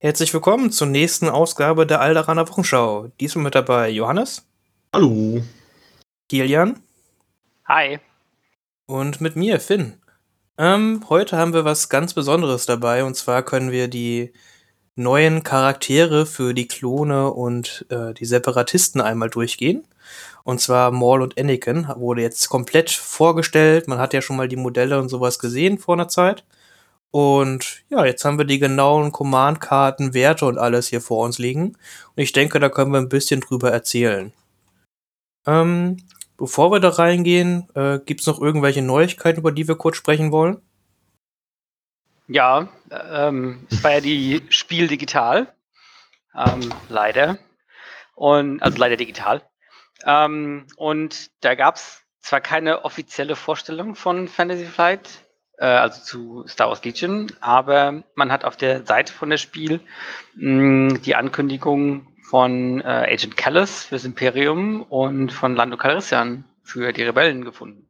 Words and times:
Herzlich 0.00 0.32
willkommen 0.32 0.70
zur 0.70 0.86
nächsten 0.86 1.28
Ausgabe 1.28 1.84
der 1.84 2.00
Alderaner 2.00 2.48
Wochenschau. 2.48 3.08
Diesmal 3.18 3.42
mit 3.42 3.56
dabei 3.56 3.90
Johannes. 3.90 4.46
Hallo. 4.94 5.42
Kilian. 6.28 6.80
Hi. 7.66 7.98
Und 8.86 9.20
mit 9.20 9.34
mir, 9.34 9.58
Finn. 9.58 9.94
Ähm, 10.56 11.04
heute 11.08 11.36
haben 11.36 11.52
wir 11.52 11.64
was 11.64 11.88
ganz 11.88 12.14
Besonderes 12.14 12.64
dabei 12.64 13.02
und 13.02 13.16
zwar 13.16 13.42
können 13.42 13.72
wir 13.72 13.88
die 13.88 14.32
neuen 14.94 15.42
Charaktere 15.42 16.26
für 16.26 16.54
die 16.54 16.68
Klone 16.68 17.32
und 17.32 17.84
äh, 17.88 18.14
die 18.14 18.24
Separatisten 18.24 19.00
einmal 19.00 19.30
durchgehen. 19.30 19.84
Und 20.44 20.60
zwar 20.60 20.92
Maul 20.92 21.22
und 21.22 21.40
Anakin 21.40 21.88
wurde 21.96 22.22
jetzt 22.22 22.48
komplett 22.48 22.90
vorgestellt. 22.90 23.88
Man 23.88 23.98
hat 23.98 24.14
ja 24.14 24.22
schon 24.22 24.36
mal 24.36 24.46
die 24.46 24.54
Modelle 24.54 25.00
und 25.00 25.08
sowas 25.08 25.40
gesehen 25.40 25.76
vor 25.76 25.96
einer 25.96 26.06
Zeit. 26.06 26.44
Und 27.10 27.82
ja, 27.88 28.04
jetzt 28.04 28.24
haben 28.24 28.38
wir 28.38 28.44
die 28.44 28.58
genauen 28.58 29.12
Command-Karten, 29.12 30.12
Werte 30.12 30.46
und 30.46 30.58
alles 30.58 30.88
hier 30.88 31.00
vor 31.00 31.24
uns 31.24 31.38
liegen. 31.38 31.68
Und 31.68 32.22
ich 32.22 32.32
denke, 32.32 32.60
da 32.60 32.68
können 32.68 32.92
wir 32.92 32.98
ein 32.98 33.08
bisschen 33.08 33.40
drüber 33.40 33.70
erzählen. 33.70 34.32
Ähm, 35.46 35.96
bevor 36.36 36.70
wir 36.70 36.80
da 36.80 36.90
reingehen, 36.90 37.68
äh, 37.74 37.98
gibt 37.98 38.20
es 38.20 38.26
noch 38.26 38.40
irgendwelche 38.40 38.82
Neuigkeiten, 38.82 39.40
über 39.40 39.52
die 39.52 39.66
wir 39.66 39.76
kurz 39.76 39.96
sprechen 39.96 40.32
wollen? 40.32 40.60
Ja, 42.26 42.68
ähm, 42.90 43.66
es 43.70 43.82
war 43.82 43.92
ja 43.92 44.00
die 44.00 44.42
Spiel 44.50 44.86
digital. 44.86 45.54
Ähm, 46.36 46.72
leider. 46.90 47.38
Und, 48.14 48.62
also 48.62 48.76
leider 48.76 48.96
digital. 48.96 49.42
Ähm, 50.04 50.66
und 50.76 51.30
da 51.40 51.54
gab 51.54 51.76
es 51.76 52.02
zwar 52.20 52.40
keine 52.42 52.84
offizielle 52.84 53.36
Vorstellung 53.36 53.94
von 53.94 54.28
Fantasy 54.28 54.66
Flight, 54.66 55.24
also 55.64 56.02
zu 56.02 56.44
Star 56.46 56.68
Wars 56.68 56.84
Legion, 56.84 57.32
aber 57.40 58.02
man 58.14 58.30
hat 58.30 58.44
auf 58.44 58.56
der 58.56 58.86
Seite 58.86 59.12
von 59.12 59.30
der 59.30 59.38
Spiel 59.38 59.80
mh, 60.36 60.98
die 60.98 61.14
Ankündigung 61.14 62.06
von 62.22 62.80
äh, 62.80 62.84
Agent 62.84 63.36
Callis 63.36 63.84
fürs 63.84 64.04
Imperium 64.04 64.82
und 64.82 65.32
von 65.32 65.56
Lando 65.56 65.76
Calrissian 65.76 66.44
für 66.62 66.92
die 66.92 67.02
Rebellen 67.02 67.44
gefunden. 67.44 67.88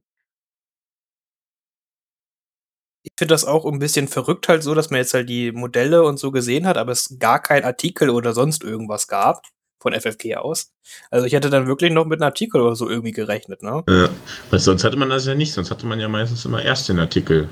Ich 3.03 3.13
finde 3.19 3.35
das 3.35 3.45
auch 3.45 3.65
ein 3.65 3.79
bisschen 3.79 4.07
verrückt 4.07 4.49
halt 4.49 4.63
so, 4.63 4.75
dass 4.75 4.91
man 4.91 4.99
jetzt 4.99 5.15
halt 5.15 5.29
die 5.29 5.51
Modelle 5.53 6.05
und 6.05 6.19
so 6.19 6.31
gesehen 6.31 6.67
hat, 6.67 6.77
aber 6.77 6.93
es 6.93 7.17
gar 7.19 7.41
kein 7.41 7.65
Artikel 7.65 8.11
oder 8.11 8.33
sonst 8.33 8.63
irgendwas 8.63 9.09
gab 9.09 9.43
von 9.81 9.93
FFG 9.93 10.37
aus. 10.37 10.73
Also 11.11 11.27
ich 11.27 11.33
hätte 11.33 11.51
dann 11.51 11.67
wirklich 11.67 11.93
noch 11.93 12.05
mit 12.05 12.21
einem 12.21 12.29
Artikel 12.29 12.61
oder 12.61 12.77
so 12.77 12.89
irgendwie 12.89 13.13
gerechnet, 13.13 13.63
ne? 13.63 13.85
Ja, 13.89 14.09
weil 14.51 14.59
sonst 14.59 14.85
hatte 14.85 14.97
man 14.97 15.11
das 15.11 15.27
ja 15.27 15.35
nicht, 15.35 15.53
sonst 15.53 15.71
hatte 15.71 15.87
man 15.87 16.01
ja 16.01 16.09
meistens 16.09 16.45
immer 16.45 16.63
erst 16.63 16.89
den 16.89 16.99
Artikel. 16.99 17.49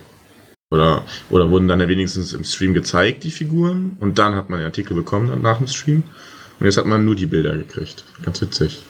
Oder, 0.71 1.05
oder 1.31 1.51
wurden 1.51 1.69
dann 1.69 1.81
ja 1.81 1.89
wenigstens 1.89 2.33
im 2.33 2.43
Stream 2.43 2.75
gezeigt, 2.75 3.23
die 3.23 3.31
Figuren, 3.31 3.97
und 4.01 4.19
dann 4.19 4.35
hat 4.35 4.51
man 4.51 4.59
den 4.59 4.67
Artikel 4.67 4.95
bekommen 4.95 5.41
nach 5.41 5.59
dem 5.59 5.69
Stream. 5.69 6.03
Und 6.59 6.67
jetzt 6.67 6.77
hat 6.77 6.87
man 6.87 7.05
nur 7.05 7.15
die 7.15 7.27
Bilder 7.27 7.57
gekriegt. 7.57 8.05
Ganz 8.25 8.41
witzig. 8.41 8.83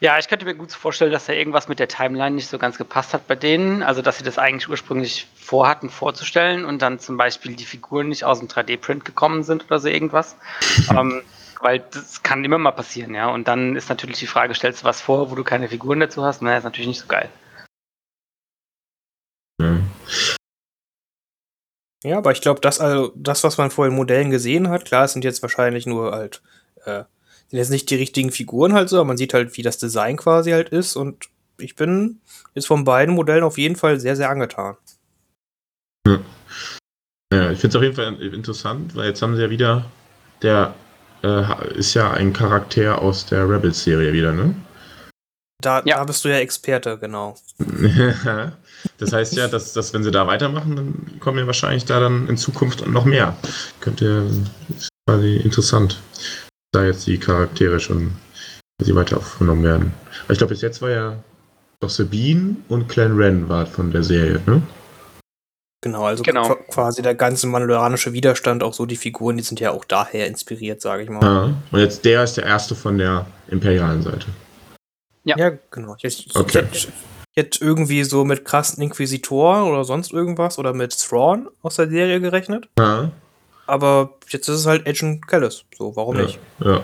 Ja, 0.00 0.18
ich 0.18 0.26
könnte 0.26 0.44
mir 0.44 0.56
gut 0.56 0.72
vorstellen, 0.72 1.12
dass 1.12 1.26
da 1.26 1.32
irgendwas 1.32 1.68
mit 1.68 1.78
der 1.78 1.86
Timeline 1.86 2.34
nicht 2.34 2.48
so 2.48 2.58
ganz 2.58 2.76
gepasst 2.76 3.14
hat 3.14 3.28
bei 3.28 3.36
denen. 3.36 3.84
Also, 3.84 4.02
dass 4.02 4.18
sie 4.18 4.24
das 4.24 4.36
eigentlich 4.36 4.68
ursprünglich 4.68 5.28
vorhatten 5.36 5.90
vorzustellen 5.90 6.64
und 6.64 6.82
dann 6.82 6.98
zum 6.98 7.16
Beispiel 7.16 7.54
die 7.54 7.64
Figuren 7.64 8.08
nicht 8.08 8.24
aus 8.24 8.40
dem 8.40 8.48
3D-Print 8.48 9.04
gekommen 9.04 9.44
sind 9.44 9.64
oder 9.66 9.78
so 9.78 9.86
irgendwas. 9.86 10.36
ähm, 10.90 11.22
weil 11.60 11.84
das 11.92 12.24
kann 12.24 12.44
immer 12.44 12.58
mal 12.58 12.72
passieren, 12.72 13.14
ja. 13.14 13.28
Und 13.28 13.46
dann 13.46 13.76
ist 13.76 13.88
natürlich 13.88 14.18
die 14.18 14.26
Frage, 14.26 14.54
stellst 14.54 14.82
du 14.82 14.86
was 14.86 15.00
vor, 15.00 15.30
wo 15.30 15.36
du 15.36 15.44
keine 15.44 15.68
Figuren 15.68 16.00
dazu 16.00 16.24
hast? 16.24 16.42
Na, 16.42 16.56
ist 16.56 16.64
natürlich 16.64 16.88
nicht 16.88 17.00
so 17.00 17.06
geil. 17.06 17.28
Ja. 19.60 19.78
Ja, 22.02 22.18
aber 22.18 22.32
ich 22.32 22.40
glaube, 22.40 22.60
das, 22.60 22.80
also, 22.80 23.12
das, 23.14 23.44
was 23.44 23.58
man 23.58 23.70
vor 23.70 23.86
den 23.86 23.94
Modellen 23.94 24.30
gesehen 24.30 24.68
hat, 24.68 24.84
klar, 24.84 25.04
es 25.04 25.12
sind 25.12 25.24
jetzt 25.24 25.42
wahrscheinlich 25.42 25.86
nur 25.86 26.12
halt, 26.12 26.42
äh, 26.84 27.04
sind 27.48 27.58
jetzt 27.58 27.70
nicht 27.70 27.90
die 27.90 27.96
richtigen 27.96 28.32
Figuren 28.32 28.72
halt 28.72 28.88
so, 28.88 28.96
aber 28.96 29.04
man 29.04 29.16
sieht 29.16 29.34
halt, 29.34 29.56
wie 29.56 29.62
das 29.62 29.78
Design 29.78 30.16
quasi 30.16 30.50
halt 30.50 30.70
ist 30.70 30.96
und 30.96 31.28
ich 31.58 31.76
bin 31.76 32.20
jetzt 32.54 32.66
von 32.66 32.84
beiden 32.84 33.14
Modellen 33.14 33.44
auf 33.44 33.58
jeden 33.58 33.76
Fall 33.76 34.00
sehr, 34.00 34.16
sehr 34.16 34.30
angetan. 34.30 34.76
Ja, 36.06 36.18
ja 37.32 37.50
ich 37.52 37.60
finde 37.60 37.68
es 37.68 37.76
auf 37.76 37.82
jeden 37.82 37.94
Fall 37.94 38.20
interessant, 38.20 38.96
weil 38.96 39.08
jetzt 39.08 39.22
haben 39.22 39.36
sie 39.36 39.42
ja 39.42 39.50
wieder, 39.50 39.84
der 40.42 40.74
äh, 41.22 41.74
ist 41.74 41.94
ja 41.94 42.10
ein 42.10 42.32
Charakter 42.32 43.00
aus 43.00 43.26
der 43.26 43.48
Rebels-Serie 43.48 44.12
wieder, 44.12 44.32
ne? 44.32 44.54
Da, 45.60 45.82
ja. 45.84 45.98
da 45.98 46.04
bist 46.04 46.24
du 46.24 46.28
ja 46.28 46.38
Experte, 46.38 46.98
genau. 46.98 47.36
das 48.98 49.12
heißt 49.12 49.36
ja, 49.36 49.48
dass, 49.48 49.72
dass 49.72 49.92
wenn 49.94 50.02
sie 50.02 50.10
da 50.10 50.26
weitermachen, 50.26 50.76
dann 50.76 51.20
kommen 51.20 51.38
ja 51.38 51.46
wahrscheinlich 51.46 51.84
da 51.84 52.00
dann 52.00 52.28
in 52.28 52.36
Zukunft 52.36 52.86
noch 52.86 53.04
mehr. 53.04 53.36
Könnte 53.80 54.26
ist 54.78 54.88
quasi 55.08 55.36
interessant, 55.36 56.00
da 56.72 56.84
jetzt 56.84 57.06
die 57.06 57.18
Charaktere 57.18 57.80
schon 57.80 58.12
sie 58.82 58.94
weiter 58.94 59.18
aufgenommen 59.18 59.62
werden. 59.62 59.94
Weil 60.26 60.34
ich 60.34 60.38
glaube, 60.38 60.54
bis 60.54 60.62
jetzt 60.62 60.82
war 60.82 60.90
ja 60.90 61.16
doch 61.80 61.90
Sabine 61.90 62.56
und 62.68 62.88
Clan 62.88 63.16
Ren 63.16 63.48
war 63.48 63.66
von 63.66 63.90
der 63.90 64.02
Serie, 64.02 64.40
ne? 64.46 64.62
Genau, 65.84 66.04
also 66.04 66.22
genau. 66.22 66.54
quasi 66.70 67.02
der 67.02 67.16
ganze 67.16 67.48
mandalorianische 67.48 68.12
Widerstand, 68.12 68.62
auch 68.62 68.72
so 68.72 68.86
die 68.86 68.96
Figuren, 68.96 69.36
die 69.36 69.42
sind 69.42 69.58
ja 69.58 69.72
auch 69.72 69.84
daher 69.84 70.28
inspiriert, 70.28 70.80
sage 70.80 71.02
ich 71.02 71.10
mal. 71.10 71.22
Ja, 71.22 71.56
und 71.72 71.80
jetzt 71.80 72.04
der 72.04 72.22
ist 72.22 72.36
der 72.36 72.44
erste 72.44 72.76
von 72.76 72.98
der 72.98 73.26
imperialen 73.48 74.00
Seite. 74.00 74.26
Ja, 75.24 75.36
ja 75.36 75.52
genau. 75.72 75.96
Ich, 76.00 76.04
ich, 76.04 76.36
okay. 76.36 76.64
ich, 76.72 76.88
hätte 77.32 77.64
irgendwie 77.64 78.04
so 78.04 78.24
mit 78.24 78.44
krassen 78.44 78.82
Inquisitoren 78.82 79.64
oder 79.64 79.84
sonst 79.84 80.12
irgendwas 80.12 80.58
oder 80.58 80.72
mit 80.72 80.96
Thrawn 80.98 81.48
aus 81.62 81.76
der 81.76 81.88
Serie 81.88 82.20
gerechnet. 82.20 82.68
Ja. 82.78 83.10
Aber 83.66 84.18
jetzt 84.28 84.48
ist 84.48 84.60
es 84.60 84.66
halt 84.66 84.86
Agent 84.86 85.26
Callis. 85.26 85.64
So, 85.76 85.96
warum 85.96 86.16
ja. 86.16 86.22
nicht? 86.24 86.38
Ja. 86.60 86.82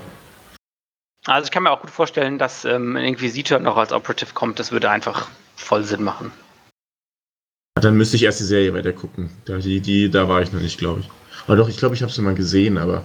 Also 1.26 1.46
ich 1.46 1.50
kann 1.50 1.64
mir 1.64 1.70
auch 1.70 1.80
gut 1.80 1.90
vorstellen, 1.90 2.38
dass 2.38 2.64
ähm, 2.64 2.96
ein 2.96 3.04
Inquisitor 3.04 3.58
noch 3.58 3.76
als 3.76 3.92
Operative 3.92 4.32
kommt. 4.32 4.58
Das 4.58 4.72
würde 4.72 4.88
einfach 4.88 5.28
voll 5.56 5.84
Sinn 5.84 6.02
machen. 6.02 6.32
Dann 7.74 7.96
müsste 7.96 8.16
ich 8.16 8.22
erst 8.22 8.40
die 8.40 8.44
Serie 8.44 8.72
weiter 8.72 8.92
gucken. 8.92 9.30
Da, 9.44 9.58
die, 9.58 9.80
die, 9.80 10.10
da 10.10 10.28
war 10.28 10.40
ich 10.40 10.52
noch 10.52 10.60
nicht, 10.60 10.78
glaube 10.78 11.00
ich. 11.00 11.10
Aber 11.46 11.56
doch, 11.56 11.68
ich 11.68 11.76
glaube, 11.76 11.94
ich 11.94 12.02
habe 12.02 12.10
sie 12.10 12.22
mal 12.22 12.34
gesehen, 12.34 12.78
aber. 12.78 13.04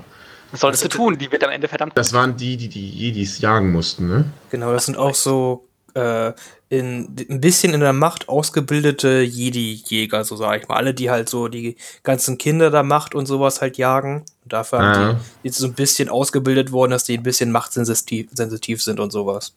Was 0.51 0.61
solltest 0.61 0.83
du 0.85 0.87
tun? 0.89 1.17
Die 1.17 1.31
wird 1.31 1.43
am 1.43 1.49
Ende 1.49 1.67
verdammt. 1.67 1.97
Das 1.97 2.13
waren 2.13 2.37
die, 2.37 2.57
die 2.57 2.69
die 2.69 2.89
Jedis 2.89 3.39
jagen 3.39 3.71
mussten, 3.71 4.07
ne? 4.07 4.25
Genau, 4.51 4.71
das 4.71 4.85
sind 4.85 4.97
auch 4.97 5.15
so 5.15 5.67
äh, 5.93 6.33
in, 6.69 7.15
ein 7.29 7.41
bisschen 7.41 7.73
in 7.73 7.79
der 7.79 7.93
Macht 7.93 8.29
ausgebildete 8.29 9.21
Jedi-Jäger, 9.21 10.23
so 10.23 10.35
sage 10.35 10.61
ich 10.61 10.67
mal. 10.67 10.75
Alle, 10.75 10.93
die 10.93 11.09
halt 11.09 11.29
so 11.29 11.47
die 11.47 11.77
ganzen 12.03 12.37
Kinder 12.37 12.71
der 12.71 12.83
Macht 12.83 13.15
und 13.15 13.25
sowas 13.25 13.61
halt 13.61 13.77
jagen. 13.77 14.25
Und 14.43 14.53
dafür 14.53 14.79
ah. 14.79 14.95
haben 14.95 15.17
die 15.43 15.47
jetzt 15.47 15.57
so 15.57 15.67
ein 15.67 15.73
bisschen 15.73 16.09
ausgebildet 16.09 16.71
worden, 16.71 16.91
dass 16.91 17.03
die 17.03 17.17
ein 17.17 17.23
bisschen 17.23 17.51
machtsensitiv 17.51 18.29
sensitiv 18.33 18.81
sind 18.81 18.99
und 18.99 19.11
sowas. 19.11 19.53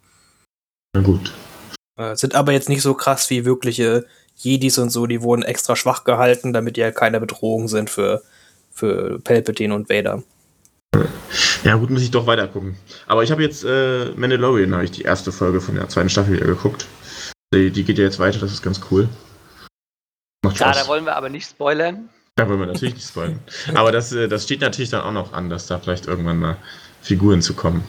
Na 0.94 1.02
gut. 1.02 1.32
Äh, 1.96 2.16
sind 2.16 2.34
aber 2.34 2.52
jetzt 2.52 2.68
nicht 2.68 2.82
so 2.82 2.94
krass 2.94 3.30
wie 3.30 3.44
wirkliche 3.44 4.06
Jedis 4.36 4.76
und 4.78 4.90
so, 4.90 5.06
die 5.06 5.22
wurden 5.22 5.42
extra 5.42 5.76
schwach 5.76 6.04
gehalten, 6.04 6.52
damit 6.52 6.76
die 6.76 6.82
halt 6.82 6.94
keine 6.94 7.20
Bedrohung 7.20 7.68
sind 7.68 7.88
für, 7.88 8.22
für 8.70 9.18
Palpatine 9.20 9.74
und 9.74 9.88
Vader. 9.88 10.22
Ja, 11.64 11.76
gut, 11.76 11.90
muss 11.90 12.02
ich 12.02 12.10
doch 12.10 12.26
weiter 12.26 12.48
gucken. 12.48 12.76
Aber 13.06 13.22
ich 13.22 13.30
habe 13.30 13.42
jetzt 13.42 13.64
äh, 13.64 14.12
Mandalorian, 14.16 14.74
habe 14.74 14.84
ich 14.84 14.90
die 14.90 15.02
erste 15.02 15.32
Folge 15.32 15.60
von 15.60 15.74
der 15.74 15.88
zweiten 15.88 16.08
Staffel 16.08 16.34
wieder 16.34 16.46
geguckt. 16.46 16.86
Die, 17.54 17.70
die 17.70 17.84
geht 17.84 17.98
ja 17.98 18.04
jetzt 18.04 18.18
weiter, 18.18 18.38
das 18.38 18.52
ist 18.52 18.62
ganz 18.62 18.80
cool. 18.90 19.08
Macht 20.44 20.56
Spaß. 20.56 20.76
Ja, 20.76 20.82
da 20.82 20.88
wollen 20.88 21.04
wir 21.04 21.16
aber 21.16 21.28
nicht 21.28 21.48
spoilern. 21.48 22.08
Da 22.36 22.48
wollen 22.48 22.60
wir 22.60 22.66
natürlich 22.66 22.94
nicht 22.94 23.08
spoilern. 23.08 23.40
aber 23.74 23.92
das, 23.92 24.12
äh, 24.12 24.28
das 24.28 24.44
steht 24.44 24.60
natürlich 24.60 24.90
dann 24.90 25.02
auch 25.02 25.12
noch 25.12 25.32
an, 25.32 25.48
dass 25.48 25.66
da 25.66 25.78
vielleicht 25.78 26.06
irgendwann 26.06 26.38
mal 26.38 26.56
Figuren 27.00 27.42
zu 27.42 27.54
kommen. 27.54 27.84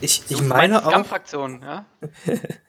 Ich, 0.00 0.22
ich 0.28 0.40
meine 0.42 0.84
auch. 0.84 1.06
Fraktion, 1.06 1.62
ja? 1.62 1.86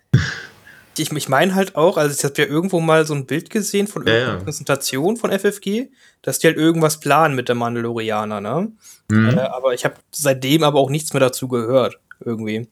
ich, 0.97 1.11
ich 1.11 1.29
meine 1.29 1.55
halt 1.55 1.75
auch, 1.75 1.97
also 1.97 2.15
ich 2.15 2.23
habe 2.23 2.41
ja 2.41 2.47
irgendwo 2.47 2.79
mal 2.79 3.05
so 3.05 3.13
ein 3.13 3.25
Bild 3.25 3.49
gesehen 3.49 3.87
von 3.87 4.05
irgendeiner 4.05 4.39
ja, 4.39 4.43
Präsentation 4.43 5.17
von 5.17 5.31
FFG, 5.31 5.87
dass 6.21 6.39
die 6.39 6.47
halt 6.47 6.57
irgendwas 6.57 6.99
planen 6.99 7.35
mit 7.35 7.47
der 7.47 7.55
Mandalorianer, 7.55 8.41
ne? 8.41 8.71
Mhm. 9.09 9.37
Äh, 9.37 9.41
aber 9.41 9.73
ich 9.73 9.85
habe 9.85 9.95
seitdem 10.11 10.63
aber 10.63 10.79
auch 10.79 10.89
nichts 10.89 11.13
mehr 11.13 11.21
dazu 11.21 11.47
gehört, 11.47 11.99
irgendwie. 12.23 12.67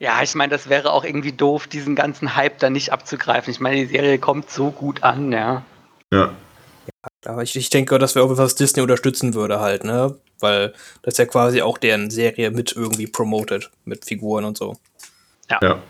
Ja, 0.00 0.22
ich 0.22 0.34
meine, 0.34 0.50
das 0.50 0.68
wäre 0.68 0.92
auch 0.92 1.04
irgendwie 1.04 1.32
doof, 1.32 1.66
diesen 1.66 1.96
ganzen 1.96 2.36
Hype 2.36 2.58
da 2.58 2.70
nicht 2.70 2.92
abzugreifen. 2.92 3.50
Ich 3.50 3.60
meine, 3.60 3.76
die 3.76 3.86
Serie 3.86 4.18
kommt 4.18 4.50
so 4.50 4.70
gut 4.70 5.02
an, 5.02 5.32
ja. 5.32 5.64
Ja. 6.12 6.32
Ja, 7.24 7.32
aber 7.32 7.42
ich, 7.42 7.54
ich 7.56 7.70
denke, 7.70 7.98
das 7.98 8.14
wäre 8.14 8.24
auch 8.24 8.36
was 8.36 8.54
Disney 8.54 8.82
unterstützen 8.82 9.34
würde 9.34 9.60
halt, 9.60 9.84
ne? 9.84 10.16
Weil 10.40 10.72
das 11.02 11.18
ja 11.18 11.26
quasi 11.26 11.62
auch 11.62 11.78
deren 11.78 12.10
Serie 12.10 12.50
mit 12.50 12.72
irgendwie 12.76 13.06
promotet, 13.06 13.70
mit 13.84 14.04
Figuren 14.04 14.44
und 14.44 14.56
so. 14.56 14.76
Ja. 15.50 15.58
ja. 15.62 15.82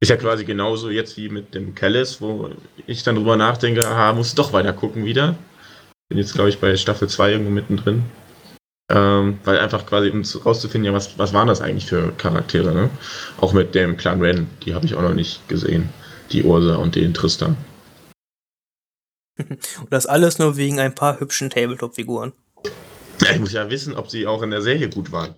Ist 0.00 0.10
ja 0.10 0.16
quasi 0.16 0.44
genauso 0.44 0.90
jetzt 0.90 1.16
wie 1.16 1.28
mit 1.28 1.54
dem 1.54 1.74
Kellis, 1.74 2.20
wo 2.20 2.50
ich 2.86 3.02
dann 3.02 3.16
drüber 3.16 3.36
nachdenke, 3.36 3.86
aha, 3.86 4.12
muss 4.12 4.34
doch 4.34 4.52
weiter 4.52 4.72
gucken 4.72 5.04
wieder. 5.04 5.36
Bin 6.08 6.18
jetzt, 6.18 6.34
glaube 6.34 6.50
ich, 6.50 6.58
bei 6.58 6.76
Staffel 6.76 7.08
2 7.08 7.32
irgendwo 7.32 7.50
mittendrin. 7.50 8.04
Ähm, 8.90 9.38
weil 9.44 9.58
einfach 9.58 9.84
quasi, 9.84 10.08
um 10.08 10.22
rauszufinden, 10.22 10.86
ja, 10.86 10.92
was, 10.94 11.18
was 11.18 11.34
waren 11.34 11.48
das 11.48 11.60
eigentlich 11.60 11.86
für 11.86 12.12
Charaktere, 12.12 12.72
ne? 12.72 12.90
Auch 13.38 13.52
mit 13.52 13.74
dem 13.74 13.96
Clan 13.96 14.22
Ren, 14.22 14.48
die 14.64 14.74
habe 14.74 14.86
ich 14.86 14.94
auch 14.94 15.02
noch 15.02 15.14
nicht 15.14 15.46
gesehen. 15.48 15.90
Die 16.30 16.44
Ursa 16.44 16.76
und 16.76 16.94
den 16.94 17.12
Tristan. 17.12 17.56
und 19.38 19.90
das 19.90 20.06
alles 20.06 20.38
nur 20.38 20.56
wegen 20.56 20.78
ein 20.78 20.94
paar 20.94 21.20
hübschen 21.20 21.50
Tabletop-Figuren. 21.50 22.32
Ja, 23.20 23.32
ich 23.32 23.40
muss 23.40 23.52
ja 23.52 23.68
wissen, 23.68 23.94
ob 23.94 24.08
sie 24.08 24.26
auch 24.26 24.42
in 24.42 24.50
der 24.50 24.62
Serie 24.62 24.88
gut 24.88 25.10
waren. 25.12 25.34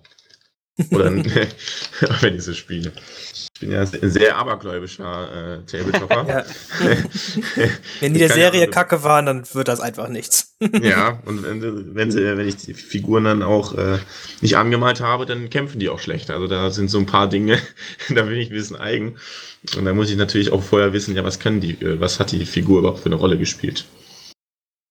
Oder 0.91 1.05
wenn 2.21 2.35
ich 2.35 2.43
so 2.43 2.53
spiele. 2.53 2.93
Ich 3.61 3.67
bin 3.67 3.75
ja 3.75 3.81
ein 3.81 4.09
sehr 4.11 4.37
abergläubischer 4.37 5.59
äh, 5.59 5.65
Tabletopper. 5.65 6.25
Ja. 6.27 6.45
wenn 7.99 8.13
die 8.13 8.19
der 8.19 8.29
kann 8.29 8.39
ja 8.39 8.45
Serie 8.45 8.61
also- 8.61 8.71
kacke 8.71 9.03
waren, 9.03 9.27
dann 9.27 9.43
wird 9.53 9.67
das 9.67 9.79
einfach 9.79 10.07
nichts. 10.07 10.55
ja, 10.81 11.21
und 11.25 11.43
wenn, 11.43 11.93
wenn, 11.95 12.11
sie, 12.11 12.23
wenn 12.23 12.47
ich 12.47 12.55
die 12.57 12.73
Figuren 12.73 13.25
dann 13.25 13.43
auch 13.43 13.77
äh, 13.77 13.99
nicht 14.41 14.57
angemalt 14.57 14.99
habe, 15.01 15.27
dann 15.27 15.51
kämpfen 15.51 15.79
die 15.79 15.89
auch 15.89 15.99
schlecht. 15.99 16.31
Also 16.31 16.47
da 16.47 16.71
sind 16.71 16.89
so 16.89 16.97
ein 16.97 17.05
paar 17.05 17.29
Dinge, 17.29 17.59
da 18.09 18.23
bin 18.23 18.35
ich 18.37 18.49
ein 18.49 18.55
bisschen 18.55 18.77
eigen. 18.77 19.17
Und 19.77 19.85
da 19.85 19.93
muss 19.93 20.09
ich 20.09 20.17
natürlich 20.17 20.51
auch 20.51 20.63
vorher 20.63 20.91
wissen, 20.93 21.15
ja, 21.15 21.23
was 21.23 21.39
können 21.39 21.61
die, 21.61 21.73
äh, 21.73 21.99
was 21.99 22.19
hat 22.19 22.31
die 22.31 22.45
Figur 22.47 22.79
überhaupt 22.79 23.01
für 23.01 23.07
eine 23.07 23.15
Rolle 23.15 23.37
gespielt. 23.37 23.85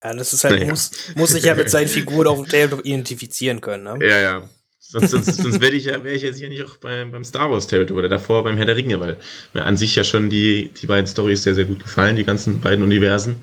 Ja, 0.05 0.15
das 0.15 0.33
ist 0.33 0.45
halt, 0.45 0.61
Naja. 0.61 0.71
muss, 0.71 0.91
muss 1.17 1.31
sich 1.31 1.43
ja 1.45 1.57
mit 1.57 1.71
seinen 1.71 1.89
Figuren 1.89 2.29
auf 2.29 2.37
dem 2.39 2.47
Tabletop 2.47 2.87
identifizieren 2.87 3.61
können, 3.61 3.83
ne? 3.85 3.99
Ja, 4.01 4.19
ja. 4.21 4.49
Sonst, 4.91 5.11
sonst, 5.13 5.37
sonst 5.37 5.61
wäre 5.61 5.73
ich, 5.73 5.85
ja, 5.85 6.03
wär 6.03 6.15
ich 6.15 6.23
jetzt 6.23 6.39
hier 6.39 6.49
nicht 6.49 6.65
auch 6.65 6.77
beim, 6.79 7.13
beim 7.13 7.23
Star 7.23 7.49
Wars 7.49 7.69
Tabletop 7.69 7.97
oder 7.97 8.09
davor 8.09 8.43
beim 8.43 8.57
Herr 8.57 8.67
der 8.67 8.75
Ringe, 8.75 8.99
weil 8.99 9.19
mir 9.55 9.65
an 9.65 9.77
sich 9.77 9.95
ja 9.95 10.03
schon 10.03 10.31
die, 10.31 10.69
die 10.83 10.87
beiden 10.89 11.07
Storys 11.07 11.45
sehr, 11.45 11.55
sehr 11.55 11.65
gut 11.65 11.81
gefallen, 11.81 12.17
die 12.17 12.25
ganzen 12.25 12.61
beiden 12.61 12.83
Universen. 12.83 13.37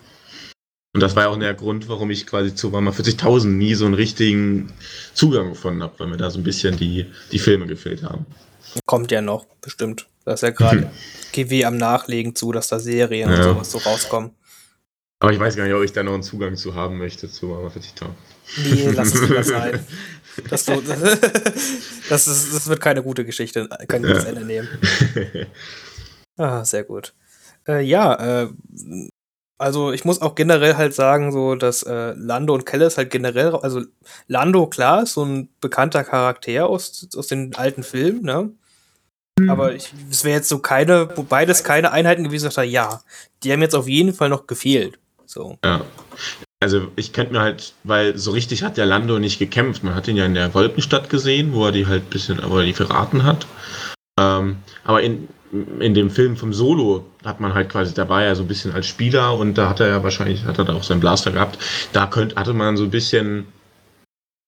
Und 0.93 0.99
das 1.01 1.15
war 1.15 1.23
ja 1.23 1.29
auch 1.29 1.39
der 1.39 1.53
Grund, 1.53 1.87
warum 1.87 2.11
ich 2.11 2.27
quasi 2.27 2.53
zu 2.53 2.73
Warhammer 2.73 2.91
40.000 2.91 3.47
nie 3.47 3.75
so 3.75 3.85
einen 3.85 3.93
richtigen 3.93 4.73
Zugang 5.13 5.49
gefunden 5.49 5.81
habe, 5.83 5.97
weil 5.99 6.07
mir 6.07 6.17
da 6.17 6.29
so 6.29 6.37
ein 6.37 6.43
bisschen 6.43 6.75
die, 6.75 7.05
die 7.31 7.39
Filme 7.39 7.65
gefehlt 7.65 8.03
haben. 8.03 8.25
Kommt 8.85 9.11
ja 9.11 9.21
noch, 9.21 9.45
bestimmt. 9.61 10.07
Da 10.25 10.33
ist 10.33 10.43
ja 10.43 10.49
gerade 10.49 10.91
GW 11.31 11.63
am 11.63 11.77
Nachlegen 11.77 12.35
zu, 12.35 12.51
dass 12.51 12.67
da 12.67 12.79
Serien 12.79 13.29
und 13.29 13.37
Ja. 13.37 13.43
sowas 13.53 13.71
so 13.71 13.77
rauskommen. 13.77 14.31
Aber 15.19 15.31
ich 15.31 15.39
weiß 15.39 15.55
gar 15.55 15.63
nicht, 15.63 15.73
ob 15.73 15.83
ich 15.83 15.93
da 15.93 16.03
noch 16.03 16.13
einen 16.13 16.23
Zugang 16.23 16.57
zu 16.57 16.75
haben 16.75 16.97
möchte 16.97 17.31
zu 17.31 17.49
Warhammer 17.49 17.69
40.000. 17.69 18.09
Nee, 18.57 18.91
lass 18.91 19.13
es 19.13 19.21
lieber 19.21 19.43
sein. 19.43 19.79
Das, 20.49 20.65
so, 20.65 20.81
das, 22.09 22.27
ist, 22.27 22.53
das 22.53 22.67
wird 22.67 22.81
keine 22.81 23.03
gute 23.03 23.25
Geschichte, 23.25 23.67
kein 23.87 24.03
gutes. 24.03 24.25
Ende 24.25 24.45
nehmen. 24.45 24.67
Ah, 26.39 26.63
sehr 26.63 26.83
gut. 26.83 27.15
Äh, 27.67 27.81
ja, 27.81 28.43
äh, 28.43 28.49
also 29.57 29.91
ich 29.91 30.05
muss 30.05 30.21
auch 30.21 30.35
generell 30.35 30.77
halt 30.77 30.93
sagen, 30.93 31.31
so, 31.31 31.55
dass 31.55 31.81
äh, 31.81 32.13
Lando 32.15 32.53
und 32.53 32.67
Kellis 32.67 32.97
halt 32.97 33.09
generell, 33.09 33.55
also 33.55 33.81
Lando, 34.27 34.67
klar, 34.67 35.01
ist 35.01 35.13
so 35.13 35.25
ein 35.25 35.49
bekannter 35.61 36.03
Charakter 36.03 36.67
aus, 36.67 37.07
aus 37.15 37.25
den 37.25 37.55
alten 37.55 37.81
Filmen, 37.81 38.21
ne? 38.21 38.51
Aber 39.47 39.73
ich, 39.73 39.93
es 40.09 40.23
wäre 40.23 40.37
jetzt 40.37 40.49
so 40.49 40.59
keine, 40.59 41.15
wo 41.15 41.21
beides 41.21 41.63
keine 41.63 41.91
Einheiten 41.91 42.23
gewesen, 42.23 42.47
ich 42.47 42.53
sage, 42.53 42.69
ja, 42.69 43.01
die 43.43 43.51
haben 43.51 43.61
jetzt 43.61 43.75
auf 43.75 43.87
jeden 43.87 44.13
Fall 44.13 44.29
noch 44.29 44.47
gefehlt. 44.47 44.99
So. 45.25 45.57
Ja. 45.63 45.81
Also 46.59 46.87
ich 46.95 47.13
könnte 47.13 47.33
mir 47.33 47.41
halt, 47.41 47.73
weil 47.83 48.17
so 48.17 48.31
richtig 48.31 48.63
hat 48.63 48.77
der 48.77 48.87
Lando 48.87 49.19
nicht 49.19 49.37
gekämpft. 49.37 49.83
Man 49.83 49.93
hat 49.93 50.07
ihn 50.07 50.17
ja 50.17 50.25
in 50.25 50.33
der 50.33 50.53
Wolkenstadt 50.53 51.09
gesehen, 51.09 51.53
wo 51.53 51.65
er 51.65 51.71
die 51.71 51.85
halt 51.85 52.03
ein 52.03 52.09
bisschen, 52.09 52.39
aber 52.39 52.63
die 52.63 52.73
verraten 52.73 53.23
hat. 53.23 53.45
Ähm, 54.19 54.57
aber 54.83 55.03
in, 55.03 55.27
in 55.79 55.93
dem 55.93 56.09
Film 56.09 56.35
vom 56.35 56.53
Solo 56.53 57.05
hat 57.23 57.39
man 57.39 57.53
halt 57.53 57.69
quasi, 57.69 57.93
da 57.93 58.09
war 58.09 58.23
er 58.23 58.35
so 58.35 58.43
ein 58.43 58.47
bisschen 58.47 58.73
als 58.73 58.87
Spieler 58.87 59.37
und 59.37 59.55
da 59.55 59.69
hat 59.69 59.79
er 59.79 59.87
ja 59.87 60.03
wahrscheinlich, 60.03 60.45
hat 60.45 60.57
er 60.57 60.65
da 60.65 60.73
auch 60.73 60.83
seinen 60.83 60.99
Blaster 60.99 61.31
gehabt. 61.31 61.59
Da 61.93 62.07
könnt, 62.07 62.35
hatte 62.35 62.53
man 62.53 62.75
so 62.75 62.85
ein 62.85 62.91
bisschen, 62.91 63.45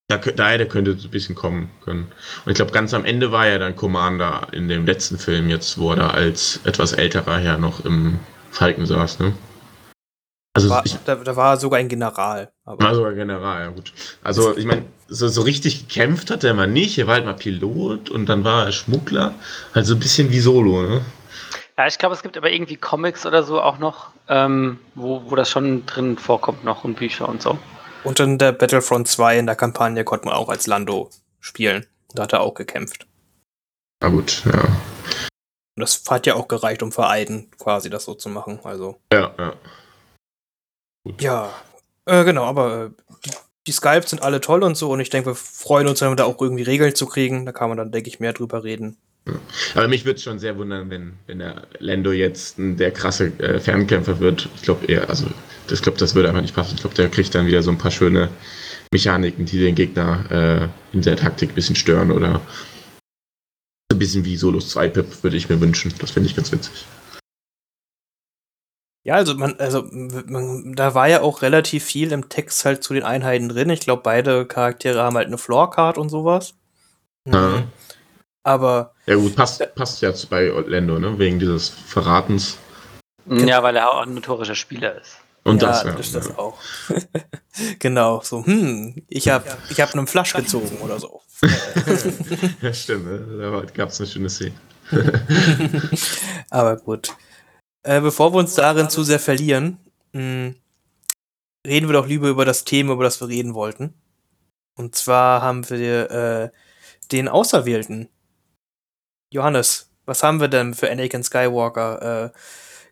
da, 0.08 0.18
daher 0.18 0.58
der 0.58 0.68
könnte 0.68 0.98
so 0.98 1.08
ein 1.08 1.12
bisschen 1.12 1.36
kommen 1.36 1.70
können. 1.86 2.08
Und 2.44 2.52
ich 2.52 2.56
glaube, 2.56 2.72
ganz 2.72 2.96
am 2.96 3.06
Ende 3.06 3.32
war 3.32 3.46
er 3.46 3.60
dann 3.60 3.76
Commander 3.76 4.48
in 4.52 4.68
dem 4.68 4.88
letzten 4.88 5.20
Film 5.20 5.48
jetzt, 5.48 5.78
wo 5.78 5.92
er 5.92 5.98
da 5.98 6.10
als 6.10 6.60
etwas 6.64 6.94
älterer 6.94 7.38
Herr 7.38 7.60
noch 7.60 7.86
im 7.86 8.20
Falken 8.50 8.88
saß, 8.88 9.20
ne? 9.20 9.34
Also 10.64 10.70
War, 10.70 10.86
ich, 10.86 10.98
da, 11.06 11.16
da 11.16 11.36
war 11.36 11.58
sogar 11.58 11.80
ein 11.80 11.88
General. 11.88 12.52
Aber 12.66 12.84
war 12.84 12.96
sogar 12.96 13.14
General, 13.14 13.62
ja 13.62 13.70
gut. 13.70 13.94
Also 14.24 14.58
ich 14.58 14.66
meine, 14.66 14.84
so, 15.08 15.28
so 15.28 15.42
richtig 15.42 15.88
gekämpft 15.88 16.32
hat 16.32 16.44
er 16.44 16.54
mal 16.54 16.68
nicht. 16.68 16.98
Er 16.98 17.08
war 17.08 17.16
halt 17.16 17.26
mal 17.26 17.34
Pilot 17.34 18.10
und 18.10 18.28
dann 18.28 18.44
war 18.44 18.66
er 18.66 18.72
Schmuggler. 18.72 19.34
Halt 19.74 19.86
so 19.86 19.96
ein 19.96 20.00
bisschen 20.00 20.32
wie 20.32 20.40
Solo, 20.40 20.82
ne? 20.82 21.02
Ja, 21.78 21.88
ich 21.88 21.98
glaube, 21.98 22.14
es 22.14 22.22
gibt 22.22 22.36
aber 22.38 22.52
irgendwie 22.52 22.76
Comics 22.76 23.26
oder 23.26 23.44
so 23.44 23.62
auch 23.62 23.80
noch, 23.80 24.10
ähm, 24.28 24.80
wo, 24.96 25.24
wo 25.32 25.36
das 25.36 25.50
schon 25.50 25.86
drin 25.86 26.18
vorkommt 26.18 26.66
noch 26.66 26.84
und 26.84 26.96
Bücher 26.96 27.30
und 27.30 27.42
so. 27.42 27.58
Und 28.04 28.20
in 28.20 28.38
der 28.38 28.52
Battlefront 28.52 29.08
2 29.08 29.40
in 29.40 29.46
der 29.46 29.56
Kampagne 29.56 30.04
konnte 30.04 30.26
man 30.26 30.36
auch 30.36 30.50
als 30.50 30.68
Lando 30.68 31.10
spielen. 31.40 31.86
Da 32.14 32.24
hat 32.24 32.34
er 32.34 32.42
auch 32.42 32.54
gekämpft. 32.54 33.08
Na 34.02 34.10
gut, 34.10 34.44
ja. 34.46 34.60
Und 34.62 35.82
das 35.82 36.04
hat 36.10 36.26
ja 36.26 36.36
auch 36.36 36.50
gereicht, 36.50 36.84
um 36.84 36.92
für 36.92 37.08
Aiden 37.08 37.50
quasi 37.58 37.90
das 37.90 38.04
so 38.04 38.14
zu 38.14 38.28
machen. 38.28 38.60
Also, 38.64 39.00
Ja, 39.14 39.32
ja. 39.38 39.54
Ja, 41.20 41.50
äh, 42.06 42.24
genau, 42.24 42.46
aber 42.46 42.86
äh, 42.86 42.90
die, 43.26 43.32
die 43.68 43.72
Skypes 43.72 44.10
sind 44.10 44.22
alle 44.22 44.42
toll 44.42 44.64
und 44.64 44.76
so 44.76 44.92
und 44.92 45.00
ich 45.00 45.10
denke, 45.10 45.32
wir 45.32 45.36
freuen 45.36 45.88
uns, 45.88 46.02
wenn 46.02 46.10
wir 46.10 46.16
da 46.16 46.26
auch 46.26 46.42
irgendwie 46.42 46.64
Regeln 46.64 46.96
zu 46.96 47.06
kriegen. 47.06 47.46
Da 47.46 47.52
kann 47.52 47.70
man 47.70 47.78
dann, 47.78 47.92
denke 47.92 48.10
ich, 48.10 48.20
mehr 48.20 48.34
drüber 48.34 48.64
reden. 48.64 48.98
Aber 49.76 49.88
mich 49.88 50.06
würde 50.06 50.18
es 50.18 50.24
schon 50.24 50.40
sehr 50.40 50.58
wundern, 50.58 50.90
wenn, 50.90 51.14
wenn 51.28 51.40
der 51.40 51.68
Lando 51.80 52.12
jetzt 52.12 52.58
ein, 52.58 52.78
der 52.78 52.92
krasse 52.92 53.28
äh, 53.40 53.60
Fernkämpfer 53.60 54.20
wird. 54.20 54.50
Ich 54.56 54.64
glaube 54.64 54.86
eher, 54.88 55.10
also 55.10 55.28
das 55.68 55.82
glaube, 55.82 56.00
das 56.00 56.16
würde 56.16 56.30
einfach 56.30 56.42
nicht 56.42 56.56
passen. 56.56 56.76
Ich 56.76 56.82
glaube, 56.82 56.96
der 56.96 57.10
kriegt 57.10 57.36
dann 57.36 57.46
wieder 57.46 57.62
so 57.62 57.70
ein 57.70 57.78
paar 57.78 57.92
schöne 57.92 58.30
Mechaniken, 58.92 59.46
die 59.46 59.60
den 59.60 59.76
Gegner 59.76 60.72
äh, 60.92 60.96
in 60.96 61.02
der 61.02 61.16
Taktik 61.16 61.52
ein 61.52 61.56
bisschen 61.56 61.76
stören 61.76 62.12
oder 62.12 62.42
so 63.92 63.96
ein 63.96 64.00
bisschen 64.00 64.26
wie 64.26 64.36
Solos 64.36 64.70
2 64.70 64.88
Pip 64.90 65.24
würde 65.24 65.38
ich 65.38 65.50
mir 65.50 65.62
wünschen. 65.62 65.94
Das 66.00 66.12
finde 66.12 66.30
ich 66.30 66.36
ganz 66.36 66.52
witzig. 66.52 66.86
Ja, 69.10 69.16
also 69.16 69.34
man, 69.34 69.56
also 69.58 69.88
man, 69.92 70.76
da 70.76 70.94
war 70.94 71.08
ja 71.08 71.22
auch 71.22 71.42
relativ 71.42 71.84
viel 71.84 72.12
im 72.12 72.30
Text 72.30 72.64
halt 72.64 72.84
zu 72.84 72.94
den 72.94 73.02
Einheiten 73.02 73.50
drin. 73.50 73.72
Ich 73.72 73.80
glaube, 73.80 74.04
beide 74.04 74.46
Charaktere 74.46 75.02
haben 75.02 75.18
halt 75.18 75.26
eine 75.26 75.40
Floorcard 75.40 75.98
und 75.98 76.10
sowas. 76.10 76.54
Ja. 77.26 77.64
Aber 78.44 78.94
Ja 79.08 79.16
gut, 79.16 79.36
passt, 79.36 79.68
passt 79.74 80.04
ja 80.04 80.14
zu- 80.14 80.28
bei 80.28 80.50
Lando, 80.68 81.00
ne? 81.00 81.18
Wegen 81.18 81.40
dieses 81.40 81.70
Verratens. 81.70 82.60
Ja, 83.26 83.64
weil 83.64 83.78
er 83.78 83.92
auch 83.92 84.04
ein 84.04 84.14
notorischer 84.14 84.54
Spieler 84.54 85.02
ist. 85.02 85.18
Und 85.44 85.60
ja, 85.64 85.70
das, 85.70 85.84
ja. 85.86 85.94
ist 85.96 86.14
das 86.14 86.38
auch. 86.38 86.60
genau, 87.80 88.22
so, 88.24 88.46
hm, 88.46 88.94
ich 89.08 89.28
habe 89.28 89.46
ich 89.72 89.82
hab 89.82 89.92
einen 89.96 90.06
Flasch 90.06 90.34
gezogen 90.34 90.78
oder 90.84 91.00
so. 91.00 91.22
ja, 92.62 92.72
stimmt, 92.72 93.06
ne? 93.08 93.40
da 93.40 93.64
gab 93.74 93.90
es 93.90 94.00
eine 94.00 94.08
schöne 94.08 94.30
Szene. 94.30 94.54
Aber 96.52 96.78
gut. 96.78 97.10
Äh, 97.84 98.02
bevor 98.02 98.34
wir 98.34 98.40
uns 98.40 98.56
darin 98.56 98.90
zu 98.90 99.04
sehr 99.04 99.20
verlieren, 99.20 99.78
mh, 100.14 100.54
reden 101.66 101.88
wir 101.88 101.94
doch 101.94 102.08
lieber 102.08 102.28
über 102.30 102.46
das 102.46 102.66
Thema, 102.66 102.94
über 102.94 103.04
das 103.04 103.22
wir 103.22 103.28
reden 103.28 103.54
wollten. 103.54 103.94
Und 104.76 104.96
zwar 104.96 105.42
haben 105.42 105.70
wir 105.70 106.12
äh, 106.12 106.50
den 107.12 107.28
Auserwählten. 107.28 108.10
Johannes, 109.32 109.90
was 110.06 110.24
haben 110.24 110.40
wir 110.40 110.48
denn 110.48 110.74
für 110.74 110.90
Anakin 110.90 111.24
Skywalker 111.24 112.32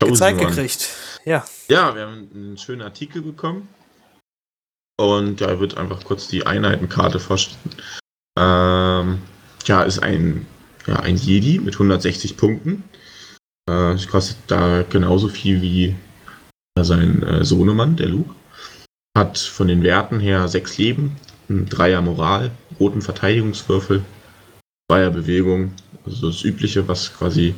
äh, 0.00 0.06
gezeigt 0.06 0.38
gekriegt? 0.38 0.88
Ja. 1.24 1.44
Ja, 1.68 1.94
wir 1.94 2.02
haben 2.06 2.30
einen 2.32 2.58
schönen 2.58 2.82
Artikel 2.82 3.22
bekommen. 3.22 3.68
Und 5.00 5.40
ja, 5.40 5.52
ich 5.52 5.60
würde 5.60 5.76
einfach 5.76 6.04
kurz 6.04 6.28
die 6.28 6.46
Einheitenkarte 6.46 7.20
vorstellen. 7.20 7.76
Ähm, 8.38 9.22
ja, 9.64 9.82
ist 9.82 10.00
ein, 10.00 10.46
ja, 10.86 10.96
ein 10.96 11.16
Jedi 11.16 11.58
mit 11.58 11.74
160 11.74 12.36
Punkten. 12.36 12.84
Äh, 13.68 13.92
es 13.92 14.08
kostet 14.08 14.38
da 14.46 14.82
genauso 14.88 15.28
viel 15.28 15.60
wie 15.60 15.94
sein 16.80 17.22
äh, 17.22 17.44
Sohnemann, 17.44 17.96
der 17.96 18.08
Luke. 18.08 18.34
Hat 19.16 19.38
von 19.38 19.68
den 19.68 19.82
Werten 19.82 20.20
her 20.20 20.48
sechs 20.48 20.78
Leben, 20.78 21.16
ein 21.48 21.66
Dreier 21.68 22.00
Moral, 22.00 22.50
roten 22.80 23.02
Verteidigungswürfel, 23.02 24.02
Zweier 24.90 25.10
Bewegung, 25.10 25.72
also 26.06 26.28
das 26.28 26.44
Übliche, 26.44 26.86
was 26.88 27.12
quasi 27.12 27.54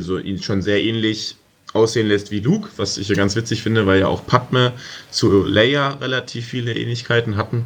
so 0.00 0.18
ihn 0.18 0.40
schon 0.40 0.62
sehr 0.62 0.82
ähnlich 0.82 1.36
aussehen 1.72 2.06
lässt 2.06 2.30
wie 2.30 2.40
Luke, 2.40 2.68
was 2.76 2.98
ich 2.98 3.08
ja 3.08 3.16
ganz 3.16 3.34
witzig 3.34 3.62
finde, 3.62 3.86
weil 3.86 4.00
ja 4.00 4.06
auch 4.06 4.26
Padme 4.26 4.72
zu 5.10 5.44
Leia 5.44 5.94
relativ 5.94 6.46
viele 6.46 6.74
Ähnlichkeiten 6.74 7.36
hatten. 7.36 7.64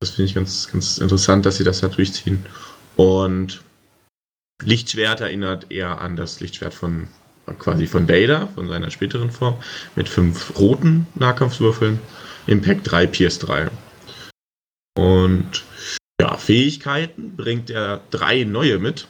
Das 0.00 0.10
finde 0.10 0.28
ich 0.28 0.34
ganz, 0.34 0.68
ganz 0.70 0.98
interessant, 0.98 1.44
dass 1.44 1.56
sie 1.56 1.64
das 1.64 1.80
da 1.80 1.88
durchziehen. 1.88 2.46
Und 2.96 3.60
Lichtschwert 4.62 5.20
erinnert 5.20 5.70
eher 5.70 6.00
an 6.00 6.16
das 6.16 6.40
Lichtschwert 6.40 6.74
von 6.74 7.08
quasi 7.58 7.86
von 7.86 8.08
Vader, 8.08 8.48
von 8.54 8.68
seiner 8.68 8.90
späteren 8.90 9.30
Form, 9.30 9.56
mit 9.94 10.08
fünf 10.08 10.58
roten 10.58 11.06
Nahkampfwürfeln, 11.14 12.00
Impact 12.46 12.90
3, 12.90 13.06
Pierce 13.06 13.38
3. 13.38 13.70
Und 14.98 15.64
ja, 16.20 16.36
Fähigkeiten 16.36 17.36
bringt 17.36 17.70
er 17.70 18.00
drei 18.10 18.44
neue 18.44 18.78
mit. 18.78 19.06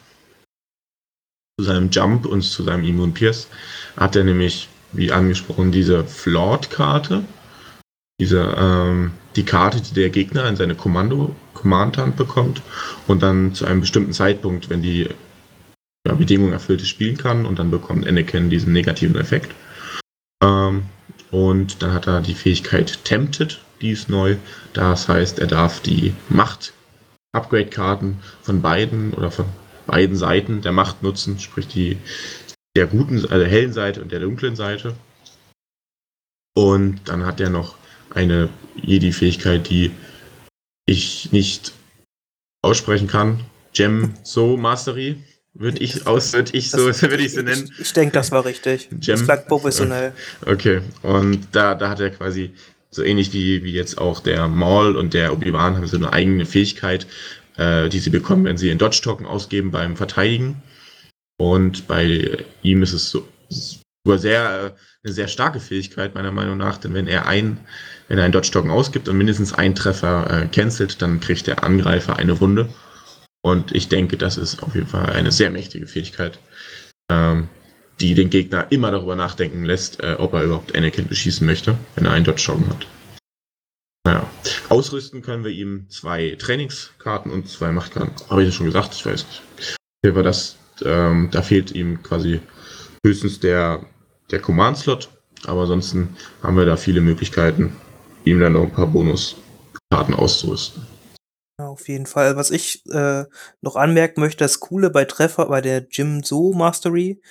Zu 1.58 1.64
seinem 1.64 1.90
Jump 1.90 2.26
und 2.26 2.42
zu 2.42 2.64
seinem 2.64 2.84
Immun 2.84 3.14
Pierce 3.14 3.48
hat 3.96 4.16
er 4.16 4.24
nämlich, 4.24 4.68
wie 4.92 5.12
angesprochen, 5.12 5.72
diese 5.72 6.04
Flawed-Karte. 6.04 7.24
Diese, 8.20 8.54
ähm, 8.58 9.12
die 9.36 9.44
Karte, 9.44 9.80
die 9.80 9.94
der 9.94 10.10
Gegner 10.10 10.48
in 10.48 10.56
seine 10.56 10.74
Kommando, 10.74 11.36
Command-Hand 11.54 12.16
bekommt 12.16 12.62
und 13.06 13.22
dann 13.22 13.54
zu 13.54 13.66
einem 13.66 13.80
bestimmten 13.80 14.12
Zeitpunkt, 14.12 14.70
wenn 14.70 14.82
die 14.82 15.08
ja, 16.06 16.14
Bedingung 16.14 16.52
erfüllt 16.52 16.82
ist, 16.82 16.88
spielen 16.88 17.16
kann 17.16 17.46
und 17.46 17.58
dann 17.58 17.70
bekommt 17.70 18.06
Anakin 18.06 18.48
diesen 18.48 18.72
negativen 18.72 19.16
Effekt. 19.16 19.52
Ähm, 20.42 20.84
und 21.30 21.82
dann 21.82 21.92
hat 21.92 22.06
er 22.06 22.20
die 22.20 22.34
Fähigkeit 22.34 23.04
Tempted, 23.04 23.60
die 23.80 23.90
ist 23.90 24.08
neu. 24.08 24.36
Das 24.72 25.08
heißt, 25.08 25.38
er 25.38 25.48
darf 25.48 25.80
die 25.80 26.14
Macht-Upgrade-Karten 26.28 28.18
von 28.42 28.62
beiden 28.62 29.12
oder 29.14 29.30
von 29.30 29.46
beiden 29.86 30.16
Seiten 30.16 30.62
der 30.62 30.72
Macht 30.72 31.02
nutzen, 31.02 31.38
sprich 31.38 31.66
die 31.66 31.98
der 32.76 32.86
guten, 32.86 33.16
also 33.16 33.38
der 33.38 33.48
hellen 33.48 33.72
Seite 33.72 34.02
und 34.02 34.12
der 34.12 34.20
dunklen 34.20 34.54
Seite. 34.54 34.94
Und 36.54 37.00
dann 37.06 37.26
hat 37.26 37.40
er 37.40 37.50
noch 37.50 37.76
eine 38.10 38.48
Jedi-Fähigkeit, 38.76 39.68
die 39.68 39.90
ich 40.86 41.32
nicht 41.32 41.72
aussprechen 42.62 43.08
kann. 43.08 43.40
Gem 43.72 44.14
So 44.22 44.56
Mastery. 44.56 45.22
Würde 45.58 45.78
ich 45.78 46.06
aus, 46.06 46.32
würde 46.32 46.56
ich 46.56 46.70
so, 46.70 46.78
würde 47.02 47.22
ich 47.22 47.32
so 47.32 47.42
nennen. 47.42 47.70
Ich, 47.74 47.80
ich 47.80 47.92
denke, 47.92 48.12
das 48.12 48.30
war 48.30 48.44
richtig. 48.44 48.88
Gem. 48.90 49.00
Das 49.00 49.24
klang 49.24 49.46
professionell. 49.46 50.12
Okay. 50.44 50.82
Und 51.02 51.48
da, 51.52 51.74
da 51.74 51.88
hat 51.88 52.00
er 52.00 52.10
quasi 52.10 52.52
so 52.90 53.02
ähnlich 53.02 53.32
wie, 53.32 53.64
wie 53.64 53.72
jetzt 53.72 53.98
auch 53.98 54.20
der 54.20 54.48
Maul 54.48 54.96
und 54.96 55.14
der 55.14 55.32
Obi-Wan 55.32 55.76
haben 55.76 55.86
so 55.86 55.96
eine 55.96 56.12
eigene 56.12 56.46
Fähigkeit, 56.46 57.06
äh, 57.56 57.88
die 57.88 57.98
sie 57.98 58.10
bekommen, 58.10 58.44
wenn 58.44 58.56
sie 58.56 58.70
in 58.70 58.78
Dodge-Token 58.78 59.26
ausgeben 59.26 59.70
beim 59.70 59.96
Verteidigen. 59.96 60.62
Und 61.38 61.86
bei 61.86 62.38
ihm 62.62 62.82
ist 62.82 62.92
es 62.92 63.10
so, 63.10 63.26
sogar 63.48 64.18
sehr, 64.18 64.76
eine 65.04 65.12
sehr 65.12 65.28
starke 65.28 65.60
Fähigkeit, 65.60 66.14
meiner 66.14 66.32
Meinung 66.32 66.56
nach, 66.56 66.78
denn 66.78 66.94
wenn 66.94 67.06
er 67.06 67.26
ein, 67.26 67.58
wenn 68.08 68.18
er 68.18 68.24
einen 68.24 68.32
Dodge-Token 68.32 68.70
ausgibt 68.70 69.08
und 69.08 69.18
mindestens 69.18 69.52
einen 69.52 69.74
Treffer 69.74 70.42
äh, 70.42 70.46
cancelt, 70.46 71.02
dann 71.02 71.20
kriegt 71.20 71.46
der 71.46 71.64
Angreifer 71.64 72.16
eine 72.16 72.40
Wunde. 72.40 72.68
Und 73.46 73.70
ich 73.70 73.88
denke, 73.88 74.16
das 74.16 74.38
ist 74.38 74.60
auf 74.64 74.74
jeden 74.74 74.88
Fall 74.88 75.06
eine 75.10 75.30
sehr 75.30 75.50
mächtige 75.50 75.86
Fähigkeit, 75.86 76.40
ähm, 77.08 77.48
die 78.00 78.14
den 78.14 78.28
Gegner 78.28 78.66
immer 78.70 78.90
darüber 78.90 79.14
nachdenken 79.14 79.64
lässt, 79.64 80.02
äh, 80.02 80.16
ob 80.18 80.32
er 80.32 80.42
überhaupt 80.42 80.74
Anakin 80.74 81.06
beschießen 81.06 81.46
möchte, 81.46 81.78
wenn 81.94 82.06
er 82.06 82.10
einen 82.10 82.24
Dodge-Token 82.24 82.68
hat. 82.68 82.88
Naja. 84.04 84.28
Ausrüsten 84.68 85.22
können 85.22 85.44
wir 85.44 85.52
ihm 85.52 85.88
zwei 85.90 86.36
Trainingskarten 86.36 87.30
und 87.30 87.48
zwei 87.48 87.70
Machtkarten. 87.70 88.14
Habe 88.28 88.42
ich 88.42 88.48
das 88.48 88.56
schon 88.56 88.66
gesagt? 88.66 88.94
Ich 88.94 89.06
weiß 89.06 89.24
nicht. 89.24 89.76
Hier 90.02 90.16
war 90.16 90.24
das, 90.24 90.56
ähm, 90.84 91.28
da 91.30 91.40
fehlt 91.40 91.70
ihm 91.70 92.02
quasi 92.02 92.40
höchstens 93.06 93.38
der, 93.38 93.86
der 94.32 94.40
Command-Slot, 94.40 95.08
aber 95.44 95.60
ansonsten 95.60 96.16
haben 96.42 96.56
wir 96.56 96.66
da 96.66 96.76
viele 96.76 97.00
Möglichkeiten, 97.00 97.76
ihm 98.24 98.40
dann 98.40 98.54
noch 98.54 98.64
ein 98.64 98.72
paar 98.72 98.88
Bonuskarten 98.88 100.14
auszurüsten. 100.14 100.84
Ja, 101.58 101.68
auf 101.68 101.88
jeden 101.88 102.04
Fall. 102.04 102.36
Was 102.36 102.50
ich 102.50 102.84
äh, 102.92 103.24
noch 103.62 103.76
anmerken 103.76 104.20
möchte, 104.20 104.44
das 104.44 104.60
Coole 104.60 104.90
bei 104.90 105.06
Treffer, 105.06 105.46
bei 105.46 105.62
der 105.62 105.86
Jim 105.90 106.22
So 106.22 106.52
Mastery, 106.52 107.22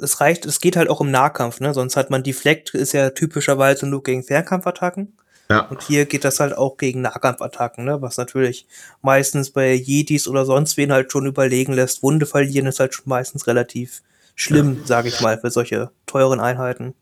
es 0.00 0.20
reicht, 0.20 0.44
es 0.44 0.60
geht 0.60 0.76
halt 0.76 0.90
auch 0.90 1.00
im 1.00 1.10
Nahkampf, 1.10 1.60
ne? 1.60 1.72
Sonst 1.72 1.96
hat 1.96 2.10
man 2.10 2.22
Deflect, 2.22 2.74
ist 2.74 2.92
ja 2.92 3.10
typischerweise 3.10 3.86
nur 3.86 4.02
gegen 4.02 4.24
Fernkampfattacken. 4.24 5.16
Ja. 5.50 5.60
Und 5.68 5.82
hier 5.82 6.04
geht 6.04 6.24
das 6.24 6.38
halt 6.38 6.54
auch 6.56 6.76
gegen 6.76 7.00
Nahkampfattacken, 7.00 7.84
ne? 7.86 8.02
Was 8.02 8.18
natürlich 8.18 8.66
meistens 9.00 9.50
bei 9.50 9.72
Jedis 9.72 10.28
oder 10.28 10.44
sonst 10.44 10.76
wen 10.76 10.92
halt 10.92 11.10
schon 11.10 11.24
überlegen 11.24 11.72
lässt. 11.72 12.02
Wunde 12.02 12.26
verlieren 12.26 12.66
ist 12.66 12.78
halt 12.78 12.92
schon 12.92 13.08
meistens 13.08 13.46
relativ 13.46 14.02
schlimm, 14.34 14.80
ja. 14.80 14.86
sage 14.86 15.08
ich 15.08 15.20
mal, 15.22 15.38
für 15.38 15.50
solche 15.50 15.90
teuren 16.04 16.40
Einheiten. 16.40 16.94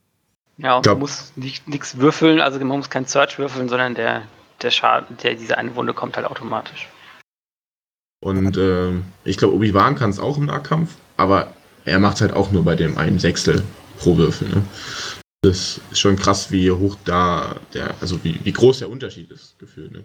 Ja, 0.56 0.76
und 0.76 0.86
man 0.86 0.98
muss 1.00 1.32
nichts 1.36 1.98
würfeln, 1.98 2.40
also 2.40 2.58
man 2.58 2.78
muss 2.78 2.90
kein 2.90 3.06
Search 3.06 3.38
würfeln, 3.38 3.68
sondern 3.68 3.94
der, 3.94 4.22
der 4.62 4.70
Schaden, 4.70 5.16
der 5.22 5.34
diese 5.34 5.58
eine 5.58 5.74
Wunde 5.74 5.94
kommt 5.94 6.16
halt 6.16 6.26
automatisch. 6.26 6.88
Und 8.22 8.56
äh, 8.56 8.92
ich 9.24 9.38
glaube, 9.38 9.54
Obi-Wan 9.54 9.96
kann 9.96 10.10
es 10.10 10.18
auch 10.18 10.36
im 10.36 10.46
Nahkampf, 10.46 10.96
aber 11.16 11.54
er 11.84 11.98
macht 11.98 12.16
es 12.16 12.20
halt 12.20 12.34
auch 12.34 12.50
nur 12.50 12.64
bei 12.64 12.76
dem 12.76 12.98
einen 12.98 13.18
Sechstel 13.18 13.62
pro 13.98 14.16
Würfel. 14.16 14.48
Ne? 14.48 14.62
Das 15.42 15.80
ist 15.90 15.98
schon 15.98 16.16
krass, 16.16 16.50
wie 16.50 16.70
hoch 16.70 16.96
da 17.04 17.56
der, 17.72 17.94
also 18.00 18.22
wie, 18.22 18.38
wie 18.44 18.52
groß 18.52 18.80
der 18.80 18.90
Unterschied 18.90 19.30
ist, 19.30 19.58
gefühlt. 19.58 19.92
Ne? 19.92 20.04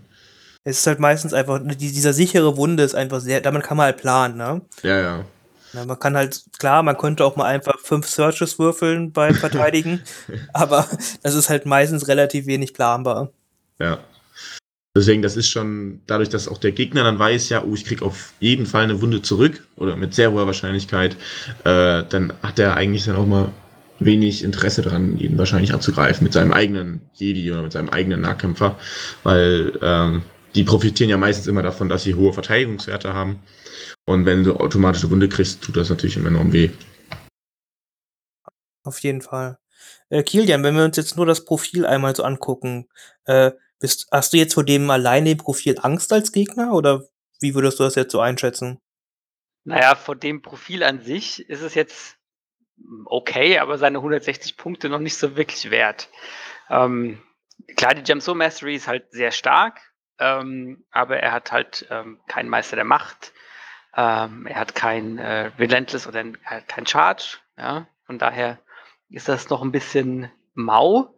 Es 0.63 0.79
ist 0.79 0.87
halt 0.87 0.99
meistens 0.99 1.33
einfach, 1.33 1.59
dieser 1.63 2.13
sichere 2.13 2.55
Wunde 2.55 2.83
ist 2.83 2.95
einfach 2.95 3.19
sehr, 3.19 3.41
damit 3.41 3.63
kann 3.63 3.77
man 3.77 3.87
halt 3.87 3.97
planen, 3.97 4.37
ne? 4.37 4.61
Ja, 4.81 4.99
ja. 4.99 5.25
Na, 5.73 5.85
man 5.85 5.99
kann 5.99 6.15
halt, 6.15 6.41
klar, 6.57 6.83
man 6.83 6.97
könnte 6.97 7.25
auch 7.25 7.35
mal 7.35 7.45
einfach 7.45 7.77
fünf 7.79 8.07
Searches 8.07 8.57
würfeln 8.57 9.11
beim 9.11 9.35
Verteidigen, 9.35 10.01
aber 10.53 10.87
das 11.21 11.35
ist 11.35 11.49
halt 11.49 11.65
meistens 11.65 12.07
relativ 12.07 12.45
wenig 12.45 12.73
planbar. 12.73 13.29
Ja. 13.77 13.99
Deswegen, 14.95 15.21
das 15.21 15.35
ist 15.35 15.49
schon, 15.49 15.99
dadurch, 16.07 16.29
dass 16.29 16.47
auch 16.47 16.57
der 16.57 16.71
Gegner 16.71 17.03
dann 17.03 17.19
weiß, 17.19 17.49
ja, 17.49 17.63
oh, 17.63 17.73
ich 17.73 17.83
krieg 17.83 18.01
auf 18.01 18.33
jeden 18.39 18.65
Fall 18.65 18.83
eine 18.83 19.01
Wunde 19.01 19.21
zurück 19.21 19.67
oder 19.75 19.97
mit 19.97 20.13
sehr 20.13 20.31
hoher 20.31 20.45
Wahrscheinlichkeit, 20.45 21.17
äh, 21.65 22.03
dann 22.07 22.31
hat 22.41 22.59
er 22.59 22.77
eigentlich 22.77 23.03
dann 23.03 23.17
auch 23.17 23.25
mal 23.25 23.51
wenig 23.99 24.43
Interesse 24.43 24.81
daran, 24.81 25.17
ihn 25.17 25.37
wahrscheinlich 25.37 25.73
anzugreifen 25.73 26.23
mit 26.23 26.31
seinem 26.31 26.53
eigenen 26.53 27.01
Jedi 27.13 27.51
oder 27.51 27.63
mit 27.63 27.73
seinem 27.73 27.89
eigenen 27.89 28.21
Nahkämpfer, 28.21 28.77
weil 29.23 29.77
ähm, 29.81 30.23
die 30.55 30.63
profitieren 30.63 31.09
ja 31.09 31.17
meistens 31.17 31.47
immer 31.47 31.61
davon, 31.61 31.89
dass 31.89 32.03
sie 32.03 32.15
hohe 32.15 32.31
Verteidigungswerte 32.31 33.13
haben. 33.13 33.39
Und 34.05 34.25
wenn 34.25 34.45
du 34.45 34.55
automatische 34.55 35.11
Wunde 35.11 35.27
kriegst, 35.27 35.61
tut 35.61 35.75
das 35.75 35.89
natürlich 35.89 36.15
immer 36.15 36.29
enorm 36.29 36.53
weh. 36.53 36.69
Auf 38.83 38.99
jeden 38.99 39.21
Fall. 39.21 39.57
Äh, 40.09 40.23
Kilian, 40.23 40.63
wenn 40.63 40.75
wir 40.75 40.85
uns 40.85 40.95
jetzt 40.95 41.17
nur 41.17 41.25
das 41.25 41.43
Profil 41.43 41.85
einmal 41.85 42.15
so 42.15 42.23
angucken, 42.23 42.87
äh, 43.25 43.51
bist, 43.85 44.07
hast 44.11 44.33
du 44.33 44.37
jetzt 44.37 44.55
vor 44.55 44.65
dem 44.65 44.89
alleine 44.89 45.35
Profil 45.35 45.77
Angst 45.79 46.11
als 46.11 46.31
Gegner 46.31 46.73
oder 46.73 47.03
wie 47.39 47.53
würdest 47.53 47.79
du 47.79 47.83
das 47.83 47.93
jetzt 47.93 48.11
so 48.11 48.19
einschätzen? 48.19 48.79
Naja, 49.63 49.93
vor 49.93 50.15
dem 50.15 50.41
Profil 50.41 50.83
an 50.83 51.01
sich 51.01 51.47
ist 51.47 51.61
es 51.61 51.75
jetzt 51.75 52.17
okay, 53.05 53.59
aber 53.59 53.77
seine 53.77 53.99
160 53.99 54.57
Punkte 54.57 54.89
noch 54.89 54.99
nicht 54.99 55.17
so 55.17 55.35
wirklich 55.35 55.69
wert. 55.69 56.09
Ähm, 56.69 57.21
klar, 57.77 57.93
die 57.93 58.01
Gem 58.01 58.21
Soul 58.21 58.35
Mastery 58.35 58.75
ist 58.75 58.87
halt 58.87 59.11
sehr 59.11 59.31
stark, 59.31 59.79
ähm, 60.17 60.83
aber 60.89 61.17
er 61.17 61.31
hat 61.31 61.51
halt 61.51 61.85
ähm, 61.91 62.19
keinen 62.27 62.49
Meister 62.49 62.75
der 62.75 62.85
Macht. 62.85 63.33
Ähm, 63.95 64.47
er 64.47 64.59
hat 64.59 64.73
kein 64.73 65.19
äh, 65.19 65.51
Relentless 65.59 66.07
oder 66.07 66.23
kein 66.67 66.87
Charge. 66.87 67.37
Ja? 67.55 67.87
Von 68.07 68.17
daher 68.17 68.59
ist 69.09 69.29
das 69.29 69.49
noch 69.49 69.61
ein 69.61 69.71
bisschen 69.71 70.31
mau. 70.55 71.15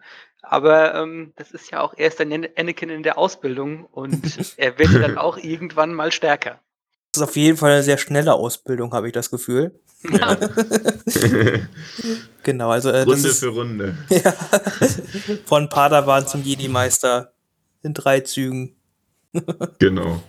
Aber 0.50 0.96
ähm, 0.96 1.34
das 1.36 1.52
ist 1.52 1.72
ja 1.72 1.82
auch 1.82 1.94
erst 1.98 2.22
ein 2.22 2.48
Anakin 2.58 2.90
in 2.90 3.04
der 3.04 3.18
Ausbildung 3.18 3.86
und 3.86 4.54
er 4.58 4.80
wird 4.80 4.96
dann 4.96 5.18
auch 5.18 5.38
irgendwann 5.38 5.94
mal 5.94 6.12
stärker. 6.12 6.60
Das 7.12 7.24
ist 7.24 7.30
auf 7.30 7.36
jeden 7.36 7.58
Fall 7.58 7.72
eine 7.72 7.84
sehr 7.84 7.98
schnelle 7.98 8.34
Ausbildung, 8.34 8.94
habe 8.94 9.08
ich 9.08 9.14
das 9.14 9.32
Gefühl. 9.32 9.80
Ja. 10.04 10.36
genau, 12.44 12.70
also 12.70 12.90
äh, 12.90 13.02
Runde 13.02 13.28
ist, 13.28 13.40
für 13.40 13.48
Runde. 13.48 13.98
ja, 14.10 14.32
von 15.46 15.70
Padawan 15.70 16.28
zum 16.28 16.44
Jedi-Meister 16.44 17.34
in 17.82 17.94
drei 17.94 18.20
Zügen. 18.20 18.76
genau. 19.80 20.22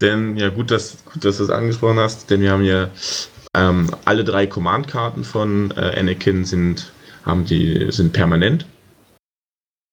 Denn, 0.00 0.36
ja, 0.36 0.48
gut, 0.48 0.70
dass, 0.70 0.96
gut, 1.04 1.24
dass 1.24 1.36
du 1.36 1.44
es 1.44 1.50
angesprochen 1.50 1.98
hast, 1.98 2.30
denn 2.30 2.40
wir 2.40 2.50
haben 2.50 2.64
ja 2.64 2.90
ähm, 3.54 3.90
alle 4.04 4.24
drei 4.24 4.46
Command-Karten 4.46 5.24
von 5.24 5.72
äh, 5.72 5.98
Anakin 5.98 6.44
sind, 6.44 6.92
haben 7.24 7.44
die, 7.44 7.92
sind 7.92 8.12
permanent. 8.12 8.66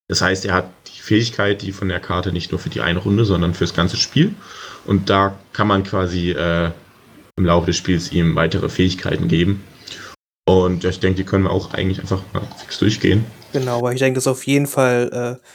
Das 0.09 0.21
heißt, 0.21 0.43
er 0.45 0.53
hat 0.53 0.69
die 0.87 0.99
Fähigkeit, 0.99 1.61
die 1.61 1.71
von 1.71 1.87
der 1.87 2.01
Karte 2.01 2.33
nicht 2.33 2.51
nur 2.51 2.59
für 2.59 2.69
die 2.69 2.81
eine 2.81 2.99
Runde, 2.99 3.23
sondern 3.23 3.53
fürs 3.53 3.73
ganze 3.73 3.95
Spiel. 3.95 4.35
Und 4.85 5.09
da 5.09 5.39
kann 5.53 5.67
man 5.67 5.83
quasi 5.83 6.31
äh, 6.31 6.71
im 7.37 7.45
Laufe 7.45 7.67
des 7.67 7.77
Spiels 7.77 8.11
ihm 8.11 8.35
weitere 8.35 8.67
Fähigkeiten 8.67 9.29
geben. 9.29 9.63
Und 10.45 10.83
ich 10.83 10.99
denke, 10.99 11.17
die 11.17 11.23
können 11.23 11.45
wir 11.45 11.51
auch 11.51 11.73
eigentlich 11.73 11.99
einfach 11.99 12.21
mal 12.33 12.41
fix 12.57 12.79
durchgehen. 12.79 13.23
Genau, 13.53 13.81
weil 13.81 13.93
ich 13.93 13.99
denke, 13.99 14.17
es 14.17 14.25
ist 14.25 14.31
auf 14.31 14.45
jeden 14.45 14.67
Fall 14.67 15.39
äh, 15.39 15.47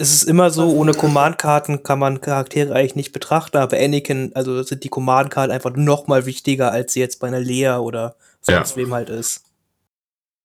es 0.00 0.14
ist 0.14 0.22
immer 0.22 0.48
so, 0.50 0.70
ohne 0.70 0.94
Command-Karten 0.94 1.82
kann 1.82 1.98
man 1.98 2.22
Charaktere 2.22 2.74
eigentlich 2.74 2.96
nicht 2.96 3.12
betrachten, 3.12 3.58
aber 3.58 3.76
Anakin, 3.76 4.32
also 4.34 4.62
sind 4.62 4.82
die 4.82 4.88
Command-Karten 4.88 5.52
einfach 5.52 5.76
noch 5.76 6.06
mal 6.06 6.24
wichtiger, 6.24 6.72
als 6.72 6.94
sie 6.94 7.00
jetzt 7.00 7.20
bei 7.20 7.26
einer 7.26 7.38
Lea 7.38 7.72
oder 7.72 8.16
sonst 8.40 8.70
ja. 8.70 8.76
wem 8.76 8.94
halt 8.94 9.10
ist. 9.10 9.42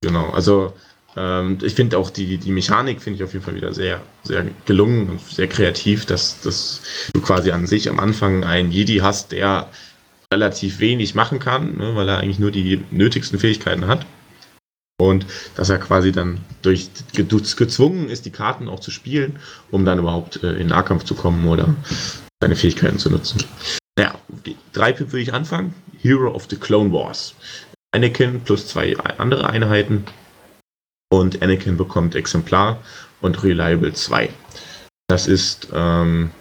Genau, 0.02 0.30
also 0.32 0.74
ähm, 1.16 1.58
ich 1.62 1.76
finde 1.76 1.98
auch 1.98 2.10
die, 2.10 2.38
die 2.38 2.52
Mechanik 2.52 3.02
finde 3.02 3.18
ich 3.18 3.24
auf 3.24 3.34
jeden 3.34 3.46
Fall 3.46 3.56
wieder 3.56 3.74
sehr, 3.74 4.02
sehr 4.24 4.46
gelungen 4.66 5.10
und 5.10 5.22
sehr 5.22 5.48
kreativ, 5.48 6.06
dass, 6.06 6.42
dass 6.42 6.82
du 7.14 7.22
quasi 7.22 7.52
an 7.52 7.68
sich 7.68 7.90
am 7.90 8.00
Anfang 8.00 8.44
einen 8.44 8.72
Jedi 8.72 8.98
hast, 8.98 9.32
der 9.32 9.70
relativ 10.34 10.80
wenig 10.80 11.16
machen 11.16 11.40
kann, 11.40 11.78
ne, 11.78 11.96
weil 11.96 12.10
er 12.10 12.18
eigentlich 12.18 12.40
nur 12.40 12.52
die 12.52 12.84
nötigsten 12.92 13.40
Fähigkeiten 13.40 13.88
hat. 13.88 14.06
Und 14.98 15.26
dass 15.56 15.70
er 15.70 15.78
quasi 15.78 16.14
dann 16.14 16.40
durch 16.62 16.90
gezwungen 17.14 18.10
ist, 18.10 18.26
die 18.26 18.32
Karten 18.32 18.70
auch 18.70 18.80
zu 18.80 18.92
spielen, 18.92 19.40
um 19.70 19.84
dann 19.84 20.00
überhaupt 20.00 20.42
äh, 20.42 20.54
in 20.54 20.68
Nahkampf 20.68 21.04
zu 21.04 21.16
kommen 21.16 21.46
oder 21.48 21.76
seine 22.42 22.56
Fähigkeiten 22.56 22.98
zu 22.98 23.10
nutzen. 23.10 23.44
Naja, 23.98 24.16
drei 24.72 24.94
Pip 24.94 25.12
würde 25.12 25.22
ich 25.22 25.34
anfangen. 25.34 25.74
Hero 26.02 26.34
of 26.34 26.48
the 26.50 26.56
Clone 26.56 26.94
Wars. 26.94 27.36
Anakin 27.92 28.42
plus 28.42 28.68
zwei 28.68 28.96
andere 29.18 29.50
Einheiten. 29.50 30.06
Und 31.16 31.42
Anakin 31.42 31.78
bekommt 31.78 32.14
Exemplar 32.14 32.78
und 33.22 33.42
Reliable 33.42 33.94
2. 33.94 34.30
Das 35.08 35.28
ist 35.28 35.70
ähm, 35.74 36.32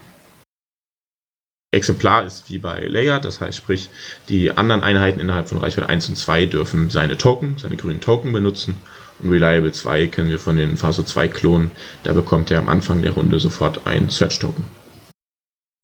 Exemplar 1.71 2.25
ist 2.25 2.51
wie 2.51 2.59
bei 2.59 2.81
Leia, 2.81 3.21
das 3.21 3.41
heißt 3.41 3.57
sprich, 3.57 3.89
die 4.29 4.51
anderen 4.51 4.83
Einheiten 4.83 5.21
innerhalb 5.21 5.49
von 5.49 5.59
Reichweite 5.59 5.89
1 5.89 6.09
und 6.09 6.17
2 6.17 6.47
dürfen 6.47 6.91
seine 6.91 7.17
Token, 7.17 7.57
seine 7.57 7.77
grünen 7.77 8.01
Token 8.01 8.33
benutzen 8.33 8.75
Und 9.21 9.31
Reliable 9.31 9.71
2 9.71 10.09
kennen 10.09 10.29
wir 10.29 10.41
von 10.41 10.57
den 10.57 10.77
Phase 10.77 11.05
2 11.05 11.29
Klonen. 11.29 11.71
Da 12.03 12.13
bekommt 12.13 12.51
er 12.51 12.59
am 12.59 12.69
Anfang 12.69 13.01
der 13.01 13.13
Runde 13.13 13.39
sofort 13.39 13.87
einen 13.87 14.11
Search 14.11 14.41
Token. 14.41 14.65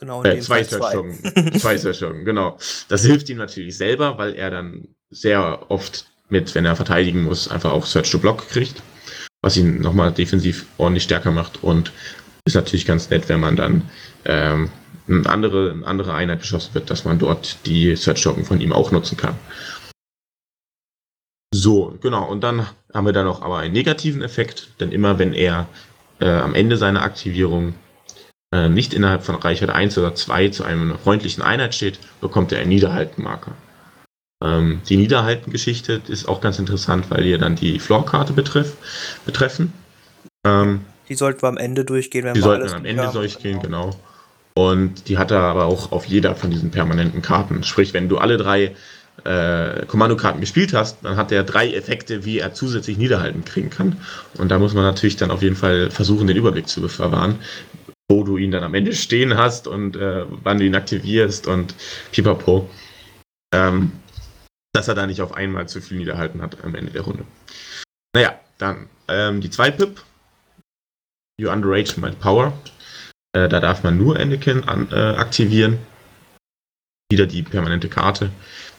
Genau, 0.00 0.24
äh, 0.24 0.40
zwei 0.40 0.64
Search 0.64 0.92
Token. 0.92 1.60
zwei 1.60 1.78
Search 1.78 2.00
Token, 2.00 2.24
genau. 2.24 2.58
Das 2.88 3.04
hilft 3.04 3.28
ihm 3.28 3.38
natürlich 3.38 3.76
selber, 3.76 4.18
weil 4.18 4.34
er 4.34 4.50
dann 4.50 4.88
sehr 5.10 5.70
oft 5.70 6.10
mit, 6.30 6.54
wenn 6.54 6.64
er 6.64 6.76
verteidigen 6.76 7.24
muss, 7.24 7.48
einfach 7.48 7.72
auch 7.72 7.86
Search 7.86 8.10
to 8.10 8.18
Block 8.18 8.48
kriegt. 8.48 8.82
Was 9.42 9.56
ihn 9.56 9.80
nochmal 9.80 10.12
defensiv 10.12 10.66
ordentlich 10.76 11.04
stärker 11.04 11.30
macht. 11.30 11.62
Und 11.62 11.92
ist 12.44 12.54
natürlich 12.54 12.86
ganz 12.86 13.10
nett, 13.10 13.28
wenn 13.28 13.40
man 13.40 13.56
dann 13.56 13.82
ähm, 14.24 14.70
eine, 15.08 15.28
andere, 15.28 15.72
eine 15.72 15.86
andere 15.86 16.14
Einheit 16.14 16.40
geschossen 16.40 16.74
wird, 16.74 16.90
dass 16.90 17.04
man 17.04 17.18
dort 17.18 17.58
die 17.66 17.96
Search 17.96 18.22
Token 18.22 18.44
von 18.44 18.60
ihm 18.60 18.72
auch 18.72 18.90
nutzen 18.90 19.16
kann. 19.16 19.34
So, 21.52 21.98
genau. 22.00 22.28
Und 22.28 22.42
dann 22.42 22.66
haben 22.94 23.06
wir 23.06 23.12
da 23.12 23.24
noch 23.24 23.42
aber 23.42 23.58
einen 23.58 23.72
negativen 23.72 24.22
Effekt, 24.22 24.68
denn 24.80 24.92
immer 24.92 25.18
wenn 25.18 25.32
er 25.32 25.68
äh, 26.20 26.28
am 26.28 26.54
Ende 26.54 26.76
seiner 26.76 27.02
Aktivierung 27.02 27.74
äh, 28.52 28.68
nicht 28.68 28.94
innerhalb 28.94 29.24
von 29.24 29.36
Reichweite 29.36 29.74
1 29.74 29.98
oder 29.98 30.14
2 30.14 30.48
zu 30.50 30.64
einer 30.64 30.98
freundlichen 30.98 31.42
Einheit 31.42 31.74
steht, 31.74 31.98
bekommt 32.20 32.52
er 32.52 32.60
einen 32.60 32.68
Niederhalten-Marker. 32.68 33.52
Ähm, 34.42 34.80
die 34.88 34.96
Niederhalten-Geschichte 34.96 36.00
ist 36.08 36.28
auch 36.28 36.40
ganz 36.40 36.58
interessant, 36.58 37.10
weil 37.10 37.24
die 37.24 37.36
dann 37.36 37.56
die 37.56 37.78
Floor-Karte 37.78 38.32
betreff, 38.32 38.76
betreffen. 39.26 39.72
Ähm, 40.46 40.80
die 41.08 41.14
sollten 41.14 41.42
wir 41.42 41.48
am 41.48 41.58
Ende 41.58 41.84
durchgehen, 41.84 42.24
wenn 42.24 42.34
die 42.34 42.40
wir 42.40 42.44
sollten 42.44 42.62
alles 42.62 42.74
am 42.74 42.84
Ende 42.84 43.06
haben. 43.06 43.14
durchgehen, 43.14 43.60
genau. 43.60 43.90
Und 44.54 45.08
die 45.08 45.18
hat 45.18 45.30
er 45.30 45.40
aber 45.40 45.66
auch 45.66 45.92
auf 45.92 46.06
jeder 46.06 46.34
von 46.34 46.50
diesen 46.50 46.70
permanenten 46.70 47.22
Karten. 47.22 47.62
Sprich, 47.64 47.92
wenn 47.94 48.08
du 48.08 48.18
alle 48.18 48.36
drei 48.36 48.74
äh, 49.24 49.84
Kommandokarten 49.86 50.40
gespielt 50.40 50.72
hast, 50.72 50.98
dann 51.02 51.16
hat 51.16 51.32
er 51.32 51.44
drei 51.44 51.72
Effekte, 51.72 52.24
wie 52.24 52.38
er 52.38 52.54
zusätzlich 52.54 52.96
Niederhalten 52.96 53.44
kriegen 53.44 53.70
kann. 53.70 53.98
Und 54.38 54.50
da 54.50 54.58
muss 54.58 54.74
man 54.74 54.84
natürlich 54.84 55.16
dann 55.16 55.30
auf 55.30 55.42
jeden 55.42 55.56
Fall 55.56 55.90
versuchen, 55.90 56.26
den 56.26 56.36
Überblick 56.36 56.68
zu 56.68 56.80
bewahren, 56.80 57.38
wo 58.08 58.24
du 58.24 58.38
ihn 58.38 58.50
dann 58.50 58.64
am 58.64 58.74
Ende 58.74 58.94
stehen 58.94 59.36
hast 59.36 59.66
und 59.66 59.96
äh, 59.96 60.24
wann 60.42 60.58
du 60.58 60.64
ihn 60.64 60.74
aktivierst 60.74 61.46
und 61.46 61.74
pipapo. 62.12 62.68
Ähm, 63.52 63.92
dass 64.72 64.88
er 64.88 64.94
da 64.94 65.06
nicht 65.06 65.20
auf 65.22 65.34
einmal 65.34 65.68
zu 65.68 65.80
viel 65.80 65.98
Niederhalten 65.98 66.42
hat 66.42 66.62
am 66.64 66.74
Ende 66.74 66.92
der 66.92 67.02
Runde. 67.02 67.24
Naja, 68.14 68.38
dann 68.58 68.88
ähm, 69.08 69.40
die 69.40 69.50
2 69.50 69.70
Pip. 69.72 70.02
You 71.40 71.50
underrate 71.50 71.98
my 71.98 72.10
power. 72.12 72.52
Äh, 73.32 73.48
da 73.48 73.60
darf 73.60 73.82
man 73.82 73.96
nur 73.96 74.18
Anakin 74.18 74.64
an, 74.64 74.88
äh, 74.92 74.94
aktivieren. 74.94 75.78
Wieder 77.10 77.26
die 77.26 77.42
permanente 77.42 77.88
Karte. 77.88 78.30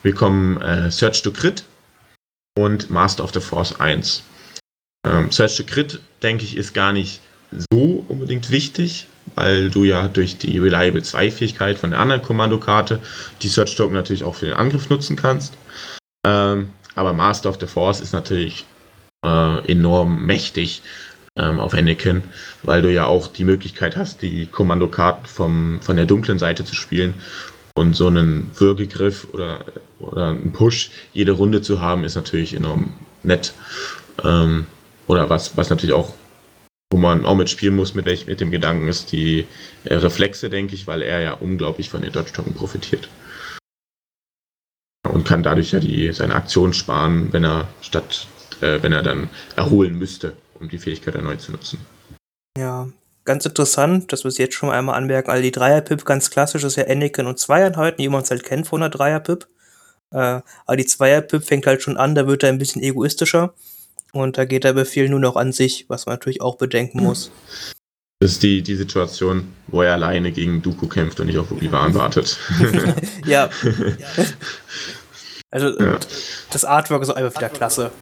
Wir 0.02 0.14
kommen 0.14 0.60
äh, 0.60 0.90
Search 0.90 1.22
to 1.22 1.32
Crit 1.32 1.64
und 2.56 2.90
Master 2.90 3.24
of 3.24 3.32
the 3.34 3.40
Force 3.40 3.78
1. 3.80 4.22
Ähm, 5.06 5.30
Search 5.30 5.56
to 5.56 5.64
Crit, 5.64 6.00
denke 6.22 6.44
ich, 6.44 6.56
ist 6.56 6.72
gar 6.72 6.92
nicht 6.92 7.20
so 7.70 8.04
unbedingt 8.08 8.50
wichtig, 8.50 9.08
weil 9.34 9.70
du 9.70 9.84
ja 9.84 10.08
durch 10.08 10.38
die 10.38 10.58
Reliable 10.58 11.02
2 11.02 11.30
Fähigkeit 11.30 11.78
von 11.78 11.90
der 11.90 12.00
anderen 12.00 12.22
Kommandokarte 12.22 13.00
die 13.42 13.48
Search 13.48 13.76
Token 13.76 13.94
natürlich 13.94 14.24
auch 14.24 14.34
für 14.34 14.46
den 14.46 14.54
Angriff 14.54 14.88
nutzen 14.88 15.16
kannst. 15.16 15.54
Ähm, 16.24 16.70
aber 16.94 17.12
Master 17.12 17.48
of 17.48 17.58
the 17.60 17.66
Force 17.66 18.00
ist 18.00 18.12
natürlich 18.12 18.64
äh, 19.24 19.70
enorm 19.70 20.24
mächtig 20.24 20.82
ähm, 21.36 21.58
auf 21.58 21.74
Anakin, 21.74 22.22
weil 22.62 22.82
du 22.82 22.92
ja 22.92 23.06
auch 23.06 23.28
die 23.28 23.44
Möglichkeit 23.44 23.96
hast, 23.96 24.22
die 24.22 24.46
Kommandokarten 24.46 25.26
vom, 25.26 25.80
von 25.80 25.96
der 25.96 26.06
dunklen 26.06 26.38
Seite 26.38 26.64
zu 26.64 26.74
spielen. 26.74 27.14
Und 27.74 27.94
so 27.94 28.06
einen 28.06 28.50
Würgegriff 28.54 29.28
oder, 29.32 29.64
oder 29.98 30.28
einen 30.28 30.52
Push 30.52 30.90
jede 31.14 31.32
Runde 31.32 31.62
zu 31.62 31.80
haben, 31.80 32.04
ist 32.04 32.16
natürlich 32.16 32.54
enorm 32.54 32.92
nett. 33.22 33.54
Ähm, 34.22 34.66
oder 35.06 35.30
was, 35.30 35.56
was 35.56 35.70
natürlich 35.70 35.94
auch, 35.94 36.12
wo 36.92 36.98
man 36.98 37.24
auch 37.24 37.34
mitspielen 37.34 37.74
muss 37.74 37.94
mit, 37.94 38.04
mit 38.26 38.40
dem 38.40 38.50
Gedanken, 38.50 38.88
ist 38.88 39.10
die 39.10 39.46
äh, 39.84 39.94
Reflexe, 39.94 40.50
denke 40.50 40.74
ich, 40.74 40.86
weil 40.86 41.00
er 41.00 41.20
ja 41.20 41.32
unglaublich 41.32 41.88
von 41.88 42.02
den 42.02 42.12
Dodge 42.12 42.32
Token 42.34 42.52
profitiert 42.52 43.08
und 45.12 45.26
kann 45.26 45.42
dadurch 45.42 45.72
ja 45.72 45.78
die, 45.78 46.10
seine 46.12 46.34
Aktion 46.34 46.72
sparen, 46.72 47.32
wenn 47.32 47.44
er 47.44 47.68
statt, 47.82 48.26
äh, 48.60 48.82
wenn 48.82 48.92
er 48.92 49.02
dann 49.02 49.28
erholen 49.56 49.98
müsste, 49.98 50.34
um 50.58 50.68
die 50.68 50.78
Fähigkeit 50.78 51.14
erneut 51.14 51.40
zu 51.40 51.52
nutzen. 51.52 51.78
Ja, 52.56 52.88
ganz 53.24 53.44
interessant, 53.44 54.12
dass 54.12 54.24
wir 54.24 54.28
es 54.28 54.38
jetzt 54.38 54.54
schon 54.54 54.70
einmal 54.70 54.96
anmerken. 54.96 55.30
Also 55.30 55.42
die 55.42 55.52
Dreier-Pip, 55.52 56.04
ganz 56.04 56.30
klassisch, 56.30 56.64
ist 56.64 56.76
ja 56.76 56.86
Anakin 56.86 57.26
und 57.26 57.38
Zweieinheiten, 57.38 58.02
die 58.02 58.08
man 58.08 58.22
es 58.22 58.30
halt 58.30 58.42
kennt 58.42 58.66
von 58.66 58.80
der 58.80 58.88
Dreier-Pip. 58.88 59.46
Äh, 60.12 60.40
aber 60.66 60.76
die 60.76 60.86
Zweier-Pip 60.86 61.44
fängt 61.44 61.66
halt 61.66 61.82
schon 61.82 61.98
an, 61.98 62.14
da 62.14 62.26
wird 62.26 62.42
er 62.42 62.48
ein 62.48 62.58
bisschen 62.58 62.82
egoistischer. 62.82 63.54
Und 64.12 64.38
da 64.38 64.44
geht 64.44 64.64
der 64.64 64.74
Befehl 64.74 65.08
nur 65.08 65.20
noch 65.20 65.36
an 65.36 65.52
sich, 65.52 65.86
was 65.88 66.06
man 66.06 66.14
natürlich 66.14 66.42
auch 66.42 66.56
bedenken 66.56 67.02
muss. 67.02 67.30
Das 68.20 68.32
ist 68.32 68.42
die, 68.42 68.62
die 68.62 68.76
Situation, 68.76 69.48
wo 69.66 69.82
er 69.82 69.94
alleine 69.94 70.30
gegen 70.32 70.62
Dooku 70.62 70.86
kämpft 70.86 71.18
und 71.18 71.26
nicht 71.26 71.38
auf 71.38 71.50
Obi-Wan 71.50 71.94
wartet. 71.94 72.38
ja. 73.26 73.50
Also 75.52 75.78
ja. 75.78 75.98
das 76.50 76.64
Artwork 76.64 77.02
ist 77.02 77.10
einfach 77.10 77.38
wieder 77.38 77.50
klasse. 77.50 77.92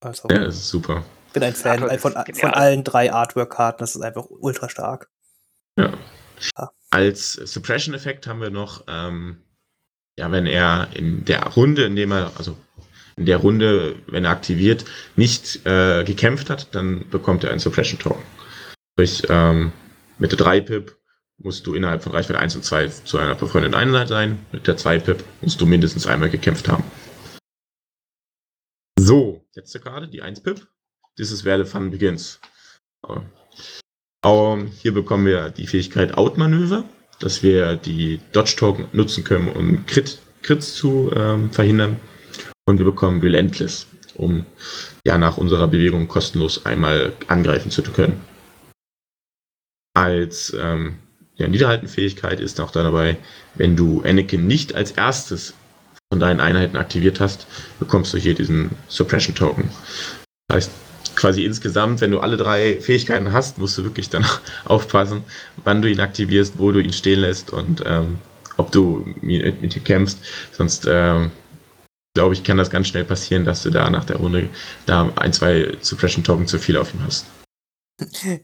Also, 0.00 0.28
ja, 0.30 0.44
das 0.44 0.56
ist 0.56 0.68
super. 0.68 1.04
Ich 1.28 1.32
bin 1.32 1.44
ein 1.44 1.54
Fan 1.54 1.88
von, 1.98 2.12
von 2.12 2.50
allen 2.50 2.84
drei 2.84 3.12
Artwork-Karten. 3.12 3.78
Das 3.78 3.94
ist 3.94 4.02
einfach 4.02 4.26
ultra 4.28 4.68
stark. 4.68 5.08
Ja. 5.78 5.92
ja. 6.58 6.70
Als 6.90 7.32
Suppression-Effekt 7.32 8.26
haben 8.26 8.40
wir 8.40 8.50
noch, 8.50 8.84
ähm, 8.88 9.38
ja, 10.18 10.30
wenn 10.32 10.46
er 10.46 10.88
in 10.94 11.24
der 11.24 11.44
Runde, 11.44 11.84
in 11.84 11.94
dem 11.94 12.10
er, 12.10 12.32
also 12.36 12.56
in 13.16 13.26
der 13.26 13.36
Runde, 13.36 13.96
wenn 14.08 14.24
er 14.24 14.32
aktiviert, 14.32 14.84
nicht 15.14 15.64
äh, 15.66 16.02
gekämpft 16.02 16.50
hat, 16.50 16.74
dann 16.74 17.08
bekommt 17.10 17.44
er 17.44 17.50
einen 17.50 17.60
Suppression-Token. 17.60 18.22
Sprich, 18.94 19.22
ähm, 19.28 19.72
mit 20.18 20.32
der 20.32 20.38
3-Pip 20.38 20.97
musst 21.38 21.66
du 21.66 21.74
innerhalb 21.74 22.02
von 22.02 22.12
Reichweite 22.12 22.38
1 22.38 22.56
und 22.56 22.64
2 22.64 22.88
zu 22.88 23.18
einer 23.18 23.34
befreundeten 23.34 23.74
Einheit 23.74 24.08
sein. 24.08 24.44
Mit 24.52 24.66
der 24.66 24.76
2-Pip 24.76 25.24
musst 25.40 25.60
du 25.60 25.66
mindestens 25.66 26.06
einmal 26.06 26.30
gekämpft 26.30 26.68
haben. 26.68 26.84
So, 28.98 29.46
letzte 29.54 29.80
Karte, 29.80 30.08
die 30.08 30.22
1-Pip. 30.22 30.66
This 31.16 31.30
is 31.30 31.44
where 31.44 31.62
the 31.62 31.70
fun 31.70 31.90
begins. 31.90 32.40
Aber 34.22 34.58
hier 34.80 34.92
bekommen 34.92 35.26
wir 35.26 35.50
die 35.50 35.66
Fähigkeit 35.66 36.14
Outmanöver, 36.16 36.84
dass 37.20 37.42
wir 37.42 37.76
die 37.76 38.20
Dodge-Token 38.32 38.88
nutzen 38.92 39.24
können, 39.24 39.48
um 39.48 39.86
Crit, 39.86 40.18
Crits 40.42 40.74
zu 40.74 41.10
ähm, 41.14 41.50
verhindern. 41.52 42.00
Und 42.66 42.78
wir 42.78 42.84
bekommen 42.84 43.20
Relentless, 43.20 43.86
um 44.14 44.44
ja 45.06 45.16
nach 45.16 45.38
unserer 45.38 45.68
Bewegung 45.68 46.08
kostenlos 46.08 46.66
einmal 46.66 47.12
angreifen 47.28 47.70
zu 47.70 47.82
können 47.82 48.20
als 49.98 50.54
ähm, 50.56 50.98
ja, 51.38 51.48
Niederhaltenfähigkeit 51.48 52.40
ist 52.40 52.60
auch 52.60 52.72
dabei, 52.72 53.16
wenn 53.54 53.76
du 53.76 54.02
Anakin 54.02 54.46
nicht 54.46 54.74
als 54.74 54.92
erstes 54.92 55.54
von 56.10 56.20
deinen 56.20 56.40
Einheiten 56.40 56.76
aktiviert 56.76 57.20
hast, 57.20 57.46
bekommst 57.78 58.12
du 58.12 58.18
hier 58.18 58.34
diesen 58.34 58.70
Suppression 58.88 59.34
Token. 59.34 59.70
Das 60.48 60.56
heißt, 60.56 60.70
quasi 61.14 61.44
insgesamt, 61.44 62.00
wenn 62.00 62.10
du 62.10 62.20
alle 62.20 62.36
drei 62.36 62.80
Fähigkeiten 62.80 63.32
hast, 63.32 63.58
musst 63.58 63.78
du 63.78 63.84
wirklich 63.84 64.10
dann 64.10 64.26
aufpassen, 64.64 65.22
wann 65.64 65.82
du 65.82 65.90
ihn 65.90 66.00
aktivierst, 66.00 66.58
wo 66.58 66.72
du 66.72 66.80
ihn 66.80 66.92
stehen 66.92 67.20
lässt 67.20 67.52
und 67.52 67.82
ähm, 67.86 68.18
ob 68.56 68.72
du 68.72 69.06
mit, 69.20 69.62
mit 69.62 69.76
ihm 69.76 69.84
kämpfst. 69.84 70.18
Sonst 70.52 70.86
ähm, 70.90 71.30
glaube 72.14 72.34
ich, 72.34 72.42
kann 72.42 72.56
das 72.56 72.70
ganz 72.70 72.88
schnell 72.88 73.04
passieren, 73.04 73.44
dass 73.44 73.62
du 73.62 73.70
da 73.70 73.88
nach 73.90 74.04
der 74.04 74.16
Runde 74.16 74.48
da 74.86 75.08
ein, 75.16 75.32
zwei 75.32 75.76
Suppression 75.80 76.24
Token 76.24 76.48
zu 76.48 76.58
viel 76.58 76.76
auf 76.76 76.92
ihm 76.94 77.00
hast. 77.06 77.26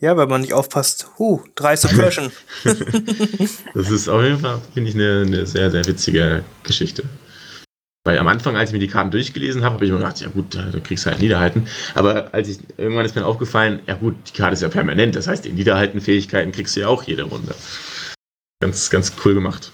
Ja, 0.00 0.16
wenn 0.16 0.28
man 0.28 0.40
nicht 0.40 0.52
aufpasst. 0.52 1.08
Huh, 1.18 1.40
drei 1.54 1.76
Suppression. 1.76 2.32
das 2.64 3.90
ist 3.90 4.08
auf 4.08 4.22
jeden 4.22 4.40
Fall, 4.40 4.60
finde 4.72 4.90
ich, 4.90 4.96
eine, 4.96 5.24
eine, 5.26 5.46
sehr, 5.46 5.70
sehr 5.70 5.86
witzige 5.86 6.44
Geschichte. 6.64 7.04
Weil 8.06 8.18
am 8.18 8.26
Anfang, 8.26 8.56
als 8.56 8.70
ich 8.70 8.74
mir 8.74 8.80
die 8.80 8.88
Karten 8.88 9.10
durchgelesen 9.10 9.62
habe, 9.62 9.76
habe 9.76 9.84
ich 9.86 9.90
mir 9.90 9.98
gedacht, 9.98 10.20
ja 10.20 10.28
gut, 10.28 10.54
da 10.54 10.66
kriegst 10.80 11.06
du 11.06 11.10
halt 11.10 11.20
Niederhalten. 11.20 11.68
Aber 11.94 12.34
als 12.34 12.48
ich, 12.48 12.58
irgendwann 12.76 13.06
ist 13.06 13.14
mir 13.14 13.24
aufgefallen, 13.24 13.80
ja 13.86 13.94
gut, 13.94 14.16
die 14.28 14.36
Karte 14.36 14.54
ist 14.54 14.62
ja 14.62 14.68
permanent. 14.68 15.16
Das 15.16 15.26
heißt, 15.26 15.44
die 15.44 15.52
Niederhaltenfähigkeiten 15.52 16.52
kriegst 16.52 16.76
du 16.76 16.80
ja 16.80 16.88
auch 16.88 17.04
jede 17.04 17.22
Runde. 17.22 17.54
Ganz, 18.60 18.90
ganz 18.90 19.12
cool 19.24 19.34
gemacht. 19.34 19.72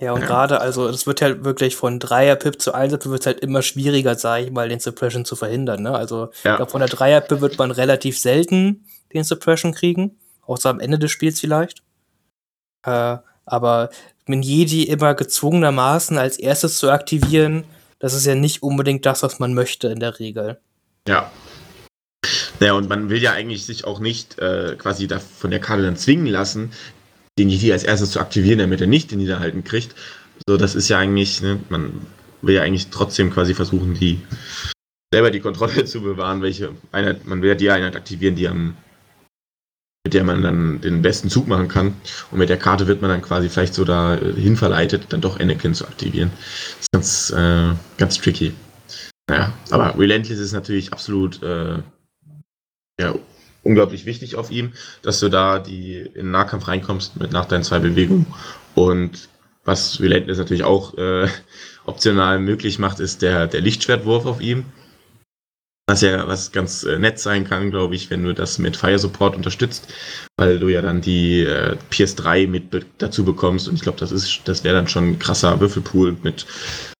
Ja, 0.00 0.12
und 0.12 0.20
ja. 0.20 0.26
gerade, 0.26 0.60
also 0.60 0.86
es 0.88 1.06
wird 1.08 1.22
halt 1.22 1.44
wirklich 1.44 1.74
von 1.74 1.98
Dreier-Pip 1.98 2.60
zu 2.62 2.72
Einser-Pip 2.72 3.10
wird 3.10 3.20
es 3.20 3.26
halt 3.26 3.40
immer 3.40 3.62
schwieriger, 3.62 4.14
sage 4.14 4.44
ich 4.44 4.52
mal, 4.52 4.68
den 4.68 4.78
Suppression 4.78 5.24
zu 5.24 5.34
verhindern. 5.34 5.82
Ne? 5.82 5.92
Also 5.92 6.30
ja. 6.44 6.56
glaub, 6.56 6.70
von 6.70 6.80
der 6.80 6.88
Dreier-Pip 6.88 7.40
wird 7.40 7.58
man 7.58 7.72
relativ 7.72 8.18
selten 8.18 8.84
den 9.12 9.24
Suppression 9.24 9.74
kriegen, 9.74 10.16
außer 10.42 10.70
am 10.70 10.78
Ende 10.78 10.98
des 11.00 11.10
Spiels 11.10 11.40
vielleicht. 11.40 11.82
Äh, 12.84 13.16
aber 13.44 13.90
mit 14.26 14.44
Jedi 14.44 14.84
immer 14.84 15.14
gezwungenermaßen 15.14 16.16
als 16.16 16.38
erstes 16.38 16.78
zu 16.78 16.90
aktivieren, 16.90 17.64
das 17.98 18.14
ist 18.14 18.26
ja 18.26 18.36
nicht 18.36 18.62
unbedingt 18.62 19.04
das, 19.04 19.22
was 19.24 19.40
man 19.40 19.54
möchte 19.54 19.88
in 19.88 19.98
der 19.98 20.20
Regel. 20.20 20.60
Ja. 21.08 21.32
Naja, 22.60 22.74
und 22.74 22.88
man 22.88 23.08
will 23.08 23.22
ja 23.22 23.32
eigentlich 23.32 23.64
sich 23.64 23.84
auch 23.84 23.98
nicht 23.98 24.38
äh, 24.38 24.76
quasi 24.76 25.06
da 25.06 25.18
von 25.18 25.50
der 25.50 25.60
Karte 25.60 25.82
dann 25.82 25.96
zwingen 25.96 26.26
lassen, 26.26 26.72
den 27.38 27.48
Jedi 27.48 27.72
als 27.72 27.84
erstes 27.84 28.10
zu 28.10 28.20
aktivieren, 28.20 28.58
damit 28.58 28.80
er 28.80 28.86
nicht 28.86 29.10
den 29.10 29.18
Niederhalten 29.18 29.64
kriegt. 29.64 29.94
So, 30.46 30.56
das 30.56 30.74
ist 30.74 30.88
ja 30.88 30.98
eigentlich, 30.98 31.40
ne, 31.40 31.60
man 31.68 31.92
will 32.42 32.54
ja 32.54 32.62
eigentlich 32.62 32.88
trotzdem 32.88 33.30
quasi 33.30 33.54
versuchen, 33.54 33.94
die 33.94 34.20
selber 35.12 35.30
die 35.30 35.40
Kontrolle 35.40 35.84
zu 35.86 36.02
bewahren, 36.02 36.42
welche 36.42 36.70
Einheit, 36.92 37.26
man 37.26 37.42
wird 37.42 37.60
die 37.60 37.70
Einheit 37.70 37.96
aktivieren, 37.96 38.36
die 38.36 38.48
am 38.48 38.76
mit 40.04 40.14
der 40.14 40.24
man 40.24 40.42
dann 40.42 40.80
den 40.80 41.02
besten 41.02 41.28
Zug 41.28 41.48
machen 41.48 41.68
kann. 41.68 41.94
Und 42.30 42.38
mit 42.38 42.48
der 42.48 42.56
Karte 42.56 42.86
wird 42.86 43.02
man 43.02 43.10
dann 43.10 43.20
quasi 43.20 43.50
vielleicht 43.50 43.74
so 43.74 43.84
dahin 43.84 44.56
verleitet, 44.56 45.06
dann 45.10 45.20
doch 45.20 45.38
Anakin 45.38 45.74
zu 45.74 45.86
aktivieren. 45.86 46.30
Das 46.32 46.80
ist 46.80 46.92
ganz, 46.92 47.30
äh, 47.30 47.74
ganz 47.98 48.16
tricky. 48.16 48.54
Naja, 49.28 49.52
aber 49.70 49.98
Relentless 49.98 50.38
ist 50.38 50.52
natürlich 50.52 50.92
absolut 50.94 51.42
äh, 51.42 51.82
ja, 52.98 53.14
unglaublich 53.68 54.06
wichtig 54.06 54.34
auf 54.34 54.50
ihm, 54.50 54.72
dass 55.02 55.20
du 55.20 55.28
da 55.28 55.58
die 55.58 55.98
in 55.98 56.14
den 56.14 56.30
Nahkampf 56.30 56.66
reinkommst 56.66 57.20
mit 57.20 57.32
nach 57.32 57.44
deinen 57.44 57.62
zwei 57.62 57.78
Bewegungen. 57.78 58.26
Und 58.74 59.28
was 59.64 60.00
Relentless 60.00 60.38
natürlich 60.38 60.64
auch 60.64 60.96
äh, 60.96 61.28
optional 61.84 62.38
möglich 62.38 62.78
macht, 62.78 63.00
ist 63.00 63.22
der, 63.22 63.46
der 63.46 63.60
Lichtschwertwurf 63.60 64.24
auf 64.24 64.40
ihm. 64.40 64.64
Was 65.86 66.00
ja 66.00 66.26
was 66.26 66.52
ganz 66.52 66.84
äh, 66.84 66.98
nett 66.98 67.18
sein 67.18 67.44
kann, 67.44 67.70
glaube 67.70 67.94
ich, 67.94 68.10
wenn 68.10 68.24
du 68.24 68.34
das 68.34 68.58
mit 68.58 68.76
Fire 68.76 68.98
Support 68.98 69.36
unterstützt, 69.36 69.92
weil 70.36 70.58
du 70.58 70.68
ja 70.68 70.82
dann 70.82 71.00
die 71.00 71.40
äh, 71.40 71.76
PS3 71.90 72.46
mit 72.46 72.70
be 72.70 72.84
dazu 72.98 73.24
bekommst 73.24 73.68
und 73.68 73.74
ich 73.74 73.82
glaube, 73.82 73.98
das 73.98 74.12
ist, 74.12 74.42
das 74.44 74.64
wäre 74.64 74.76
dann 74.76 74.88
schon 74.88 75.10
ein 75.12 75.18
krasser 75.18 75.60
Würfelpool 75.60 76.16
mit, 76.22 76.46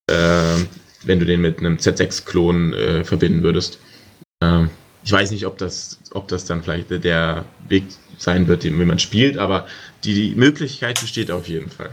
äh, 0.07 0.57
wenn 1.05 1.19
du 1.19 1.27
den 1.27 1.43
mit 1.43 1.59
einem 1.59 1.77
Z6-Klon 1.77 2.73
äh, 2.73 3.05
verbinden 3.05 3.43
würdest. 3.43 3.79
Ähm, 4.43 4.71
ich 5.05 5.13
weiß 5.13 5.31
nicht, 5.31 5.47
ob 5.47 5.59
das, 5.59 5.99
ob 6.13 6.29
das 6.29 6.45
dann 6.45 6.63
vielleicht 6.63 6.91
der 6.91 7.45
Weg 7.69 7.85
sein 8.19 8.49
wird, 8.49 8.65
den 8.65 8.77
man 8.85 8.99
spielt, 8.99 9.39
aber 9.39 9.67
die, 10.05 10.15
die 10.15 10.35
Möglichkeit 10.35 11.01
besteht 11.01 11.31
auf 11.31 11.49
jeden 11.49 11.71
Fall. 11.71 11.91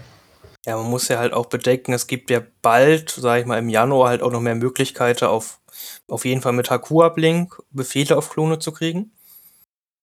Ja, 0.65 0.77
man 0.77 0.89
muss 0.89 1.07
ja 1.07 1.19
halt 1.19 1.33
auch 1.33 1.45
bedenken, 1.45 1.93
es 1.93 2.07
gibt 2.07 2.31
ja 2.31 2.41
bald, 2.61 3.11
sage 3.11 3.41
ich 3.41 3.47
mal, 3.47 3.59
im 3.59 3.69
Januar 3.69 4.09
halt 4.09 4.23
auch 4.23 4.31
noch 4.31 4.41
mehr 4.41 4.55
Möglichkeiten 4.55 5.25
auf 5.25 5.59
auf 6.07 6.25
jeden 6.25 6.41
Fall 6.41 6.53
mit 6.53 6.69
Haku-Uplink 6.69 7.61
Befehle 7.71 8.17
auf 8.17 8.29
Klone 8.29 8.59
zu 8.59 8.71
kriegen. 8.71 9.11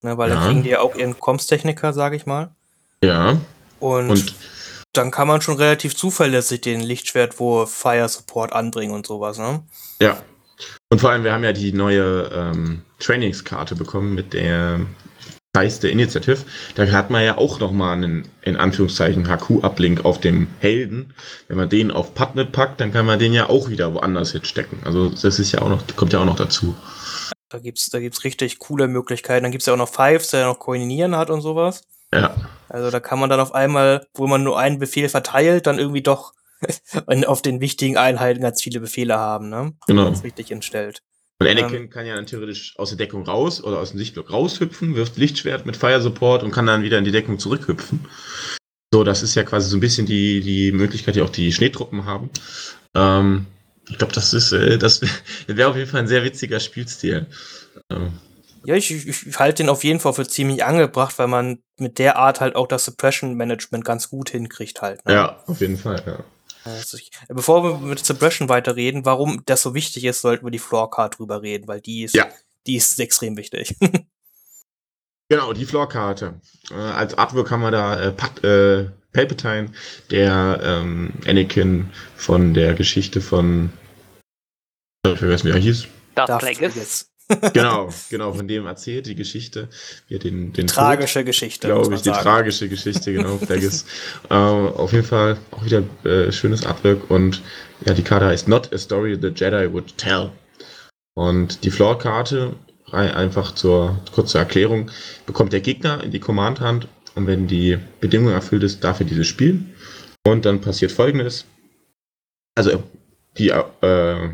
Ne, 0.03 0.19
weil 0.19 0.31
ja. 0.31 0.37
da 0.37 0.47
kriegen 0.47 0.63
die 0.63 0.71
ja 0.71 0.81
auch 0.81 0.97
ihren 0.97 1.19
Comms-Techniker, 1.19 1.93
sage 1.93 2.17
ich 2.17 2.27
mal. 2.27 2.55
Ja. 3.05 3.39
Und, 3.79 4.11
und, 4.11 4.35
dann 4.93 5.11
kann 5.11 5.29
man 5.29 5.41
schon 5.41 5.57
relativ 5.57 5.97
zuverlässig 5.97 6.61
den 6.61 6.81
Lichtschwertwurf 6.81 7.73
Fire 7.73 8.09
Support 8.09 8.53
anbringen 8.53 8.93
und 8.93 9.07
sowas, 9.07 9.39
ne? 9.39 9.63
Ja. 10.01 10.21
Und 10.91 11.01
vor 11.01 11.11
allem, 11.11 11.25
wir 11.25 11.33
haben 11.33 11.45
ja 11.45 11.53
die 11.53 11.73
neue 11.73 12.31
ähm, 12.35 12.83
Trainingskarte 12.99 13.75
bekommen 13.75 14.15
mit 14.15 14.33
der 14.33 14.81
Geist 15.55 15.83
der 15.83 15.91
Initiative, 15.91 16.39
da 16.77 16.87
hat 16.87 17.11
man 17.11 17.23
ja 17.23 17.37
auch 17.37 17.61
nochmal 17.61 17.95
einen, 17.95 18.27
in 18.41 18.57
Anführungszeichen, 18.57 19.29
HQ-Uplink 19.29 20.03
auf 20.03 20.19
dem 20.19 20.49
Helden. 20.61 21.13
Wenn 21.47 21.59
man 21.59 21.69
den 21.69 21.91
auf 21.91 22.15
Pubnet 22.15 22.53
packt, 22.53 22.81
dann 22.81 22.91
kann 22.91 23.05
man 23.05 23.19
den 23.19 23.35
ja 23.35 23.51
auch 23.51 23.69
wieder 23.69 23.93
woanders 23.93 24.33
hinstecken. 24.33 24.79
Also 24.85 25.11
das 25.11 25.39
ist 25.39 25.53
ja 25.53 25.61
auch 25.61 25.69
noch, 25.69 25.83
kommt 25.95 26.15
ja 26.15 26.21
auch 26.21 26.25
noch 26.25 26.37
dazu. 26.37 26.75
Da 27.51 27.59
gibt's, 27.59 27.91
da 27.91 28.01
gibt's 28.01 28.25
richtig 28.25 28.61
coole 28.61 28.89
Möglichkeiten. 28.89 29.43
Dann 29.43 29.53
gibt's 29.53 29.67
ja 29.67 29.75
auch 29.75 29.79
noch 29.79 29.91
Fives, 29.91 30.31
der 30.31 30.47
noch 30.47 30.59
Koordinieren 30.59 31.17
hat 31.17 31.29
und 31.29 31.43
sowas. 31.43 31.83
Ja. 32.15 32.35
Also 32.71 32.91
da 32.91 33.01
kann 33.01 33.19
man 33.19 33.29
dann 33.29 33.41
auf 33.41 33.55
einmal, 33.55 34.07
wo 34.15 34.27
man 34.27 34.43
nur 34.43 34.59
einen 34.59 34.79
Befehl 34.79 35.11
verteilt, 35.11 35.67
dann 35.67 35.79
irgendwie 35.79 36.03
doch 36.03 36.33
auf 37.27 37.43
den 37.43 37.61
wichtigen 37.61 37.97
Einheiten 37.97 38.41
ganz 38.41 38.63
viele 38.63 38.81
Befehle 38.81 39.19
haben, 39.19 39.49
ne? 39.49 39.73
Genau. 39.87 40.07
Wenn 40.07 40.15
richtig 40.21 40.51
entstellt. 40.51 41.03
Und 41.41 41.49
Anakin 41.49 41.83
ähm, 41.83 41.91
kann 41.91 42.07
ja 42.07 42.15
dann 42.15 42.27
theoretisch 42.27 42.79
aus 42.79 42.91
der 42.91 42.99
Deckung 42.99 43.25
raus 43.25 43.63
oder 43.63 43.79
aus 43.81 43.91
dem 43.91 43.99
Sichtblock 43.99 44.31
raushüpfen, 44.31 44.95
wirft 44.95 45.17
Lichtschwert 45.17 45.67
mit 45.67 45.77
Fire 45.77 46.01
Support 46.01 46.45
und 46.45 46.53
kann 46.53 46.67
dann 46.67 46.85
wieder 46.85 46.99
in 46.99 47.05
die 47.05 47.11
Deckung 47.11 47.39
zurückhüpfen. 47.39 48.07
So, 48.93 49.03
das 49.05 49.23
ist 49.23 49.35
ja 49.35 49.43
quasi 49.43 49.69
so 49.69 49.77
ein 49.77 49.81
bisschen 49.81 50.07
die, 50.07 50.41
die 50.41 50.71
Möglichkeit, 50.71 51.17
die 51.17 51.23
auch 51.23 51.31
die 51.31 51.53
Schneetruppen 51.53 52.05
haben. 52.05 52.31
Ähm, 52.95 53.47
ich 53.89 53.99
glaube, 53.99 54.13
das 54.13 54.33
ist, 54.35 54.53
äh, 54.53 54.79
das 54.79 55.01
wäre 55.47 55.69
auf 55.71 55.77
jeden 55.77 55.91
Fall 55.91 56.01
ein 56.01 56.09
sehr 56.09 56.25
witziger 56.25 56.61
Spielstil. 56.61 57.27
Ähm. 57.91 58.13
Ja, 58.65 58.77
ich, 58.77 58.93
ich 58.93 59.39
halte 59.39 59.65
den 59.65 59.71
auf 59.71 59.83
jeden 59.83 59.99
Fall 59.99 60.13
für 60.13 60.29
ziemlich 60.29 60.65
angebracht, 60.65 61.19
weil 61.19 61.27
man 61.27 61.59
mit 61.79 61.99
der 61.99 62.17
Art 62.17 62.41
halt 62.41 62.55
auch 62.55 62.69
das 62.69 62.85
Suppression 62.85 63.35
Management 63.35 63.85
ganz 63.85 64.09
gut 64.09 64.31
hinkriegt 64.31 64.83
halt. 64.83 65.05
Ne? 65.05 65.15
Ja, 65.15 65.43
auf 65.47 65.61
jeden 65.61 65.77
Fall, 65.77 66.01
ja. 66.07 66.23
Also 66.65 66.97
ich, 66.97 67.11
bevor 67.29 67.65
wir 67.65 67.79
mit 67.79 68.05
Suppression 68.05 68.49
weiterreden, 68.49 69.05
warum 69.05 69.43
das 69.47 69.63
so 69.63 69.75
wichtig 69.75 70.05
ist, 70.05 70.21
sollten 70.21 70.47
wir 70.47 70.51
die 70.51 70.59
Floorcard 70.59 71.19
drüber 71.19 71.43
reden, 71.43 71.69
weil 71.69 71.81
die 71.81 72.03
ist, 72.05 72.15
ja. 72.15 72.29
die 72.67 72.77
ist 72.77 72.99
extrem 73.01 73.37
wichtig. 73.37 73.77
genau, 75.29 75.53
die 75.53 75.65
Floorkarte. 75.65 76.41
Äh, 76.71 76.75
als 76.75 77.15
Artwork 77.15 77.51
haben 77.51 77.63
wir 77.63 77.71
da 77.71 78.01
äh, 78.01 78.13
Pat, 78.13 78.45
äh, 78.45 78.91
Palpatine, 79.13 79.73
der 80.11 80.61
ähm, 80.63 81.13
Anakin 81.27 81.91
von 82.17 82.55
der 82.55 82.75
Geschichte 82.75 83.21
von 83.21 83.73
ich 85.05 85.19
vergessen, 85.19 85.49
wie 85.49 85.53
er 85.53 85.59
hieß. 85.59 85.89
Darth 86.15 86.39
Plagueis 86.39 87.12
genau, 87.53 87.89
genau, 88.11 88.33
von 88.33 88.49
dem 88.49 88.67
erzählt 88.67 89.07
die 89.07 89.15
Geschichte. 89.15 89.69
Wie 90.09 90.19
den, 90.19 90.53
den 90.53 90.67
tragische 90.67 91.21
Tod, 91.21 91.27
Geschichte. 91.27 91.67
Glaube 91.69 91.95
ich, 91.95 92.03
die 92.03 92.11
sagen. 92.11 92.23
tragische 92.23 92.69
Geschichte, 92.69 93.13
genau, 93.13 93.37
Plagueis. 93.47 93.85
äh, 94.31 94.35
auf 94.35 94.93
jeden 94.93 95.07
Fall 95.07 95.39
auch 95.51 95.65
wieder 95.65 95.83
äh, 96.05 96.31
schönes 96.33 96.67
Artwork 96.67 97.11
und 97.11 97.43
ja, 97.87 97.95
die 97.95 98.03
Karte 98.03 98.27
heißt 98.27 98.49
Not 98.49 98.73
a 98.73 98.79
Story 98.79 99.19
the 99.21 99.29
Jedi 99.29 99.73
Would 99.73 99.97
Tell. 99.99 100.31
Und 101.15 101.65
die 101.65 101.71
Floor-Karte, 101.71 102.55
einfach 102.91 103.55
zur 103.55 104.01
kurzen 104.13 104.39
Erklärung, 104.39 104.91
bekommt 105.27 105.53
der 105.53 105.61
Gegner 105.61 106.03
in 106.03 106.11
die 106.11 106.21
Command-Hand 106.21 106.89
und 107.15 107.27
wenn 107.27 107.47
die 107.47 107.79
Bedingung 108.01 108.33
erfüllt 108.33 108.63
ist, 108.63 108.83
darf 108.85 109.01
er 109.01 109.07
diese 109.07 109.25
spielen. 109.25 109.75
Und 110.25 110.45
dann 110.45 110.61
passiert 110.61 110.93
folgendes. 110.93 111.45
Also 112.55 112.83
die 113.39 113.49
äh, 113.49 114.29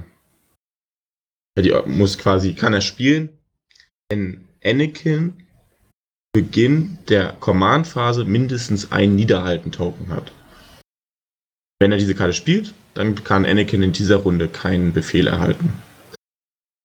die 1.62 1.74
muss 1.86 2.18
quasi, 2.18 2.54
kann 2.54 2.74
er 2.74 2.80
spielen, 2.80 3.30
wenn 4.10 4.44
Anakin 4.64 5.34
Beginn 6.32 6.98
der 7.08 7.32
Command-Phase 7.40 8.24
mindestens 8.24 8.92
einen 8.92 9.16
Niederhalten-Token 9.16 10.10
hat. 10.10 10.30
Wenn 11.80 11.92
er 11.92 11.98
diese 11.98 12.14
Karte 12.14 12.34
spielt, 12.34 12.74
dann 12.94 13.14
kann 13.24 13.46
Anakin 13.46 13.82
in 13.82 13.92
dieser 13.92 14.16
Runde 14.16 14.48
keinen 14.48 14.92
Befehl 14.92 15.26
erhalten. 15.26 15.72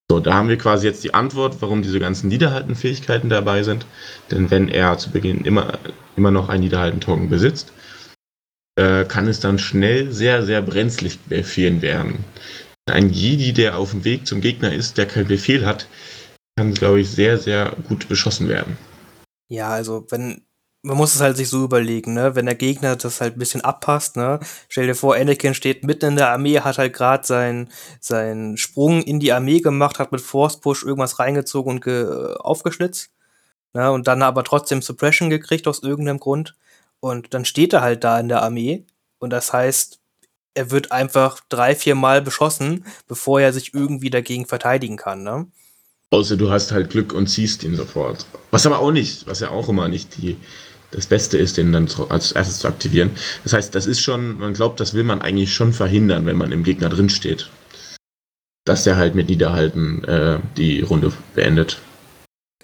So, 0.09 0.19
da 0.19 0.33
haben 0.36 0.49
wir 0.49 0.57
quasi 0.57 0.86
jetzt 0.88 1.03
die 1.03 1.13
Antwort, 1.13 1.62
warum 1.62 1.81
diese 1.81 1.99
ganzen 1.99 2.27
Niederhalten-Fähigkeiten 2.27 3.29
dabei 3.29 3.63
sind. 3.63 3.86
Denn 4.31 4.51
wenn 4.51 4.69
er 4.69 4.97
zu 4.97 5.12
Beginn 5.12 5.43
immer, 5.43 5.79
immer 6.15 6.31
noch 6.31 6.49
einen 6.49 6.63
Niederhalten-Token 6.63 7.29
besitzt, 7.29 7.73
äh, 8.75 9.05
kann 9.05 9.27
es 9.27 9.39
dann 9.39 9.59
schnell 9.59 10.12
sehr, 10.12 10.43
sehr 10.43 10.62
brenzlig 10.62 11.19
befehlen 11.19 11.81
werden. 11.81 12.23
Ein 12.89 13.09
Jedi, 13.09 13.53
der 13.53 13.77
auf 13.77 13.91
dem 13.91 14.03
Weg 14.03 14.27
zum 14.27 14.41
Gegner 14.41 14.73
ist, 14.73 14.97
der 14.97 15.05
keinen 15.05 15.27
Befehl 15.27 15.65
hat, 15.65 15.87
kann, 16.57 16.73
glaube 16.73 17.01
ich, 17.01 17.09
sehr, 17.09 17.37
sehr 17.37 17.75
gut 17.87 18.07
beschossen 18.09 18.49
werden. 18.49 18.77
Ja, 19.49 19.69
also 19.69 20.05
wenn 20.09 20.45
man 20.85 20.97
muss 20.97 21.15
es 21.15 21.21
halt 21.21 21.37
sich 21.37 21.49
so 21.49 21.63
überlegen, 21.63 22.13
ne? 22.13 22.35
Wenn 22.35 22.45
der 22.45 22.55
Gegner 22.55 22.97
das 22.97 23.21
halt 23.21 23.35
ein 23.35 23.39
bisschen 23.39 23.61
abpasst, 23.61 24.17
ne? 24.17 24.39
Stell 24.67 24.85
dir 24.85 24.95
vor, 24.95 25.15
Anakin 25.15 25.53
steht 25.53 25.85
mitten 25.85 26.07
in 26.07 26.15
der 26.17 26.29
Armee, 26.29 26.59
hat 26.59 26.77
halt 26.77 26.93
gerade 26.93 27.25
seinen 27.25 27.71
sein 28.01 28.57
Sprung 28.57 29.01
in 29.01 29.21
die 29.21 29.31
Armee 29.31 29.61
gemacht, 29.61 29.97
hat 29.99 30.11
mit 30.11 30.19
Force 30.21 30.59
Push 30.59 30.83
irgendwas 30.83 31.19
reingezogen 31.19 31.75
und 31.75 31.83
ge 31.83 32.35
aufgeschlitzt, 32.37 33.11
ne? 33.73 33.91
Und 33.91 34.07
dann 34.07 34.21
aber 34.23 34.43
trotzdem 34.43 34.81
Suppression 34.81 35.29
gekriegt 35.29 35.67
aus 35.67 35.83
irgendeinem 35.83 36.19
Grund. 36.19 36.55
Und 36.99 37.33
dann 37.33 37.45
steht 37.45 37.73
er 37.73 37.81
halt 37.81 38.03
da 38.03 38.19
in 38.19 38.29
der 38.29 38.41
Armee. 38.43 38.85
Und 39.19 39.31
das 39.31 39.53
heißt, 39.53 39.99
er 40.53 40.71
wird 40.71 40.91
einfach 40.91 41.39
drei, 41.49 41.75
vier 41.75 41.95
Mal 41.95 42.21
beschossen, 42.21 42.85
bevor 43.07 43.41
er 43.41 43.53
sich 43.53 43.73
irgendwie 43.73 44.09
dagegen 44.09 44.45
verteidigen 44.45 44.97
kann, 44.97 45.23
ne? 45.23 45.47
Außer 46.11 46.37
du 46.37 46.51
hast 46.51 46.71
halt 46.71 46.91
Glück 46.91 47.11
und 47.11 47.27
ziehst 47.27 47.63
ihn 47.63 47.75
sofort. 47.75 48.27
Was 48.51 48.67
aber 48.67 48.79
auch 48.79 48.91
nicht, 48.91 49.25
was 49.25 49.39
ja 49.39 49.49
auch 49.49 49.67
immer 49.67 49.87
nicht 49.87 50.17
die, 50.17 50.37
das 50.91 51.07
Beste 51.07 51.39
ist, 51.39 51.57
den 51.57 51.71
dann 51.71 51.89
als 52.09 52.33
erstes 52.33 52.59
zu 52.59 52.67
aktivieren. 52.67 53.09
Das 53.43 53.53
heißt, 53.53 53.73
das 53.73 53.87
ist 53.87 53.99
schon, 53.99 54.37
man 54.37 54.53
glaubt, 54.53 54.79
das 54.79 54.93
will 54.93 55.03
man 55.03 55.21
eigentlich 55.23 55.51
schon 55.51 55.73
verhindern, 55.73 56.27
wenn 56.27 56.37
man 56.37 56.51
im 56.51 56.63
Gegner 56.63 56.89
drin 56.89 57.09
steht. 57.09 57.49
Dass 58.63 58.83
der 58.83 58.95
halt 58.95 59.15
mit 59.15 59.27
Niederhalten 59.27 60.03
äh, 60.03 60.39
die 60.55 60.81
Runde 60.81 61.11
beendet. 61.33 61.79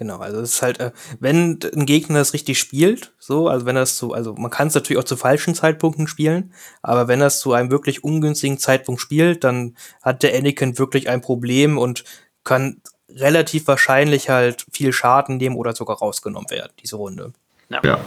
Genau, 0.00 0.16
also 0.16 0.40
es 0.40 0.54
ist 0.54 0.62
halt, 0.62 0.80
äh, 0.80 0.92
wenn 1.18 1.58
ein 1.76 1.84
Gegner 1.84 2.20
das 2.20 2.32
richtig 2.32 2.58
spielt, 2.58 3.12
so, 3.18 3.48
also 3.48 3.66
wenn 3.66 3.74
das 3.74 3.98
zu, 3.98 4.14
also 4.14 4.32
man 4.32 4.50
kann 4.50 4.68
es 4.68 4.74
natürlich 4.74 4.98
auch 4.98 5.04
zu 5.04 5.18
falschen 5.18 5.54
Zeitpunkten 5.54 6.08
spielen, 6.08 6.54
aber 6.80 7.06
wenn 7.06 7.20
das 7.20 7.38
zu 7.38 7.52
einem 7.52 7.70
wirklich 7.70 8.02
ungünstigen 8.02 8.56
Zeitpunkt 8.56 9.02
spielt, 9.02 9.44
dann 9.44 9.76
hat 10.00 10.22
der 10.22 10.34
Anakin 10.34 10.78
wirklich 10.78 11.10
ein 11.10 11.20
Problem 11.20 11.76
und 11.76 12.04
kann 12.44 12.80
relativ 13.10 13.66
wahrscheinlich 13.66 14.30
halt 14.30 14.64
viel 14.72 14.94
Schaden 14.94 15.36
nehmen 15.36 15.56
oder 15.56 15.74
sogar 15.74 15.98
rausgenommen 15.98 16.48
werden, 16.48 16.72
diese 16.82 16.96
Runde. 16.96 17.34
Ja. 17.68 17.82
ja. 17.84 18.00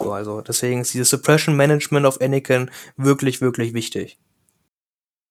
So, 0.00 0.10
also 0.10 0.40
deswegen 0.40 0.80
ist 0.80 0.94
dieses 0.94 1.10
Suppression 1.10 1.54
Management 1.54 2.06
auf 2.06 2.20
Anakin 2.20 2.72
wirklich, 2.96 3.40
wirklich 3.40 3.72
wichtig. 3.72 4.18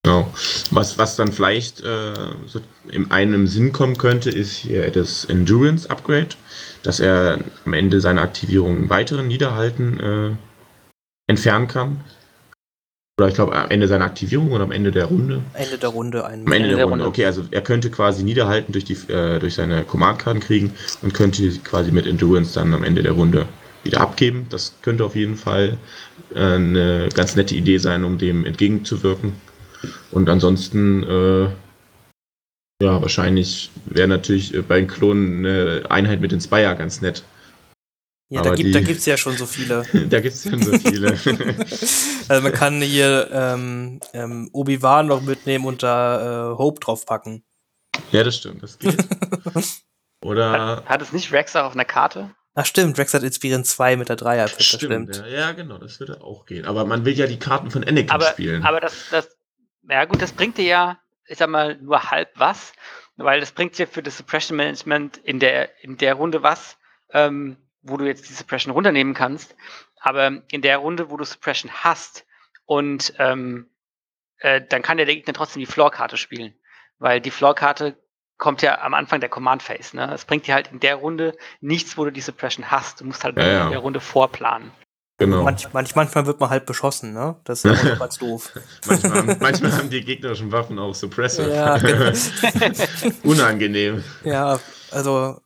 Genau. 0.03 0.33
Was, 0.71 0.97
was 0.97 1.15
dann 1.15 1.31
vielleicht 1.31 1.81
äh, 1.81 2.13
so 2.47 2.59
in 2.89 3.11
einem 3.11 3.45
Sinn 3.45 3.71
kommen 3.71 3.97
könnte, 3.97 4.31
ist 4.31 4.53
hier 4.53 4.89
das 4.89 5.25
Endurance 5.25 5.89
Upgrade, 5.89 6.29
dass 6.81 6.99
er 6.99 7.39
am 7.65 7.73
Ende 7.73 8.01
seiner 8.01 8.21
Aktivierung 8.21 8.77
einen 8.77 8.89
weiteren 8.89 9.27
Niederhalten 9.27 9.99
äh, 9.99 10.31
entfernen 11.27 11.67
kann. 11.67 12.01
Oder 13.19 13.27
ich 13.27 13.35
glaube 13.35 13.55
am 13.55 13.69
Ende 13.69 13.87
seiner 13.87 14.05
Aktivierung 14.05 14.51
oder 14.51 14.63
am 14.63 14.71
Ende 14.71 14.91
der 14.91 15.05
Runde. 15.05 15.43
Ende 15.53 15.77
der 15.77 15.89
Runde 15.89 16.25
ein. 16.25 16.47
Am 16.47 16.51
Ende 16.51 16.69
der, 16.69 16.77
der 16.77 16.85
Runde. 16.85 17.03
Runde. 17.03 17.07
Okay, 17.07 17.25
also 17.25 17.43
er 17.51 17.61
könnte 17.61 17.91
quasi 17.91 18.23
Niederhalten 18.23 18.71
durch, 18.71 18.85
die, 18.85 18.97
äh, 19.11 19.37
durch 19.37 19.53
seine 19.53 19.83
Command-Karten 19.83 20.39
kriegen 20.39 20.73
und 21.03 21.13
könnte 21.13 21.47
quasi 21.59 21.91
mit 21.91 22.07
Endurance 22.07 22.55
dann 22.55 22.73
am 22.73 22.83
Ende 22.83 23.03
der 23.03 23.11
Runde 23.11 23.45
wieder 23.83 24.01
abgeben. 24.01 24.47
Das 24.49 24.73
könnte 24.81 25.05
auf 25.05 25.15
jeden 25.15 25.35
Fall 25.35 25.77
äh, 26.33 26.39
eine 26.39 27.09
ganz 27.13 27.35
nette 27.35 27.53
Idee 27.53 27.77
sein, 27.77 28.03
um 28.03 28.17
dem 28.17 28.45
entgegenzuwirken. 28.45 29.33
Und 30.11 30.29
ansonsten, 30.29 31.03
äh, 31.03 31.49
ja, 32.83 33.01
wahrscheinlich 33.01 33.71
wäre 33.85 34.07
natürlich 34.07 34.53
äh, 34.53 34.61
bei 34.61 34.79
den 34.79 34.87
Klonen 34.87 35.45
eine 35.45 35.83
Einheit 35.89 36.21
mit 36.21 36.33
Inspire 36.33 36.75
ganz 36.75 37.01
nett. 37.01 37.23
Ja, 38.29 38.39
Aber 38.39 38.51
da 38.51 38.55
gibt 38.55 38.99
es 38.99 39.05
ja 39.05 39.17
schon 39.17 39.35
so 39.35 39.45
viele. 39.45 39.83
da 40.09 40.21
gibt 40.21 40.33
es 40.33 40.43
schon 40.43 40.61
so 40.61 40.71
viele. 40.77 41.09
also 42.29 42.41
man 42.41 42.53
kann 42.53 42.81
hier 42.81 43.29
ähm, 43.31 43.99
ähm, 44.13 44.49
Obi-Wan 44.53 45.07
noch 45.07 45.21
mitnehmen 45.21 45.65
und 45.65 45.83
da 45.83 46.53
äh, 46.53 46.57
Hope 46.57 46.79
draufpacken. 46.79 47.43
Ja, 48.11 48.23
das 48.23 48.37
stimmt, 48.37 48.63
das 48.63 48.79
geht. 48.79 48.97
Oder. 50.23 50.51
Hat, 50.51 50.85
hat 50.85 51.01
es 51.01 51.11
nicht 51.11 51.33
Rex 51.33 51.57
auch 51.57 51.65
auf 51.65 51.73
einer 51.73 51.83
Karte? 51.83 52.31
Ach 52.53 52.65
stimmt, 52.65 52.97
Rex 52.97 53.13
hat 53.13 53.23
Inspiren 53.23 53.63
2 53.63 53.97
mit 53.97 54.09
der 54.09 54.15
Dreier. 54.17 54.47
Das 54.47 54.65
stimmt. 54.65 55.17
Ja, 55.17 55.27
ja, 55.27 55.51
genau, 55.53 55.77
das 55.77 55.99
würde 55.99 56.21
auch 56.21 56.45
gehen. 56.45 56.65
Aber 56.65 56.85
man 56.85 57.05
will 57.05 57.13
ja 57.13 57.27
die 57.27 57.39
Karten 57.39 57.71
von 57.71 57.83
Anakin 57.83 58.11
aber, 58.11 58.27
spielen. 58.27 58.63
Aber 58.63 58.79
das, 58.79 58.93
das, 59.09 59.29
ja 59.87 60.05
gut, 60.05 60.21
das 60.21 60.33
bringt 60.33 60.57
dir 60.57 60.65
ja, 60.65 60.99
ich 61.25 61.37
sag 61.37 61.49
mal, 61.49 61.77
nur 61.77 62.11
halb 62.11 62.31
was, 62.35 62.73
weil 63.17 63.39
das 63.39 63.51
bringt 63.51 63.77
dir 63.77 63.87
für 63.87 64.03
das 64.03 64.17
Suppression 64.17 64.57
Management 64.57 65.17
in 65.17 65.39
der, 65.39 65.83
in 65.83 65.97
der 65.97 66.15
Runde 66.15 66.43
was, 66.43 66.77
ähm, 67.11 67.57
wo 67.81 67.97
du 67.97 68.05
jetzt 68.05 68.29
die 68.29 68.33
Suppression 68.33 68.73
runternehmen 68.73 69.13
kannst. 69.13 69.55
Aber 69.99 70.41
in 70.49 70.61
der 70.61 70.77
Runde, 70.77 71.09
wo 71.09 71.17
du 71.17 71.23
Suppression 71.23 71.71
hast 71.71 72.25
und 72.65 73.13
ähm, 73.19 73.69
äh, 74.37 74.61
dann 74.61 74.81
kann 74.81 74.97
der 74.97 75.05
Gegner 75.05 75.33
trotzdem 75.33 75.59
die 75.59 75.71
Floor-Karte 75.71 76.17
spielen. 76.17 76.53
Weil 76.97 77.21
die 77.21 77.31
Floor-Karte 77.31 77.97
kommt 78.37 78.61
ja 78.63 78.81
am 78.81 78.93
Anfang 78.93 79.19
der 79.19 79.29
Command 79.29 79.61
Phase. 79.61 79.95
Ne? 79.95 80.11
Es 80.13 80.25
bringt 80.25 80.47
dir 80.47 80.55
halt 80.55 80.71
in 80.71 80.79
der 80.79 80.95
Runde 80.95 81.37
nichts, 81.59 81.97
wo 81.97 82.05
du 82.05 82.11
die 82.11 82.21
Suppression 82.21 82.71
hast. 82.71 83.01
Du 83.01 83.05
musst 83.05 83.23
halt 83.23 83.37
ja, 83.37 83.47
ja. 83.47 83.63
in 83.65 83.69
der 83.69 83.79
Runde 83.79 83.99
vorplanen. 83.99 84.71
Genau. 85.21 85.43
Manch, 85.43 85.71
manch, 85.71 85.93
manchmal 85.93 86.25
wird 86.25 86.39
man 86.39 86.49
halt 86.49 86.65
beschossen, 86.65 87.13
ne? 87.13 87.35
Das 87.43 87.63
ist 87.63 87.83
ja 87.83 87.93
ganz 87.93 88.17
doof. 88.17 88.53
manchmal, 88.87 89.37
manchmal, 89.39 89.71
haben 89.73 89.91
die 89.91 90.01
gegnerischen 90.01 90.51
Waffen 90.51 90.79
auch 90.79 90.95
Suppressor. 90.95 91.47
Ja, 91.47 91.77
genau. 91.77 92.11
Unangenehm. 93.23 94.03
Ja, 94.23 94.59
also 94.89 95.39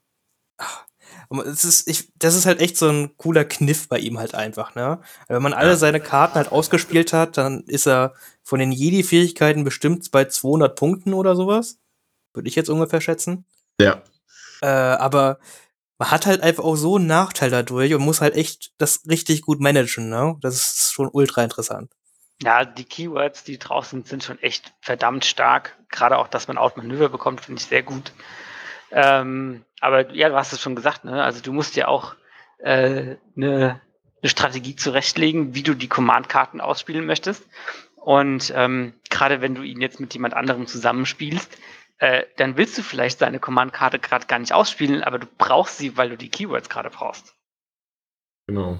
es 1.45 1.65
ist, 1.65 1.89
ich, 1.89 2.13
das 2.17 2.35
ist 2.35 2.45
halt 2.45 2.61
echt 2.61 2.77
so 2.77 2.87
ein 2.87 3.17
cooler 3.17 3.43
Kniff 3.43 3.89
bei 3.89 3.99
ihm 3.99 4.17
halt 4.17 4.33
einfach, 4.33 4.75
ne? 4.75 5.01
Wenn 5.27 5.41
man 5.41 5.51
alle 5.51 5.75
seine 5.75 5.99
Karten 5.99 6.35
halt 6.35 6.53
ausgespielt 6.53 7.11
hat, 7.11 7.37
dann 7.37 7.65
ist 7.65 7.85
er 7.85 8.13
von 8.43 8.59
den 8.59 8.71
Jedi-Fähigkeiten 8.71 9.65
bestimmt 9.65 10.09
bei 10.09 10.23
200 10.23 10.73
Punkten 10.79 11.13
oder 11.13 11.35
sowas. 11.35 11.79
Würde 12.33 12.47
ich 12.47 12.55
jetzt 12.55 12.69
ungefähr 12.69 13.01
schätzen. 13.01 13.43
Ja. 13.81 14.03
Äh, 14.61 14.67
aber 14.67 15.39
man 15.97 16.11
hat 16.11 16.25
halt 16.25 16.41
einfach 16.41 16.63
auch 16.63 16.75
so 16.75 16.97
einen 16.97 17.07
Nachteil 17.07 17.49
dadurch 17.49 17.93
und 17.93 18.01
muss 18.01 18.21
halt 18.21 18.35
echt 18.35 18.73
das 18.77 19.03
richtig 19.09 19.41
gut 19.41 19.59
managen, 19.59 20.09
ne? 20.09 20.35
Das 20.41 20.55
ist 20.55 20.93
schon 20.93 21.09
ultra 21.11 21.43
interessant. 21.43 21.91
Ja, 22.41 22.65
die 22.65 22.83
Keywords, 22.83 23.45
die 23.45 23.57
draußen 23.57 24.01
sind, 24.01 24.07
sind 24.07 24.23
schon 24.23 24.39
echt 24.39 24.73
verdammt 24.81 25.23
stark. 25.23 25.77
Gerade 25.89 26.17
auch, 26.17 26.27
dass 26.27 26.49
man 26.49 26.57
Outmanöver 26.57 27.07
bekommt, 27.07 27.41
finde 27.41 27.61
ich 27.61 27.67
sehr 27.67 27.83
gut. 27.83 28.11
Ähm, 28.91 29.63
aber 29.79 30.13
ja, 30.13 30.29
du 30.29 30.35
hast 30.35 30.51
es 30.51 30.61
schon 30.61 30.75
gesagt, 30.75 31.05
ne? 31.05 31.23
Also 31.23 31.41
du 31.41 31.53
musst 31.53 31.75
ja 31.77 31.87
auch 31.87 32.15
äh, 32.57 33.15
eine, 33.37 33.81
eine 34.21 34.29
Strategie 34.29 34.75
zurechtlegen, 34.75 35.55
wie 35.55 35.63
du 35.63 35.75
die 35.75 35.87
Command-Karten 35.87 36.59
ausspielen 36.59 37.05
möchtest. 37.05 37.47
Und 37.95 38.53
ähm, 38.55 38.93
gerade 39.09 39.41
wenn 39.41 39.55
du 39.55 39.63
ihn 39.63 39.81
jetzt 39.81 39.99
mit 39.99 40.13
jemand 40.13 40.33
anderem 40.33 40.67
zusammenspielst, 40.67 41.57
äh, 41.99 42.23
dann 42.37 42.57
willst 42.57 42.77
du 42.77 42.83
vielleicht 42.83 43.21
deine 43.21 43.39
Command-Karte 43.39 43.99
gerade 43.99 44.27
gar 44.27 44.39
nicht 44.39 44.53
ausspielen, 44.53 45.03
aber 45.03 45.19
du 45.19 45.27
brauchst 45.37 45.77
sie, 45.77 45.97
weil 45.97 46.09
du 46.09 46.17
die 46.17 46.29
Keywords 46.29 46.69
gerade 46.69 46.89
brauchst. 46.89 47.35
Genau. 48.47 48.77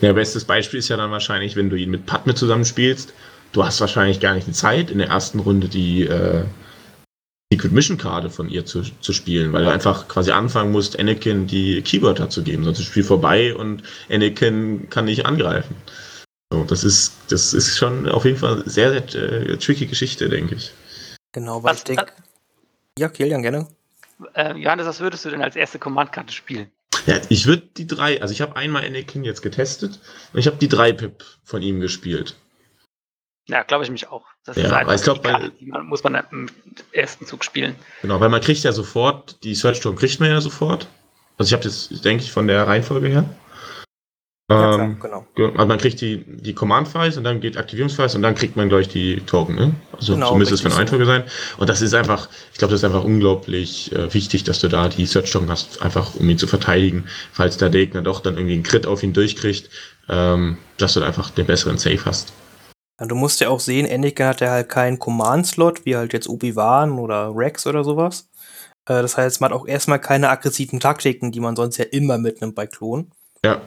Ja, 0.00 0.12
bestes 0.12 0.44
Beispiel 0.44 0.78
ist 0.78 0.88
ja 0.88 0.96
dann 0.96 1.10
wahrscheinlich, 1.10 1.56
wenn 1.56 1.70
du 1.70 1.76
ihn 1.76 1.90
mit 1.90 2.06
Padme 2.06 2.34
zusammenspielst. 2.34 3.14
Du 3.52 3.64
hast 3.64 3.80
wahrscheinlich 3.80 4.20
gar 4.20 4.34
nicht 4.34 4.46
die 4.46 4.52
Zeit, 4.52 4.90
in 4.90 4.98
der 4.98 5.08
ersten 5.08 5.38
Runde 5.38 5.68
die 5.68 6.02
äh, 6.02 6.44
Secret 7.52 7.72
Mission 7.72 7.96
Karte 7.96 8.28
von 8.28 8.50
ihr 8.50 8.66
zu, 8.66 8.82
zu 8.82 9.12
spielen, 9.12 9.52
weil 9.52 9.64
du 9.64 9.70
einfach 9.70 10.08
quasi 10.08 10.32
anfangen 10.32 10.72
musst, 10.72 10.98
Anakin 10.98 11.46
die 11.46 11.80
Keywörter 11.80 12.28
zu 12.28 12.42
geben, 12.42 12.64
sonst 12.64 12.80
ist 12.80 12.86
das 12.86 12.90
Spiel 12.90 13.04
vorbei 13.04 13.54
und 13.54 13.84
Anakin 14.10 14.90
kann 14.90 15.04
nicht 15.04 15.24
angreifen. 15.24 15.76
So, 16.52 16.64
das 16.64 16.84
ist, 16.84 17.14
das 17.28 17.54
ist 17.54 17.78
schon 17.78 18.08
auf 18.08 18.24
jeden 18.24 18.38
Fall 18.38 18.62
sehr, 18.66 18.90
sehr 18.90 19.14
äh, 19.14 19.56
tricky 19.56 19.86
Geschichte, 19.86 20.28
denke 20.28 20.56
ich. 20.56 20.72
Genau, 21.32 21.62
weil 21.62 21.72
was, 21.72 21.78
ich 21.78 21.84
denke. 21.84 22.06
Ja, 22.98 23.08
Kilian, 23.08 23.42
gerne. 23.42 23.68
Äh, 24.34 24.54
Johannes, 24.54 24.86
was 24.86 25.00
würdest 25.00 25.24
du 25.24 25.30
denn 25.30 25.42
als 25.42 25.56
erste 25.56 25.78
Command-Karte 25.78 26.32
spielen? 26.32 26.70
Ja, 27.04 27.20
ich 27.28 27.46
würde 27.46 27.62
die 27.76 27.86
drei, 27.86 28.20
also 28.22 28.32
ich 28.32 28.40
habe 28.40 28.56
einmal 28.56 28.84
Anakin 28.84 29.22
jetzt 29.22 29.42
getestet 29.42 30.00
und 30.32 30.40
ich 30.40 30.46
habe 30.46 30.56
die 30.56 30.68
drei 30.68 30.92
Pip 30.92 31.24
von 31.44 31.62
ihm 31.62 31.80
gespielt. 31.80 32.36
Ja, 33.48 33.62
glaube 33.62 33.84
ich 33.84 33.90
mich 33.90 34.08
auch. 34.08 34.26
Das 34.44 34.56
ja, 34.56 34.80
ist 34.80 35.00
ich 35.00 35.04
glaube, 35.04 35.22
weil 35.22 35.50
die 35.50 35.66
muss 35.66 36.02
man 36.02 36.16
im 36.32 36.48
ersten 36.92 37.26
Zug 37.26 37.44
spielen. 37.44 37.76
Genau, 38.02 38.18
weil 38.18 38.28
man 38.28 38.40
kriegt 38.40 38.64
ja 38.64 38.72
sofort, 38.72 39.44
die 39.44 39.54
Search 39.54 39.76
Storm 39.76 39.96
kriegt 39.96 40.18
man 40.18 40.30
ja 40.30 40.40
sofort. 40.40 40.88
Also 41.38 41.50
ich 41.50 41.52
habe 41.52 41.62
das, 41.62 41.88
denke 42.02 42.24
ich, 42.24 42.32
von 42.32 42.48
der 42.48 42.66
Reihenfolge 42.66 43.08
her. 43.08 43.24
Ja, 44.48 44.74
ähm, 44.74 45.00
klar, 45.00 45.26
genau. 45.34 45.50
Also 45.54 45.66
man 45.66 45.78
kriegt 45.78 46.00
die, 46.00 46.24
die 46.24 46.54
Command-Files 46.54 47.16
und 47.16 47.24
dann 47.24 47.40
geht 47.40 47.56
Aktivierungsfiles 47.56 48.14
und 48.14 48.22
dann 48.22 48.36
kriegt 48.36 48.56
man 48.56 48.68
gleich 48.68 48.88
die 48.88 49.16
Token, 49.20 49.56
ne? 49.56 49.74
Also 49.92 50.14
genau, 50.14 50.28
so 50.28 50.34
müsste 50.36 50.54
es 50.54 50.60
von 50.60 50.70
der 50.70 50.78
Reihenfolge 50.78 51.04
sein. 51.04 51.24
Und 51.58 51.68
das 51.68 51.82
ist 51.82 51.94
einfach, 51.94 52.28
ich 52.52 52.58
glaube, 52.58 52.70
das 52.70 52.80
ist 52.80 52.84
einfach 52.84 53.02
unglaublich 53.02 53.90
äh, 53.92 54.12
wichtig, 54.14 54.44
dass 54.44 54.60
du 54.60 54.68
da 54.68 54.88
die 54.88 55.04
Search-Token 55.04 55.50
hast, 55.50 55.82
einfach 55.82 56.14
um 56.14 56.30
ihn 56.30 56.38
zu 56.38 56.46
verteidigen, 56.46 57.06
falls 57.32 57.56
der 57.56 57.70
Gegner 57.70 58.02
doch 58.02 58.20
dann 58.20 58.34
irgendwie 58.34 58.54
einen 58.54 58.62
Crit 58.62 58.86
auf 58.86 59.02
ihn 59.02 59.12
durchkriegt, 59.12 59.68
ähm, 60.08 60.58
dass 60.78 60.94
du 60.94 61.00
da 61.00 61.06
einfach 61.06 61.30
den 61.30 61.46
besseren 61.46 61.78
Safe 61.78 62.04
hast. 62.04 62.32
Du 62.98 63.16
musst 63.16 63.40
ja 63.40 63.48
auch 63.48 63.60
sehen, 63.60 63.86
Anakin 63.90 64.26
hat 64.26 64.40
ja 64.40 64.50
halt 64.50 64.68
keinen 64.68 65.00
Command-Slot, 65.00 65.84
wie 65.84 65.96
halt 65.96 66.12
jetzt 66.12 66.28
Obi-Wan 66.28 66.98
oder 67.00 67.32
Rex 67.34 67.66
oder 67.66 67.82
sowas. 67.82 68.28
Äh, 68.88 69.02
das 69.02 69.16
heißt, 69.16 69.40
man 69.40 69.50
hat 69.50 69.58
auch 69.58 69.66
erstmal 69.66 70.00
keine 70.00 70.30
aggressiven 70.30 70.78
Taktiken, 70.78 71.32
die 71.32 71.40
man 71.40 71.56
sonst 71.56 71.78
ja 71.78 71.84
immer 71.84 72.16
mitnimmt 72.16 72.54
bei 72.54 72.68
Klonen. 72.68 73.10
Ja. 73.44 73.60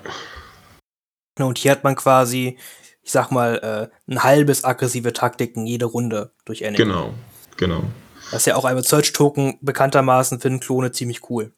Und 1.47 1.57
hier 1.57 1.71
hat 1.71 1.83
man 1.83 1.95
quasi, 1.95 2.57
ich 3.03 3.11
sag 3.11 3.31
mal, 3.31 3.89
äh, 4.07 4.11
ein 4.11 4.23
halbes 4.23 4.63
aggressive 4.63 5.13
Taktiken 5.13 5.65
jede 5.65 5.85
Runde 5.85 6.31
durch 6.45 6.65
Anakin. 6.65 6.87
Genau, 6.87 7.13
genau. 7.57 7.83
Das 8.31 8.41
ist 8.41 8.45
ja 8.45 8.55
auch 8.55 8.65
einmal 8.65 8.83
Search-Token 8.83 9.57
bekanntermaßen 9.61 10.39
finden 10.39 10.59
Klone 10.59 10.91
ziemlich 10.91 11.29
cool. 11.29 11.51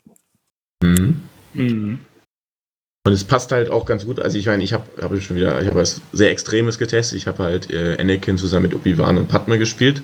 Mhm. 0.81 1.23
Mhm. 1.53 1.99
Und 3.03 3.13
es 3.13 3.23
passt 3.23 3.51
halt 3.51 3.71
auch 3.71 3.85
ganz 3.85 4.05
gut. 4.05 4.19
Also 4.19 4.37
ich 4.37 4.45
meine, 4.45 4.63
ich 4.63 4.73
habe 4.73 4.85
hab 5.01 5.15
schon 5.21 5.35
wieder, 5.35 5.59
ich 5.61 5.67
habe 5.67 5.79
was 5.79 6.01
sehr 6.13 6.29
Extremes 6.29 6.77
getestet. 6.77 7.17
Ich 7.17 7.27
habe 7.27 7.43
halt 7.43 7.71
äh, 7.71 7.97
Anakin 7.99 8.37
zusammen 8.37 8.67
mit 8.67 8.75
Obi-Wan 8.75 9.17
und 9.17 9.27
Padme 9.27 9.57
gespielt. 9.57 10.03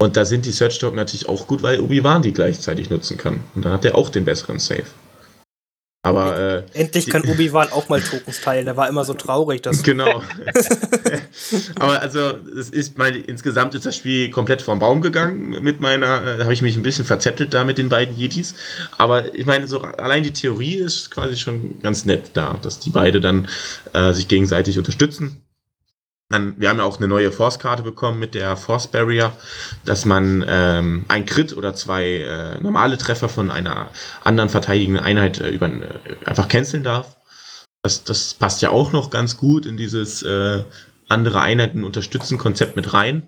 Und 0.00 0.16
da 0.16 0.24
sind 0.24 0.44
die 0.44 0.52
Search 0.52 0.78
Token 0.78 0.96
natürlich 0.96 1.28
auch 1.28 1.46
gut, 1.46 1.62
weil 1.62 1.80
Obi-Wan 1.80 2.22
die 2.22 2.32
gleichzeitig 2.32 2.90
nutzen 2.90 3.16
kann. 3.16 3.40
Und 3.54 3.64
dann 3.64 3.72
hat 3.72 3.84
er 3.84 3.96
auch 3.96 4.10
den 4.10 4.24
besseren 4.24 4.58
Save. 4.58 4.84
Aber 6.08 6.38
äh, 6.38 6.62
endlich 6.72 7.06
kann 7.06 7.22
Obi-Wan 7.28 7.70
auch 7.70 7.88
mal 7.88 8.00
Tokens 8.00 8.40
teilen. 8.40 8.64
Der 8.64 8.76
war 8.76 8.88
immer 8.88 9.04
so 9.04 9.14
traurig, 9.14 9.62
dass 9.62 9.82
genau. 9.82 10.22
Aber 11.78 12.00
also 12.00 12.32
es 12.58 12.70
ist 12.70 12.96
mein 12.96 13.14
insgesamt 13.14 13.74
ist 13.74 13.84
das 13.84 13.96
Spiel 13.96 14.30
komplett 14.30 14.62
vom 14.62 14.78
Baum 14.78 15.02
gegangen 15.02 15.62
mit 15.62 15.80
meiner. 15.80 16.38
Äh, 16.38 16.42
habe 16.42 16.52
ich 16.52 16.62
mich 16.62 16.76
ein 16.76 16.82
bisschen 16.82 17.04
verzettelt 17.04 17.52
da 17.52 17.64
mit 17.64 17.78
den 17.78 17.88
beiden 17.88 18.16
Yetis. 18.16 18.54
Aber 18.96 19.34
ich 19.34 19.46
meine 19.46 19.66
so 19.66 19.82
allein 19.82 20.22
die 20.22 20.32
Theorie 20.32 20.76
ist 20.76 21.10
quasi 21.10 21.36
schon 21.36 21.80
ganz 21.82 22.04
nett 22.04 22.30
da, 22.32 22.56
dass 22.62 22.78
die 22.78 22.90
beide 22.90 23.20
dann 23.20 23.48
äh, 23.92 24.12
sich 24.12 24.28
gegenseitig 24.28 24.78
unterstützen 24.78 25.42
dann, 26.28 26.60
wir 26.60 26.68
haben 26.68 26.78
ja 26.78 26.84
auch 26.84 26.98
eine 26.98 27.08
neue 27.08 27.32
Force-Karte 27.32 27.82
bekommen 27.82 28.18
mit 28.18 28.34
der 28.34 28.56
Force 28.56 28.88
Barrier, 28.88 29.32
dass 29.84 30.04
man 30.04 30.44
ähm, 30.46 31.06
ein 31.08 31.24
Crit 31.24 31.56
oder 31.56 31.74
zwei 31.74 32.04
äh, 32.04 32.60
normale 32.60 32.98
Treffer 32.98 33.30
von 33.30 33.50
einer 33.50 33.90
anderen 34.24 34.50
verteidigenden 34.50 35.02
Einheit 35.02 35.40
äh, 35.40 35.48
über, 35.48 35.68
äh, 35.68 35.88
einfach 36.26 36.48
canceln 36.48 36.84
darf. 36.84 37.16
Das, 37.82 38.04
das 38.04 38.34
passt 38.34 38.60
ja 38.60 38.70
auch 38.70 38.92
noch 38.92 39.08
ganz 39.08 39.38
gut 39.38 39.64
in 39.64 39.78
dieses 39.78 40.22
äh, 40.22 40.64
andere 41.08 41.40
Einheiten 41.40 41.84
unterstützen 41.84 42.36
Konzept 42.36 42.76
mit 42.76 42.92
rein 42.92 43.26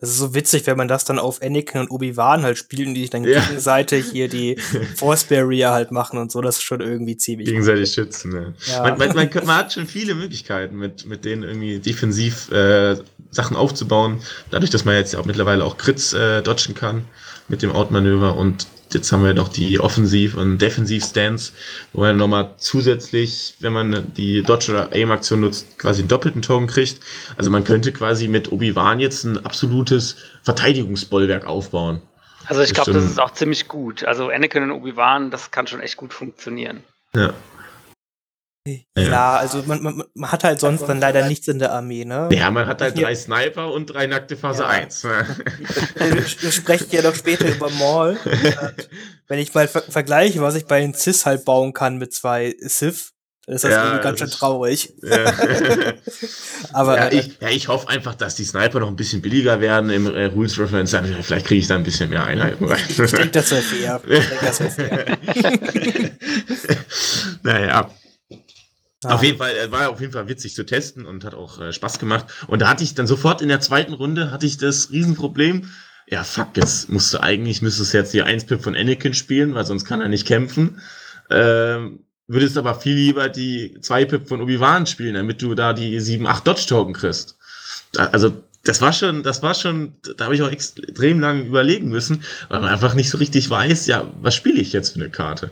das 0.00 0.10
ist 0.10 0.18
so 0.18 0.34
witzig, 0.34 0.66
wenn 0.66 0.76
man 0.76 0.88
das 0.88 1.04
dann 1.04 1.18
auf 1.18 1.42
Anakin 1.42 1.80
und 1.80 1.90
Obi-Wan 1.90 2.42
halt 2.42 2.58
spielen, 2.58 2.94
die 2.94 3.02
sich 3.02 3.10
dann 3.10 3.24
ja. 3.24 3.40
gegenseitig 3.40 4.06
hier 4.12 4.28
die 4.28 4.56
Force 4.96 5.24
Barrier 5.24 5.70
halt 5.70 5.90
machen 5.90 6.18
und 6.18 6.30
so. 6.30 6.40
Das 6.40 6.56
ist 6.56 6.62
schon 6.62 6.80
irgendwie 6.80 7.16
ziemlich. 7.16 7.48
Gegenseitig 7.48 7.90
cool. 7.90 8.04
schützen, 8.04 8.32
ne? 8.32 8.54
ja. 8.66 8.82
Man, 8.82 8.98
man, 8.98 9.14
man, 9.14 9.30
man, 9.44 9.56
hat 9.56 9.72
schon 9.72 9.86
viele 9.86 10.14
Möglichkeiten, 10.14 10.76
mit, 10.76 11.06
mit 11.06 11.24
denen 11.24 11.42
irgendwie 11.42 11.78
defensiv 11.78 12.50
äh, 12.50 12.96
Sachen 13.30 13.56
aufzubauen. 13.56 14.20
Dadurch, 14.50 14.70
dass 14.70 14.84
man 14.84 14.94
jetzt 14.94 15.14
auch 15.16 15.24
mittlerweile 15.24 15.64
auch 15.64 15.76
Crits 15.76 16.12
äh, 16.12 16.42
dodgen 16.42 16.74
kann 16.74 17.04
mit 17.48 17.62
dem 17.62 17.72
Outmanöver 17.72 18.36
und 18.36 18.66
jetzt 18.92 19.10
haben 19.12 19.24
wir 19.24 19.34
noch 19.34 19.48
die 19.48 19.80
Offensiv- 19.80 20.36
und 20.36 20.58
Defensiv-Stance, 20.58 21.52
wo 21.92 22.00
man 22.00 22.16
nochmal 22.16 22.54
zusätzlich, 22.56 23.54
wenn 23.60 23.72
man 23.72 24.12
die 24.14 24.42
Dodge- 24.42 24.70
oder 24.72 24.92
Aim-Aktion 24.92 25.40
nutzt, 25.40 25.78
quasi 25.78 26.02
einen 26.02 26.08
doppelten 26.08 26.42
Token 26.42 26.66
kriegt. 26.66 27.00
Also 27.36 27.50
man 27.50 27.64
könnte 27.64 27.92
quasi 27.92 28.28
mit 28.28 28.52
Obi-Wan 28.52 29.00
jetzt 29.00 29.24
ein 29.24 29.44
absolutes 29.44 30.16
Verteidigungsbollwerk 30.42 31.46
aufbauen. 31.46 32.00
Also 32.46 32.62
ich 32.62 32.74
glaube, 32.74 32.92
das 32.92 33.04
ist 33.04 33.20
auch 33.20 33.32
ziemlich 33.32 33.66
gut. 33.66 34.04
Also 34.04 34.28
Anakin 34.28 34.62
und 34.62 34.70
Obi-Wan, 34.70 35.30
das 35.30 35.50
kann 35.50 35.66
schon 35.66 35.80
echt 35.80 35.96
gut 35.96 36.12
funktionieren. 36.12 36.84
Ja. 37.14 37.32
Ja, 38.66 39.02
ja, 39.02 39.36
also 39.36 39.62
man, 39.66 39.82
man, 39.82 40.04
man, 40.14 40.32
hat 40.32 40.44
halt 40.44 40.60
sonst 40.60 40.82
dann 40.86 41.00
leider 41.00 41.26
nichts 41.28 41.48
in 41.48 41.58
der 41.58 41.72
Armee, 41.72 42.04
ne? 42.04 42.28
Ja, 42.32 42.50
man 42.50 42.66
hat 42.66 42.82
halt 42.82 43.00
drei 43.00 43.14
Sniper 43.14 43.72
und 43.72 43.86
drei 43.86 44.06
nackte 44.06 44.36
Phase 44.36 44.62
ja. 44.62 44.68
1. 44.68 45.04
Wir 45.04 46.52
sprechen 46.52 46.88
ja 46.90 47.02
noch 47.02 47.14
später 47.14 47.46
über 47.48 47.70
Maul. 47.70 48.18
Wenn 49.28 49.38
ich 49.38 49.54
mal 49.54 49.68
ver 49.68 49.82
vergleiche, 49.82 50.40
was 50.40 50.54
ich 50.56 50.66
bei 50.66 50.80
den 50.80 50.94
Cis 50.94 51.26
halt 51.26 51.44
bauen 51.44 51.72
kann 51.72 51.98
mit 51.98 52.12
zwei 52.12 52.54
Sith, 52.60 53.12
dann 53.46 53.54
ist 53.54 53.64
das 53.64 53.70
ja, 53.70 53.84
irgendwie 53.84 54.02
ganz 54.02 54.18
schön 54.18 54.30
traurig. 54.30 54.92
Ja. 55.02 55.32
Aber 56.72 56.96
ja, 56.96 57.12
ich, 57.12 57.38
ja, 57.40 57.48
ich 57.48 57.68
hoffe 57.68 57.88
einfach, 57.88 58.16
dass 58.16 58.34
die 58.34 58.44
Sniper 58.44 58.80
noch 58.80 58.88
ein 58.88 58.96
bisschen 58.96 59.22
billiger 59.22 59.60
werden 59.60 59.90
im 59.90 60.12
äh, 60.12 60.24
Rules 60.24 60.58
Reference. 60.58 60.96
Vielleicht 61.22 61.46
kriege 61.46 61.60
ich 61.60 61.68
da 61.68 61.76
ein 61.76 61.84
bisschen 61.84 62.10
mehr 62.10 62.24
Einheiten 62.24 62.64
rein. 62.64 62.80
Ich, 62.88 62.98
ich 62.98 63.10
denke, 63.12 63.30
das 63.30 63.52
wäre 63.52 63.62
fair. 63.62 64.00
Ich 64.08 64.28
denke, 64.28 64.46
das 64.46 64.60
wäre 64.60 64.70
fair. 64.70 65.18
naja. 67.44 67.90
Ah. 69.04 69.14
Auf 69.14 69.22
jeden 69.22 69.38
Fall, 69.38 69.54
äh, 69.56 69.70
war 69.70 69.90
auf 69.90 70.00
jeden 70.00 70.12
Fall 70.12 70.28
witzig 70.28 70.54
zu 70.54 70.64
testen 70.64 71.04
und 71.04 71.24
hat 71.24 71.34
auch 71.34 71.60
äh, 71.60 71.72
Spaß 71.72 71.98
gemacht. 71.98 72.26
Und 72.46 72.62
da 72.62 72.68
hatte 72.68 72.84
ich 72.84 72.94
dann 72.94 73.06
sofort 73.06 73.42
in 73.42 73.48
der 73.48 73.60
zweiten 73.60 73.92
Runde 73.92 74.30
hatte 74.30 74.46
ich 74.46 74.56
das 74.56 74.90
Riesenproblem. 74.90 75.70
Ja, 76.08 76.24
fuck, 76.24 76.56
jetzt 76.56 76.88
musst 76.88 77.12
du 77.12 77.20
eigentlich, 77.20 77.62
müsstest 77.62 77.92
du 77.92 77.98
jetzt 77.98 78.14
die 78.14 78.22
1-Pip 78.22 78.62
von 78.62 78.76
Anakin 78.76 79.12
spielen, 79.12 79.54
weil 79.54 79.66
sonst 79.66 79.84
kann 79.84 80.00
er 80.00 80.08
nicht 80.08 80.26
kämpfen. 80.26 80.80
Ähm, 81.30 82.04
würdest 82.28 82.56
aber 82.56 82.74
viel 82.76 82.94
lieber 82.94 83.28
die 83.28 83.76
2-Pip 83.80 84.28
von 84.28 84.40
Obi-Wan 84.40 84.86
spielen, 84.86 85.14
damit 85.14 85.42
du 85.42 85.54
da 85.54 85.72
die 85.72 86.00
7-8 86.00 86.44
Dodge-Token 86.44 86.94
kriegst. 86.94 87.36
Also, 87.96 88.40
das 88.64 88.80
war 88.80 88.92
schon, 88.92 89.22
das 89.22 89.42
war 89.42 89.54
schon, 89.54 89.94
da 90.16 90.24
habe 90.24 90.34
ich 90.34 90.42
auch 90.42 90.50
extrem 90.50 91.20
lange 91.20 91.42
überlegen 91.42 91.88
müssen, 91.88 92.24
weil 92.48 92.60
man 92.60 92.70
einfach 92.70 92.94
nicht 92.94 93.10
so 93.10 93.18
richtig 93.18 93.48
weiß, 93.48 93.86
ja, 93.86 94.10
was 94.20 94.34
spiele 94.34 94.60
ich 94.60 94.72
jetzt 94.72 94.90
für 94.90 95.00
eine 95.00 95.10
Karte. 95.10 95.50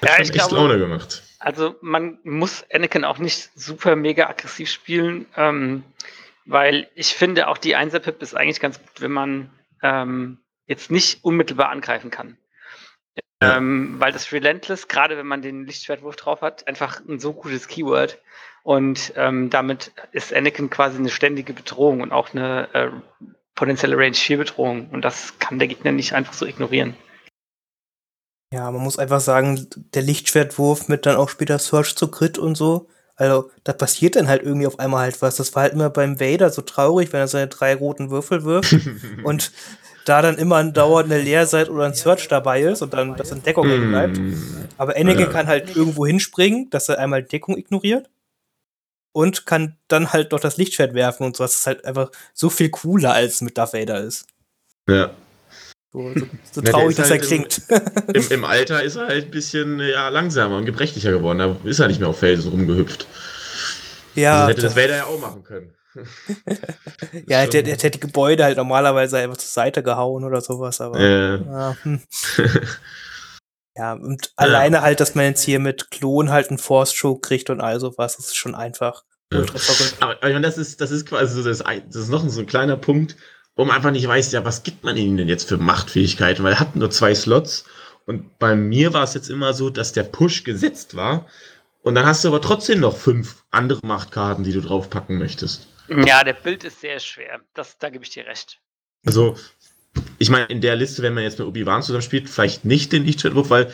Das 0.00 0.10
ja, 0.10 0.14
ich 0.16 0.20
echt 0.20 0.32
glaube, 0.32 0.56
Laune 0.56 0.78
gemacht. 0.78 1.22
Also 1.46 1.76
man 1.80 2.18
muss 2.24 2.66
Anakin 2.72 3.04
auch 3.04 3.18
nicht 3.18 3.52
super 3.54 3.94
mega 3.94 4.28
aggressiv 4.28 4.68
spielen, 4.68 5.26
ähm, 5.36 5.84
weil 6.44 6.88
ich 6.96 7.14
finde 7.14 7.46
auch 7.46 7.56
die 7.56 7.76
1er-Pip 7.76 8.20
ist 8.20 8.34
eigentlich 8.34 8.58
ganz 8.58 8.80
gut, 8.80 9.00
wenn 9.00 9.12
man 9.12 9.50
ähm, 9.80 10.38
jetzt 10.66 10.90
nicht 10.90 11.22
unmittelbar 11.22 11.68
angreifen 11.68 12.10
kann. 12.10 12.36
Ja. 13.40 13.58
Ähm, 13.58 13.94
weil 14.00 14.10
das 14.10 14.32
Relentless, 14.32 14.88
gerade 14.88 15.16
wenn 15.16 15.28
man 15.28 15.40
den 15.40 15.66
Lichtschwertwurf 15.66 16.16
drauf 16.16 16.40
hat, 16.40 16.66
einfach 16.66 17.00
ein 17.06 17.20
so 17.20 17.32
gutes 17.32 17.68
Keyword. 17.68 18.20
Und 18.64 19.12
ähm, 19.14 19.48
damit 19.48 19.92
ist 20.10 20.34
Anakin 20.34 20.68
quasi 20.68 20.98
eine 20.98 21.10
ständige 21.10 21.52
Bedrohung 21.52 22.00
und 22.00 22.10
auch 22.10 22.34
eine 22.34 22.74
äh, 22.74 22.90
potenzielle 23.54 23.96
Range 23.96 24.14
4 24.14 24.38
Bedrohung. 24.38 24.90
Und 24.90 25.04
das 25.04 25.38
kann 25.38 25.60
der 25.60 25.68
Gegner 25.68 25.92
nicht 25.92 26.12
einfach 26.12 26.32
so 26.32 26.44
ignorieren. 26.44 26.96
Ja, 28.52 28.70
man 28.70 28.82
muss 28.82 28.98
einfach 28.98 29.20
sagen, 29.20 29.66
der 29.94 30.02
Lichtschwertwurf 30.02 30.88
mit 30.88 31.04
dann 31.04 31.16
auch 31.16 31.28
später 31.28 31.58
Search 31.58 31.96
zu 31.96 32.08
Crit 32.08 32.38
und 32.38 32.54
so. 32.56 32.88
Also, 33.16 33.50
da 33.64 33.72
passiert 33.72 34.14
dann 34.14 34.28
halt 34.28 34.42
irgendwie 34.42 34.66
auf 34.66 34.78
einmal 34.78 35.02
halt 35.02 35.22
was. 35.22 35.36
Das 35.36 35.54
war 35.54 35.62
halt 35.62 35.72
immer 35.72 35.90
beim 35.90 36.20
Vader 36.20 36.50
so 36.50 36.62
traurig, 36.62 37.12
wenn 37.12 37.20
er 37.20 37.28
seine 37.28 37.48
drei 37.48 37.74
roten 37.74 38.10
Würfel 38.10 38.44
wirft 38.44 38.76
und 39.24 39.52
da 40.04 40.22
dann 40.22 40.38
immer 40.38 40.56
ein 40.56 40.72
dauernde 40.72 41.20
Leerseite 41.20 41.70
oder 41.70 41.86
ein 41.86 41.94
Search 41.94 42.28
dabei 42.28 42.62
ist 42.62 42.82
und 42.82 42.94
dann 42.94 43.16
das 43.16 43.32
in 43.32 43.42
Deckung 43.42 43.66
mm. 43.66 43.90
bleibt. 43.90 44.20
Aber 44.76 44.94
Anakin 44.94 45.26
ja. 45.26 45.32
kann 45.32 45.48
halt 45.48 45.74
irgendwo 45.74 46.06
hinspringen, 46.06 46.70
dass 46.70 46.88
er 46.88 46.98
einmal 46.98 47.24
Deckung 47.24 47.56
ignoriert 47.56 48.08
und 49.12 49.46
kann 49.46 49.76
dann 49.88 50.12
halt 50.12 50.30
noch 50.30 50.40
das 50.40 50.58
Lichtschwert 50.58 50.94
werfen 50.94 51.24
und 51.24 51.36
so, 51.36 51.42
was 51.42 51.56
ist 51.56 51.66
halt 51.66 51.84
einfach 51.84 52.12
so 52.34 52.50
viel 52.50 52.68
cooler 52.68 53.14
als 53.14 53.40
mit 53.40 53.58
Darth 53.58 53.72
Vader 53.72 54.00
ist. 54.00 54.26
Ja. 54.88 55.10
So, 55.96 56.12
so, 56.14 56.26
so 56.52 56.60
traurig, 56.60 56.94
dass 56.94 57.10
halt 57.10 57.22
er 57.22 57.26
klingt. 57.26 57.62
Im, 58.12 58.28
im, 58.28 58.44
Alter 58.44 58.82
ist 58.82 58.96
er 58.96 59.06
halt 59.06 59.24
ein 59.24 59.30
bisschen 59.30 59.80
ja, 59.80 60.10
langsamer 60.10 60.58
und 60.58 60.66
gebrechlicher 60.66 61.10
geworden. 61.10 61.38
Da 61.38 61.56
ist 61.64 61.78
er 61.78 61.88
nicht 61.88 62.00
mehr 62.00 62.10
auf 62.10 62.18
Felsen 62.18 62.50
rumgehüpft. 62.50 63.06
Ja. 64.14 64.40
Also 64.40 64.50
hätte 64.50 64.60
das 64.60 64.76
Vader 64.76 64.96
ja 64.96 65.04
auch 65.06 65.18
machen 65.18 65.42
können. 65.42 65.74
ja, 67.26 67.38
er 67.38 67.42
hätte, 67.44 67.62
hätte 67.64 67.90
die 67.92 68.00
Gebäude 68.00 68.44
halt 68.44 68.58
normalerweise 68.58 69.16
einfach 69.16 69.38
zur 69.38 69.48
Seite 69.48 69.82
gehauen 69.82 70.24
oder 70.24 70.42
sowas, 70.42 70.82
aber. 70.82 71.00
Äh. 71.00 71.36
Ja, 71.36 71.76
hm. 71.80 72.02
ja, 73.76 73.92
und 73.94 74.26
ja. 74.26 74.32
alleine 74.36 74.82
halt, 74.82 75.00
dass 75.00 75.14
man 75.14 75.24
jetzt 75.24 75.44
hier 75.44 75.60
mit 75.60 75.90
Klon 75.90 76.30
halt 76.30 76.50
einen 76.50 76.58
Force-Show 76.58 77.20
kriegt 77.20 77.48
und 77.48 77.62
all 77.62 77.80
sowas, 77.80 78.18
das 78.18 78.26
ist 78.26 78.36
schon 78.36 78.54
einfach. 78.54 79.04
Ja. 79.32 79.44
Aber, 80.00 80.22
aber 80.22 80.40
das 80.40 80.58
ist, 80.58 80.82
das 80.82 80.90
ist 80.90 81.06
quasi 81.06 81.42
so, 81.42 81.48
das, 81.48 81.60
das 81.60 81.96
ist 81.96 82.10
noch 82.10 82.28
so 82.28 82.40
ein 82.40 82.46
kleiner 82.46 82.76
Punkt, 82.76 83.16
wo 83.56 83.64
man 83.64 83.76
einfach 83.76 83.90
nicht 83.90 84.06
weiß, 84.06 84.32
ja, 84.32 84.44
was 84.44 84.62
gibt 84.62 84.84
man 84.84 84.96
ihnen 84.96 85.16
denn 85.16 85.28
jetzt 85.28 85.48
für 85.48 85.56
Machtfähigkeiten? 85.56 86.44
Weil 86.44 86.52
er 86.52 86.60
hat 86.60 86.76
nur 86.76 86.90
zwei 86.90 87.14
Slots 87.14 87.64
und 88.04 88.38
bei 88.38 88.54
mir 88.54 88.92
war 88.92 89.02
es 89.02 89.14
jetzt 89.14 89.30
immer 89.30 89.54
so, 89.54 89.70
dass 89.70 89.92
der 89.92 90.04
Push 90.04 90.44
gesetzt 90.44 90.94
war 90.94 91.26
und 91.82 91.94
dann 91.94 92.04
hast 92.04 92.24
du 92.24 92.28
aber 92.28 92.40
trotzdem 92.40 92.80
noch 92.80 92.96
fünf 92.96 93.42
andere 93.50 93.80
Machtkarten, 93.84 94.44
die 94.44 94.52
du 94.52 94.60
draufpacken 94.60 95.18
möchtest. 95.18 95.68
Ja, 95.88 96.24
der 96.24 96.32
Bild 96.34 96.64
ist 96.64 96.80
sehr 96.80 96.98
schwer. 96.98 97.40
Das, 97.54 97.78
da 97.78 97.90
gebe 97.90 98.04
ich 98.04 98.10
dir 98.10 98.26
recht. 98.26 98.58
Also, 99.04 99.36
ich 100.18 100.28
meine, 100.28 100.46
in 100.46 100.60
der 100.60 100.74
Liste, 100.74 101.02
wenn 101.02 101.14
man 101.14 101.22
jetzt 101.22 101.38
mit 101.38 101.46
Obi-Wan 101.46 101.82
zusammenspielt, 101.82 102.28
vielleicht 102.28 102.64
nicht 102.64 102.92
den 102.92 103.04
Lichtschwertwurf, 103.04 103.50
weil, 103.50 103.72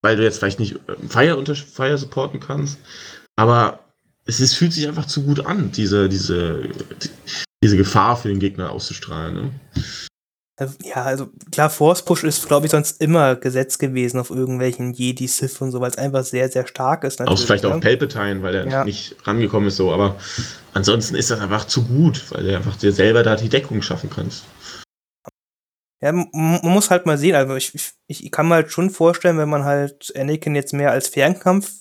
weil 0.00 0.16
du 0.16 0.22
jetzt 0.22 0.38
vielleicht 0.38 0.60
nicht 0.60 0.76
äh, 0.88 1.08
Fire, 1.08 1.36
unter, 1.36 1.56
Fire 1.56 1.98
supporten 1.98 2.38
kannst. 2.38 2.78
Aber 3.36 3.80
es 4.26 4.40
ist, 4.40 4.54
fühlt 4.54 4.72
sich 4.72 4.86
einfach 4.86 5.06
zu 5.06 5.24
gut 5.24 5.44
an, 5.44 5.72
diese, 5.72 6.08
diese, 6.08 6.68
diese 7.64 7.78
Gefahr 7.78 8.16
für 8.16 8.28
den 8.28 8.40
Gegner 8.40 8.70
auszustrahlen. 8.70 9.34
Ne? 9.34 9.50
Ja, 10.84 11.02
also 11.02 11.30
klar, 11.50 11.70
Force 11.70 12.04
Push 12.04 12.22
ist, 12.24 12.46
glaube 12.46 12.66
ich, 12.66 12.72
sonst 12.72 13.00
immer 13.00 13.34
Gesetz 13.34 13.78
gewesen 13.78 14.20
auf 14.20 14.30
irgendwelchen 14.30 14.92
Jedi, 14.92 15.26
Sith 15.26 15.60
und 15.60 15.72
so, 15.72 15.80
weil 15.80 15.90
es 15.90 15.98
einfach 15.98 16.22
sehr, 16.22 16.48
sehr 16.48 16.66
stark 16.66 17.02
ist. 17.02 17.20
Auch 17.22 17.38
vielleicht 17.38 17.64
auch 17.64 17.80
Palpatine, 17.80 18.42
weil 18.42 18.54
er 18.54 18.68
ja. 18.68 18.84
nicht 18.84 19.16
rangekommen 19.24 19.68
ist 19.68 19.78
so, 19.78 19.92
aber 19.92 20.16
ansonsten 20.74 21.16
ist 21.16 21.30
das 21.30 21.40
einfach 21.40 21.64
zu 21.64 21.84
gut, 21.86 22.22
weil 22.30 22.44
du 22.44 22.54
einfach 22.54 22.76
dir 22.76 22.92
selber 22.92 23.22
da 23.22 23.34
die 23.34 23.48
Deckung 23.48 23.82
schaffen 23.82 24.10
kannst. 24.14 24.44
Ja, 26.02 26.12
man 26.12 26.60
muss 26.62 26.90
halt 26.90 27.06
mal 27.06 27.16
sehen, 27.16 27.34
also 27.34 27.56
ich, 27.56 27.74
ich, 27.74 28.24
ich 28.24 28.30
kann 28.30 28.46
mir 28.46 28.56
halt 28.56 28.70
schon 28.70 28.90
vorstellen, 28.90 29.38
wenn 29.38 29.48
man 29.48 29.64
halt 29.64 30.12
Anakin 30.14 30.54
jetzt 30.54 30.74
mehr 30.74 30.92
als 30.92 31.08
Fernkampf 31.08 31.72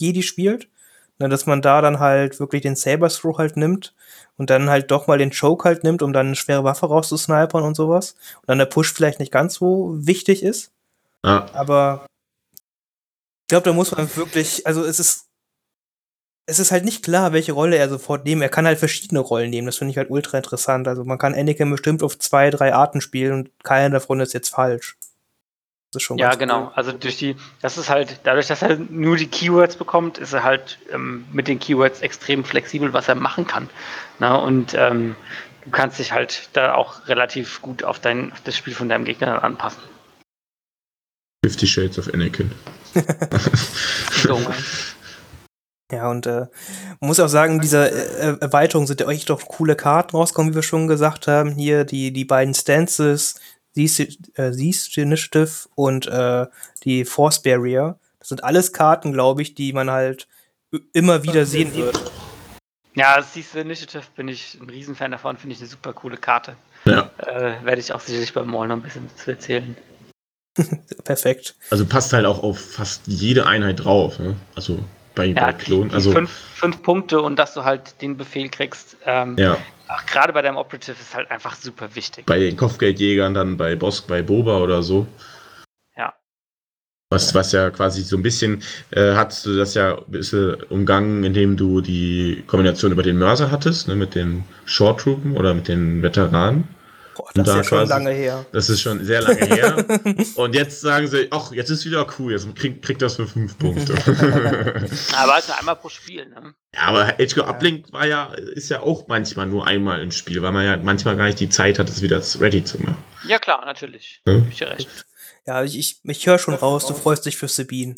Jedi 0.00 0.22
spielt, 0.22 0.68
ne, 1.18 1.28
dass 1.28 1.44
man 1.44 1.60
da 1.60 1.82
dann 1.82 2.00
halt 2.00 2.40
wirklich 2.40 2.62
den 2.62 2.74
Saber 2.74 3.10
Throw 3.10 3.36
halt 3.36 3.58
nimmt 3.58 3.94
und 4.40 4.48
dann 4.48 4.70
halt 4.70 4.90
doch 4.90 5.06
mal 5.06 5.18
den 5.18 5.32
Choke 5.38 5.68
halt 5.68 5.84
nimmt, 5.84 6.00
um 6.00 6.14
dann 6.14 6.28
eine 6.28 6.34
schwere 6.34 6.64
Waffe 6.64 6.86
rauszusnipern 6.86 7.62
und 7.62 7.74
sowas. 7.74 8.12
Und 8.36 8.48
dann 8.48 8.56
der 8.56 8.64
Push 8.64 8.90
vielleicht 8.90 9.20
nicht 9.20 9.30
ganz 9.30 9.52
so 9.56 9.92
wichtig 9.94 10.42
ist. 10.42 10.72
Ja. 11.22 11.46
Aber 11.52 12.06
ich 13.42 13.48
glaube, 13.48 13.64
da 13.64 13.74
muss 13.74 13.94
man 13.94 14.08
wirklich, 14.16 14.66
also 14.66 14.82
es 14.82 14.98
ist, 14.98 15.26
es 16.46 16.58
ist 16.58 16.72
halt 16.72 16.86
nicht 16.86 17.04
klar, 17.04 17.34
welche 17.34 17.52
Rolle 17.52 17.76
er 17.76 17.90
sofort 17.90 18.24
nehmen. 18.24 18.40
Er 18.40 18.48
kann 18.48 18.66
halt 18.66 18.78
verschiedene 18.78 19.20
Rollen 19.20 19.50
nehmen. 19.50 19.66
Das 19.66 19.76
finde 19.76 19.90
ich 19.90 19.98
halt 19.98 20.08
ultra 20.08 20.38
interessant. 20.38 20.88
Also 20.88 21.04
man 21.04 21.18
kann 21.18 21.34
Anakin 21.34 21.70
bestimmt 21.70 22.02
auf 22.02 22.18
zwei, 22.18 22.48
drei 22.48 22.72
Arten 22.72 23.02
spielen 23.02 23.34
und 23.34 23.50
keine 23.62 23.90
davon 23.90 24.20
ist 24.20 24.32
jetzt 24.32 24.48
falsch. 24.48 24.96
Das 25.92 26.02
ist 26.02 26.06
schon 26.06 26.18
ja, 26.18 26.34
genau. 26.36 26.66
Cool. 26.66 26.72
Also 26.74 26.92
durch 26.92 27.16
die, 27.16 27.36
das 27.60 27.76
ist 27.76 27.90
halt, 27.90 28.20
dadurch, 28.22 28.46
dass 28.46 28.62
er 28.62 28.76
nur 28.76 29.16
die 29.16 29.26
Keywords 29.26 29.76
bekommt, 29.76 30.18
ist 30.18 30.32
er 30.32 30.44
halt 30.44 30.78
ähm, 30.92 31.24
mit 31.32 31.48
den 31.48 31.58
Keywords 31.58 32.00
extrem 32.00 32.44
flexibel, 32.44 32.92
was 32.92 33.08
er 33.08 33.16
machen 33.16 33.46
kann. 33.46 33.68
Na, 34.20 34.36
und 34.36 34.74
ähm, 34.74 35.16
du 35.64 35.70
kannst 35.70 35.98
dich 35.98 36.12
halt 36.12 36.48
da 36.52 36.74
auch 36.74 37.08
relativ 37.08 37.60
gut 37.60 37.82
auf, 37.82 37.98
dein, 37.98 38.32
auf 38.32 38.40
das 38.42 38.56
Spiel 38.56 38.74
von 38.74 38.88
deinem 38.88 39.04
Gegner 39.04 39.42
anpassen. 39.42 39.82
50 41.44 41.72
Shades 41.72 41.98
of 41.98 42.12
Anakin. 42.12 42.52
Ja, 45.92 46.08
und 46.08 46.26
äh, 46.26 46.46
man 47.00 47.08
muss 47.08 47.18
auch 47.18 47.28
sagen, 47.28 47.60
diese 47.60 47.90
äh, 47.90 48.38
Erweiterung 48.40 48.86
sind 48.86 49.00
ja 49.00 49.10
echt 49.10 49.28
doch 49.28 49.44
coole 49.48 49.74
Karten 49.74 50.16
rausgekommen, 50.16 50.52
wie 50.52 50.56
wir 50.56 50.62
schon 50.62 50.86
gesagt 50.86 51.26
haben. 51.26 51.50
Hier 51.50 51.84
die, 51.84 52.12
die 52.12 52.24
beiden 52.24 52.54
Stances, 52.54 53.40
Siehst 53.72 54.00
äh, 54.38 55.00
Initiative 55.00 55.68
und 55.74 56.06
äh, 56.06 56.46
die 56.84 57.04
Force 57.04 57.42
Barrier. 57.42 57.98
Das 58.18 58.28
sind 58.28 58.44
alles 58.44 58.72
Karten, 58.72 59.12
glaube 59.12 59.42
ich, 59.42 59.54
die 59.54 59.72
man 59.72 59.90
halt 59.90 60.28
immer 60.92 61.22
wieder 61.22 61.46
sehen 61.46 61.74
wird. 61.74 61.98
Ja, 62.94 63.22
Siehst 63.22 63.54
Initiative 63.54 64.04
bin 64.16 64.28
ich 64.28 64.58
ein 64.60 64.68
Riesenfan 64.68 65.12
davon, 65.12 65.36
finde 65.36 65.54
ich 65.54 65.60
eine 65.60 65.68
super 65.68 65.92
coole 65.92 66.16
Karte. 66.16 66.56
Ja. 66.84 67.10
Äh, 67.18 67.64
Werde 67.64 67.80
ich 67.80 67.92
auch 67.92 68.00
sicherlich 68.00 68.32
beim 68.32 68.50
Mall 68.50 68.68
noch 68.68 68.76
ein 68.76 68.82
bisschen 68.82 69.08
zu 69.16 69.30
erzählen. 69.30 69.76
Perfekt. 71.04 71.54
Also 71.70 71.86
passt 71.86 72.12
halt 72.12 72.26
auch 72.26 72.42
auf 72.42 72.58
fast 72.58 73.02
jede 73.06 73.46
Einheit 73.46 73.84
drauf. 73.84 74.18
Ne? 74.18 74.36
Also 74.54 74.80
bei, 75.28 75.32
bei 75.34 75.52
Klon. 75.52 75.90
Also, 75.92 76.12
fünf, 76.12 76.30
fünf 76.30 76.82
Punkte 76.82 77.20
und 77.20 77.36
dass 77.36 77.54
du 77.54 77.64
halt 77.64 78.00
den 78.02 78.16
Befehl 78.16 78.48
kriegst. 78.48 78.96
Ähm, 79.06 79.36
ja, 79.38 79.56
auch 79.90 80.06
Gerade 80.06 80.32
bei 80.32 80.42
deinem 80.42 80.56
Operative 80.56 80.96
ist 81.00 81.14
halt 81.14 81.30
einfach 81.30 81.56
super 81.56 81.94
wichtig. 81.94 82.26
bei 82.26 82.38
den 82.38 82.56
Kopfgeldjägern, 82.56 83.34
dann 83.34 83.56
bei 83.56 83.74
Bosk, 83.74 84.06
bei 84.06 84.22
Boba 84.22 84.58
oder 84.58 84.82
so. 84.82 85.06
Ja. 85.96 86.14
Was, 87.10 87.34
was 87.34 87.50
ja 87.50 87.70
quasi 87.70 88.02
so 88.02 88.16
ein 88.16 88.22
bisschen, 88.22 88.62
äh, 88.90 89.14
hast 89.14 89.44
du 89.46 89.56
das 89.56 89.74
ja 89.74 89.98
ein 89.98 90.04
bisschen 90.06 90.62
umgangen, 90.68 91.24
indem 91.24 91.56
du 91.56 91.80
die 91.80 92.44
Kombination 92.46 92.92
über 92.92 93.02
den 93.02 93.18
Mörser 93.18 93.50
hattest, 93.50 93.88
ne, 93.88 93.96
mit 93.96 94.14
den 94.14 94.44
Short 94.64 95.00
Troopen 95.00 95.36
oder 95.36 95.54
mit 95.54 95.66
den 95.66 96.02
Veteranen. 96.02 96.68
Boah, 97.20 97.30
das 97.34 97.46
ist 97.46 97.52
da 97.52 97.56
ja 97.56 97.64
schon 97.64 97.88
lange 97.88 98.10
her. 98.10 98.46
Das 98.52 98.70
ist 98.70 98.80
schon 98.80 99.04
sehr 99.04 99.20
lange 99.20 99.44
her. 99.44 99.84
Und 100.36 100.54
jetzt 100.54 100.80
sagen 100.80 101.06
sie, 101.06 101.28
ach, 101.30 101.52
jetzt 101.52 101.68
ist 101.68 101.84
wieder 101.84 102.06
cool, 102.18 102.32
jetzt 102.32 102.54
kriegt 102.54 102.82
krieg 102.82 102.98
das 102.98 103.16
für 103.16 103.26
fünf 103.26 103.58
Punkte. 103.58 103.92
Aber 105.16 105.34
halt 105.34 105.46
nur 105.46 105.58
einmal 105.58 105.76
pro 105.76 105.90
Spiel. 105.90 106.26
Ne? 106.26 106.54
ja, 106.74 106.80
aber 106.80 107.08
HQ 107.18 107.38
Uplink 107.38 107.92
war 107.92 108.06
ja, 108.06 108.32
ist 108.54 108.70
ja 108.70 108.80
auch 108.80 109.06
manchmal 109.08 109.46
nur 109.46 109.66
einmal 109.66 110.00
im 110.02 110.12
Spiel, 110.12 110.40
weil 110.40 110.52
man 110.52 110.64
ja 110.64 110.76
manchmal 110.78 111.16
gar 111.16 111.26
nicht 111.26 111.40
die 111.40 111.48
Zeit 111.48 111.78
hat, 111.78 111.88
es 111.88 112.00
wieder 112.00 112.22
ready 112.40 112.64
zu 112.64 112.80
machen. 112.80 112.96
Ja, 113.26 113.38
klar, 113.38 113.64
natürlich. 113.66 114.22
Ja. 114.26 114.66
Recht. 114.68 114.88
Ja, 115.46 115.62
ich, 115.62 115.78
ich, 115.78 116.00
ich 116.04 116.26
höre 116.26 116.38
schon 116.38 116.54
raus, 116.54 116.86
du 116.86 116.94
freust 116.94 117.26
dich 117.26 117.36
für 117.36 117.48
Sabine. 117.48 117.96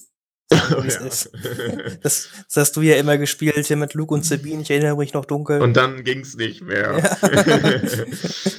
es 0.86 1.30
Ja. 1.32 1.82
Das, 2.02 2.28
das 2.46 2.56
hast 2.56 2.76
du 2.76 2.82
ja 2.82 2.96
immer 2.96 3.18
gespielt 3.18 3.66
hier 3.66 3.76
mit 3.76 3.94
Luke 3.94 4.14
und 4.14 4.24
Sabine, 4.24 4.62
ich 4.62 4.70
erinnere 4.70 4.96
mich 4.96 5.12
noch 5.14 5.24
dunkel. 5.24 5.60
Und 5.60 5.76
dann 5.76 6.04
ging's 6.04 6.36
nicht 6.36 6.62
mehr. 6.62 7.16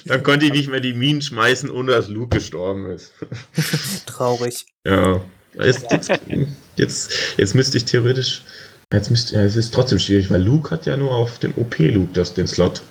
dann 0.06 0.24
konnte 0.24 0.46
ich 0.46 0.52
nicht 0.52 0.70
mehr 0.70 0.80
die 0.80 0.94
Minen 0.94 1.22
schmeißen, 1.22 1.70
ohne 1.70 1.92
dass 1.92 2.08
Luke 2.10 2.38
gestorben 2.38 2.90
ist. 2.90 3.14
Traurig. 4.06 4.66
Ja. 4.86 5.22
Jetzt, 5.56 5.86
jetzt, 5.92 6.12
jetzt, 6.78 7.14
jetzt 7.38 7.56
müsste 7.56 7.78
ich 7.78 7.86
theoretisch. 7.86 8.42
Jetzt 8.92 9.10
müsste, 9.10 9.36
ja, 9.36 9.42
es 9.44 9.56
ist 9.56 9.74
trotzdem 9.74 10.00
schwierig, 10.00 10.30
weil 10.32 10.42
Luke 10.42 10.70
hat 10.72 10.86
ja 10.86 10.98
nur 10.98 11.12
auf 11.16 11.40
dem 11.40 11.54
OP-Luke 11.56 12.14
das, 12.14 12.34
den 12.34 12.48
Slot. 12.48 12.82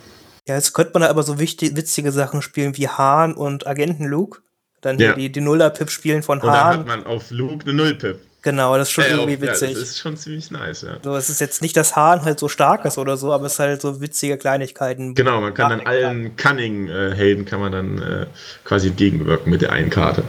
Ja, 0.48 0.56
jetzt 0.56 0.72
könnte 0.72 0.92
man 0.94 1.02
da 1.02 1.08
aber 1.08 1.22
so 1.22 1.38
wichtig, 1.38 1.76
witzige 1.76 2.10
Sachen 2.10 2.42
spielen 2.42 2.76
wie 2.76 2.88
Hahn 2.88 3.34
und 3.34 3.66
Agenten 3.66 4.06
Luke. 4.06 4.40
Dann 4.80 4.98
Ja. 4.98 5.14
die, 5.14 5.30
die 5.30 5.40
Nuller-Pip 5.40 5.90
spielen 5.90 6.24
von 6.24 6.40
Und 6.40 6.46
dann 6.46 6.54
hat 6.56 6.78
Hahn. 6.78 6.86
man 6.86 7.06
auf 7.06 7.30
Luke 7.30 7.64
eine 7.64 7.74
Nullpip. 7.74 8.18
Genau, 8.42 8.76
das 8.76 8.88
ist 8.88 8.92
schon 8.92 9.04
Äh, 9.04 9.10
irgendwie 9.10 9.34
ja, 9.34 9.52
witzig. 9.52 9.74
das 9.74 9.82
ist 9.82 9.98
schon 9.98 10.16
ziemlich 10.16 10.50
nice, 10.50 10.82
ja. 10.82 10.98
so, 11.02 11.14
es 11.14 11.30
ist 11.30 11.40
jetzt 11.40 11.62
nicht, 11.62 11.76
dass 11.76 11.94
Hahn 11.94 12.24
halt 12.24 12.40
so 12.40 12.48
stark 12.48 12.84
ist 12.84 12.98
oder 12.98 13.16
so, 13.16 13.32
aber 13.32 13.46
es 13.46 13.52
ist 13.54 13.58
halt 13.60 13.80
so 13.80 14.00
witzige 14.00 14.36
Kleinigkeiten. 14.36 15.14
Genau, 15.14 15.40
man 15.40 15.54
kann 15.54 15.70
dann 15.70 15.86
allen 15.86 16.34
Cunning-Helden 16.36 17.44
kann 17.44 17.60
man 17.60 17.72
dann 17.72 18.02
äh, 18.02 18.26
quasi 18.64 18.88
entgegenwirken 18.88 19.48
mit 19.50 19.62
der 19.62 19.70
einen 19.72 19.90
Karte. 19.90 20.24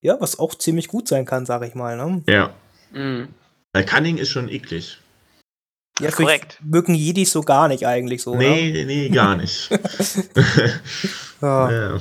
Ja, 0.00 0.16
was 0.18 0.38
auch 0.38 0.54
ziemlich 0.54 0.88
gut 0.88 1.08
sein 1.08 1.26
kann, 1.26 1.44
sag 1.44 1.62
ich 1.62 1.74
mal. 1.74 1.96
Ne? 1.96 2.22
Ja. 2.26 2.54
Mhm. 2.92 3.28
Weil 3.74 3.84
Cunning 3.84 4.16
ist 4.18 4.30
schon 4.30 4.48
eklig. 4.48 4.98
Ja, 6.00 6.10
korrekt. 6.10 6.58
Mögen 6.64 6.94
Jedis 6.94 7.32
so 7.32 7.42
gar 7.42 7.68
nicht 7.68 7.86
eigentlich 7.86 8.22
so. 8.22 8.34
Ne? 8.34 8.48
nee, 8.48 8.84
nee, 8.86 9.08
gar 9.10 9.36
nicht. 9.36 9.68
Ja. 11.42 11.70
ja. 11.70 12.00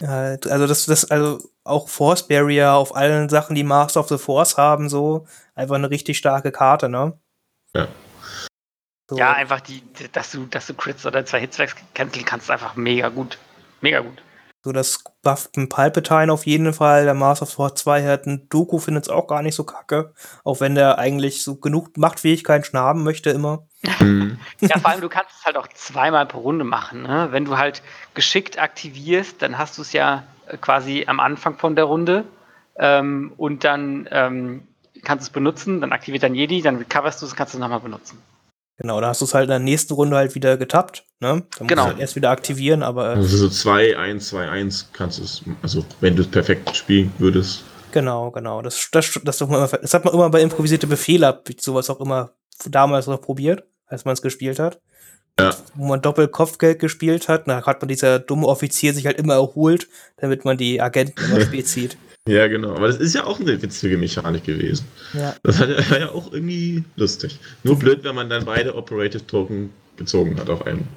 Ja, 0.00 0.36
also 0.50 0.66
das, 0.66 0.86
das, 0.86 1.04
also 1.10 1.40
auch 1.64 1.88
Force 1.88 2.28
Barrier 2.28 2.72
auf 2.74 2.94
allen 2.94 3.28
Sachen, 3.28 3.54
die 3.56 3.64
Master 3.64 4.00
of 4.00 4.08
the 4.08 4.18
Force 4.18 4.56
haben, 4.58 4.88
so 4.88 5.26
einfach 5.54 5.74
eine 5.76 5.90
richtig 5.90 6.18
starke 6.18 6.52
Karte, 6.52 6.88
ne? 6.88 7.18
Ja. 7.74 7.88
So, 9.10 9.16
Ja, 9.18 9.32
einfach 9.32 9.60
die, 9.60 9.82
dass 10.12 10.30
du, 10.30 10.46
dass 10.46 10.66
du 10.66 10.74
Crits 10.74 11.04
oder 11.04 11.24
zwei 11.26 11.40
Hits 11.40 11.58
wegcanceln 11.58 12.24
kannst, 12.24 12.50
einfach 12.50 12.76
mega 12.76 13.08
gut. 13.08 13.38
Mega 13.80 14.00
gut. 14.00 14.22
so 14.62 14.72
das 14.72 15.04
bufft 15.22 15.58
ein 15.58 15.68
Palpatine 15.68 16.32
auf 16.32 16.46
jeden 16.46 16.72
Fall. 16.72 17.04
Der 17.04 17.12
Master 17.12 17.42
of 17.42 17.50
the 17.50 17.54
Force 17.56 17.74
2 17.82 18.06
hat 18.06 18.26
ein 18.26 18.48
Doku, 18.48 18.78
findet 18.78 19.04
es 19.04 19.10
auch 19.10 19.26
gar 19.26 19.42
nicht 19.42 19.54
so 19.54 19.64
kacke. 19.64 20.14
Auch 20.42 20.60
wenn 20.60 20.74
der 20.74 20.98
eigentlich 20.98 21.42
so 21.44 21.56
genug 21.56 21.98
Machtfähigkeiten 21.98 22.64
schon 22.64 22.80
haben 22.80 23.04
möchte, 23.04 23.28
immer. 23.30 23.66
Mhm. 24.00 24.38
Ja, 24.60 24.78
vor 24.78 24.90
allem, 24.90 25.02
du 25.02 25.10
kannst 25.10 25.32
es 25.38 25.44
halt 25.44 25.58
auch 25.58 25.68
zweimal 25.68 26.24
pro 26.24 26.38
Runde 26.40 26.64
machen. 26.64 27.02
Ne? 27.02 27.28
Wenn 27.30 27.44
du 27.44 27.58
halt 27.58 27.82
geschickt 28.14 28.58
aktivierst, 28.58 29.42
dann 29.42 29.58
hast 29.58 29.76
du 29.76 29.82
es 29.82 29.92
ja 29.92 30.24
quasi 30.60 31.04
am 31.06 31.20
Anfang 31.20 31.56
von 31.58 31.74
der 31.76 31.84
Runde 31.84 32.24
ähm, 32.76 33.32
und 33.36 33.64
dann 33.64 34.08
ähm, 34.10 34.62
kannst 35.02 35.26
du 35.26 35.28
es 35.28 35.32
benutzen, 35.32 35.80
dann 35.80 35.92
aktiviert 35.92 36.22
dein 36.22 36.34
Jedi, 36.34 36.62
dann 36.62 36.76
recoverst 36.76 37.22
du 37.22 37.26
es, 37.26 37.34
kannst 37.36 37.54
du 37.54 37.58
es 37.58 37.60
nochmal 37.60 37.80
benutzen. 37.80 38.18
Genau, 38.76 39.00
da 39.00 39.08
hast 39.08 39.20
du 39.20 39.24
es 39.24 39.34
halt 39.34 39.44
in 39.44 39.50
der 39.50 39.58
nächsten 39.60 39.94
Runde 39.94 40.16
halt 40.16 40.34
wieder 40.34 40.56
getappt, 40.56 41.04
ne? 41.20 41.44
Dann 41.58 41.68
Genau. 41.68 41.82
musst 41.82 41.86
du 41.86 41.90
halt 41.92 42.00
erst 42.00 42.16
wieder 42.16 42.30
aktivieren, 42.30 42.82
aber 42.82 43.12
äh, 43.12 43.16
Also 43.16 43.36
so 43.36 43.48
2, 43.48 43.96
1, 43.96 44.28
2, 44.28 44.48
1 44.48 44.90
kannst 44.92 45.18
du 45.18 45.22
es, 45.22 45.42
also 45.62 45.84
wenn 46.00 46.16
du 46.16 46.22
es 46.22 46.28
perfekt 46.28 46.74
spielen 46.74 47.12
würdest. 47.18 47.64
Genau, 47.92 48.32
genau. 48.32 48.60
Das, 48.62 48.88
das, 48.90 49.20
das, 49.22 49.38
das, 49.38 49.70
das 49.70 49.94
hat 49.94 50.04
man 50.04 50.14
immer 50.14 50.28
bei 50.28 50.40
improvisierte 50.42 50.88
Befehle, 50.88 51.40
sowas 51.58 51.88
auch 51.88 52.00
immer 52.00 52.32
damals 52.68 53.06
noch 53.06 53.20
probiert, 53.20 53.62
als 53.86 54.04
man 54.04 54.14
es 54.14 54.22
gespielt 54.22 54.58
hat. 54.58 54.80
Ja. 55.38 55.54
Wo 55.74 55.86
man 55.88 56.00
Doppel-Kopfgeld 56.00 56.78
gespielt 56.78 57.28
hat, 57.28 57.48
da 57.48 57.66
hat 57.66 57.82
man 57.82 57.88
dieser 57.88 58.20
dumme 58.20 58.46
Offizier 58.46 58.94
sich 58.94 59.06
halt 59.06 59.18
immer 59.18 59.34
erholt, 59.34 59.88
damit 60.18 60.44
man 60.44 60.56
die 60.56 60.80
Agenten 60.80 61.24
immer 61.24 61.40
spät 61.40 61.66
zieht. 61.68 61.96
Ja, 62.26 62.46
genau. 62.48 62.74
Aber 62.74 62.86
das 62.86 62.96
ist 62.96 63.14
ja 63.14 63.24
auch 63.24 63.38
eine 63.38 63.60
witzige 63.60 63.98
Mechanik 63.98 64.44
gewesen. 64.44 64.86
Ja. 65.12 65.34
Das 65.42 65.58
hat 65.58 65.68
ja, 65.68 65.90
war 65.90 65.98
ja 66.00 66.08
auch 66.10 66.32
irgendwie 66.32 66.82
lustig. 66.96 67.38
Nur 67.64 67.78
blöd, 67.78 68.02
wenn 68.02 68.14
man 68.14 68.30
dann 68.30 68.46
beide 68.46 68.74
Operative 68.76 69.26
Token 69.26 69.68
gezogen 69.98 70.40
hat 70.40 70.48
auf 70.48 70.64
einen. 70.66 70.88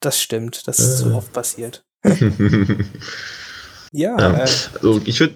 Das 0.00 0.18
stimmt, 0.18 0.66
das 0.66 0.78
ist 0.78 1.00
Äh. 1.02 1.04
so 1.10 1.14
oft 1.14 1.30
passiert. 1.30 1.84
Ja, 3.92 4.18
Ja. 4.18 4.34
äh, 4.44 4.48
Also 4.74 5.00
ich 5.04 5.20
würde 5.20 5.34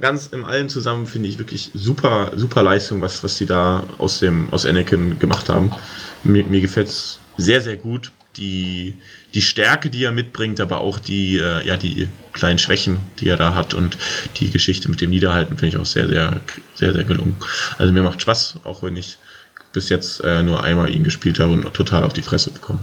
ganz 0.00 0.28
im 0.28 0.44
Allen 0.44 0.68
zusammen 0.68 1.06
finde 1.06 1.28
ich 1.28 1.38
wirklich 1.38 1.72
super, 1.74 2.30
super 2.36 2.62
Leistung, 2.62 3.00
was, 3.00 3.24
was 3.24 3.36
die 3.38 3.46
da 3.46 3.82
aus 3.98 4.20
dem, 4.20 4.52
aus 4.52 4.64
Anakin 4.64 5.18
gemacht 5.18 5.48
haben. 5.48 5.72
Mir, 6.22 6.44
mir 6.44 6.60
gefällt 6.60 6.86
es 6.88 7.18
sehr, 7.36 7.60
sehr 7.60 7.76
gut. 7.76 8.12
Die, 8.36 8.94
die 9.32 9.40
Stärke, 9.40 9.88
die 9.88 10.04
er 10.04 10.12
mitbringt, 10.12 10.60
aber 10.60 10.80
auch 10.82 10.98
die, 10.98 11.38
äh, 11.38 11.66
ja, 11.66 11.78
die 11.78 12.06
kleinen 12.34 12.58
Schwächen, 12.58 12.98
die 13.18 13.28
er 13.28 13.38
da 13.38 13.54
hat 13.54 13.72
und 13.72 13.96
die 14.36 14.50
Geschichte 14.50 14.90
mit 14.90 15.00
dem 15.00 15.08
Niederhalten 15.08 15.56
finde 15.56 15.68
ich 15.68 15.76
auch 15.78 15.86
sehr, 15.86 16.06
sehr, 16.06 16.40
sehr, 16.74 16.92
sehr 16.92 17.04
gelungen. 17.04 17.36
Also 17.78 17.94
mir 17.94 18.02
macht 18.02 18.20
Spaß, 18.20 18.60
auch 18.64 18.82
wenn 18.82 18.96
ich 18.96 19.16
bis 19.72 19.88
jetzt 19.88 20.20
äh, 20.20 20.42
nur 20.42 20.62
einmal 20.62 20.94
ihn 20.94 21.02
gespielt 21.02 21.40
habe 21.40 21.52
und 21.52 21.72
total 21.72 22.04
auf 22.04 22.12
die 22.12 22.22
Fresse 22.22 22.50
bekommen. 22.50 22.80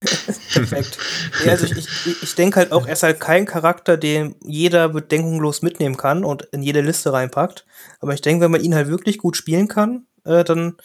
perfekt. 0.52 0.98
Ja, 1.44 1.52
also 1.52 1.64
ich, 1.66 1.76
ich, 1.76 2.22
ich 2.22 2.34
denke 2.34 2.56
halt 2.60 2.72
auch, 2.72 2.86
er 2.86 2.92
ist 2.92 3.02
halt 3.02 3.20
kein 3.20 3.46
Charakter, 3.46 3.96
den 3.96 4.36
jeder 4.44 4.88
bedenkungslos 4.88 5.62
mitnehmen 5.62 5.96
kann 5.96 6.24
und 6.24 6.42
in 6.52 6.62
jede 6.62 6.80
Liste 6.80 7.12
reinpackt. 7.12 7.64
Aber 8.00 8.14
ich 8.14 8.20
denke, 8.20 8.44
wenn 8.44 8.50
man 8.50 8.62
ihn 8.62 8.74
halt 8.74 8.88
wirklich 8.88 9.18
gut 9.18 9.36
spielen 9.36 9.68
kann, 9.68 10.06
äh, 10.24 10.44
dann, 10.44 10.76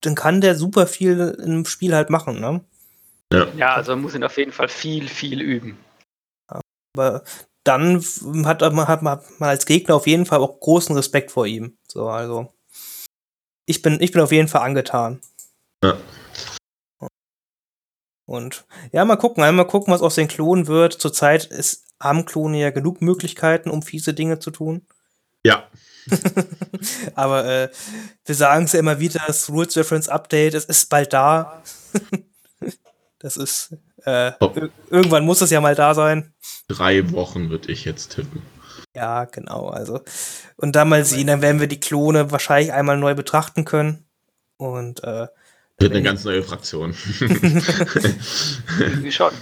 dann 0.00 0.14
kann 0.14 0.40
der 0.40 0.54
super 0.54 0.86
viel 0.86 1.36
im 1.44 1.64
Spiel 1.66 1.94
halt 1.94 2.10
machen, 2.10 2.40
ne? 2.40 2.64
Ja, 3.56 3.74
also 3.74 3.92
man 3.92 4.02
muss 4.02 4.14
ihn 4.14 4.24
auf 4.24 4.36
jeden 4.36 4.52
Fall 4.52 4.68
viel, 4.68 5.08
viel 5.08 5.40
üben. 5.40 5.78
Aber 6.96 7.22
dann 7.62 7.96
f- 7.98 8.24
hat 8.44 8.60
man, 8.60 8.88
hat 8.88 9.02
man 9.02 9.18
hat 9.18 9.40
man 9.40 9.48
als 9.48 9.66
Gegner 9.66 9.94
auf 9.94 10.06
jeden 10.06 10.26
Fall 10.26 10.40
auch 10.40 10.58
großen 10.58 10.96
Respekt 10.96 11.30
vor 11.30 11.46
ihm. 11.46 11.76
So, 11.86 12.08
also. 12.08 12.52
Ich 13.66 13.82
bin, 13.82 14.00
ich 14.00 14.10
bin 14.10 14.20
auf 14.20 14.32
jeden 14.32 14.48
Fall 14.48 14.62
angetan. 14.62 15.20
Ja. 15.84 15.96
Und 18.26 18.64
ja, 18.92 19.04
mal 19.04 19.16
gucken, 19.16 19.42
einmal 19.42 19.66
gucken, 19.66 19.92
was 19.92 20.02
aus 20.02 20.14
den 20.16 20.28
Klonen 20.28 20.66
wird. 20.66 20.94
Zurzeit 20.94 21.46
ist, 21.46 21.86
haben 22.00 22.24
Klone 22.24 22.58
ja 22.60 22.70
genug 22.70 23.02
Möglichkeiten, 23.02 23.70
um 23.70 23.82
fiese 23.82 24.14
Dinge 24.14 24.38
zu 24.38 24.50
tun. 24.50 24.86
Ja, 25.44 25.68
Aber 27.14 27.44
äh, 27.44 27.68
wir 28.24 28.34
sagen 28.34 28.64
es 28.64 28.72
ja 28.72 28.80
immer 28.80 28.98
wieder, 29.00 29.20
das 29.26 29.48
Rules 29.50 29.76
Reference 29.76 30.08
Update, 30.08 30.54
es 30.54 30.64
ist 30.64 30.88
bald 30.88 31.12
da. 31.12 31.62
das 33.18 33.36
ist, 33.36 33.76
äh, 34.04 34.32
Oh. 34.40 34.46
ir- 34.54 34.70
irgendwann 34.90 35.24
muss 35.24 35.40
es 35.42 35.50
ja 35.50 35.60
mal 35.60 35.74
da 35.74 35.94
sein. 35.94 36.32
drei 36.68 37.10
Wochen 37.12 37.50
würde 37.50 37.70
ich 37.72 37.84
jetzt 37.84 38.12
tippen. 38.14 38.42
Ja, 38.94 39.24
genau. 39.26 39.68
Also, 39.68 40.00
und 40.56 40.74
dann 40.74 40.88
mal 40.88 41.04
sehen, 41.04 41.26
dann 41.28 41.42
werden 41.42 41.60
wir 41.60 41.68
die 41.68 41.78
Klone 41.80 42.30
wahrscheinlich 42.32 42.72
einmal 42.72 42.96
neu 42.96 43.14
betrachten 43.14 43.64
können. 43.64 44.04
Und 44.56 45.04
äh, 45.04 45.28
Wird 45.78 45.92
eine 45.92 46.02
ganz 46.02 46.24
neue 46.24 46.42
Fraktion. 46.42 46.92
Wie 49.00 49.12
schon. 49.12 49.32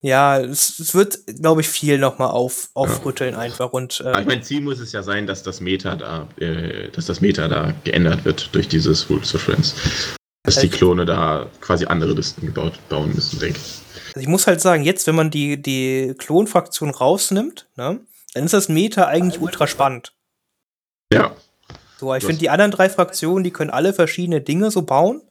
Ja, 0.00 0.38
es, 0.38 0.78
es 0.78 0.94
wird, 0.94 1.18
glaube 1.40 1.62
ich, 1.62 1.68
viel 1.68 1.98
nochmal 1.98 2.28
auf, 2.28 2.68
aufrütteln 2.74 3.34
einfach. 3.34 3.72
Und 3.72 4.00
Aber 4.02 4.20
ich 4.20 4.26
äh, 4.26 4.28
mein 4.28 4.42
Ziel 4.42 4.60
muss 4.60 4.78
es 4.80 4.92
ja 4.92 5.02
sein, 5.02 5.26
dass 5.26 5.42
das 5.42 5.60
Meta 5.60 5.96
da, 5.96 6.28
äh, 6.38 6.90
dass 6.90 7.06
das 7.06 7.20
Meta 7.20 7.48
da 7.48 7.72
geändert 7.84 8.24
wird 8.24 8.54
durch 8.54 8.68
dieses 8.68 9.08
Rules 9.10 9.34
of 9.34 9.42
Friends. 9.42 9.74
Dass 10.44 10.60
die 10.60 10.68
Klone 10.68 11.06
da 11.06 11.46
quasi 11.60 11.86
andere 11.86 12.12
Listen 12.12 12.46
gebaut 12.46 12.74
bauen 12.88 13.12
müssen, 13.12 13.40
denke 13.40 13.58
ich. 13.58 13.80
also 14.08 14.20
ich 14.20 14.28
muss 14.28 14.46
halt 14.46 14.60
sagen, 14.60 14.84
jetzt, 14.84 15.06
wenn 15.08 15.16
man 15.16 15.30
die, 15.30 15.60
die 15.60 16.14
Klonfraktion 16.16 16.90
rausnimmt, 16.90 17.68
ne, 17.74 18.00
dann 18.34 18.44
ist 18.44 18.54
das 18.54 18.68
Meta 18.68 19.06
eigentlich 19.06 19.40
ultra 19.40 19.66
spannend. 19.66 20.14
Ja, 21.12 21.34
So, 21.98 22.14
ich 22.14 22.24
finde, 22.24 22.38
die 22.38 22.50
anderen 22.50 22.70
drei 22.70 22.88
Fraktionen, 22.90 23.42
die 23.42 23.50
können 23.50 23.70
alle 23.70 23.92
verschiedene 23.92 24.40
Dinge 24.40 24.70
so 24.70 24.82
bauen. 24.82 25.22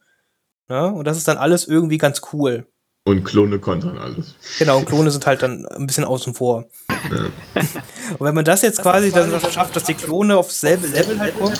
Ne? 0.68 0.92
Und 0.92 1.06
das 1.06 1.16
ist 1.16 1.28
dann 1.28 1.38
alles 1.38 1.66
irgendwie 1.66 1.98
ganz 1.98 2.20
cool. 2.32 2.66
Und 3.06 3.22
Klone 3.22 3.60
kontern 3.60 3.98
alles. 3.98 4.34
Genau, 4.58 4.78
und 4.78 4.86
Klone 4.86 5.12
sind 5.12 5.24
halt 5.26 5.40
dann 5.40 5.64
ein 5.66 5.86
bisschen 5.86 6.04
außen 6.04 6.34
vor. 6.34 6.68
und 7.08 8.20
wenn 8.20 8.34
man 8.34 8.44
das 8.44 8.62
jetzt 8.62 8.82
quasi 8.82 9.12
dann 9.12 9.30
noch 9.30 9.48
schafft, 9.50 9.76
dass 9.76 9.84
die 9.84 9.94
Klone 9.94 10.36
aufs 10.36 10.60
selbe 10.60 10.88
Level 10.88 11.20
halt 11.20 11.38
kommen, 11.38 11.56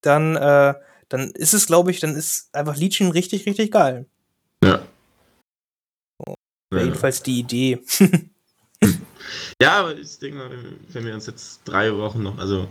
dann, 0.00 0.36
äh, 0.36 0.74
dann 1.10 1.30
ist 1.32 1.52
es, 1.52 1.66
glaube 1.66 1.90
ich, 1.90 2.00
dann 2.00 2.16
ist 2.16 2.48
einfach 2.54 2.76
Legion 2.76 3.10
richtig, 3.10 3.44
richtig 3.44 3.72
geil. 3.72 4.06
Ja. 4.64 4.80
Oh, 6.26 6.34
jedenfalls 6.72 7.22
die 7.22 7.40
Idee. 7.40 7.82
ja, 9.60 9.80
aber 9.80 9.94
ich 9.96 10.18
denke 10.18 10.38
mal, 10.38 10.50
wenn 10.88 11.04
wir 11.04 11.12
uns 11.12 11.26
jetzt 11.26 11.60
drei 11.66 11.94
Wochen 11.94 12.22
noch, 12.22 12.38
also 12.38 12.68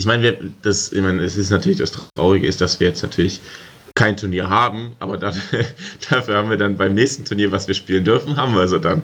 ich 0.00 0.06
meine, 0.06 0.22
wir, 0.22 0.52
das, 0.62 0.92
ich 0.92 1.02
meine, 1.02 1.24
es 1.24 1.36
ist 1.36 1.50
natürlich 1.50 1.78
das 1.78 1.90
Traurige 2.14 2.46
ist, 2.46 2.60
dass 2.60 2.78
wir 2.78 2.86
jetzt 2.86 3.02
natürlich 3.02 3.40
kein 3.98 4.16
Turnier 4.16 4.48
haben, 4.48 4.94
aber 5.00 5.18
dann, 5.18 5.34
dafür 6.10 6.36
haben 6.36 6.50
wir 6.50 6.56
dann 6.56 6.76
beim 6.76 6.94
nächsten 6.94 7.24
Turnier, 7.24 7.50
was 7.50 7.66
wir 7.66 7.74
spielen 7.74 8.04
dürfen, 8.04 8.36
haben 8.36 8.54
wir 8.54 8.60
also 8.60 8.78
dann. 8.78 9.02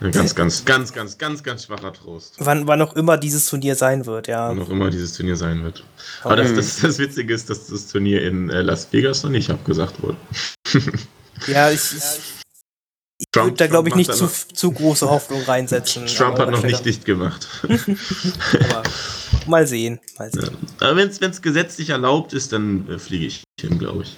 Ein 0.00 0.10
ganz, 0.12 0.34
ganz, 0.34 0.64
ganz, 0.64 0.92
ganz, 0.92 1.18
ganz, 1.18 1.42
ganz 1.44 1.66
schwacher 1.66 1.92
Trost. 1.92 2.34
Wann, 2.38 2.66
wann 2.66 2.80
auch 2.82 2.96
immer 2.96 3.18
dieses 3.18 3.46
Turnier 3.46 3.76
sein 3.76 4.06
wird, 4.06 4.26
ja. 4.26 4.48
Wann 4.48 4.60
auch 4.62 4.70
immer 4.70 4.90
dieses 4.90 5.12
Turnier 5.12 5.36
sein 5.36 5.62
wird. 5.62 5.84
Aber 6.24 6.36
das, 6.36 6.54
das, 6.54 6.80
das 6.80 6.98
Witzige 6.98 7.34
ist, 7.34 7.50
dass 7.50 7.68
das 7.68 7.86
Turnier 7.86 8.22
in 8.22 8.50
äh, 8.50 8.62
Las 8.62 8.92
Vegas 8.92 9.22
noch 9.22 9.30
nicht 9.30 9.50
abgesagt 9.50 10.02
wurde. 10.02 10.16
ja, 11.46 11.70
ich, 11.70 11.80
ich, 11.96 12.39
ich 13.32 13.42
würde 13.42 13.56
da, 13.56 13.66
glaube 13.68 13.88
ich, 13.88 13.94
nicht 13.94 14.12
zu, 14.12 14.26
zu 14.26 14.72
große 14.72 15.08
Hoffnung 15.08 15.40
reinsetzen. 15.42 16.06
Trump 16.06 16.36
hat 16.38 16.50
noch 16.50 16.64
nicht 16.64 16.84
dicht 16.84 17.04
gemacht. 17.04 17.46
aber 17.62 18.82
mal 19.46 19.68
sehen. 19.68 20.00
Mal 20.18 20.32
sehen. 20.32 20.56
Ja. 20.80 20.88
Aber 20.88 20.96
wenn 20.96 21.08
es 21.08 21.40
gesetzlich 21.40 21.90
erlaubt 21.90 22.32
ist, 22.32 22.52
dann 22.52 22.88
äh, 22.88 22.98
fliege 22.98 23.26
ich 23.26 23.44
hin, 23.60 23.78
glaube 23.78 24.02
ich. 24.02 24.16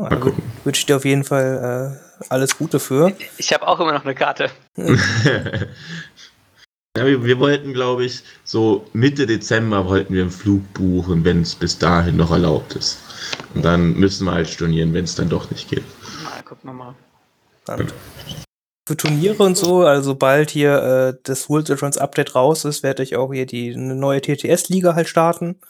Mal 0.00 0.18
gucken. 0.18 0.42
Wünsche 0.64 0.80
ich 0.80 0.86
dir 0.86 0.96
auf 0.96 1.04
jeden 1.04 1.22
Fall 1.22 1.96
äh, 2.20 2.24
alles 2.28 2.58
Gute 2.58 2.80
für. 2.80 3.12
Ich 3.38 3.52
habe 3.52 3.68
auch 3.68 3.78
immer 3.78 3.92
noch 3.92 4.04
eine 4.04 4.16
Karte. 4.16 4.50
ja, 4.76 4.96
wir, 7.06 7.24
wir, 7.24 7.38
wollten, 7.38 7.72
glaube 7.72 8.04
ich, 8.04 8.24
so 8.42 8.84
Mitte 8.92 9.26
Dezember 9.26 9.86
wollten 9.86 10.12
wir 10.12 10.22
einen 10.22 10.32
Flug 10.32 10.74
buchen, 10.74 11.24
wenn 11.24 11.42
es 11.42 11.54
bis 11.54 11.78
dahin 11.78 12.16
noch 12.16 12.32
erlaubt 12.32 12.74
ist. 12.74 12.98
Und 13.54 13.64
dann 13.64 13.94
müssen 13.94 14.24
wir 14.24 14.32
halt 14.32 14.48
stornieren, 14.48 14.92
wenn 14.92 15.04
es 15.04 15.14
dann 15.14 15.28
doch 15.28 15.48
nicht 15.52 15.70
geht. 15.70 15.84
Mal 16.24 16.42
gucken 16.42 16.70
wir 16.70 16.74
mal. 16.74 16.96
Dann. 17.76 17.92
Für 18.86 18.96
Turniere 18.96 19.42
und 19.42 19.56
so, 19.56 19.82
also 19.82 20.10
sobald 20.10 20.50
hier 20.50 20.82
äh, 21.14 21.20
das 21.22 21.48
World 21.48 21.68
Trans 21.68 21.98
Update 21.98 22.34
raus 22.34 22.64
ist, 22.64 22.82
werde 22.82 23.02
ich 23.02 23.16
auch 23.16 23.32
hier 23.32 23.46
die 23.46 23.72
eine 23.72 23.94
neue 23.94 24.20
TTS-Liga 24.20 24.94
halt 24.94 25.08
starten. 25.08 25.60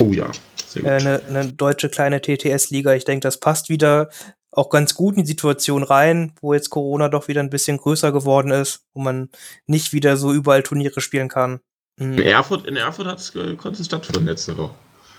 Oh 0.00 0.12
ja. 0.12 0.30
Äh, 0.76 0.88
eine, 0.88 1.20
eine 1.28 1.52
deutsche 1.52 1.88
kleine 1.88 2.20
TTS-Liga. 2.20 2.94
Ich 2.94 3.04
denke, 3.04 3.22
das 3.22 3.38
passt 3.38 3.68
wieder 3.68 4.10
auch 4.52 4.70
ganz 4.70 4.94
gut 4.94 5.16
in 5.16 5.22
die 5.22 5.28
Situation 5.28 5.82
rein, 5.82 6.32
wo 6.40 6.54
jetzt 6.54 6.70
Corona 6.70 7.08
doch 7.08 7.28
wieder 7.28 7.40
ein 7.40 7.50
bisschen 7.50 7.76
größer 7.76 8.12
geworden 8.12 8.50
ist, 8.50 8.84
wo 8.94 9.00
man 9.00 9.30
nicht 9.66 9.92
wieder 9.92 10.16
so 10.16 10.32
überall 10.32 10.62
Turniere 10.62 11.00
spielen 11.00 11.28
kann. 11.28 11.60
Mhm. 11.96 12.18
In 12.18 12.26
Erfurt, 12.26 12.66
in 12.66 12.76
Erfurt 12.76 13.06
hat's, 13.06 13.34
äh, 13.34 13.54
konnte 13.56 13.80
es 13.80 13.86
stattfinden 13.86 14.26
letzte 14.26 14.56
Woche. 14.56 14.74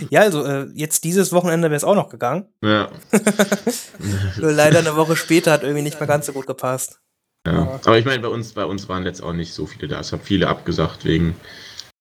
Ja, 0.09 0.21
also 0.21 0.43
äh, 0.45 0.67
jetzt 0.73 1.03
dieses 1.03 1.31
Wochenende 1.31 1.69
wäre 1.69 1.77
es 1.77 1.83
auch 1.83 1.95
noch 1.95 2.09
gegangen. 2.09 2.47
Ja. 2.63 2.89
Leider 4.37 4.79
eine 4.79 4.95
Woche 4.95 5.15
später 5.15 5.51
hat 5.51 5.63
irgendwie 5.63 5.83
nicht 5.83 5.99
mehr 5.99 6.07
ganz 6.07 6.25
so 6.25 6.33
gut 6.33 6.47
gepasst. 6.47 6.99
Ja. 7.45 7.79
Aber 7.85 7.97
ich 7.97 8.05
meine, 8.05 8.21
bei 8.21 8.27
uns, 8.27 8.53
bei 8.53 8.65
uns 8.65 8.87
waren 8.87 9.05
jetzt 9.05 9.21
auch 9.21 9.33
nicht 9.33 9.53
so 9.53 9.65
viele 9.65 9.87
da. 9.87 9.99
Es 9.99 10.11
haben 10.11 10.21
viele 10.21 10.47
abgesagt 10.47 11.05
wegen 11.05 11.35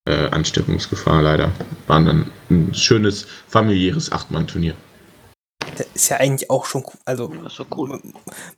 äh, 0.07 0.29
Ansteckungsgefahr 0.29 1.23
leider. 1.23 1.53
War 1.87 2.01
dann 2.01 2.31
ein 2.51 2.75
schönes 2.75 3.27
familiäres 3.49 4.13
Achtmann-Turnier. 4.13 4.75
Ist 5.95 6.11
ja 6.11 6.19
eigentlich 6.19 6.51
auch 6.51 6.67
schon 6.67 6.83
cool. 6.85 7.01
Also, 7.05 7.33
so 7.49 7.65
cool. 7.77 8.01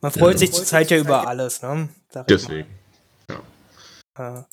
Man 0.01 0.11
freut 0.11 0.33
ja, 0.33 0.37
sich 0.39 0.51
zurzeit 0.51 0.91
ja 0.91 0.97
über 0.97 1.27
alles, 1.27 1.61
ne? 1.61 1.89
Deswegen. 2.27 2.67
Ja. 3.29 4.39
Äh, 4.39 4.43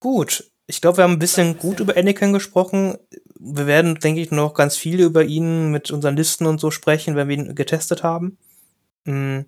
gut. 0.00 0.51
Ich 0.66 0.80
glaube, 0.80 0.98
wir 0.98 1.04
haben 1.04 1.12
ein 1.12 1.18
bisschen 1.18 1.58
gut 1.58 1.80
über 1.80 1.96
Anakin 1.96 2.32
gesprochen. 2.32 2.96
Wir 3.38 3.66
werden, 3.66 3.96
denke 3.96 4.20
ich, 4.20 4.30
noch 4.30 4.54
ganz 4.54 4.76
viel 4.76 5.00
über 5.00 5.24
ihn 5.24 5.70
mit 5.70 5.90
unseren 5.90 6.16
Listen 6.16 6.46
und 6.46 6.60
so 6.60 6.70
sprechen, 6.70 7.16
wenn 7.16 7.28
wir 7.28 7.36
ihn 7.36 7.54
getestet 7.54 8.02
haben. 8.02 8.38
Mhm. 9.04 9.46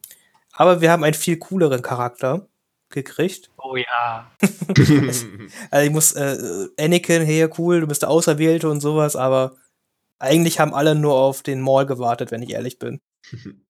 Aber 0.52 0.80
wir 0.80 0.90
haben 0.90 1.04
einen 1.04 1.14
viel 1.14 1.36
cooleren 1.36 1.82
Charakter 1.82 2.46
gekriegt. 2.90 3.50
Oh 3.58 3.76
ja. 3.76 4.30
also 5.70 5.86
ich 5.86 5.90
muss, 5.90 6.12
äh, 6.12 6.68
Anakin, 6.78 7.22
hey, 7.22 7.48
cool, 7.58 7.80
du 7.80 7.86
bist 7.86 8.02
der 8.02 8.10
Auserwählte 8.10 8.68
und 8.68 8.80
sowas, 8.80 9.16
aber 9.16 9.56
eigentlich 10.18 10.60
haben 10.60 10.74
alle 10.74 10.94
nur 10.94 11.14
auf 11.14 11.42
den 11.42 11.60
Maul 11.60 11.86
gewartet, 11.86 12.30
wenn 12.30 12.42
ich 12.42 12.50
ehrlich 12.50 12.78
bin. 12.78 13.00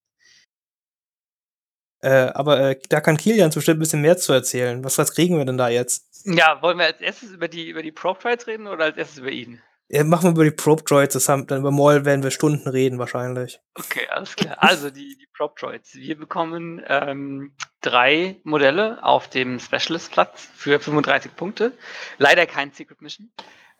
äh, 2.05 2.31
aber 2.35 2.61
äh, 2.61 2.79
da 2.89 3.01
kann 3.01 3.17
Kilian 3.17 3.51
bestimmt 3.51 3.79
ein 3.79 3.81
bisschen 3.81 4.03
mehr 4.03 4.17
zu 4.19 4.33
erzählen. 4.33 4.85
Was, 4.85 4.99
was 4.99 5.15
kriegen 5.15 5.39
wir 5.39 5.45
denn 5.45 5.59
da 5.59 5.69
jetzt? 5.69 6.27
Ja, 6.27 6.61
wollen 6.61 6.79
wir 6.79 6.87
als 6.87 7.01
erstes 7.01 7.31
über 7.31 7.49
die, 7.49 7.69
über 7.69 7.83
die 7.83 7.93
Probe 7.93 8.19
Trials 8.21 8.47
reden 8.47 8.67
oder 8.67 8.85
als 8.85 8.97
erstes 8.97 9.19
über 9.19 9.31
ihn? 9.31 9.61
Ja, 9.89 10.03
machen 10.03 10.25
wir 10.25 10.31
über 10.31 10.45
die 10.45 10.51
Probe 10.51 10.83
Droids, 10.83 11.13
das 11.13 11.29
haben, 11.29 11.47
dann 11.47 11.61
über 11.61 11.71
Maul 11.71 12.05
werden 12.05 12.23
wir 12.23 12.31
Stunden 12.31 12.69
reden 12.69 12.99
wahrscheinlich. 12.99 13.61
Okay, 13.75 14.07
alles 14.11 14.35
klar. 14.35 14.57
Also 14.59 14.91
die, 14.91 15.17
die 15.19 15.29
Probe 15.37 15.55
Droids. 15.59 15.95
Wir 15.95 16.19
bekommen 16.19 16.83
ähm, 16.89 17.55
drei 17.81 18.37
Modelle 18.45 19.05
auf 19.05 19.29
dem 19.29 19.59
Specialist-Platz 19.61 20.49
für 20.55 20.81
35 20.81 21.37
Punkte. 21.37 21.73
Leider 22.19 22.47
kein 22.47 22.73
Secret 22.73 23.03
Mission. 23.03 23.31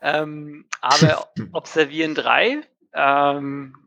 Ähm, 0.01 0.65
aber 0.81 1.27
observieren 1.53 2.13
drei, 2.13 2.61
ähm, 2.93 3.84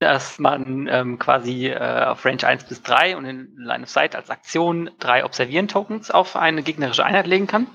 dass 0.00 0.38
man 0.38 0.86
ähm, 0.88 1.18
quasi 1.18 1.68
äh, 1.68 2.04
auf 2.04 2.24
Range 2.24 2.44
1 2.44 2.64
bis 2.64 2.82
3 2.82 3.16
und 3.16 3.24
in 3.24 3.54
Line 3.56 3.84
of 3.84 3.90
Sight 3.90 4.16
als 4.16 4.30
Aktion 4.30 4.90
drei 4.98 5.24
Observieren-Tokens 5.24 6.10
auf 6.10 6.36
eine 6.36 6.62
gegnerische 6.62 7.04
Einheit 7.04 7.26
legen 7.26 7.46
kann. 7.46 7.66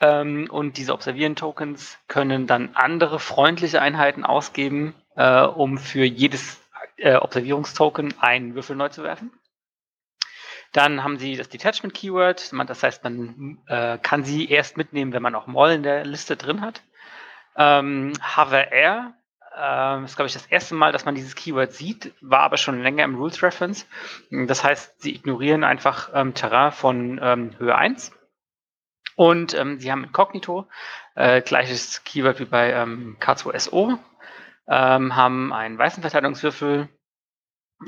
Ähm, 0.00 0.48
und 0.50 0.76
diese 0.76 0.92
Observieren-Tokens 0.92 1.98
können 2.08 2.46
dann 2.46 2.70
andere 2.74 3.18
freundliche 3.18 3.80
Einheiten 3.80 4.24
ausgeben, 4.24 4.94
äh, 5.16 5.42
um 5.42 5.78
für 5.78 6.04
jedes 6.04 6.60
äh, 6.98 7.16
Observierungstoken 7.16 8.14
einen 8.20 8.54
Würfel 8.54 8.76
neu 8.76 8.88
zu 8.88 9.02
werfen. 9.02 9.32
Dann 10.72 11.02
haben 11.02 11.18
sie 11.18 11.36
das 11.36 11.48
Detachment-Keyword, 11.48 12.52
das 12.68 12.82
heißt, 12.82 13.02
man 13.02 13.58
äh, 13.66 13.98
kann 13.98 14.24
sie 14.24 14.50
erst 14.50 14.76
mitnehmen, 14.76 15.12
wenn 15.12 15.22
man 15.22 15.34
auch 15.34 15.46
Moll 15.46 15.70
in 15.70 15.82
der 15.82 16.04
Liste 16.04 16.36
drin 16.36 16.60
hat. 16.60 16.82
Ähm, 17.56 18.12
Hover 18.36 18.70
Air 18.72 19.14
äh, 19.56 20.04
ist, 20.04 20.16
glaube 20.16 20.26
ich, 20.26 20.34
das 20.34 20.46
erste 20.46 20.74
Mal, 20.74 20.92
dass 20.92 21.04
man 21.04 21.14
dieses 21.14 21.34
Keyword 21.34 21.72
sieht, 21.72 22.12
war 22.20 22.40
aber 22.40 22.56
schon 22.56 22.82
länger 22.82 23.04
im 23.04 23.16
Rules 23.16 23.42
Reference. 23.42 23.86
Das 24.30 24.62
heißt, 24.62 25.00
sie 25.00 25.14
ignorieren 25.14 25.64
einfach 25.64 26.10
ähm, 26.14 26.34
Terrain 26.34 26.72
von 26.72 27.18
ähm, 27.22 27.58
Höhe 27.58 27.74
1 27.74 28.12
und 29.16 29.54
ähm, 29.54 29.80
sie 29.80 29.90
haben 29.90 30.04
Inkognito, 30.04 30.66
äh, 31.14 31.40
gleiches 31.40 32.04
Keyword 32.04 32.38
wie 32.38 32.44
bei 32.44 32.72
ähm, 32.72 33.16
K2SO, 33.18 33.98
ähm, 34.68 35.16
haben 35.16 35.52
einen 35.52 35.78
weißen 35.78 36.02
Verteidigungswürfel, 36.02 36.88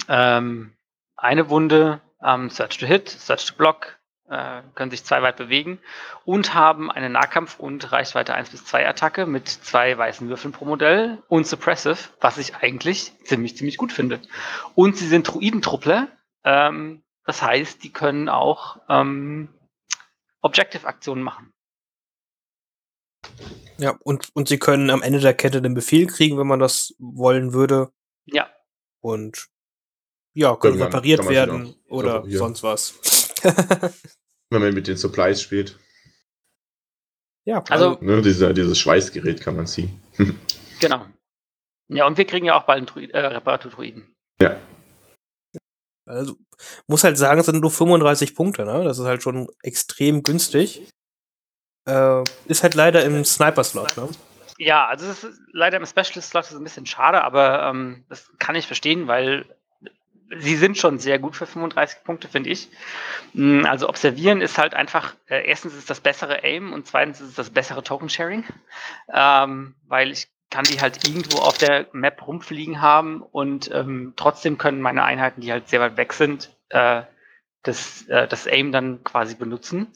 ähm, 0.09 0.73
eine 1.17 1.51
Wunde, 1.51 2.01
ähm, 2.23 2.49
Search 2.49 2.79
to 2.79 2.87
Hit, 2.87 3.09
Search 3.11 3.45
to 3.47 3.55
Block, 3.57 3.98
können 4.29 4.91
sich 4.91 5.05
zwei 5.05 5.23
weit 5.23 5.37
bewegen 5.37 5.79
und 6.27 6.53
haben 6.53 6.91
eine 6.91 7.09
Nahkampf- 7.09 7.59
und 7.59 7.93
Reichweite 7.93 8.35
1 8.35 8.51
bis 8.51 8.65
2 8.67 8.87
Attacke 8.87 9.25
mit 9.25 9.49
zwei 9.49 9.97
weißen 9.97 10.29
Würfeln 10.29 10.53
pro 10.53 10.67
Modell 10.67 11.23
und 11.29 11.47
Suppressive, 11.47 11.97
was 12.21 12.37
ich 12.37 12.57
eigentlich 12.57 13.13
ziemlich, 13.25 13.57
ziemlich 13.57 13.79
gut 13.79 13.93
finde. 13.93 14.21
Und 14.75 14.97
sie 14.99 15.07
sind 15.07 15.27
Druidentruppler, 15.29 16.09
ähm, 16.45 17.03
das 17.25 17.43
heißt, 17.43 17.83
die 17.85 17.93
können 17.93 18.29
auch 18.29 18.81
ähm, 18.89 19.49
Objective-Aktionen 20.41 21.23
machen. 21.23 21.53
Ja, 23.77 23.97
und, 24.03 24.31
und 24.35 24.49
sie 24.49 24.59
können 24.59 24.91
am 24.91 25.03
Ende 25.03 25.21
der 25.21 25.35
Kette 25.35 25.63
den 25.63 25.75
Befehl 25.75 26.07
kriegen, 26.07 26.39
wenn 26.39 26.47
man 26.47 26.59
das 26.59 26.95
wollen 26.99 27.53
würde. 27.53 27.93
Ja. 28.25 28.49
Und 29.01 29.49
ja, 30.35 30.57
können 30.57 30.81
repariert 30.81 31.29
werden 31.29 31.75
oder 31.89 32.25
sonst 32.29 32.63
was. 32.63 32.95
wenn 34.51 34.63
man 34.63 34.75
mit 34.75 34.87
den 34.87 34.97
Supplies 34.97 35.43
spielt. 35.43 35.79
Ja, 37.45 37.65
also, 37.69 37.91
also 37.91 38.05
ne, 38.05 38.21
dieser, 38.23 38.53
dieses 38.53 38.79
Schweißgerät 38.79 39.41
kann 39.41 39.57
man 39.57 39.67
ziehen. 39.67 40.01
genau. 40.81 41.07
Ja, 41.89 42.07
und 42.07 42.19
wir 42.19 42.27
kriegen 42.27 42.47
ja 42.47 42.59
auch 42.59 42.65
bald 42.65 42.79
einen 42.79 42.87
Druid, 42.87 43.11
äh, 43.13 43.19
Reparatur-Druiden. 43.19 44.15
Ja. 44.41 44.59
Also, 46.05 46.37
muss 46.87 47.05
halt 47.05 47.17
sagen, 47.17 47.41
es 47.41 47.47
sind 47.47 47.61
nur 47.61 47.71
35 47.71 48.35
Punkte, 48.35 48.65
ne? 48.65 48.85
Das 48.85 48.99
ist 48.99 49.07
halt 49.07 49.23
schon 49.23 49.49
extrem 49.63 50.23
günstig. 50.23 50.91
Äh, 51.87 52.23
ist 52.47 52.63
halt 52.63 52.75
leider 52.75 53.05
im 53.05 53.25
Sniper-Slot, 53.25 53.97
ne? 53.97 54.09
Ja, 54.59 54.87
also 54.89 55.07
es 55.07 55.25
ist 55.25 55.41
leider 55.53 55.79
im 55.79 55.87
Specialist-Slot 55.87 56.45
ist 56.45 56.55
ein 56.55 56.65
bisschen 56.65 56.85
schade, 56.85 57.23
aber 57.23 57.63
ähm, 57.63 58.05
das 58.09 58.31
kann 58.39 58.57
ich 58.57 58.67
verstehen, 58.67 59.07
weil 59.07 59.47
sie 60.37 60.57
sind 60.57 60.79
schon 60.79 60.99
sehr 60.99 61.19
gut 61.19 61.37
für 61.37 61.47
35 61.47 62.05
Punkte, 62.05 62.29
finde 62.29 62.51
ich. 62.51 62.69
Hm, 63.35 63.65
also 63.67 63.89
observieren 63.89 64.41
ist 64.41 64.59
halt 64.59 64.75
einfach, 64.75 65.15
äh, 65.29 65.47
erstens 65.47 65.75
ist 65.75 65.91
das 65.91 66.01
bessere 66.01 66.43
Aim 66.45 66.73
und 66.73 66.87
zweitens 66.87 67.21
ist 67.21 67.39
das 67.39 67.51
bessere 67.51 67.83
Token-Sharing, 67.83 68.45
ähm, 69.13 69.75
weil 69.87 70.11
ich 70.11 70.29
kann 70.51 70.65
die 70.65 70.81
halt 70.81 71.07
irgendwo 71.07 71.39
auf 71.39 71.59
der 71.59 71.87
Map 71.93 72.27
rumfliegen 72.27 72.81
haben 72.81 73.23
und 73.23 73.71
ähm, 73.73 74.15
trotzdem 74.17 74.57
können 74.57 74.81
meine 74.81 75.05
Einheiten, 75.05 75.41
die 75.41 75.53
halt 75.53 75.69
sehr 75.69 75.81
weit 75.81 75.97
weg 75.97 76.13
sind, 76.13 76.57
äh, 76.71 77.03
das, 77.63 78.07
äh, 78.09 78.27
das 78.27 78.47
Aim 78.47 78.73
dann 78.73 79.05
quasi 79.05 79.35
benutzen. 79.35 79.93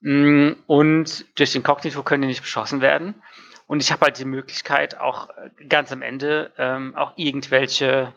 Mm, 0.00 0.52
und 0.66 1.26
durch 1.38 1.52
den 1.52 1.62
Kognito 1.62 2.02
können 2.02 2.22
die 2.22 2.28
nicht 2.28 2.42
beschossen 2.42 2.80
werden. 2.80 3.22
Und 3.66 3.82
ich 3.82 3.90
habe 3.90 4.02
halt 4.02 4.18
die 4.18 4.24
Möglichkeit, 4.24 4.98
auch 4.98 5.30
äh, 5.30 5.64
ganz 5.66 5.90
am 5.92 6.02
Ende 6.02 6.52
ähm, 6.58 6.94
auch 6.94 7.14
irgendwelche 7.16 8.12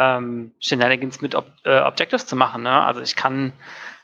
ähm, 0.00 0.52
Shenanigans 0.58 1.20
mit 1.20 1.34
Ob 1.34 1.46
äh, 1.64 1.78
Objectives 1.80 2.26
zu 2.26 2.34
machen. 2.34 2.62
Ne? 2.62 2.70
Also 2.70 3.02
ich 3.02 3.14
kann 3.14 3.52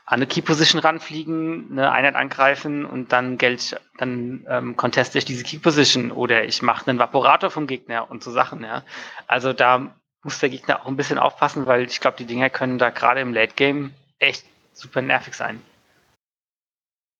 an 0.05 0.19
eine 0.19 0.27
Key 0.27 0.41
Position 0.41 0.79
ranfliegen, 0.79 1.67
eine 1.71 1.91
Einheit 1.91 2.15
angreifen 2.15 2.85
und 2.85 3.11
dann 3.11 3.37
Geld, 3.37 3.81
dann 3.97 4.45
ähm, 4.47 4.77
conteste 4.77 5.17
ich 5.17 5.25
diese 5.25 5.43
Key 5.43 5.57
Position 5.57 6.11
oder 6.11 6.45
ich 6.45 6.61
mache 6.61 6.87
einen 6.87 6.99
Vaporator 6.99 7.49
vom 7.49 7.67
Gegner 7.67 8.09
und 8.09 8.23
so 8.23 8.31
Sachen. 8.31 8.63
Ja. 8.63 8.83
Also 9.25 9.51
da 9.51 9.93
muss 10.23 10.39
der 10.39 10.49
Gegner 10.49 10.81
auch 10.81 10.87
ein 10.87 10.95
bisschen 10.95 11.17
aufpassen, 11.17 11.65
weil 11.65 11.83
ich 11.85 11.99
glaube, 11.99 12.17
die 12.17 12.25
Dinger 12.25 12.49
können 12.49 12.77
da 12.77 12.91
gerade 12.91 13.19
im 13.19 13.33
Late 13.33 13.55
Game 13.55 13.93
echt 14.19 14.45
super 14.73 15.01
nervig 15.01 15.33
sein. 15.33 15.61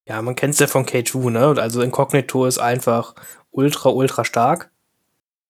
Ja, 0.07 0.21
man 0.21 0.35
kennt 0.35 0.53
es 0.53 0.59
ja 0.59 0.67
von 0.67 0.85
K2, 0.85 1.31
ne? 1.31 1.61
Also 1.61 1.81
Inkognito 1.81 2.45
ist 2.45 2.59
einfach 2.59 3.15
ultra, 3.51 3.89
ultra 3.89 4.23
stark. 4.23 4.71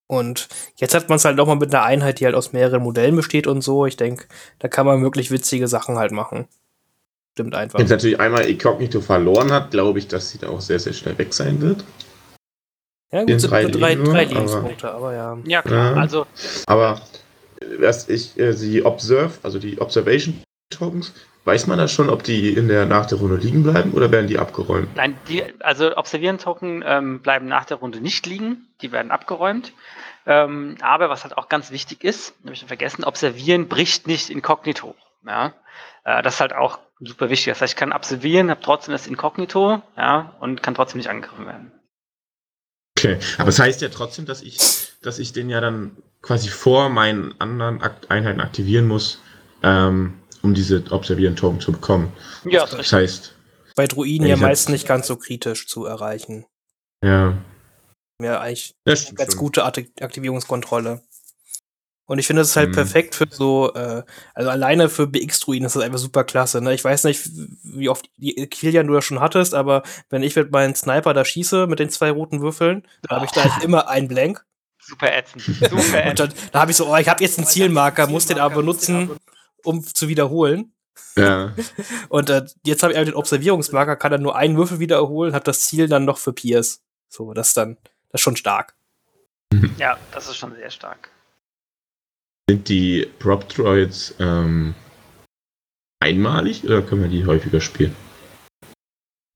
Und 0.08 0.48
jetzt 0.78 0.96
hat 0.96 1.10
man 1.10 1.18
es 1.18 1.26
halt 1.26 1.36
nochmal 1.36 1.58
mit 1.58 1.74
einer 1.74 1.84
Einheit, 1.84 2.20
die 2.20 2.26
halt 2.26 2.36
aus 2.36 2.54
mehreren 2.54 2.82
Modellen 2.82 3.16
besteht 3.16 3.46
und 3.46 3.62
so. 3.62 3.86
Ich 3.86 3.98
denke, 3.98 4.26
da 4.60 4.70
kann 4.70 4.86
man 4.86 5.04
wirklich 5.04 5.32
witzige 5.32 5.68
Sachen 5.68 5.98
halt 5.98 6.12
machen. 6.12 6.48
Stimmt 7.34 7.54
einfach. 7.54 7.78
Wenn 7.78 7.86
es 7.86 7.92
natürlich 7.92 8.20
einmal 8.20 8.46
Inkognito 8.46 9.02
verloren 9.02 9.52
hat, 9.52 9.72
glaube 9.72 10.00
ich, 10.00 10.08
dass 10.08 10.30
sie 10.30 10.40
da 10.40 10.50
auch 10.50 10.62
sehr, 10.62 10.80
sehr 10.80 10.94
schnell 10.94 11.18
weg 11.18 11.34
sein 11.34 11.62
wird. 11.62 11.84
Ja, 13.12 13.24
gut, 13.24 13.40
sind 13.40 13.52
drei, 13.52 13.66
drei, 13.66 13.96
drei 13.96 14.26
Lebenspunkte, 14.26 14.90
aber, 14.92 15.10
aber, 15.10 15.14
ja. 15.14 15.38
Ja, 15.46 15.62
klar. 15.62 15.96
Ja, 15.96 16.02
also. 16.02 16.26
Aber 16.66 17.02
was 17.80 18.10
ich, 18.10 18.38
äh, 18.40 18.54
sie 18.54 18.84
Observe, 18.84 19.34
also 19.44 19.60
die 19.60 19.80
Observation 19.80 20.42
Tokens, 20.70 21.14
weiß 21.48 21.66
man 21.68 21.78
da 21.78 21.88
schon, 21.88 22.10
ob 22.10 22.24
die 22.24 22.50
in 22.50 22.68
der 22.68 22.86
nach 22.86 23.06
der 23.06 23.20
Runde 23.20 23.38
liegen 23.38 23.64
bleiben 23.64 23.94
oder 23.94 24.12
werden 24.12 24.28
die 24.28 24.38
abgeräumt? 24.38 24.96
Nein, 24.96 25.18
die, 25.30 25.44
also 25.62 25.96
Observieren 25.96 26.38
Token 26.38 26.84
ähm, 26.86 27.22
bleiben 27.22 27.48
nach 27.48 27.64
der 27.64 27.78
Runde 27.78 28.02
nicht 28.02 28.26
liegen, 28.26 28.68
die 28.82 28.92
werden 28.92 29.12
abgeräumt. 29.12 29.72
Ähm, 30.26 30.76
aber 30.82 31.10
was 31.10 31.24
halt 31.24 31.38
auch 31.38 31.48
ganz 31.48 31.72
wichtig 31.72 32.04
ist, 32.04 32.36
habe 32.44 32.54
ich 32.54 32.66
vergessen, 32.66 33.06
Observieren 33.06 33.70
bricht 33.70 34.08
nicht 34.08 34.30
inkognito. 34.30 34.94
Ja? 35.26 35.54
Äh, 36.04 36.22
das 36.22 36.36
ist 36.36 36.42
halt 36.42 36.54
auch 36.54 36.80
super 37.00 37.30
wichtig. 37.30 37.54
Das 37.54 37.62
heißt, 37.62 37.74
ich 37.74 37.78
kann 37.78 37.94
observieren, 37.94 38.50
habe 38.50 38.62
trotzdem 38.62 38.92
das 38.92 39.08
Inkognito, 39.08 39.82
ja, 39.96 40.36
und 40.42 40.62
kann 40.62 40.76
trotzdem 40.76 40.98
nicht 40.98 41.10
angegriffen 41.10 41.46
werden. 41.46 41.72
Okay, 42.98 43.20
aber 43.38 43.50
es 43.50 43.56
das 43.56 43.66
heißt 43.66 43.82
ja 43.82 43.90
trotzdem, 43.90 44.26
dass 44.26 44.42
ich, 44.42 44.58
dass 45.02 45.20
ich 45.20 45.32
den 45.32 45.50
ja 45.50 45.62
dann 45.62 45.96
quasi 46.22 46.50
vor 46.50 46.90
meinen 46.90 47.40
anderen 47.40 47.82
Akt 47.82 48.12
Einheiten 48.12 48.42
aktivieren 48.42 48.88
muss, 48.88 49.22
ähm, 49.64 50.16
um 50.48 50.54
diese 50.54 50.84
Observieren-Token 50.90 51.60
zu 51.60 51.74
bekommen. 51.74 52.12
Ja, 52.46 52.62
das, 52.62 52.72
das 52.72 52.94
heißt. 52.94 53.36
Bei 53.76 53.86
Druiden 53.86 54.26
ja 54.26 54.38
meist 54.38 54.70
nicht 54.70 54.88
ganz 54.88 55.08
so 55.08 55.18
kritisch 55.18 55.68
zu 55.68 55.86
erreichen. 55.86 56.46
Ja. 57.04 57.38
Ja, 58.22 58.40
eigentlich 58.40 58.74
ja, 58.86 58.96
ganz 59.14 59.34
schon. 59.34 59.40
gute 59.40 59.64
Aktivierungskontrolle. 59.66 61.02
Und 62.10 62.20
ich 62.20 62.26
finde, 62.26 62.42
das 62.42 62.50
ist 62.50 62.56
halt 62.56 62.70
mhm. 62.70 62.76
perfekt 62.76 63.16
für 63.16 63.28
so, 63.30 63.74
äh, 63.74 64.04
also 64.34 64.50
alleine 64.50 64.88
für 64.88 65.08
BX-Druiden 65.08 65.66
ist 65.66 65.76
das 65.76 65.84
einfach 65.84 66.00
super 66.00 66.24
klasse. 66.24 66.62
Ne? 66.62 66.74
Ich 66.74 66.84
weiß 66.84 67.04
nicht, 67.04 67.30
wie 67.64 67.90
oft 67.90 68.10
die 68.16 68.34
Kilian 68.48 68.88
du 68.88 68.94
das 68.94 69.04
schon 69.04 69.20
hattest, 69.20 69.54
aber 69.54 69.84
wenn 70.10 70.24
ich 70.24 70.36
mit 70.38 70.50
meinem 70.50 70.74
Sniper 70.74 71.14
da 71.14 71.26
schieße 71.26 71.68
mit 71.68 71.80
den 71.80 71.90
zwei 71.90 72.10
roten 72.10 72.42
Würfeln, 72.42 72.88
oh. 73.10 73.16
habe 73.16 73.26
ich 73.26 73.32
da 73.32 73.42
eigentlich 73.42 73.64
immer 73.64 73.90
einen 73.90 74.08
Blank. 74.08 74.46
Super 74.80 75.14
ätzend. 75.14 75.44
Super 75.44 76.06
ätzend. 76.06 76.10
Und 76.10 76.20
dann, 76.20 76.34
da 76.54 76.62
habe 76.62 76.72
ich 76.72 76.78
so, 76.78 76.88
oh, 76.88 76.96
ich 76.96 77.10
habe 77.10 77.22
jetzt 77.22 77.38
einen 77.38 77.48
Zielmarker, 77.48 78.08
muss 78.08 78.26
den 78.26 78.40
aber 78.40 78.56
benutzen, 78.56 79.12
um 79.64 79.84
zu 79.84 80.08
wiederholen. 80.08 80.74
Ja. 81.16 81.54
Und 82.10 82.30
äh, 82.30 82.46
jetzt 82.66 82.84
habe 82.84 82.94
ich 82.94 83.00
den 83.00 83.14
Observierungsmarker, 83.14 83.96
kann 83.96 84.12
dann 84.12 84.22
nur 84.22 84.36
einen 84.36 84.58
Würfel 84.58 84.80
wiederholen, 84.80 85.34
hat 85.34 85.48
das 85.48 85.62
Ziel 85.62 85.88
dann 85.88 86.06
noch 86.06 86.18
für 86.18 86.34
Pierce. 86.34 86.82
So, 87.10 87.34
das 87.34 87.50
ist 87.50 87.58
dann, 87.58 87.78
das 88.12 88.20
ist 88.20 88.22
schon 88.22 88.38
stark. 88.38 88.76
Ja, 89.78 89.98
das 90.12 90.28
ist 90.28 90.38
schon 90.38 90.56
sehr 90.56 90.70
stark. 90.72 91.10
Sind 92.50 92.68
die 92.68 93.08
Prop 93.20 93.48
Droids 93.48 94.16
ähm, 94.20 94.74
einmalig 96.00 96.64
oder 96.64 96.82
können 96.82 97.04
wir 97.04 97.10
die 97.10 97.26
häufiger 97.26 97.62
spielen? 97.62 97.96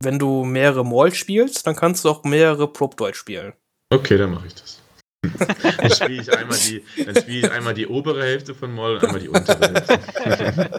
Wenn 0.01 0.17
du 0.17 0.43
mehrere 0.43 0.83
Maul 0.83 1.13
spielst, 1.13 1.67
dann 1.67 1.75
kannst 1.75 2.03
du 2.03 2.09
auch 2.09 2.23
mehrere 2.23 2.67
Prop 2.67 2.97
Droids 2.97 3.17
spielen. 3.17 3.53
Okay, 3.89 4.17
dann 4.17 4.31
mache 4.31 4.47
ich 4.47 4.55
das. 4.55 4.80
Dann 5.21 5.91
spiele 5.91 6.21
ich, 6.21 6.35
einmal 6.35 6.57
die, 6.57 6.83
spiel 7.19 7.45
ich 7.45 7.51
einmal 7.51 7.73
die 7.75 7.85
obere 7.85 8.23
Hälfte 8.23 8.55
von 8.55 8.73
Maul 8.73 8.95
und 8.95 9.03
einmal 9.03 9.19
die 9.19 9.29
untere 9.29 9.73
Hälfte. 9.73 10.71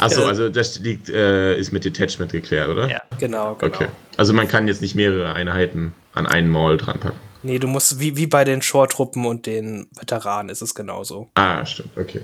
Achso, 0.00 0.24
also 0.26 0.48
das 0.48 0.80
liegt, 0.80 1.08
äh, 1.08 1.56
ist 1.56 1.72
mit 1.72 1.84
Detachment 1.84 2.32
geklärt, 2.32 2.68
oder? 2.68 2.88
Ja, 2.88 3.02
genau, 3.20 3.54
genau. 3.54 3.74
Okay. 3.74 3.86
Also 4.16 4.32
man 4.32 4.48
kann 4.48 4.66
jetzt 4.66 4.82
nicht 4.82 4.96
mehrere 4.96 5.34
Einheiten 5.34 5.94
an 6.12 6.26
einen 6.26 6.48
Maul 6.48 6.76
dran 6.76 6.98
packen. 6.98 7.20
Nee, 7.44 7.58
du 7.58 7.68
musst, 7.68 8.00
wie, 8.00 8.16
wie 8.16 8.26
bei 8.26 8.44
den 8.44 8.62
Shore-Truppen 8.62 9.24
und 9.26 9.46
den 9.46 9.88
Veteranen 9.96 10.48
ist 10.48 10.62
es 10.62 10.74
genauso. 10.74 11.30
Ah, 11.34 11.64
stimmt, 11.64 11.96
okay. 11.96 12.22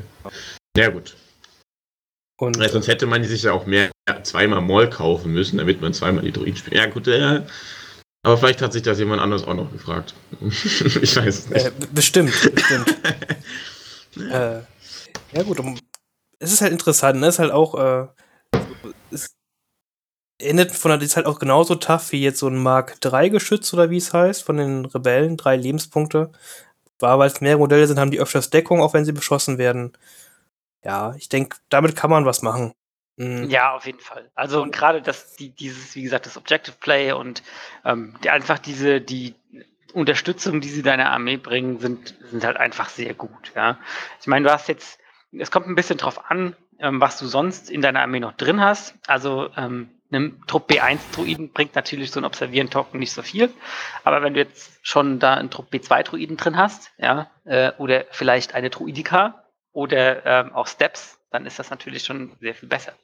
Ja, 0.76 0.88
gut. 0.88 1.16
Und, 2.36 2.56
ja, 2.56 2.68
sonst 2.68 2.88
hätte 2.88 3.06
man 3.06 3.22
sich 3.24 3.44
ja 3.44 3.52
auch 3.52 3.66
mehr 3.66 3.90
zweimal 4.22 4.60
Moll 4.60 4.90
kaufen 4.90 5.32
müssen, 5.32 5.58
damit 5.58 5.80
man 5.80 5.92
zweimal 5.92 6.24
die 6.24 6.32
Druiden 6.32 6.56
spielt. 6.56 6.76
Ja, 6.76 6.86
gut, 6.86 7.08
äh, 7.08 7.42
aber 8.22 8.36
vielleicht 8.36 8.62
hat 8.62 8.72
sich 8.72 8.82
das 8.82 8.98
jemand 8.98 9.22
anders 9.22 9.44
auch 9.44 9.54
noch 9.54 9.70
gefragt. 9.70 10.14
ich 10.40 11.16
weiß 11.16 11.38
es 11.38 11.48
nicht. 11.50 11.66
Äh, 11.66 11.72
bestimmt, 11.92 12.32
bestimmt. 12.54 12.96
äh, 14.32 14.60
ja, 15.32 15.42
gut, 15.44 15.60
es 16.38 16.52
ist 16.52 16.60
halt 16.60 16.72
interessant, 16.72 17.20
ne? 17.20 17.26
Es 17.26 17.36
ist 17.36 17.38
halt 17.38 17.52
auch, 17.52 17.74
äh, 17.74 18.08
es, 19.10 19.36
erinnert 20.40 20.72
von 20.72 20.90
der, 20.90 21.02
ist 21.02 21.16
halt 21.16 21.26
auch 21.26 21.38
genauso 21.38 21.74
tough 21.74 22.12
wie 22.12 22.22
jetzt 22.22 22.38
so 22.38 22.48
ein 22.48 22.58
Mark 22.58 23.00
3 23.00 23.28
Geschütz 23.28 23.72
oder 23.74 23.90
wie 23.90 23.98
es 23.98 24.12
heißt, 24.12 24.42
von 24.42 24.56
den 24.56 24.84
Rebellen, 24.84 25.36
drei 25.36 25.56
Lebenspunkte. 25.56 26.30
War, 27.00 27.18
weil 27.18 27.28
es 27.28 27.40
mehrere 27.40 27.60
Modelle 27.60 27.86
sind, 27.86 27.98
haben 27.98 28.10
die 28.10 28.20
öfters 28.20 28.50
Deckung, 28.50 28.80
auch 28.80 28.94
wenn 28.94 29.04
sie 29.04 29.12
beschossen 29.12 29.58
werden. 29.58 29.92
Ja, 30.84 31.14
ich 31.16 31.28
denke, 31.28 31.58
damit 31.68 31.96
kann 31.96 32.10
man 32.10 32.24
was 32.24 32.42
machen. 32.42 32.72
Mhm. 33.18 33.50
Ja, 33.50 33.74
auf 33.74 33.84
jeden 33.84 33.98
Fall. 33.98 34.30
Also 34.36 34.64
gerade 34.70 35.02
das, 35.02 35.34
die, 35.34 35.50
dieses, 35.50 35.94
wie 35.96 36.02
gesagt, 36.02 36.26
das 36.26 36.36
Objective 36.36 36.76
Play 36.78 37.12
und 37.12 37.42
ähm, 37.84 38.14
die, 38.22 38.30
einfach 38.30 38.60
diese, 38.60 39.00
die 39.00 39.34
Unterstützung, 39.92 40.60
die 40.60 40.68
sie 40.68 40.82
deiner 40.82 41.10
Armee 41.10 41.36
bringen, 41.36 41.80
sind, 41.80 42.14
sind 42.30 42.44
halt 42.44 42.56
einfach 42.56 42.88
sehr 42.88 43.14
gut. 43.14 43.52
Ja, 43.56 43.78
ich 44.20 44.28
meine, 44.28 44.46
du 44.46 44.52
hast 44.52 44.68
jetzt, 44.68 45.00
es 45.32 45.50
kommt 45.50 45.66
ein 45.66 45.74
bisschen 45.74 45.98
drauf 45.98 46.30
an, 46.30 46.54
ähm, 46.78 47.00
was 47.00 47.18
du 47.18 47.26
sonst 47.26 47.70
in 47.70 47.82
deiner 47.82 48.02
Armee 48.02 48.20
noch 48.20 48.34
drin 48.34 48.60
hast. 48.60 48.94
Also 49.08 49.50
ähm, 49.56 49.90
einem 50.12 50.46
Trupp 50.46 50.70
B1-Druiden 50.70 51.52
bringt 51.52 51.74
natürlich 51.74 52.12
so 52.12 52.20
ein 52.20 52.24
Observieren-Token 52.24 53.00
nicht 53.00 53.12
so 53.12 53.22
viel. 53.22 53.52
Aber 54.04 54.22
wenn 54.22 54.34
du 54.34 54.40
jetzt 54.40 54.78
schon 54.82 55.18
da 55.18 55.34
einen 55.34 55.50
Trupp 55.50 55.72
B2-Druiden 55.72 56.36
drin 56.36 56.56
hast, 56.56 56.92
ja, 56.98 57.28
äh, 57.44 57.72
oder 57.78 58.04
vielleicht 58.10 58.54
eine 58.54 58.70
Druidika 58.70 59.42
oder 59.72 60.24
ähm, 60.24 60.52
auch 60.54 60.68
Steps, 60.68 61.18
dann 61.30 61.46
ist 61.46 61.58
das 61.58 61.70
natürlich 61.70 62.04
schon 62.04 62.36
sehr 62.40 62.54
viel 62.54 62.68
besser. 62.68 62.94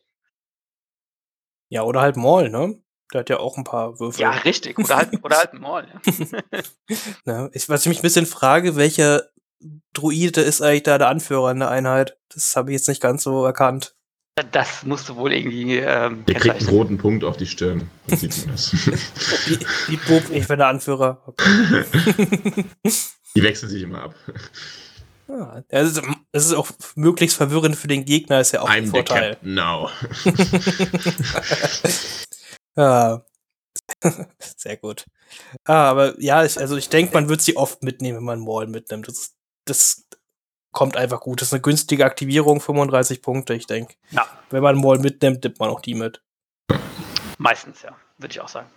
Ja, 1.75 1.83
oder 1.83 2.03
halt 2.03 2.17
Maul, 2.17 2.51
ne? 2.51 2.79
Der 3.13 3.21
hat 3.21 3.31
ja 3.31 3.41
auch 3.41 3.57
ein 3.57 3.65
paar 3.65 3.99
Würfel. 3.99 4.21
Ja, 4.21 4.31
richtig. 4.31 4.79
Oder 4.79 4.97
halt, 4.97 5.25
oder 5.25 5.39
halt 5.39 5.55
Maul. 5.55 5.85
Ja. 5.93 6.61
ja, 7.27 7.49
ich, 7.53 7.69
was 7.69 7.81
ich 7.81 7.89
mich 7.89 7.99
ein 7.99 8.03
bisschen 8.03 8.27
frage, 8.27 8.77
welcher 8.77 9.25
Druide 9.93 10.41
ist 10.41 10.63
eigentlich 10.63 10.85
da 10.85 10.99
der 10.99 11.09
Anführer 11.09 11.51
in 11.51 11.59
der 11.59 11.71
Einheit? 11.71 12.17
Das 12.33 12.55
habe 12.55 12.71
ich 12.71 12.77
jetzt 12.77 12.87
nicht 12.87 13.03
ganz 13.03 13.25
so 13.25 13.45
erkannt. 13.45 13.97
Das 14.53 14.85
musst 14.85 15.09
du 15.09 15.17
wohl 15.17 15.33
irgendwie. 15.33 15.79
Ähm, 15.79 16.25
der 16.27 16.37
kriegt 16.37 16.61
einen 16.61 16.69
roten 16.69 16.97
Punkt 16.97 17.25
auf 17.25 17.37
die 17.37 17.47
Stirn. 17.47 17.91
sieht 18.07 18.37
man 18.47 18.55
das. 18.55 18.73
wie, 18.73 19.59
wie 19.89 19.97
Bob, 19.97 20.31
ich 20.31 20.47
bin 20.47 20.59
der 20.59 20.69
Anführer. 20.69 21.25
Okay. 21.27 21.85
Die 23.37 23.43
wechseln 23.43 23.69
sich 23.69 23.83
immer 23.83 24.01
ab. 24.05 24.15
Ja, 25.27 25.63
es, 25.69 25.93
ist, 25.93 26.03
es 26.33 26.47
ist 26.47 26.55
auch 26.55 26.69
möglichst 26.97 27.37
verwirrend 27.37 27.77
für 27.77 27.89
den 27.89 28.05
Gegner, 28.05 28.41
ist 28.41 28.53
ja 28.53 28.61
auch 28.61 28.69
I'm 28.69 28.73
ein 28.73 28.87
Vorteil. 28.87 29.39
The 29.43 29.49
now. 29.49 29.89
ja. 32.77 33.25
Sehr 34.57 34.77
gut. 34.77 35.07
Ah, 35.65 35.91
aber 35.91 36.21
ja, 36.21 36.45
ich, 36.45 36.59
also 36.59 36.77
ich 36.77 36.89
denke, 36.89 37.15
man 37.15 37.29
wird 37.29 37.43
sie 37.43 37.57
oft 37.57 37.83
mitnehmen, 37.83 38.19
wenn 38.19 38.25
man 38.25 38.41
Maul 38.41 38.67
mitnimmt. 38.67 39.09
Das, 39.09 39.35
das 39.65 40.07
kommt 40.73 40.97
einfach 40.97 41.21
gut. 41.21 41.41
Das 41.41 41.49
ist 41.49 41.55
eine 41.55 41.63
günstige 41.63 42.05
Aktivierung, 42.05 42.61
35 42.61 43.23
Punkte, 43.23 43.55
ich 43.55 43.67
denke. 43.67 43.95
Ja. 44.11 44.27
Wenn 44.51 44.63
man 44.63 44.77
Maul 44.77 44.99
mitnimmt, 44.99 45.45
nimmt 45.45 45.59
man 45.59 45.71
auch 45.71 45.81
die 45.81 45.95
mit. 45.95 46.23
Meistens, 47.39 47.83
ja, 47.83 47.97
würde 48.19 48.33
ich 48.33 48.41
auch 48.41 48.49
sagen. 48.49 48.71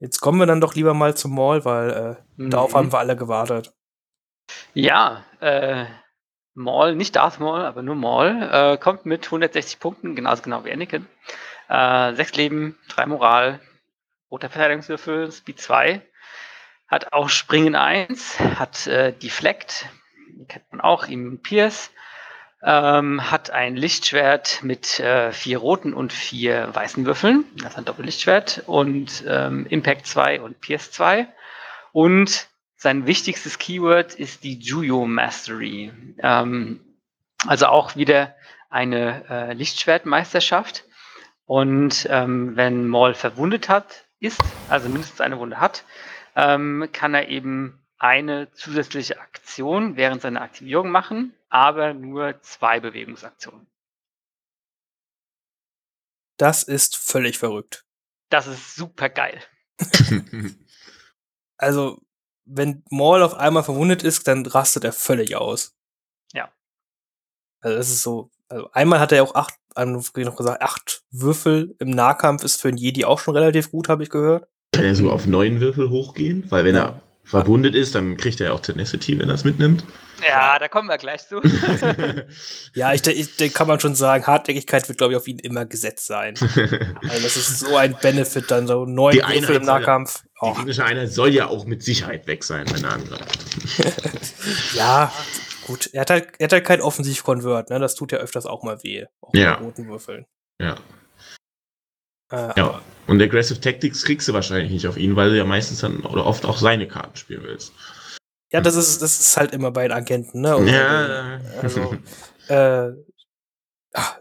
Jetzt 0.00 0.20
kommen 0.20 0.38
wir 0.38 0.46
dann 0.46 0.60
doch 0.60 0.74
lieber 0.74 0.94
mal 0.94 1.16
zum 1.16 1.34
Maul, 1.34 1.64
weil 1.64 1.90
äh, 1.90 2.42
mhm. 2.42 2.50
darauf 2.50 2.74
haben 2.74 2.92
wir 2.92 2.98
alle 2.98 3.16
gewartet. 3.16 3.74
Ja, 4.74 5.24
äh, 5.40 5.86
Maul, 6.54 6.94
nicht 6.94 7.16
Darth 7.16 7.40
Maul, 7.40 7.64
aber 7.64 7.82
nur 7.82 7.94
Maul, 7.96 8.48
äh, 8.50 8.78
kommt 8.78 9.06
mit 9.06 9.24
160 9.26 9.80
Punkten, 9.80 10.14
genauso 10.14 10.42
genau 10.42 10.64
wie 10.64 10.72
Anakin. 10.72 11.06
Äh, 11.68 12.14
sechs 12.14 12.34
Leben, 12.34 12.78
drei 12.88 13.06
Moral, 13.06 13.60
roter 14.30 14.50
Verteidigungswürfel, 14.50 15.32
Speed 15.32 15.60
2, 15.60 16.02
hat 16.88 17.12
auch 17.12 17.28
Springen 17.28 17.74
1, 17.74 18.38
hat 18.38 18.86
äh, 18.86 19.12
Deflect, 19.12 19.86
kennt 20.48 20.70
man 20.70 20.80
auch, 20.80 21.06
ihm 21.06 21.40
Pierce, 21.42 21.90
ähm, 22.62 23.30
hat 23.30 23.50
ein 23.50 23.76
Lichtschwert 23.76 24.62
mit 24.62 25.00
äh, 25.00 25.32
vier 25.32 25.58
roten 25.58 25.92
und 25.92 26.12
vier 26.12 26.74
weißen 26.74 27.04
Würfeln, 27.04 27.44
das 27.56 27.72
ist 27.72 27.78
ein 27.78 27.84
Doppellichtschwert, 27.84 28.62
und 28.66 29.24
ähm, 29.26 29.66
Impact 29.66 30.06
2 30.06 30.40
und 30.40 30.60
Pierce 30.60 30.90
2 30.92 31.26
Und 31.92 32.48
sein 32.84 33.06
wichtigstes 33.06 33.58
Keyword 33.58 34.14
ist 34.14 34.44
die 34.44 34.58
Juyo 34.58 35.06
Mastery. 35.06 35.90
Ähm, 36.18 36.80
also 37.46 37.68
auch 37.68 37.96
wieder 37.96 38.36
eine 38.68 39.24
äh, 39.30 39.52
Lichtschwertmeisterschaft. 39.54 40.84
Und 41.46 42.06
ähm, 42.10 42.56
wenn 42.56 42.86
Maul 42.86 43.14
verwundet 43.14 43.70
hat, 43.70 44.04
ist, 44.20 44.42
also 44.68 44.90
mindestens 44.90 45.22
eine 45.22 45.38
Wunde 45.38 45.60
hat, 45.60 45.86
ähm, 46.36 46.90
kann 46.92 47.14
er 47.14 47.28
eben 47.28 47.82
eine 47.96 48.52
zusätzliche 48.52 49.18
Aktion 49.18 49.96
während 49.96 50.20
seiner 50.20 50.42
Aktivierung 50.42 50.90
machen, 50.90 51.34
aber 51.48 51.94
nur 51.94 52.42
zwei 52.42 52.80
Bewegungsaktionen. 52.80 53.66
Das 56.36 56.62
ist 56.64 56.98
völlig 56.98 57.38
verrückt. 57.38 57.86
Das 58.28 58.46
ist 58.46 58.74
super 58.74 59.08
geil. 59.08 59.42
also, 61.56 62.04
wenn 62.44 62.82
Maul 62.90 63.22
auf 63.22 63.34
einmal 63.34 63.62
verwundet 63.62 64.02
ist, 64.02 64.26
dann 64.28 64.46
rastet 64.46 64.84
er 64.84 64.92
völlig 64.92 65.36
aus. 65.36 65.74
Ja. 66.32 66.52
Also, 67.60 67.76
das 67.76 67.90
ist 67.90 68.02
so. 68.02 68.30
Also, 68.48 68.68
einmal 68.72 69.00
hat 69.00 69.12
er 69.12 69.22
auch 69.22 69.34
acht, 69.34 69.54
noch 69.76 70.36
gesagt, 70.36 70.62
acht 70.62 71.02
Würfel 71.10 71.74
im 71.78 71.90
Nahkampf 71.90 72.44
ist 72.44 72.60
für 72.60 72.68
einen 72.68 72.76
Jedi 72.76 73.04
auch 73.04 73.18
schon 73.18 73.36
relativ 73.36 73.70
gut, 73.70 73.88
habe 73.88 74.02
ich 74.02 74.10
gehört. 74.10 74.48
Kann 74.72 74.84
er 74.84 74.94
so 74.94 75.10
auf 75.10 75.26
neun 75.26 75.60
Würfel 75.60 75.90
hochgehen? 75.90 76.50
Weil 76.50 76.64
wenn 76.64 76.76
er 76.76 77.00
verwundet 77.24 77.74
ist, 77.74 77.94
dann 77.94 78.16
kriegt 78.16 78.40
er 78.40 78.48
ja 78.48 78.52
auch 78.52 78.60
Tenacity, 78.60 79.18
wenn 79.18 79.28
er 79.28 79.34
es 79.34 79.44
mitnimmt. 79.44 79.84
Ja, 80.26 80.58
da 80.58 80.68
kommen 80.68 80.88
wir 80.88 80.98
gleich 80.98 81.26
zu. 81.26 81.40
ja, 82.74 82.92
ich, 82.92 83.06
ich, 83.06 83.40
ich, 83.40 83.54
kann 83.54 83.66
man 83.66 83.80
schon 83.80 83.94
sagen, 83.94 84.26
Hartnäckigkeit 84.26 84.88
wird, 84.88 84.98
glaube 84.98 85.12
ich, 85.12 85.16
auf 85.16 85.26
ihn 85.26 85.38
immer 85.38 85.66
gesetzt 85.66 86.06
sein. 86.06 86.34
also 86.38 87.22
das 87.22 87.36
ist 87.36 87.60
so 87.60 87.76
ein 87.76 87.96
Benefit, 88.00 88.50
dann 88.50 88.66
so 88.66 88.84
neun 88.84 89.16
Würfel 89.16 89.56
im 89.56 89.64
Nahkampf. 89.64 90.22
Ja, 90.40 90.50
die 90.50 90.56
gegnerische 90.56 90.84
Einheit 90.84 91.12
soll 91.12 91.30
ja 91.30 91.46
auch 91.46 91.64
mit 91.64 91.82
Sicherheit 91.82 92.26
weg 92.26 92.44
sein, 92.44 92.66
wenn 92.72 92.84
er 92.84 92.92
angreift. 92.92 93.38
ja, 94.74 95.12
gut. 95.66 95.90
Er 95.92 96.02
hat 96.02 96.10
halt, 96.10 96.28
er 96.38 96.44
hat 96.44 96.52
halt 96.52 96.64
kein 96.64 96.80
Offensiv-Convert, 96.80 97.70
ne? 97.70 97.78
Das 97.78 97.94
tut 97.94 98.12
ja 98.12 98.18
öfters 98.18 98.46
auch 98.46 98.62
mal 98.62 98.82
weh. 98.82 99.06
Auch 99.20 99.34
ja. 99.34 99.52
mit 99.52 99.66
roten 99.66 99.88
Würfeln. 99.88 100.26
Ja. 100.60 100.76
Äh, 102.30 102.52
ja. 102.56 102.80
Und 103.06 103.20
Aggressive 103.20 103.60
Tactics 103.60 104.04
kriegst 104.04 104.28
du 104.28 104.32
wahrscheinlich 104.32 104.70
nicht 104.70 104.86
auf 104.86 104.96
ihn, 104.96 105.16
weil 105.16 105.30
du 105.30 105.36
ja 105.36 105.44
meistens 105.44 105.80
dann 105.80 106.00
oder 106.00 106.24
oft 106.24 106.44
auch 106.44 106.56
seine 106.56 106.88
Karten 106.88 107.16
spielen 107.16 107.42
willst. 107.42 107.72
Ja, 108.50 108.60
das 108.60 108.76
ist, 108.76 109.02
das 109.02 109.20
ist 109.20 109.36
halt 109.36 109.52
immer 109.52 109.70
bei 109.70 109.82
den 109.82 109.92
Agenten, 109.92 110.40
ne? 110.40 110.56
Und 110.56 110.68
ja. 110.68 111.40
Also, 111.60 111.96
äh, 112.48 112.92
ach, 113.92 114.16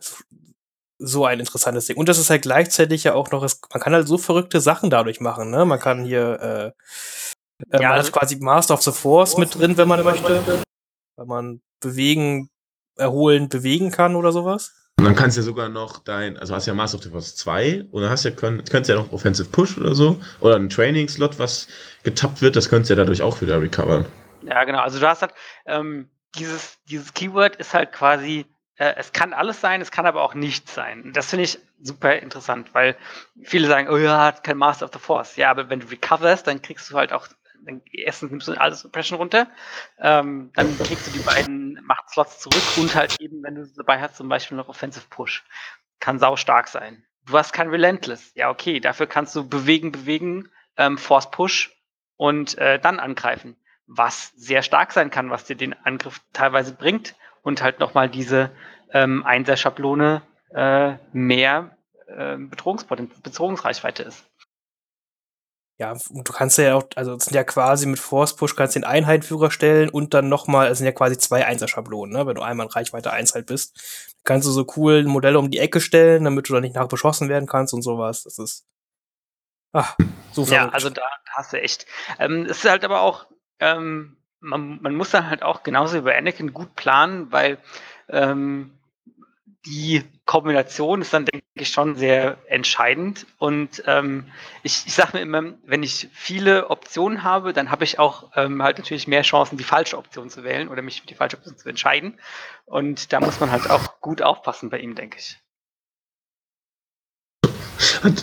so 0.98 1.26
ein 1.26 1.40
interessantes 1.40 1.86
Ding. 1.86 1.98
Und 1.98 2.10
das 2.10 2.18
ist 2.18 2.30
halt 2.30 2.42
gleichzeitig 2.42 3.04
ja 3.04 3.14
auch 3.14 3.32
noch, 3.32 3.42
man 3.42 3.82
kann 3.82 3.94
halt 3.94 4.08
so 4.08 4.18
verrückte 4.18 4.60
Sachen 4.60 4.90
dadurch 4.90 5.20
machen, 5.20 5.50
ne? 5.52 5.66
Man 5.66 5.80
kann 5.80 6.04
hier, 6.04 6.40
äh, 6.42 7.76
äh 7.76 7.82
ja, 7.82 7.90
man 7.90 8.00
hat 8.00 8.12
quasi 8.12 8.38
Master 8.38 8.74
of 8.74 8.82
the 8.82 8.92
Force 8.92 9.38
mit 9.38 9.54
drin, 9.56 9.78
wenn 9.78 9.88
man 9.88 10.04
möchte. 10.04 10.64
Weil 11.16 11.26
man 11.26 11.62
bewegen, 11.80 12.50
erholen, 12.96 13.50
bewegen 13.50 13.92
kann 13.92 14.16
oder 14.16 14.32
sowas. 14.32 14.74
Und 15.00 15.06
dann 15.06 15.16
kannst 15.16 15.38
du 15.38 15.42
ja 15.42 15.46
sogar 15.46 15.70
noch 15.70 16.00
dein, 16.00 16.38
also 16.38 16.54
hast 16.56 16.66
ja 16.66 16.74
Master 16.74 16.98
of 16.98 17.04
the 17.04 17.10
Force 17.10 17.36
2 17.36 17.86
und 17.92 18.02
dann 18.02 18.12
hast 18.12 18.24
ja, 18.26 18.32
könnt, 18.32 18.70
könntest 18.70 18.90
ja 18.90 18.96
noch 18.96 19.12
Offensive 19.12 19.50
Push 19.50 19.78
oder 19.78 19.96
so 19.96 20.22
oder 20.40 20.56
ein 20.56 20.70
Training-Slot, 20.70 21.40
was 21.40 21.68
getappt 22.04 22.42
wird, 22.42 22.56
das 22.56 22.70
könntest 22.70 22.90
du 22.90 22.94
ja 22.94 22.98
dadurch 22.98 23.22
auch 23.22 23.42
wieder 23.42 23.62
recovern. 23.62 24.06
Ja, 24.44 24.64
genau. 24.64 24.80
Also 24.80 25.00
du 25.00 25.08
hast 25.08 25.22
halt, 25.22 25.34
ähm, 25.66 26.10
dieses, 26.36 26.78
dieses 26.86 27.14
Keyword 27.14 27.56
ist 27.58 27.74
halt 27.74 27.92
quasi, 27.92 28.46
äh, 28.76 28.94
es 28.98 29.12
kann 29.12 29.34
alles 29.34 29.62
sein, 29.62 29.82
es 29.82 29.92
kann 29.92 30.06
aber 30.06 30.22
auch 30.22 30.36
nichts 30.36 30.74
sein. 30.74 31.12
Das 31.14 31.30
finde 31.30 31.46
ich 31.46 31.60
super 31.82 32.16
interessant, 32.16 32.74
weil 32.74 32.96
viele 33.44 33.68
sagen, 33.68 33.90
oh 33.90 33.98
ja, 33.98 34.32
kein 34.32 34.58
Master 34.58 34.86
of 34.86 34.92
the 34.94 35.00
Force. 35.00 35.36
Ja, 35.36 35.52
aber 35.52 35.70
wenn 35.70 35.80
du 35.80 35.88
recoverst, 35.88 36.48
dann 36.48 36.62
kriegst 36.62 36.90
du 36.90 36.96
halt 36.96 37.14
auch, 37.14 37.28
dann 37.66 37.82
erstens 37.92 38.32
nimmst 38.32 38.48
du 38.48 38.54
alles 38.54 38.82
Suppression 38.82 39.18
runter, 39.18 39.48
ähm, 40.00 40.52
dann 40.56 40.78
kriegst 40.78 41.08
du 41.08 41.12
die 41.12 41.20
beiden 41.20 41.63
Machtslots 41.84 42.40
zurück 42.40 42.64
und 42.78 42.96
halt 42.96 43.20
eben, 43.20 43.44
wenn 43.44 43.56
du 43.56 43.68
dabei 43.76 44.02
hast, 44.02 44.16
zum 44.16 44.30
Beispiel 44.30 44.58
noch 44.58 44.70
Offensive 44.70 45.06
Push. 45.10 45.44
Kann 46.00 46.20
sau 46.20 46.36
stark 46.36 46.68
sein. 46.68 47.06
Du 47.26 47.38
hast 47.38 47.54
kein 47.54 47.70
Relentless. 47.70 48.32
Ja, 48.36 48.50
okay, 48.50 48.80
dafür 48.80 49.08
kannst 49.08 49.36
du 49.36 49.48
bewegen, 49.48 49.92
bewegen, 49.92 50.50
ähm, 50.78 50.98
Force 50.98 51.32
Push 51.32 51.72
und 52.18 52.58
äh, 52.58 52.80
dann 52.80 53.00
angreifen 53.00 53.56
was 53.88 54.32
sehr 54.36 54.62
stark 54.62 54.92
sein 54.92 55.10
kann, 55.10 55.30
was 55.30 55.46
dir 55.46 55.56
den 55.56 55.74
Angriff 55.86 56.22
teilweise 56.32 56.74
bringt 56.74 57.16
und 57.42 57.62
halt 57.62 57.80
nochmal 57.80 58.10
diese 58.10 58.52
ähm, 58.92 59.24
Einser-Schablone 59.26 60.22
äh, 60.54 60.94
mehr 61.12 61.78
äh, 62.08 62.38
Bedrohungsreichweite 62.38 64.04
ist. 64.04 64.26
Ja, 65.78 65.96
du 66.10 66.32
kannst 66.32 66.58
ja 66.60 66.76
auch, 66.76 66.84
also 66.96 67.16
es 67.16 67.26
sind 67.26 67.36
ja 67.36 67.44
quasi 67.44 67.88
mit 67.88 68.00
Force 68.00 68.36
Push 68.36 68.56
kannst 68.56 68.76
du 68.76 68.80
den 68.80 68.86
Einheitführer 68.86 69.50
stellen 69.50 69.90
und 69.90 70.14
dann 70.14 70.30
nochmal, 70.30 70.68
es 70.68 70.78
sind 70.78 70.86
ja 70.86 70.92
quasi 70.92 71.18
zwei 71.18 71.46
Einser-Schablonen, 71.46 72.14
ne? 72.14 72.28
Wenn 72.28 72.36
du 72.36 72.42
einmal 72.42 72.68
in 72.68 72.72
Reichweite 72.72 73.12
1 73.12 73.34
halt 73.34 73.48
bist, 73.48 74.16
kannst 74.24 74.48
du 74.48 74.52
so 74.52 74.68
cool 74.78 75.04
Modelle 75.04 75.40
um 75.40 75.50
die 75.50 75.60
Ecke 75.60 75.82
stellen, 75.82 76.26
damit 76.26 76.48
du 76.48 76.54
dann 76.54 76.62
nicht 76.62 76.76
nachbeschossen 76.76 77.28
werden 77.28 77.48
kannst 77.48 77.74
und 77.74 77.82
sowas. 77.82 78.24
Das 78.24 78.38
ist. 78.38 78.66
Ach, 79.72 79.98
so 80.32 80.46
verrückt. 80.46 80.52
Ja, 80.52 80.70
also 80.70 80.92
da 80.92 81.02
hast 81.32 81.54
du 81.54 81.62
echt. 81.62 81.88
Ähm, 82.20 82.46
es 82.46 82.64
ist 82.64 82.70
halt 82.70 82.84
aber 82.86 83.02
auch 83.02 83.26
ähm, 83.60 84.18
man, 84.44 84.82
man, 84.82 84.96
muss 84.96 85.12
dann 85.12 85.30
halt 85.30 85.42
auch 85.42 85.64
genauso 85.64 85.98
über 85.98 86.16
Anakin 86.16 86.54
gut 86.54 86.76
planen, 86.76 87.32
weil 87.32 87.58
ähm, 88.10 88.78
die 89.66 90.04
Kombination 90.26 91.02
ist 91.02 91.14
dann, 91.14 91.26
denke 91.26 91.46
ich, 91.54 91.70
schon 91.70 91.96
sehr 91.96 92.38
entscheidend. 92.48 93.26
Und 93.38 93.84
ähm, 93.86 94.26
ich, 94.62 94.84
ich 94.86 94.94
sage 94.94 95.18
mir 95.18 95.22
immer, 95.22 95.54
wenn 95.66 95.84
ich 95.84 96.10
viele 96.14 96.70
Optionen 96.70 97.24
habe, 97.24 97.54
dann 97.54 97.72
habe 97.72 97.84
ich 97.84 98.00
auch 98.00 98.32
ähm, 98.36 98.62
halt 98.62 98.78
natürlich 98.78 99.08
mehr 99.08 99.22
Chancen, 99.22 99.58
die 99.58 99.64
falsche 99.64 99.98
Option 99.98 100.30
zu 100.30 100.44
wählen 100.44 100.68
oder 100.68 100.82
mich 100.82 101.02
für 101.02 101.08
die 101.08 101.16
falsche 101.16 101.38
Option 101.38 101.58
zu 101.58 101.70
entscheiden. 101.70 102.20
Und 102.66 103.14
da 103.14 103.20
muss 103.20 103.40
man 103.40 103.52
halt 103.52 103.70
auch 103.70 104.02
gut 104.02 104.22
aufpassen 104.22 104.70
bei 104.70 104.80
ihm, 104.80 104.96
denke 104.96 105.18
ich. 105.20 105.38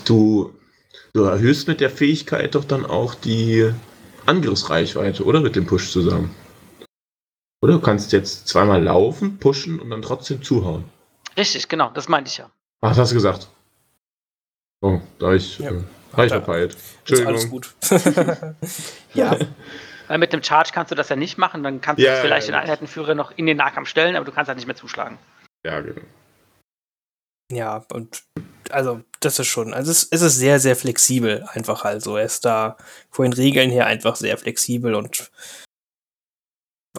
Du, 0.05 0.55
du 1.14 1.24
erhöhst 1.24 1.68
mit 1.68 1.80
der 1.80 1.91
Fähigkeit 1.91 2.55
doch 2.55 2.64
dann 2.64 2.84
auch 2.84 3.14
die 3.14 3.72
Angriffsreichweite, 4.26 5.24
oder? 5.24 5.41
Mit 5.41 5.57
dem 5.57 5.66
Push 5.66 5.91
zusammen. 5.91 6.34
Oder 7.62 7.74
du 7.74 7.80
kannst 7.80 8.12
jetzt 8.12 8.49
zweimal 8.49 8.82
laufen, 8.82 9.38
pushen 9.38 9.80
und 9.80 9.91
dann 9.91 10.03
trotzdem 10.03 10.43
zuhauen. 10.43 10.84
Richtig, 11.37 11.68
genau, 11.68 11.91
das 11.91 12.09
meinte 12.09 12.28
ich 12.28 12.39
ja. 12.39 12.51
Ach, 12.81 12.91
das 12.91 12.99
hast 12.99 13.11
du 13.11 13.14
gesagt. 13.14 13.49
Oh, 14.81 15.01
da 15.18 15.33
ich, 15.35 15.59
ja. 15.59 15.70
äh, 15.70 15.83
da 16.16 16.24
ich 16.24 16.33
verpeilt. 16.33 16.76
Entschuldigung. 17.01 17.35
Ist 17.35 17.41
alles 17.41 17.51
gut. 17.51 18.55
ja. 19.14 19.37
Weil 20.09 20.18
mit 20.18 20.33
dem 20.33 20.43
Charge 20.43 20.70
kannst 20.72 20.91
du 20.91 20.97
das 20.97 21.09
ja 21.09 21.16
nicht 21.16 21.39
machen, 21.39 21.62
dann 21.62 21.81
kannst 21.81 22.03
ja, 22.03 22.16
du 22.16 22.22
vielleicht 22.22 22.49
ja, 22.49 22.55
den 22.55 22.62
Einheitenführer 22.62 23.14
noch 23.14 23.31
in 23.37 23.47
den 23.47 23.59
Nahkampf 23.59 23.89
stellen, 23.89 24.16
aber 24.16 24.24
du 24.24 24.33
kannst 24.33 24.49
halt 24.49 24.57
nicht 24.57 24.66
mehr 24.66 24.76
zuschlagen. 24.76 25.18
Ja, 25.64 25.81
genau. 25.81 26.01
Ja, 27.53 27.85
und 27.93 28.22
also 28.70 29.03
das 29.20 29.39
ist 29.39 29.49
schon, 29.49 29.74
also 29.74 29.91
es, 29.91 30.07
es 30.11 30.22
ist 30.22 30.37
sehr, 30.37 30.61
sehr 30.61 30.76
flexibel 30.76 31.45
einfach 31.53 31.85
also. 31.85 32.16
Er 32.16 32.24
ist 32.24 32.45
da 32.45 32.76
vor 33.11 33.24
den 33.24 33.33
Regeln 33.33 33.70
her 33.70 33.87
einfach 33.87 34.16
sehr 34.16 34.39
flexibel 34.39 34.95
und 34.95 35.31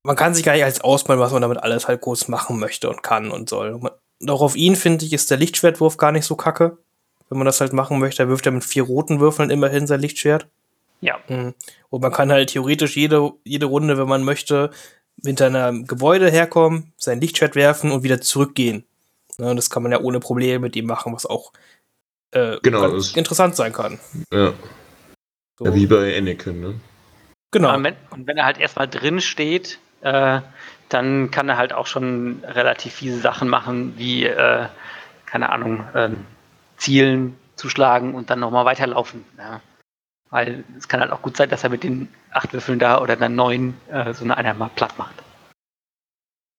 man 0.03 0.15
kann 0.15 0.33
sich 0.33 0.43
gar 0.43 0.53
nicht 0.53 0.63
als 0.63 0.81
ausmalen, 0.81 1.21
was 1.21 1.31
man 1.31 1.41
damit 1.41 1.59
alles 1.59 1.87
halt 1.87 2.01
groß 2.01 2.27
machen 2.27 2.59
möchte 2.59 2.89
und 2.89 3.03
kann 3.03 3.31
und 3.31 3.49
soll. 3.49 3.73
Und 3.73 3.91
auch 4.27 4.41
auf 4.41 4.55
ihn, 4.55 4.75
finde 4.75 5.05
ich, 5.05 5.13
ist 5.13 5.31
der 5.31 5.37
Lichtschwertwurf 5.37 5.97
gar 5.97 6.11
nicht 6.11 6.25
so 6.25 6.35
kacke. 6.35 6.77
Wenn 7.29 7.37
man 7.37 7.45
das 7.45 7.61
halt 7.61 7.73
machen 7.73 7.99
möchte, 7.99 8.23
er 8.23 8.29
wirft 8.29 8.45
ja 8.45 8.51
mit 8.51 8.63
vier 8.63 8.83
roten 8.83 9.19
Würfeln 9.19 9.49
immerhin 9.49 9.87
sein 9.87 10.01
Lichtschwert. 10.01 10.47
Ja. 10.99 11.19
Mhm. 11.27 11.53
Und 11.89 12.01
man 12.01 12.11
kann 12.11 12.31
halt 12.31 12.49
theoretisch 12.49 12.97
jede, 12.97 13.31
jede 13.43 13.65
Runde, 13.65 13.97
wenn 13.97 14.07
man 14.07 14.23
möchte, 14.23 14.71
hinter 15.23 15.47
einem 15.47 15.87
Gebäude 15.87 16.29
herkommen, 16.29 16.93
sein 16.97 17.21
Lichtschwert 17.21 17.55
werfen 17.55 17.91
und 17.91 18.03
wieder 18.03 18.21
zurückgehen. 18.21 18.85
Ne, 19.37 19.55
das 19.55 19.69
kann 19.69 19.83
man 19.83 19.91
ja 19.91 19.99
ohne 19.99 20.19
Probleme 20.19 20.59
mit 20.59 20.75
ihm 20.75 20.85
machen, 20.85 21.13
was 21.13 21.25
auch 21.25 21.53
äh, 22.31 22.57
genau, 22.61 22.85
interessant 23.15 23.55
sein 23.55 23.73
kann. 23.73 23.99
Ja. 24.31 24.53
So. 25.57 25.65
ja. 25.65 25.75
Wie 25.75 25.85
bei 25.85 26.17
Anakin, 26.17 26.59
ne? 26.59 26.79
Genau. 27.51 27.75
Und 27.75 27.83
wenn, 27.83 27.95
und 28.11 28.27
wenn 28.27 28.37
er 28.37 28.45
halt 28.45 28.57
erstmal 28.57 28.87
drin 28.87 29.19
steht, 29.19 29.79
äh, 30.01 30.41
dann 30.93 31.31
kann 31.31 31.49
er 31.49 31.57
halt 31.57 31.73
auch 31.73 31.87
schon 31.87 32.43
relativ 32.43 32.93
viele 32.93 33.17
Sachen 33.17 33.47
machen, 33.47 33.93
wie, 33.97 34.25
äh, 34.25 34.67
keine 35.25 35.49
Ahnung, 35.49 35.85
ähm, 35.95 36.25
zielen, 36.77 37.37
zuschlagen 37.55 38.13
und 38.15 38.29
dann 38.29 38.39
nochmal 38.39 38.65
weiterlaufen. 38.65 39.23
Ja. 39.37 39.61
Weil 40.29 40.63
es 40.77 40.87
kann 40.87 40.99
halt 40.99 41.11
auch 41.11 41.21
gut 41.21 41.37
sein, 41.37 41.49
dass 41.49 41.63
er 41.63 41.69
mit 41.69 41.83
den 41.83 42.09
acht 42.31 42.53
Würfeln 42.53 42.79
da 42.79 43.01
oder 43.01 43.15
dann 43.15 43.35
neun 43.35 43.75
äh, 43.89 44.13
so 44.13 44.23
eine 44.23 44.37
einer 44.37 44.53
mal 44.53 44.69
platt 44.75 44.97
macht. 44.97 45.15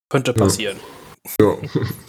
Könnte 0.09 0.33
passieren. 0.33 0.79
Ja. 1.39 1.55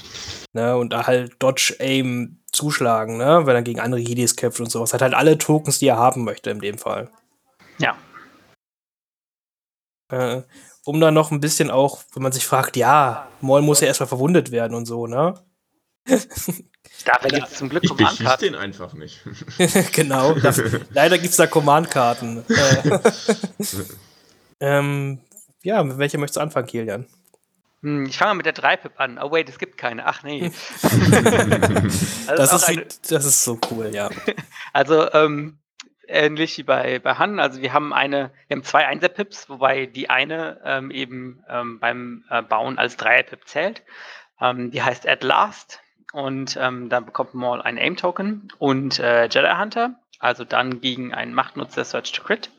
ne, 0.53 0.77
und 0.77 0.93
da 0.93 1.07
halt 1.07 1.37
Dodge 1.39 1.77
Aim 1.81 2.39
zuschlagen, 2.53 3.17
ne, 3.17 3.43
wenn 3.47 3.57
er 3.57 3.63
gegen 3.63 3.81
andere 3.81 4.01
Jedis 4.01 4.37
kämpft 4.37 4.61
und 4.61 4.71
sowas. 4.71 4.95
Hat 4.95 5.03
halt 5.03 5.15
alle 5.15 5.39
Tokens, 5.39 5.79
die 5.79 5.89
er 5.89 5.99
haben 5.99 6.25
möchte 6.25 6.51
in 6.51 6.61
dem 6.61 6.79
Fall. 6.79 7.11
Ja. 7.79 7.97
Äh, 10.15 10.43
um 10.85 11.01
dann 11.01 11.15
noch 11.15 11.31
ein 11.31 11.41
bisschen 11.41 11.71
auch, 11.71 12.03
wenn 12.15 12.23
man 12.23 12.33
sich 12.33 12.47
fragt, 12.47 12.77
ja, 12.77 13.27
Maul 13.41 13.63
muss 13.63 13.81
ja 13.81 13.87
erstmal 13.87 14.09
verwundet 14.09 14.51
werden 14.51 14.75
und 14.75 14.85
so, 14.87 15.07
ne? 15.07 15.35
Dafür 16.07 17.31
gibt 17.31 17.49
es 17.49 17.55
zum 17.55 17.71
Glück 17.71 17.83
Ich 17.85 17.91
beschieß 17.93 18.19
Command-Karten. 18.19 18.45
den 18.45 18.55
einfach 18.55 18.93
nicht. 18.93 19.21
genau. 19.93 20.35
Das, 20.35 20.61
leider 20.91 21.17
gibt 21.19 21.31
es 21.31 21.37
da 21.37 21.47
Command-Karten. 21.47 22.45
Äh, 22.49 22.99
ähm, 24.61 25.21
ja, 25.63 25.83
mit 25.83 25.97
welcher 25.99 26.19
möchtest 26.19 26.37
du 26.37 26.41
anfangen, 26.41 26.67
Kilian? 26.67 27.07
Hm, 27.83 28.07
ich 28.07 28.17
fange 28.19 28.31
mal 28.31 28.35
mit 28.35 28.47
der 28.47 28.55
3-Pip 28.55 28.93
an. 29.01 29.19
Oh 29.19 29.31
wait, 29.33 29.49
es 29.49 29.59
gibt 29.59 29.79
keine. 29.79 30.07
Ach 30.07 30.23
nee. 30.23 30.51
Also 32.27 32.37
Das 32.37 32.53
ist, 32.53 32.65
eine- 32.65 32.87
das 33.09 33.25
ist 33.25 33.45
so 33.45 33.59
cool, 33.71 33.91
ja. 33.93 34.11
Also 34.73 35.11
ähm, 35.13 35.59
ähnlich 36.09 36.59
wie 36.59 36.63
bei, 36.63 36.99
bei 36.99 37.15
Han. 37.15 37.41
Also 37.41 37.61
wir 37.61 37.73
haben 37.73 37.93
eine, 37.93 38.31
wir 38.49 38.57
haben 38.57 38.65
zwei 38.65 38.87
Einser-Pips, 38.87 39.49
wobei 39.49 39.87
die 39.87 40.11
eine 40.11 40.61
ähm, 40.65 40.91
eben 40.91 41.45
ähm, 41.49 41.79
beim 41.81 42.25
äh, 42.31 42.43
Bauen 42.43 42.79
als 42.79 42.97
Dreier-Pip 42.97 43.47
zählt. 43.47 43.83
Ähm, 44.41 44.71
die 44.71 44.83
heißt 44.83 45.09
At 45.09 45.23
Last 45.23 45.81
und 46.13 46.57
ähm, 46.61 46.89
dann 46.89 47.05
bekommt 47.05 47.35
Maul 47.35 47.61
einen 47.63 47.79
Aim-Token 47.79 48.49
und 48.59 48.99
äh, 48.99 49.25
Jedi 49.25 49.51
Hunter, 49.59 50.01
also 50.19 50.45
dann 50.45 50.81
gegen 50.81 51.13
einen 51.13 51.35
Machtnutzer 51.35 51.85
Search 51.85 52.13
to 52.13 52.23
Crit. 52.23 52.51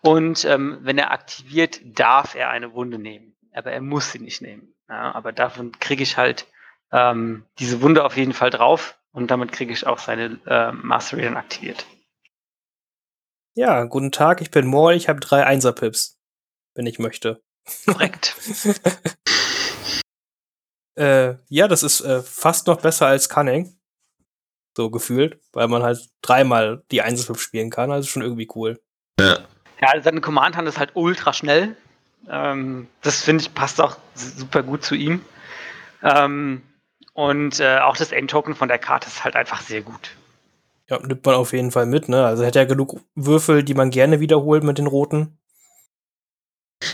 Und 0.00 0.44
ähm, 0.44 0.78
wenn 0.82 0.98
er 0.98 1.10
aktiviert, 1.10 1.80
darf 1.84 2.34
er 2.34 2.50
eine 2.50 2.72
Wunde 2.74 2.98
nehmen. 2.98 3.34
Aber 3.54 3.72
er 3.72 3.80
muss 3.80 4.12
sie 4.12 4.18
nicht 4.18 4.42
nehmen. 4.42 4.74
Ja, 4.88 5.14
aber 5.14 5.32
davon 5.32 5.72
kriege 5.72 6.02
ich 6.02 6.16
halt 6.16 6.46
ähm, 6.92 7.44
diese 7.58 7.82
Wunde 7.82 8.04
auf 8.04 8.16
jeden 8.16 8.32
Fall 8.32 8.50
drauf 8.50 8.98
und 9.12 9.30
damit 9.30 9.52
kriege 9.52 9.72
ich 9.72 9.86
auch 9.86 9.98
seine 9.98 10.38
äh, 10.46 10.72
Mastery 10.72 11.22
dann 11.22 11.36
aktiviert. 11.36 11.84
Ja, 13.58 13.84
guten 13.84 14.12
Tag, 14.12 14.42
ich 14.42 14.50
bin 14.50 14.66
Maul, 14.66 14.92
ich 14.92 15.08
habe 15.08 15.18
drei 15.18 15.46
Einser-Pips, 15.46 16.18
wenn 16.74 16.84
ich 16.84 16.98
möchte. 16.98 17.42
Korrekt. 17.86 18.36
Äh, 20.98 21.34
ja, 21.50 21.68
das 21.68 21.82
ist 21.82 22.00
äh, 22.00 22.22
fast 22.22 22.68
noch 22.68 22.80
besser 22.80 23.06
als 23.06 23.28
Cunning. 23.28 23.78
So 24.74 24.88
gefühlt, 24.88 25.38
weil 25.52 25.68
man 25.68 25.82
halt 25.82 26.08
dreimal 26.22 26.84
die 26.90 27.02
Einser-Pips 27.02 27.42
spielen 27.42 27.68
kann, 27.68 27.92
also 27.92 28.08
schon 28.08 28.22
irgendwie 28.22 28.48
cool. 28.54 28.80
ja. 29.20 29.40
Ja, 29.82 29.88
also 29.88 30.04
seine 30.04 30.22
Command-Hand 30.22 30.66
ist 30.66 30.78
halt 30.78 30.92
ultra 30.94 31.34
schnell. 31.34 31.76
Ähm, 32.30 32.88
das 33.02 33.20
finde 33.20 33.42
ich 33.42 33.52
passt 33.52 33.78
auch 33.78 33.98
super 34.14 34.62
gut 34.62 34.84
zu 34.84 34.94
ihm. 34.94 35.22
Ähm, 36.02 36.62
und 37.12 37.60
äh, 37.60 37.80
auch 37.80 37.98
das 37.98 38.10
Aim-Token 38.14 38.54
von 38.54 38.68
der 38.68 38.78
Karte 38.78 39.08
ist 39.08 39.22
halt 39.22 39.36
einfach 39.36 39.60
sehr 39.60 39.82
gut. 39.82 40.16
Ja, 40.88 40.98
nimmt 41.04 41.24
man 41.26 41.34
auf 41.34 41.52
jeden 41.52 41.72
Fall 41.72 41.86
mit, 41.86 42.08
ne? 42.08 42.24
Also 42.24 42.44
hätte 42.44 42.58
er 42.60 42.66
genug 42.66 43.00
Würfel, 43.14 43.62
die 43.64 43.74
man 43.74 43.90
gerne 43.90 44.20
wiederholt 44.20 44.62
mit 44.62 44.78
den 44.78 44.86
roten. 44.86 45.38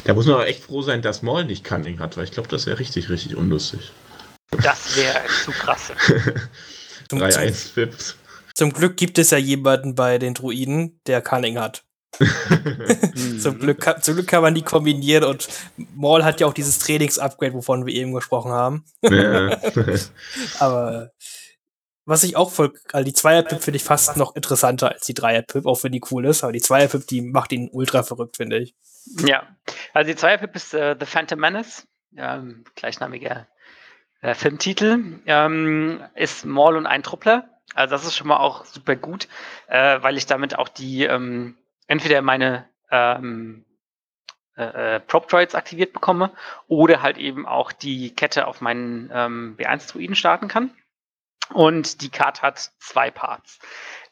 Da 0.05 0.15
muss 0.15 0.27
man 0.27 0.37
aber 0.37 0.47
echt 0.47 0.63
froh 0.65 0.83
sein, 0.83 1.03
dass 1.03 1.23
Maul 1.23 1.45
nicht 1.45 1.65
Cunning 1.65 1.99
hat, 1.99 2.17
weil 2.17 2.25
ich 2.25 2.31
glaube, 2.31 2.49
das 2.49 2.67
wäre 2.67 2.79
richtig, 2.79 3.11
richtig 3.11 3.37
unlustig. 3.37 3.93
Das 4.63 4.97
wäre 4.97 5.21
zu 5.45 5.51
krass. 5.51 5.93
Zum, 7.09 7.19
zum, 7.19 7.29
3-1 7.29 7.75
Pips. 7.75 8.17
zum 8.55 8.73
Glück 8.73 8.97
gibt 8.97 9.19
es 9.19 9.31
ja 9.31 9.37
jemanden 9.39 9.95
bei 9.95 10.17
den 10.19 10.33
Druiden, 10.33 10.99
der 11.07 11.21
Cunning 11.21 11.59
hat. 11.59 11.85
Zum 13.41 13.59
Glück, 13.59 13.81
kann- 13.81 14.01
zum 14.03 14.15
Glück 14.15 14.27
kann 14.29 14.43
man 14.43 14.55
die 14.55 14.63
kombinieren 14.63 15.25
und 15.25 15.49
Maul 15.95 16.25
hat 16.25 16.41
ja 16.41 16.47
auch 16.47 16.53
dieses 16.55 16.79
Trainings-Upgrade, 16.79 17.55
wovon 17.55 17.85
wir 17.87 17.95
eben 17.95 18.13
gesprochen 18.15 18.53
haben. 18.53 18.85
ja. 19.03 19.59
Aber 20.59 21.11
was 22.05 22.25
ich 22.25 22.37
auch 22.37 22.51
voll, 22.51 22.73
also 22.93 23.05
die 23.05 23.13
Zweier-Pip 23.13 23.63
finde 23.63 23.77
ich 23.77 23.85
fast 23.85 24.17
noch 24.17 24.35
interessanter 24.35 24.91
als 24.91 25.07
die 25.07 25.15
Dreier-Pip, 25.15 25.67
auch 25.67 25.83
wenn 25.85 25.93
die 25.93 26.03
cool 26.11 26.27
ist. 26.27 26.43
Aber 26.43 26.53
die 26.53 26.61
Zweier-Pip, 26.61 27.07
die 27.07 27.23
macht 27.23 27.53
ihn 27.53 27.69
ultra 27.73 28.03
verrückt, 28.03 28.37
finde 28.37 28.59
ich. 28.59 28.75
Ja, 29.25 29.47
also 29.93 30.11
die 30.11 30.17
Zweierpip 30.17 30.55
ist 30.55 30.75
äh, 30.75 30.97
The 30.99 31.07
Phantom 31.07 31.39
Menace, 31.39 31.87
ähm, 32.17 32.65
gleichnamiger 32.77 33.47
äh, 34.21 34.35
Filmtitel, 34.35 35.21
ähm, 35.27 36.03
ist 36.15 36.45
Maul 36.45 36.77
und 36.77 36.87
ein 36.87 37.03
Truppler. 37.03 37.49
Also 37.75 37.93
das 37.93 38.05
ist 38.05 38.17
schon 38.17 38.29
mal 38.29 38.39
auch 38.39 38.65
super 38.65 38.97
gut, 38.97 39.29
äh, 39.69 40.03
weil 40.03 40.17
ich 40.17 40.27
damit 40.27 40.59
auch 40.59 40.69
die 40.69 41.05
ähm, 41.05 41.57
entweder 41.87 42.23
meine 42.23 42.69
ähm, 42.91 43.65
äh, 44.57 44.97
äh, 44.97 45.01
Prop 45.01 45.29
Droids 45.29 45.55
aktiviert 45.55 45.93
bekomme 45.93 46.31
oder 46.69 47.03
halt 47.03 47.17
eben 47.17 47.47
auch 47.47 47.73
die 47.73 48.15
Kette 48.15 48.47
auf 48.47 48.61
meinen 48.61 49.11
ähm, 49.13 49.57
B1-Druiden 49.59 50.15
starten 50.15 50.49
kann. 50.49 50.71
Und 51.53 52.03
die 52.03 52.11
Karte 52.11 52.43
hat 52.43 52.71
zwei 52.79 53.11
Parts. 53.11 53.59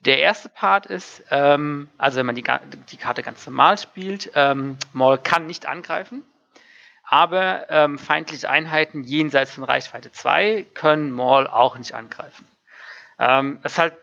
Der 0.01 0.19
erste 0.19 0.49
Part 0.49 0.87
ist, 0.87 1.23
ähm, 1.31 1.89
also 1.99 2.19
wenn 2.19 2.27
man 2.27 2.35
die, 2.35 2.45
die 2.91 2.97
Karte 2.97 3.23
ganz 3.23 3.47
normal 3.47 3.77
spielt, 3.77 4.31
ähm, 4.35 4.79
Maul 4.93 5.19
kann 5.19 5.47
nicht 5.47 5.67
angreifen, 5.67 6.23
aber 7.05 7.69
ähm, 7.69 7.99
feindliche 7.99 8.49
Einheiten 8.49 9.05
jenseits 9.05 9.53
von 9.53 9.65
Reichweite 9.65 10.11
2 10.11 10.65
können 10.73 11.11
Maul 11.11 11.47
auch 11.47 11.77
nicht 11.77 11.93
angreifen. 11.93 12.47
Ähm, 13.19 13.59
ist 13.63 13.79
halt 13.79 13.95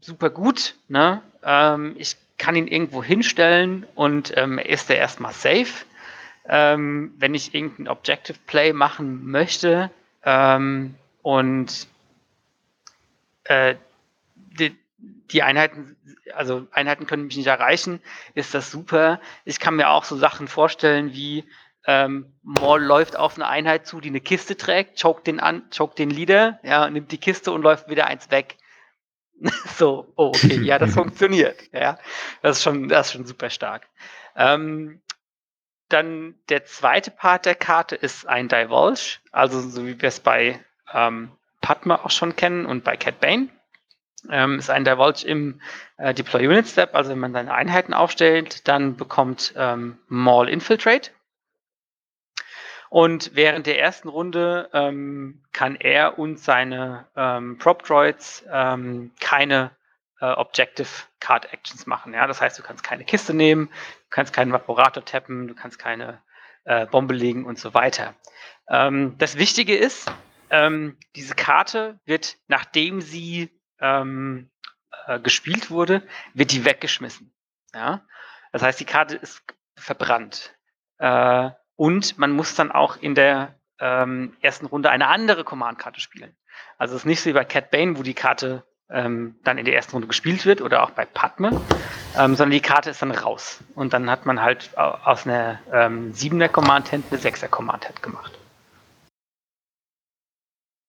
super 0.00 0.28
gut, 0.28 0.74
ne? 0.88 1.22
Ähm, 1.42 1.94
ich 1.98 2.16
kann 2.36 2.54
ihn 2.54 2.68
irgendwo 2.68 3.02
hinstellen 3.02 3.86
und 3.94 4.36
ähm, 4.36 4.58
ist 4.58 4.90
er 4.90 4.96
erstmal 4.96 5.32
safe. 5.32 5.84
Ähm, 6.46 7.14
wenn 7.16 7.34
ich 7.34 7.54
irgendein 7.54 7.88
Objective 7.88 8.38
Play 8.46 8.72
machen 8.72 9.30
möchte 9.30 9.90
und 11.22 11.88
äh, 13.48 13.76
die, 14.34 14.76
die 14.98 15.42
Einheiten, 15.42 15.96
also 16.34 16.66
Einheiten 16.70 17.06
können 17.06 17.26
mich 17.26 17.36
nicht 17.36 17.46
erreichen, 17.46 18.00
ist 18.34 18.54
das 18.54 18.70
super. 18.70 19.20
Ich 19.44 19.60
kann 19.60 19.76
mir 19.76 19.90
auch 19.90 20.04
so 20.04 20.16
Sachen 20.16 20.48
vorstellen 20.48 21.12
wie 21.12 21.44
ähm, 21.86 22.34
Maul 22.42 22.82
läuft 22.82 23.16
auf 23.16 23.36
eine 23.36 23.48
Einheit 23.48 23.86
zu, 23.86 24.00
die 24.00 24.10
eine 24.10 24.20
Kiste 24.20 24.56
trägt, 24.56 25.00
choked 25.00 25.26
den 25.26 25.40
an, 25.40 25.62
choked 25.70 25.98
den 25.98 26.10
Leader, 26.10 26.60
ja, 26.62 26.90
nimmt 26.90 27.12
die 27.12 27.18
Kiste 27.18 27.50
und 27.50 27.62
läuft 27.62 27.88
wieder 27.88 28.06
eins 28.06 28.30
weg. 28.30 28.56
so, 29.76 30.12
oh, 30.16 30.28
okay, 30.28 30.60
ja, 30.60 30.78
das 30.78 30.94
funktioniert. 30.94 31.58
Ja, 31.72 31.98
das 32.42 32.58
ist 32.58 32.62
schon, 32.62 32.88
das 32.88 33.06
ist 33.06 33.12
schon 33.14 33.26
super 33.26 33.48
stark. 33.48 33.88
Ähm, 34.36 35.00
dann 35.88 36.34
der 36.50 36.66
zweite 36.66 37.10
Part 37.10 37.46
der 37.46 37.54
Karte 37.54 37.96
ist 37.96 38.26
ein 38.26 38.48
Divulge, 38.48 39.18
also 39.32 39.60
so 39.60 39.86
wie 39.86 40.00
wir 40.00 40.08
es 40.08 40.20
bei 40.20 40.62
ähm, 40.92 41.32
Padma 41.68 41.96
auch 41.96 42.10
schon 42.10 42.34
kennen 42.34 42.64
und 42.64 42.82
bei 42.82 42.96
Cat 42.96 43.20
Bane. 43.20 43.48
Ähm, 44.30 44.58
ist 44.58 44.70
ein 44.70 44.86
Divulge 44.86 45.26
im 45.26 45.60
äh, 45.98 46.14
Deploy 46.14 46.48
Unit 46.48 46.66
Step, 46.66 46.94
also 46.94 47.10
wenn 47.10 47.18
man 47.18 47.34
seine 47.34 47.52
Einheiten 47.52 47.92
aufstellt, 47.92 48.66
dann 48.66 48.96
bekommt 48.96 49.52
ähm, 49.54 49.98
Maul 50.08 50.48
Infiltrate. 50.48 51.10
Und 52.88 53.32
während 53.34 53.66
der 53.66 53.78
ersten 53.78 54.08
Runde 54.08 54.70
ähm, 54.72 55.44
kann 55.52 55.76
er 55.76 56.18
und 56.18 56.38
seine 56.38 57.06
ähm, 57.14 57.58
Prop 57.58 57.82
Droids 57.82 58.46
ähm, 58.50 59.12
keine 59.20 59.70
äh, 60.22 60.24
Objective 60.24 60.88
Card 61.20 61.52
Actions 61.52 61.86
machen. 61.86 62.14
Ja? 62.14 62.26
Das 62.26 62.40
heißt, 62.40 62.58
du 62.58 62.62
kannst 62.62 62.82
keine 62.82 63.04
Kiste 63.04 63.34
nehmen, 63.34 63.66
du 63.66 64.08
kannst 64.08 64.32
keinen 64.32 64.54
Vaporator 64.54 65.04
tappen, 65.04 65.48
du 65.48 65.54
kannst 65.54 65.78
keine 65.78 66.22
äh, 66.64 66.86
Bombe 66.86 67.12
legen 67.12 67.44
und 67.44 67.58
so 67.58 67.74
weiter. 67.74 68.14
Ähm, 68.70 69.16
das 69.18 69.36
Wichtige 69.36 69.76
ist, 69.76 70.10
ähm, 70.50 70.96
diese 71.16 71.34
Karte 71.34 71.98
wird, 72.04 72.36
nachdem 72.48 73.00
sie 73.00 73.50
ähm, 73.80 74.50
äh, 75.06 75.20
gespielt 75.20 75.70
wurde, 75.70 76.02
wird 76.34 76.52
die 76.52 76.64
weggeschmissen. 76.64 77.32
Ja? 77.74 78.02
Das 78.52 78.62
heißt, 78.62 78.80
die 78.80 78.84
Karte 78.84 79.16
ist 79.16 79.42
verbrannt. 79.76 80.54
Äh, 80.98 81.50
und 81.76 82.18
man 82.18 82.32
muss 82.32 82.54
dann 82.54 82.72
auch 82.72 82.96
in 82.96 83.14
der 83.14 83.54
ähm, 83.78 84.36
ersten 84.40 84.66
Runde 84.66 84.90
eine 84.90 85.06
andere 85.08 85.44
Command-Karte 85.44 86.00
spielen. 86.00 86.36
Also 86.76 86.96
es 86.96 87.02
ist 87.02 87.06
nicht 87.06 87.20
so 87.20 87.30
wie 87.30 87.34
bei 87.34 87.44
Cat 87.44 87.70
Bane, 87.70 87.96
wo 87.98 88.02
die 88.02 88.14
Karte 88.14 88.64
ähm, 88.90 89.38
dann 89.44 89.58
in 89.58 89.64
der 89.64 89.74
ersten 89.74 89.92
Runde 89.92 90.08
gespielt 90.08 90.46
wird 90.46 90.60
oder 90.62 90.82
auch 90.82 90.90
bei 90.90 91.04
Padme, 91.04 91.50
ähm, 92.16 92.34
sondern 92.34 92.50
die 92.50 92.60
Karte 92.60 92.90
ist 92.90 93.02
dann 93.02 93.10
raus. 93.12 93.60
Und 93.74 93.92
dann 93.92 94.10
hat 94.10 94.26
man 94.26 94.40
halt 94.42 94.76
au- 94.76 94.98
aus 95.04 95.26
einer 95.26 95.60
ähm, 95.72 96.12
7er 96.14 96.48
Command-Hand 96.48 97.04
eine 97.10 97.20
6er 97.20 97.48
Command-Hand 97.48 98.02
gemacht. 98.02 98.37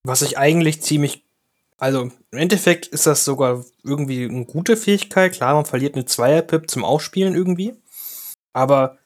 Was 0.03 0.21
ich 0.21 0.37
eigentlich 0.37 0.81
ziemlich. 0.81 1.25
Also, 1.77 2.11
im 2.31 2.37
Endeffekt 2.37 2.87
ist 2.87 3.05
das 3.05 3.23
sogar 3.23 3.63
irgendwie 3.83 4.25
eine 4.25 4.45
gute 4.45 4.75
Fähigkeit. 4.75 5.33
Klar, 5.33 5.53
man 5.53 5.65
verliert 5.65 5.95
eine 5.95 6.05
Zweier-Pip 6.05 6.69
zum 6.69 6.83
Aufspielen 6.83 7.35
irgendwie. 7.35 7.73
Aber 8.51 8.97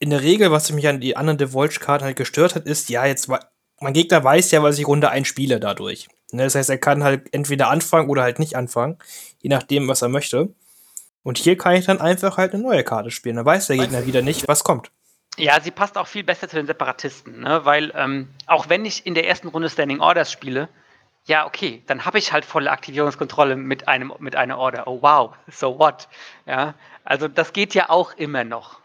in 0.00 0.10
der 0.10 0.22
Regel, 0.22 0.50
was 0.50 0.72
mich 0.72 0.88
an 0.88 1.00
die 1.00 1.16
anderen 1.16 1.38
Devolge-Karten 1.38 2.04
halt 2.04 2.16
gestört 2.16 2.56
hat, 2.56 2.66
ist, 2.66 2.88
ja, 2.88 3.06
jetzt, 3.06 3.28
mein 3.80 3.92
Gegner 3.92 4.24
weiß 4.24 4.50
ja, 4.50 4.62
was 4.62 4.78
ich 4.78 4.88
Runde 4.88 5.10
1 5.10 5.28
spiele 5.28 5.60
dadurch. 5.60 6.08
Ne, 6.32 6.42
das 6.42 6.56
heißt, 6.56 6.70
er 6.70 6.78
kann 6.78 7.04
halt 7.04 7.32
entweder 7.32 7.70
anfangen 7.70 8.08
oder 8.08 8.22
halt 8.22 8.40
nicht 8.40 8.56
anfangen, 8.56 8.98
je 9.40 9.50
nachdem, 9.50 9.86
was 9.86 10.02
er 10.02 10.08
möchte. 10.08 10.52
Und 11.22 11.38
hier 11.38 11.56
kann 11.56 11.76
ich 11.76 11.86
dann 11.86 12.00
einfach 12.00 12.36
halt 12.36 12.54
eine 12.54 12.62
neue 12.62 12.82
Karte 12.82 13.10
spielen. 13.12 13.36
Dann 13.36 13.46
weiß 13.46 13.68
der 13.68 13.76
Gegner 13.76 14.04
wieder 14.04 14.20
nicht, 14.20 14.48
was 14.48 14.64
kommt. 14.64 14.90
Ja, 15.36 15.60
sie 15.60 15.72
passt 15.72 15.98
auch 15.98 16.06
viel 16.06 16.22
besser 16.22 16.48
zu 16.48 16.56
den 16.56 16.66
Separatisten, 16.66 17.40
ne? 17.40 17.64
weil 17.64 17.92
ähm, 17.96 18.28
auch 18.46 18.68
wenn 18.68 18.84
ich 18.84 19.04
in 19.04 19.14
der 19.14 19.26
ersten 19.26 19.48
Runde 19.48 19.68
Standing 19.68 20.00
Orders 20.00 20.30
spiele, 20.30 20.68
ja, 21.26 21.46
okay, 21.46 21.82
dann 21.86 22.04
habe 22.04 22.18
ich 22.18 22.32
halt 22.32 22.44
volle 22.44 22.70
Aktivierungskontrolle 22.70 23.56
mit 23.56 23.88
einem 23.88 24.12
mit 24.18 24.36
einer 24.36 24.58
Order. 24.58 24.86
Oh 24.86 25.00
wow, 25.00 25.34
so 25.48 25.78
what? 25.78 26.08
Ja, 26.46 26.74
also 27.02 27.28
das 27.28 27.52
geht 27.52 27.74
ja 27.74 27.88
auch 27.88 28.12
immer 28.14 28.44
noch. 28.44 28.78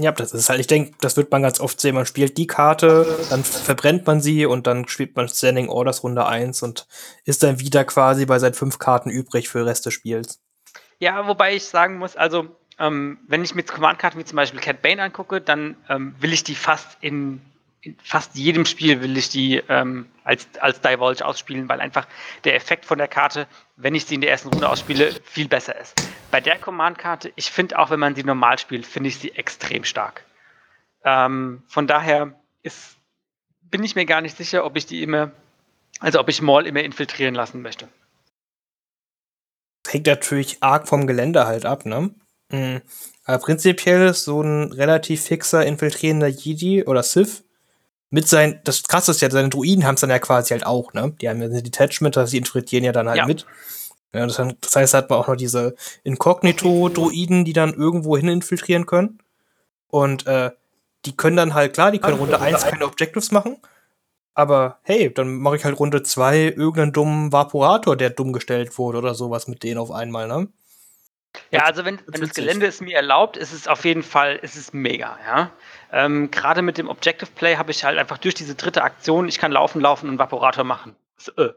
Ja, 0.00 0.12
das 0.12 0.32
ist 0.32 0.48
halt, 0.48 0.60
ich 0.60 0.68
denke, 0.68 0.94
das 1.00 1.16
wird 1.16 1.32
man 1.32 1.42
ganz 1.42 1.58
oft 1.58 1.80
sehen. 1.80 1.96
Man 1.96 2.06
spielt 2.06 2.38
die 2.38 2.46
Karte, 2.46 3.18
dann 3.30 3.42
verbrennt 3.42 4.06
man 4.06 4.20
sie 4.20 4.46
und 4.46 4.68
dann 4.68 4.86
spielt 4.86 5.16
man 5.16 5.28
Standing 5.28 5.68
Orders 5.68 6.04
Runde 6.04 6.24
1 6.24 6.62
und 6.62 6.86
ist 7.24 7.42
dann 7.42 7.58
wieder 7.58 7.84
quasi 7.84 8.24
bei 8.24 8.38
seinen 8.38 8.54
fünf 8.54 8.78
Karten 8.78 9.10
übrig 9.10 9.48
für 9.48 9.58
den 9.58 9.66
Rest 9.66 9.86
des 9.86 9.94
Spiels. 9.94 10.40
Ja, 11.00 11.26
wobei 11.26 11.56
ich 11.56 11.64
sagen 11.64 11.98
muss, 11.98 12.14
also 12.14 12.57
ähm, 12.78 13.18
wenn 13.26 13.42
ich 13.42 13.54
mir 13.54 13.62
Command-Karten 13.62 14.18
wie 14.18 14.24
zum 14.24 14.36
Beispiel 14.36 14.60
Cat 14.60 14.82
Bane 14.82 15.02
angucke, 15.02 15.40
dann 15.40 15.76
ähm, 15.88 16.14
will 16.20 16.32
ich 16.32 16.44
die 16.44 16.54
fast 16.54 16.96
in, 17.00 17.40
in, 17.80 17.96
fast 18.02 18.36
jedem 18.36 18.64
Spiel 18.64 19.02
will 19.02 19.16
ich 19.16 19.28
die 19.28 19.56
ähm, 19.68 20.06
als, 20.24 20.46
als 20.60 20.80
Divulge 20.80 21.24
ausspielen, 21.24 21.68
weil 21.68 21.80
einfach 21.80 22.06
der 22.44 22.54
Effekt 22.54 22.84
von 22.84 22.98
der 22.98 23.08
Karte, 23.08 23.48
wenn 23.76 23.94
ich 23.94 24.04
sie 24.04 24.14
in 24.14 24.20
der 24.20 24.30
ersten 24.30 24.48
Runde 24.48 24.68
ausspiele, 24.68 25.12
viel 25.24 25.48
besser 25.48 25.78
ist. 25.78 25.94
Bei 26.30 26.40
der 26.40 26.58
Command-Karte, 26.58 27.32
ich 27.34 27.50
finde 27.50 27.78
auch, 27.78 27.90
wenn 27.90 28.00
man 28.00 28.14
sie 28.14 28.22
normal 28.22 28.58
spielt, 28.58 28.86
finde 28.86 29.08
ich 29.08 29.18
sie 29.18 29.32
extrem 29.32 29.84
stark. 29.84 30.24
Ähm, 31.04 31.62
von 31.66 31.86
daher 31.86 32.38
ist, 32.62 32.96
bin 33.62 33.82
ich 33.82 33.96
mir 33.96 34.06
gar 34.06 34.20
nicht 34.20 34.36
sicher, 34.36 34.64
ob 34.64 34.76
ich 34.76 34.86
die 34.86 35.02
immer, 35.02 35.32
also 36.00 36.20
ob 36.20 36.28
ich 36.28 36.42
Maul 36.42 36.66
immer 36.66 36.80
infiltrieren 36.80 37.34
lassen 37.34 37.62
möchte. 37.62 37.88
Hängt 39.88 40.06
natürlich 40.06 40.62
arg 40.62 40.86
vom 40.86 41.06
Gelände 41.06 41.46
halt 41.46 41.64
ab, 41.64 41.86
ne? 41.86 42.10
Mhm. 42.50 42.82
Aber 43.24 43.38
prinzipiell 43.38 44.08
ist 44.08 44.24
so 44.24 44.40
ein 44.40 44.72
relativ 44.72 45.22
fixer, 45.22 45.64
infiltrierender 45.64 46.28
Jedi 46.28 46.84
oder 46.84 47.02
Sith 47.02 47.44
mit 48.10 48.26
seinen, 48.26 48.60
das 48.64 48.82
krasse 48.84 49.10
ist 49.10 49.20
ja, 49.20 49.30
seine 49.30 49.50
Druiden 49.50 49.84
haben 49.84 49.96
es 49.96 50.00
dann 50.00 50.10
ja 50.10 50.18
quasi 50.18 50.54
halt 50.54 50.64
auch, 50.64 50.94
ne? 50.94 51.14
Die 51.20 51.28
haben 51.28 51.42
ja 51.42 51.48
ein 51.48 51.62
Detachment, 51.62 52.16
also 52.16 52.30
die 52.30 52.38
infiltrieren 52.38 52.84
ja 52.84 52.92
dann 52.92 53.08
halt 53.08 53.18
ja. 53.18 53.26
mit. 53.26 53.44
Ja, 54.14 54.26
das, 54.26 54.36
das 54.60 54.76
heißt, 54.76 54.94
hat 54.94 55.10
man 55.10 55.18
auch 55.18 55.28
noch 55.28 55.36
diese 55.36 55.74
Inkognito-Druiden, 56.04 57.44
die 57.44 57.52
dann 57.52 57.74
irgendwo 57.74 58.16
hin 58.16 58.28
infiltrieren 58.28 58.86
können. 58.86 59.18
Und 59.88 60.26
äh, 60.26 60.50
die 61.04 61.14
können 61.14 61.36
dann 61.36 61.52
halt, 61.52 61.74
klar, 61.74 61.90
die 61.90 61.98
können 61.98 62.18
Runde 62.18 62.40
1 62.40 62.64
keine 62.64 62.86
Objectives 62.86 63.30
machen. 63.30 63.58
Aber 64.32 64.78
hey, 64.82 65.12
dann 65.12 65.36
mache 65.36 65.56
ich 65.56 65.64
halt 65.64 65.78
Runde 65.78 66.02
2 66.02 66.54
irgendeinen 66.56 66.92
dummen 66.92 67.32
Vaporator, 67.32 67.96
der 67.96 68.10
dumm 68.10 68.32
gestellt 68.32 68.78
wurde 68.78 68.98
oder 68.98 69.14
sowas 69.14 69.48
mit 69.48 69.62
denen 69.62 69.78
auf 69.78 69.90
einmal, 69.90 70.28
ne? 70.28 70.48
Ja, 71.50 71.64
also 71.64 71.84
wenn, 71.84 71.98
wenn 72.06 72.20
das 72.20 72.34
Gelände 72.34 72.66
es 72.66 72.80
mir 72.80 72.96
erlaubt, 72.96 73.36
ist 73.36 73.52
es 73.52 73.68
auf 73.68 73.84
jeden 73.84 74.02
Fall, 74.02 74.36
ist 74.36 74.56
es 74.56 74.72
mega, 74.72 75.18
ja. 75.26 75.50
Ähm, 75.92 76.30
Gerade 76.30 76.62
mit 76.62 76.78
dem 76.78 76.88
Objective 76.88 77.30
Play 77.30 77.56
habe 77.56 77.70
ich 77.70 77.84
halt 77.84 77.98
einfach 77.98 78.18
durch 78.18 78.34
diese 78.34 78.54
dritte 78.54 78.82
Aktion, 78.82 79.28
ich 79.28 79.38
kann 79.38 79.52
laufen, 79.52 79.80
laufen 79.80 80.08
und 80.08 80.18
Vaporator 80.18 80.64
machen. 80.64 80.96
So, 81.16 81.32
äh, 81.36 81.52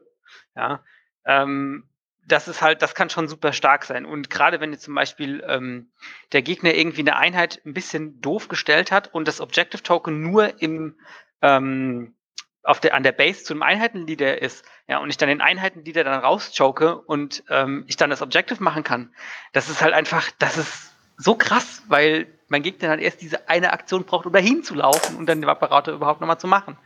ja. 0.55 0.83
Ähm, 1.25 1.87
das 2.25 2.47
ist 2.47 2.61
halt, 2.61 2.81
das 2.81 2.95
kann 2.95 3.09
schon 3.09 3.27
super 3.27 3.51
stark 3.51 3.83
sein. 3.83 4.05
Und 4.05 4.29
gerade 4.29 4.59
wenn 4.59 4.71
jetzt 4.71 4.83
zum 4.83 4.95
Beispiel 4.95 5.43
ähm, 5.47 5.91
der 6.31 6.41
Gegner 6.41 6.73
irgendwie 6.73 7.01
eine 7.01 7.17
Einheit 7.17 7.61
ein 7.65 7.73
bisschen 7.73 8.21
doof 8.21 8.47
gestellt 8.47 8.91
hat 8.91 9.13
und 9.13 9.27
das 9.27 9.41
Objective 9.41 9.83
Token 9.83 10.21
nur 10.21 10.61
im 10.61 10.97
ähm, 11.41 12.15
auf 12.63 12.79
der, 12.79 12.93
an 12.93 13.03
der 13.03 13.11
Base 13.11 13.43
zu 13.43 13.53
einem 13.53 13.63
Einheitenleader 13.63 14.41
ist, 14.41 14.63
ja, 14.87 14.99
und 14.99 15.09
ich 15.09 15.17
dann 15.17 15.29
den 15.29 15.41
Einheitenleader 15.41 16.03
dann 16.03 16.19
rauschoke 16.21 16.97
und 17.01 17.43
ähm, 17.49 17.85
ich 17.87 17.97
dann 17.97 18.09
das 18.09 18.21
Objective 18.21 18.61
machen 18.61 18.83
kann, 18.83 19.13
das 19.53 19.69
ist 19.69 19.81
halt 19.81 19.93
einfach, 19.93 20.29
das 20.39 20.57
ist 20.57 20.93
so 21.17 21.35
krass, 21.35 21.83
weil 21.87 22.27
mein 22.47 22.63
Gegner 22.63 22.89
dann 22.89 22.99
erst 22.99 23.21
diese 23.21 23.47
eine 23.49 23.73
Aktion 23.73 24.03
braucht, 24.05 24.25
um 24.25 24.33
dahin 24.33 24.63
zu 24.63 24.75
laufen 24.75 25.15
und 25.15 25.27
dann 25.27 25.41
den 25.41 25.47
Vaporator 25.47 25.93
überhaupt 25.93 26.21
nochmal 26.21 26.39
zu 26.39 26.47
machen. 26.47 26.77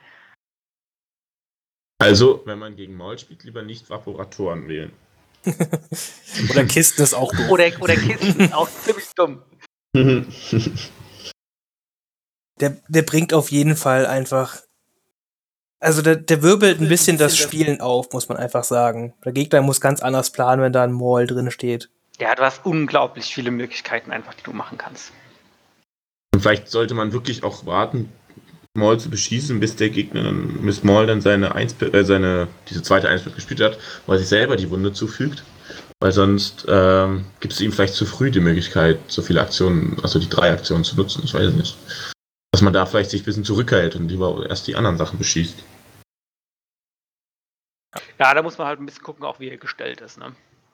Also, 2.00 2.42
wenn 2.46 2.60
man 2.60 2.76
gegen 2.76 2.96
Maul 2.96 3.18
spielt, 3.18 3.44
lieber 3.44 3.64
nicht 3.64 3.90
Vaporatoren 3.90 4.68
wählen. 4.68 4.92
oder 6.50 6.66
Kisten 6.66 7.02
ist 7.02 7.14
auch 7.14 7.32
dumm. 7.32 7.50
Oder, 7.50 7.72
oder 7.80 7.96
Kisten 7.96 8.42
ist 8.42 8.54
auch 8.54 8.70
ziemlich 8.70 9.08
dumm. 9.16 9.42
der, 12.60 12.82
der 12.88 13.02
bringt 13.04 13.34
auf 13.34 13.50
jeden 13.50 13.76
Fall 13.76 14.06
einfach. 14.06 14.65
Also 15.86 16.02
der, 16.02 16.16
der 16.16 16.42
wirbelt 16.42 16.82
ein 16.82 16.90
bisschen 16.90 17.20
das 17.20 17.38
Spielen 17.38 17.80
auf, 17.80 18.12
muss 18.12 18.28
man 18.28 18.40
einfach 18.40 18.64
sagen. 18.64 19.14
Der 19.24 19.34
Gegner 19.34 19.62
muss 19.62 19.80
ganz 19.80 20.02
anders 20.02 20.32
planen, 20.32 20.60
wenn 20.64 20.74
da 20.74 20.84
ein 20.84 20.92
Maul 20.92 21.28
drin 21.28 21.52
steht. 21.52 21.92
Ja, 22.20 22.34
du 22.34 22.42
hast 22.42 22.66
unglaublich 22.66 23.26
viele 23.26 23.52
Möglichkeiten 23.52 24.12
einfach, 24.12 24.34
die 24.34 24.42
du 24.42 24.52
machen 24.52 24.80
kannst. 24.80 25.12
Und 26.34 26.42
vielleicht 26.42 26.70
sollte 26.70 26.96
man 26.96 27.14
wirklich 27.14 27.44
auch 27.44 27.68
warten, 27.68 28.12
Maul 28.74 29.00
zu 29.00 29.12
beschießen, 29.12 29.60
bis 29.60 29.76
der 29.76 29.92
Gegner 29.92 30.24
dann, 30.24 30.58
bis 30.64 30.84
Maul 30.84 31.06
dann 31.06 31.22
seine, 31.22 31.54
Eins, 31.54 31.76
äh, 31.80 32.04
seine 32.04 32.48
diese 32.68 32.82
zweite 32.82 33.08
Einspieler 33.08 33.36
gespielt 33.36 33.62
hat, 33.62 33.78
weil 34.08 34.18
sich 34.18 34.28
selber 34.28 34.56
die 34.56 34.72
Wunde 34.72 34.92
zufügt. 34.92 35.44
Weil 36.00 36.14
sonst 36.14 36.66
ähm, 36.68 37.26
gibt 37.42 37.54
es 37.54 37.62
ihm 37.62 37.72
vielleicht 37.72 37.94
zu 37.94 38.08
früh 38.08 38.32
die 38.32 38.40
Möglichkeit, 38.40 38.98
so 39.06 39.22
viele 39.22 39.40
Aktionen, 39.40 39.98
also 40.02 40.18
die 40.18 40.30
drei 40.30 40.52
Aktionen 40.52 40.84
zu 40.84 40.96
nutzen. 40.96 41.22
Ich 41.24 41.36
weiß 41.36 41.46
es 41.46 41.54
nicht. 41.54 41.78
Dass 42.52 42.64
man 42.64 42.74
da 42.74 42.88
vielleicht 42.88 43.12
sich 43.12 43.22
ein 43.22 43.26
bisschen 43.26 43.46
zurückhält 43.46 43.96
und 43.96 44.10
lieber 44.10 44.48
erst 44.50 44.66
die 44.66 44.76
anderen 44.76 44.98
Sachen 44.98 45.20
beschießt. 45.20 45.64
Ja, 48.20 48.34
da 48.34 48.42
muss 48.42 48.58
man 48.58 48.68
halt 48.68 48.80
ein 48.80 48.86
bisschen 48.86 49.04
gucken, 49.04 49.26
auch 49.26 49.40
wie 49.40 49.50
er 49.50 49.58
gestellt 49.58 50.02
ist. 50.02 50.18
Ne? 50.18 50.34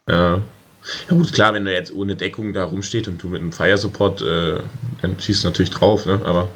Ja. 0.09 0.41
Ja 1.09 1.15
gut, 1.15 1.31
klar, 1.31 1.53
wenn 1.53 1.67
er 1.67 1.73
jetzt 1.73 1.93
ohne 1.93 2.15
Deckung 2.15 2.53
da 2.53 2.63
rumsteht 2.63 3.07
und 3.07 3.21
du 3.21 3.27
mit 3.27 3.41
einem 3.41 3.51
Fire 3.51 3.77
Support, 3.77 4.21
äh, 4.21 4.61
dann 5.01 5.19
schießt 5.19 5.43
du 5.43 5.49
natürlich 5.49 5.69
drauf, 5.69 6.07
ne? 6.07 6.19
Aber 6.25 6.49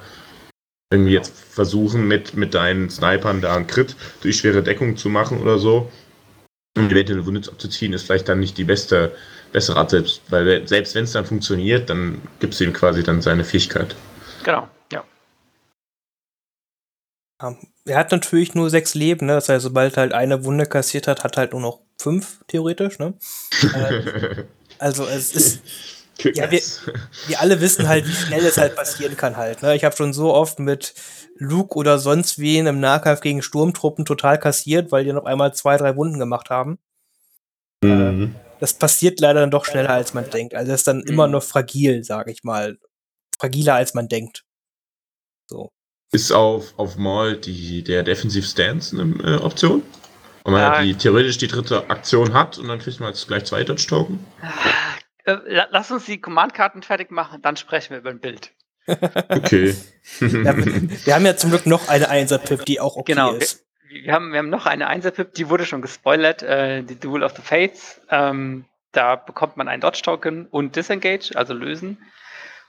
irgendwie 0.92 1.14
jetzt 1.14 1.38
versuchen, 1.38 2.08
mit, 2.08 2.36
mit 2.36 2.54
deinen 2.54 2.90
Snipern 2.90 3.42
da 3.42 3.56
einen 3.56 3.68
Crit 3.68 3.96
durch 4.22 4.38
schwere 4.38 4.64
Deckung 4.64 4.98
zu 4.98 5.10
machen 5.10 5.42
oder 5.42 5.60
so 5.60 5.92
und 6.78 6.92
eventuell 6.92 7.20
eine 7.20 7.26
Wunde 7.26 7.50
abzuziehen, 7.50 7.94
ist 7.94 8.04
vielleicht 8.04 8.28
dann 8.28 8.40
nicht 8.40 8.58
die 8.58 8.64
beste, 8.64 9.16
bessere 9.52 9.78
Art 9.78 9.92
selbst, 9.92 10.22
weil 10.30 10.68
selbst 10.68 10.96
wenn 10.96 11.06
es 11.06 11.14
dann 11.14 11.26
funktioniert, 11.26 11.90
dann 11.90 12.22
gibt 12.40 12.54
es 12.54 12.62
ihm 12.62 12.74
quasi 12.74 13.04
dann 13.04 13.22
seine 13.22 13.44
Fähigkeit. 13.44 13.96
Genau. 14.44 14.68
Er 17.38 17.98
hat 17.98 18.12
natürlich 18.12 18.56
nur 18.56 18.70
sechs 18.70 18.94
Leben, 18.94 19.26
ne? 19.26 19.34
Das 19.34 19.50
heißt, 19.50 19.64
sobald 19.64 19.98
er 19.98 20.02
halt 20.02 20.14
eine 20.14 20.46
Wunde 20.46 20.66
kassiert 20.66 21.08
hat, 21.08 21.24
hat 21.24 21.38
er 21.38 21.42
halt 21.42 21.52
nur 21.52 21.62
noch 21.62 21.82
fünf, 22.00 22.44
theoretisch, 22.48 23.00
ne? 23.00 23.14
äh, 23.74 24.46
also 24.80 25.06
es 25.06 25.34
ist 25.34 25.62
ja, 26.24 26.50
wir, 26.50 26.62
wir 27.28 27.42
alle 27.42 27.60
wissen 27.60 27.88
halt, 27.88 28.08
wie 28.08 28.14
schnell 28.14 28.46
es 28.46 28.58
halt 28.58 28.76
passieren 28.76 29.18
kann 29.18 29.36
halt. 29.36 29.62
Ne? 29.62 29.76
Ich 29.76 29.84
habe 29.84 29.96
schon 29.96 30.14
so 30.14 30.34
oft 30.34 30.60
mit 30.60 30.94
Luke 31.38 31.76
oder 31.76 32.00
sonst 32.00 32.40
wen 32.40 32.68
im 32.68 32.80
Nahkampf 32.80 33.22
gegen 33.22 33.42
Sturmtruppen 33.42 34.06
total 34.06 34.40
kassiert, 34.40 34.92
weil 34.92 35.04
die 35.04 35.14
noch 35.14 35.26
einmal 35.26 35.54
zwei, 35.54 35.78
drei 35.78 35.96
Wunden 35.98 36.18
gemacht 36.18 36.50
haben. 36.50 36.80
Mhm. 37.84 38.24
Äh, 38.24 38.60
das 38.60 38.74
passiert 38.74 39.20
leider 39.20 39.42
dann 39.42 39.52
doch 39.52 39.66
schneller, 39.66 39.90
als 39.90 40.14
man 40.14 40.30
denkt. 40.30 40.56
Also 40.56 40.72
es 40.72 40.82
ist 40.82 40.88
dann 40.88 41.00
mhm. 41.00 41.08
immer 41.08 41.28
noch 41.28 41.44
fragil, 41.44 42.04
sage 42.04 42.32
ich 42.32 42.44
mal. 42.44 42.78
Fragiler, 43.38 43.76
als 43.76 43.94
man 43.94 44.08
denkt. 44.08 44.46
So. 45.50 45.72
Ist 46.16 46.32
auf, 46.32 46.74
auf 46.78 46.96
Maul 46.96 47.36
die, 47.36 47.84
der 47.84 48.02
Defensive 48.02 48.46
Stance 48.46 48.98
eine 48.98 49.36
äh, 49.36 49.36
Option? 49.42 49.84
Und 50.46 50.54
man 50.54 50.62
ja. 50.62 50.82
die, 50.82 50.96
theoretisch 50.96 51.38
die 51.40 51.50
dritte 51.50 51.90
Aktion 51.90 52.34
hat 52.34 52.58
und 52.58 52.70
dann 52.70 52.80
kriegt 52.80 53.02
man 53.02 53.10
jetzt 53.10 53.28
gleich 53.28 53.44
zwei 53.44 53.66
Dodge-Token? 53.66 54.26
Ah, 54.42 55.30
äh, 55.30 55.66
lass 55.72 55.92
uns 55.92 56.06
die 56.06 56.22
Command-Karten 56.22 56.84
fertig 56.84 57.12
machen, 57.12 57.42
dann 57.42 57.58
sprechen 57.58 57.90
wir 57.90 57.98
über 57.98 58.12
ein 58.12 58.20
Bild. 58.20 58.52
Okay. 59.28 59.76
ja, 60.22 60.56
wir 60.56 61.16
haben 61.16 61.26
ja 61.26 61.36
zum 61.36 61.50
Glück 61.50 61.66
noch 61.66 61.90
eine 61.90 62.08
Einser-Pip, 62.08 62.64
die 62.64 62.80
auch 62.80 62.96
okay 62.96 63.12
genau, 63.12 63.34
ist. 63.34 63.66
Wir, 63.90 64.04
wir, 64.04 64.14
haben, 64.14 64.32
wir 64.32 64.40
haben 64.40 64.50
noch 64.50 64.68
eine 64.68 64.88
Einser-Pip, 64.88 65.34
die 65.34 65.50
wurde 65.50 65.66
schon 65.66 65.82
gespoilert, 65.82 66.44
äh, 66.44 66.82
die 66.82 66.98
Duel 66.98 67.24
of 67.24 67.34
the 67.36 67.42
Fates. 67.42 68.00
Ähm, 68.10 68.64
da 68.94 69.18
bekommt 69.18 69.58
man 69.58 69.68
ein 69.68 69.82
Dodge-Token 69.82 70.46
und 70.46 70.78
Disengage, 70.78 71.32
also 71.36 71.54
lösen. 71.54 71.98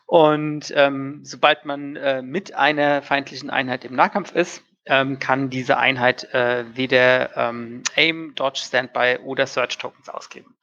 Und 0.07 0.73
ähm, 0.75 1.21
sobald 1.25 1.65
man 1.65 1.97
äh, 1.97 2.23
mit 2.23 2.55
einer 2.55 3.03
feindlichen 3.03 3.51
Einheit 3.51 3.85
im 3.85 3.97
Nahkampf 3.97 4.33
ist, 4.33 4.63
ähm, 4.87 5.19
kann 5.19 5.51
diese 5.51 5.79
Einheit 5.79 6.33
äh, 6.33 6.65
weder 6.77 7.37
ähm, 7.37 7.83
Aim, 7.97 8.35
Dodge, 8.37 8.61
Standby 8.65 9.19
oder 9.25 9.49
Search 9.49 9.79
Tokens 9.79 10.09
ausgeben. 10.09 10.57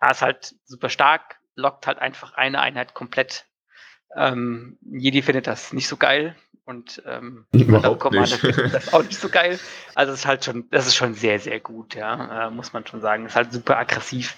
Das 0.00 0.18
ist 0.18 0.22
halt 0.22 0.54
super 0.64 0.90
stark, 0.90 1.36
lockt 1.54 1.86
halt 1.86 1.98
einfach 1.98 2.34
eine 2.34 2.60
Einheit 2.60 2.92
komplett. 2.92 3.46
Ähm, 4.14 4.78
Jedi 4.82 5.22
findet 5.22 5.46
das 5.46 5.72
nicht 5.72 5.88
so 5.88 5.96
geil 5.96 6.36
und 6.66 7.02
ähm, 7.06 7.46
Überhaupt 7.52 8.12
nicht. 8.12 8.34
findet 8.40 8.74
das 8.74 8.92
auch 8.92 9.02
nicht 9.02 9.18
so 9.18 9.30
geil. 9.30 9.58
Also 9.94 10.12
es 10.12 10.20
ist 10.20 10.26
halt 10.26 10.44
schon, 10.44 10.68
das 10.70 10.86
ist 10.86 10.94
schon 10.94 11.14
sehr, 11.14 11.38
sehr 11.38 11.60
gut, 11.60 11.94
ja, 11.94 12.48
äh, 12.48 12.50
muss 12.50 12.74
man 12.74 12.86
schon 12.86 13.00
sagen. 13.00 13.24
Ist 13.24 13.36
halt 13.36 13.52
super 13.52 13.78
aggressiv 13.78 14.36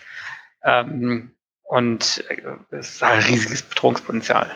ähm, 0.63 1.35
und 1.65 2.25
äh, 2.29 2.43
es 2.71 2.97
ist 2.97 3.03
halt 3.03 3.25
ein 3.25 3.31
riesiges 3.33 3.63
Bedrohungspotenzial. 3.63 4.51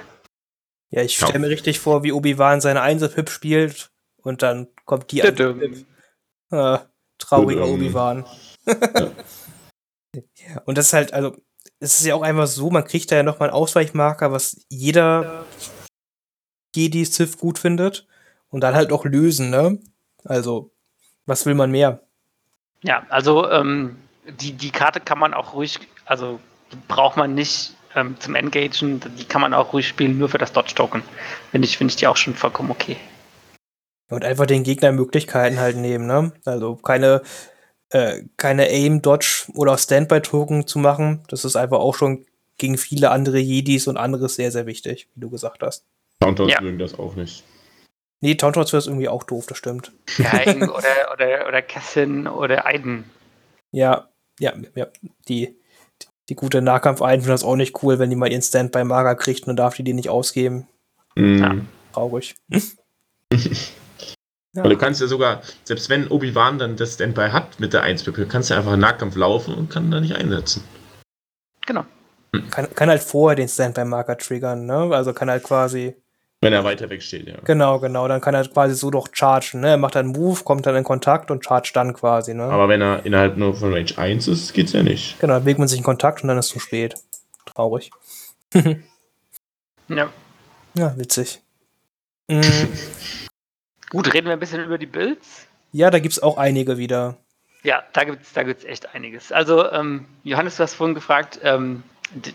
Ja, 0.91 1.03
ich 1.03 1.17
stelle 1.17 1.41
mir 1.41 1.49
richtig 1.49 1.81
vor, 1.81 2.03
wie 2.05 2.13
Obi-Wan 2.13 2.61
seine 2.61 2.83
Einser-Pip 2.83 3.29
spielt 3.29 3.91
und 4.19 4.43
dann 4.43 4.69
kommt 4.85 5.11
die 5.11 5.21
äh, 5.21 6.79
trauriger 7.19 7.67
Obi-Wan. 7.67 8.25
und 10.65 10.79
das 10.79 10.87
ist 10.87 10.93
halt, 10.93 11.13
also 11.13 11.37
es 11.81 12.01
ist 12.01 12.07
ja 12.07 12.15
auch 12.15 12.23
einfach 12.23 12.47
so, 12.47 12.71
man 12.71 12.85
kriegt 12.85 13.11
da 13.11 13.17
ja 13.17 13.23
nochmal 13.23 13.49
einen 13.49 13.59
Ausweichmarker, 13.59 14.33
was 14.33 14.65
jeder 14.69 15.45
Jedi 16.75 17.05
Sith 17.05 17.39
gut 17.39 17.59
findet. 17.59 18.07
Und 18.49 18.61
dann 18.61 18.75
halt 18.75 18.93
auch 18.93 19.05
lösen, 19.05 19.51
ne? 19.51 19.81
Also, 20.25 20.73
was 21.27 21.47
will 21.47 21.55
man 21.55 21.71
mehr? 21.71 22.01
Ja, 22.83 23.05
also 23.09 23.51
ähm, 23.51 23.97
die, 24.41 24.53
die 24.53 24.71
Karte 24.71 25.01
kann 25.01 25.19
man 25.19 25.35
auch 25.35 25.55
ruhig, 25.55 25.81
also 26.05 26.39
braucht 26.89 27.17
man 27.17 27.35
nicht 27.35 27.75
ähm, 27.95 28.17
zum 28.21 28.35
Engagen, 28.35 29.01
die 29.19 29.25
kann 29.25 29.41
man 29.41 29.55
auch 29.55 29.73
ruhig 29.73 29.89
spielen, 29.89 30.19
nur 30.19 30.29
für 30.29 30.39
das 30.39 30.53
Dodge-Token. 30.53 31.03
Finde 31.51 31.67
ich, 31.67 31.79
find 31.79 31.91
ich 31.91 31.97
die 31.97 32.07
auch 32.07 32.17
schon 32.17 32.35
vollkommen 32.35 32.71
okay. 32.71 32.97
Und 34.09 34.25
einfach 34.25 34.47
den 34.47 34.63
Gegner 34.63 34.93
Möglichkeiten 34.93 35.59
halt 35.59 35.77
nehmen, 35.77 36.07
ne? 36.07 36.33
Also 36.45 36.77
keine, 36.77 37.23
äh, 37.91 38.23
keine 38.37 38.69
Aim, 38.69 39.03
Dodge 39.03 39.47
oder 39.55 39.77
Standby-Token 39.77 40.67
zu 40.67 40.79
machen. 40.79 41.25
Das 41.29 41.45
ist 41.45 41.57
einfach 41.57 41.79
auch 41.79 41.95
schon 41.95 42.27
gegen 42.59 42.79
viele 42.79 43.11
andere 43.11 43.39
Jedis 43.39 43.87
und 43.89 43.97
anderes 43.97 44.37
sehr, 44.37 44.53
sehr 44.53 44.67
wichtig, 44.67 45.09
wie 45.15 45.21
du 45.21 45.31
gesagt 45.31 45.63
hast. 45.63 45.85
Counters 46.21 46.53
Ja. 46.53 46.61
mögen 46.61 46.79
das 46.79 46.99
auch 46.99 47.17
nicht. 47.17 47.45
Nee, 48.21 48.35
Tauntaun's 48.35 48.73
wäre 48.73 48.83
irgendwie 48.85 49.09
auch 49.09 49.25
doof, 49.25 49.47
das 49.47 49.59
stimmt. 49.59 49.93
Geigen 50.17 50.63
oder, 50.71 51.13
oder, 51.13 51.47
oder 51.47 51.63
Cassin 51.63 52.27
oder 52.27 52.65
Aiden. 52.65 53.05
Ja, 53.73 54.09
ja, 54.39 54.55
ja. 54.75 54.87
Die, 55.29 55.57
die 56.29 56.35
gute 56.35 56.61
Nahkampf-Ein 56.61 57.21
findet 57.21 57.35
das 57.35 57.45
auch 57.45 57.57
nicht 57.57 57.83
cool, 57.83 57.99
wenn 57.99 58.11
die 58.11 58.17
mal 58.17 58.31
ihren 58.31 58.43
Standby-Mager 58.43 59.15
kriegt 59.15 59.43
und 59.43 59.49
dann 59.49 59.57
darf 59.57 59.75
die 59.75 59.85
den 59.85 59.97
nicht 59.97 60.09
ausgeben. 60.09 60.67
Mhm. 61.15 61.39
Ja. 61.39 61.57
Traurig. 61.93 62.35
ja. 64.53 64.63
Du 64.63 64.77
kannst 64.77 65.01
ja 65.01 65.07
sogar, 65.07 65.43
selbst 65.65 65.89
wenn 65.89 66.09
Obi-Wan 66.09 66.59
dann 66.59 66.77
das 66.77 66.95
Standby 66.95 67.31
hat 67.31 67.61
mit 67.61 67.73
der 67.73 67.83
1 67.83 68.05
kannst 68.29 68.51
du 68.51 68.55
einfach 68.55 68.75
in 68.75 68.81
Nahkampf 68.81 69.17
laufen 69.17 69.55
und 69.55 69.71
kann 69.71 69.91
da 69.91 70.01
nicht 70.01 70.17
einsetzen. 70.17 70.63
Genau. 71.67 71.85
kann, 72.51 72.73
kann 72.75 72.89
halt 72.89 73.03
vorher 73.03 73.37
den 73.37 73.49
Standby-Marker 73.49 74.19
triggern, 74.19 74.67
ne? 74.67 74.91
Also 74.93 75.13
kann 75.13 75.31
halt 75.31 75.43
quasi, 75.43 75.97
Wenn 76.43 76.53
er 76.53 76.65
weiter 76.65 76.91
weg 76.91 77.03
steht, 77.03 77.27
ja. 77.27 77.37
genau, 77.45 77.79
genau, 77.81 78.07
dann 78.09 78.21
kann 78.21 78.35
er 78.35 78.47
quasi 78.47 78.75
so 78.75 78.91
doch 78.91 79.09
chargen, 79.11 79.61
ne? 79.61 79.71
Er 79.71 79.77
macht 79.79 79.95
dann 79.95 80.07
einen 80.07 80.15
Move, 80.15 80.45
kommt 80.45 80.67
dann 80.67 80.77
in 80.77 80.85
Kontakt 80.85 81.31
und 81.31 81.43
chargt 81.45 81.75
dann 81.75 81.95
quasi, 81.95 82.35
ne? 82.35 82.45
Aber 82.45 82.69
wenn 82.69 82.83
er 82.83 83.07
innerhalb 83.07 83.39
nur 83.39 83.55
von 83.55 83.73
Range 83.73 83.91
1 83.97 84.29
ist, 84.29 84.53
geht's 84.53 84.73
ja 84.75 84.83
nicht. 84.83 85.19
genau, 85.19 85.33
dann 85.35 85.45
bewegt 85.45 85.59
man 85.59 85.67
sich 85.69 85.79
in 85.79 85.85
Kontakt 85.85 86.23
und 86.23 86.29
dann 86.29 86.37
ist 86.39 86.47
es 86.47 86.53
zu 86.53 86.59
spät. 86.61 86.95
Traurig. 87.47 87.91
Ja. 89.89 90.09
Ja, 90.75 90.99
witzig. 90.99 91.41
Mm, 92.29 92.41
Gut, 93.91 94.13
reden 94.13 94.27
wir 94.27 94.33
ein 94.33 94.41
bisschen 94.41 94.65
über 94.65 94.79
die 94.79 94.87
Builds. 94.87 95.47
ja, 95.73 95.91
da 95.91 96.01
gibt's 96.01 96.21
auch 96.21 96.39
einige 96.39 96.77
wieder. 96.77 97.17
Ja, 97.63 97.83
da 97.93 98.03
gibt's 98.05 98.33
da 98.33 98.43
gibt's 98.43 98.65
echt 98.65 98.95
einiges. 98.95 99.31
Also, 99.31 99.71
ähm, 99.71 100.07
Johannes, 100.25 100.57
du 100.57 100.65
hast 100.65 100.75
vorhin 100.75 100.95
gefragt, 100.95 101.39
ähm, 101.45 101.83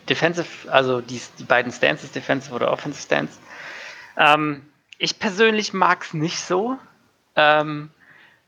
Defensive, 0.09 0.47
also 0.71 1.01
die, 1.01 1.21
die 1.39 1.43
beiden 1.43 1.71
Stances, 1.71 2.11
Defensive 2.11 2.53
oder 2.55 2.71
Offensive 2.71 3.03
Stance. 3.03 3.33
Ähm, 4.21 4.61
ich 4.99 5.19
persönlich 5.19 5.73
mag 5.73 6.03
es 6.03 6.13
nicht 6.13 6.39
so, 6.39 6.77
ähm, 7.35 7.89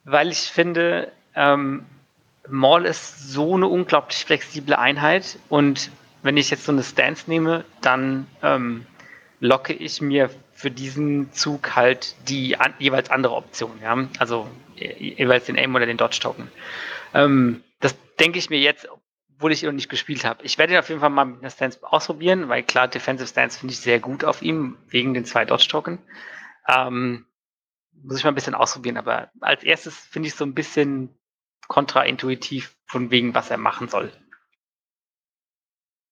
weil 0.06 0.30
ich 0.32 0.40
finde, 0.52 1.12
ähm, 1.36 1.86
Maul 2.48 2.86
ist 2.86 3.32
so 3.32 3.56
eine 3.56 3.68
unglaublich 3.68 4.24
flexible 4.26 4.76
Einheit 4.76 5.40
und 5.50 5.90
wenn 6.22 6.38
ich 6.38 6.50
jetzt 6.52 6.66
so 6.66 6.72
eine 6.72 6.84
Stance 6.84 7.30
nehme, 7.30 7.66
dann 7.82 8.28
ähm, 8.44 8.86
locke 9.40 9.74
ich 9.74 10.02
mir 10.02 10.30
für 10.54 10.72
diesen 10.72 11.34
Zug 11.34 11.76
halt 11.76 12.16
die 12.30 12.58
an, 12.58 12.74
jeweils 12.80 13.10
andere 13.10 13.36
Option, 13.36 13.72
ja. 13.82 13.98
Also 14.20 14.48
je- 14.76 15.16
jeweils 15.18 15.46
den 15.46 15.58
Aim 15.58 15.76
oder 15.76 15.86
den 15.88 15.98
Dodge-Token. 15.98 16.50
Ähm, 17.14 17.64
das 17.80 17.96
denke 18.20 18.40
ich 18.40 18.50
mir 18.50 18.60
jetzt, 18.60 18.88
obwohl 19.44 19.52
ich 19.52 19.62
ihn 19.62 19.68
noch 19.68 19.74
nicht 19.74 19.90
gespielt 19.90 20.24
habe. 20.24 20.42
Ich 20.46 20.58
werde 20.58 20.72
ihn 20.72 20.80
auf 20.80 20.88
jeden 20.88 21.02
Fall 21.02 21.10
mal 21.10 21.26
mit 21.26 21.42
einer 21.42 21.50
Stance 21.50 21.78
ausprobieren, 21.82 22.48
weil 22.48 22.64
klar, 22.64 22.88
Defensive 22.88 23.28
Stance 23.28 23.60
finde 23.60 23.74
ich 23.74 23.82
sehr 23.82 24.00
gut 24.00 24.24
auf 24.24 24.42
ihm, 24.42 24.78
wegen 24.88 25.14
den 25.14 25.26
zwei 25.26 25.44
Dodge-Token. 25.44 26.00
Ähm, 26.66 27.26
muss 27.92 28.18
ich 28.18 28.24
mal 28.24 28.32
ein 28.32 28.36
bisschen 28.36 28.56
ausprobieren, 28.56 28.96
aber 28.96 29.32
als 29.42 29.62
erstes 29.64 29.98
finde 29.98 30.30
ich 30.30 30.36
so 30.36 30.46
ein 30.46 30.54
bisschen 30.54 31.10
kontraintuitiv 31.68 32.74
von 32.86 33.12
wegen, 33.12 33.36
was 33.36 33.52
er 33.52 33.58
machen 33.58 33.90
soll. 33.90 34.14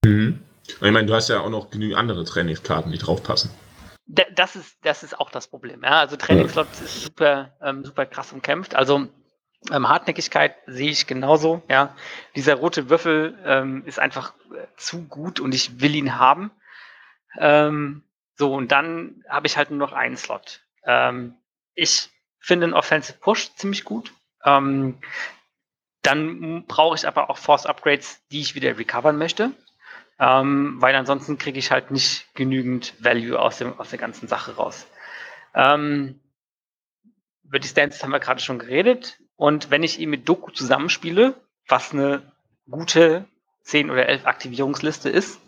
Mhm. 0.03 0.43
Und 0.81 0.87
ich 0.87 0.91
meine, 0.91 1.05
du 1.07 1.13
hast 1.13 1.29
ja 1.29 1.39
auch 1.39 1.49
noch 1.49 1.69
genügend 1.69 1.97
andere 1.97 2.25
Trainingskarten, 2.25 2.91
die 2.91 2.97
draufpassen. 2.97 3.49
Da- 4.07 4.25
das 4.35 4.57
ist, 4.57 4.75
das 4.81 5.03
ist 5.03 5.17
auch 5.17 5.31
das 5.31 5.47
Problem. 5.47 5.83
Ja? 5.83 6.01
Also 6.01 6.17
Trainingslot 6.17 6.67
ist 6.83 7.01
super, 7.03 7.53
ähm, 7.61 7.85
super 7.85 8.05
krass 8.05 8.33
umkämpft. 8.33 8.75
Also 8.75 9.07
ähm, 9.69 9.87
Hartnäckigkeit 9.87 10.55
sehe 10.65 10.89
ich 10.89 11.07
genauso. 11.07 11.61
Ja, 11.69 11.95
dieser 12.35 12.55
rote 12.55 12.89
Würfel 12.89 13.37
ähm, 13.45 13.83
ist 13.85 13.99
einfach 13.99 14.33
äh, 14.53 14.65
zu 14.77 15.03
gut 15.07 15.39
und 15.39 15.53
ich 15.53 15.79
will 15.81 15.93
ihn 15.93 16.17
haben. 16.17 16.51
Ähm, 17.37 18.03
so 18.35 18.53
und 18.53 18.71
dann 18.71 19.23
habe 19.29 19.47
ich 19.47 19.57
halt 19.57 19.69
nur 19.69 19.79
noch 19.79 19.93
einen 19.93 20.17
Slot. 20.17 20.61
Ähm, 20.85 21.35
ich 21.75 22.09
finde 22.39 22.65
einen 22.65 22.73
Offensive 22.73 23.19
Push 23.19 23.53
ziemlich 23.55 23.83
gut. 23.83 24.13
Ähm, 24.43 24.97
dann 26.01 26.65
brauche 26.65 26.95
ich 26.95 27.07
aber 27.07 27.29
auch 27.29 27.37
Force 27.37 27.67
Upgrades, 27.67 28.21
die 28.31 28.41
ich 28.41 28.55
wieder 28.55 28.77
recovern 28.77 29.17
möchte 29.17 29.51
ähm, 30.19 30.75
weil 30.79 30.95
ansonsten 30.95 31.39
kriege 31.39 31.57
ich 31.57 31.71
halt 31.71 31.89
nicht 31.89 32.33
genügend 32.35 32.93
Value 33.03 33.39
aus, 33.39 33.57
dem, 33.57 33.79
aus 33.79 33.89
der 33.89 33.97
ganzen 33.97 34.27
Sache 34.27 34.55
raus. 34.55 34.85
Über 37.51 37.59
die 37.59 37.67
Stance 37.67 38.01
haben 38.01 38.11
wir 38.11 38.19
gerade 38.19 38.39
schon 38.39 38.59
geredet. 38.59 39.19
Und 39.41 39.71
wenn 39.71 39.81
ich 39.81 39.97
ihn 39.97 40.11
mit 40.11 40.29
Doku 40.29 40.51
zusammenspiele, 40.51 41.33
was 41.67 41.93
eine 41.93 42.21
gute 42.69 43.25
10 43.63 43.89
oder 43.89 44.07
11 44.07 44.27
Aktivierungsliste 44.27 45.09
ist, 45.09 45.39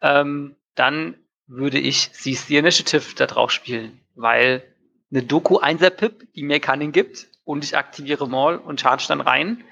ähm, 0.00 0.54
dann 0.76 1.16
würde 1.48 1.80
ich 1.80 2.10
Seize 2.12 2.44
the 2.46 2.58
Initiative 2.58 3.16
da 3.16 3.26
drauf 3.26 3.50
spielen, 3.50 3.98
weil 4.14 4.62
eine 5.10 5.24
Doku 5.24 5.58
1er 5.58 5.90
Pip, 5.90 6.32
die 6.34 6.44
mir 6.44 6.60
Cunning 6.60 6.92
gibt, 6.92 7.26
und 7.42 7.64
ich 7.64 7.76
aktiviere 7.76 8.28
Maul 8.28 8.58
und 8.58 8.80
charge 8.80 9.06
dann 9.08 9.20
rein, 9.20 9.64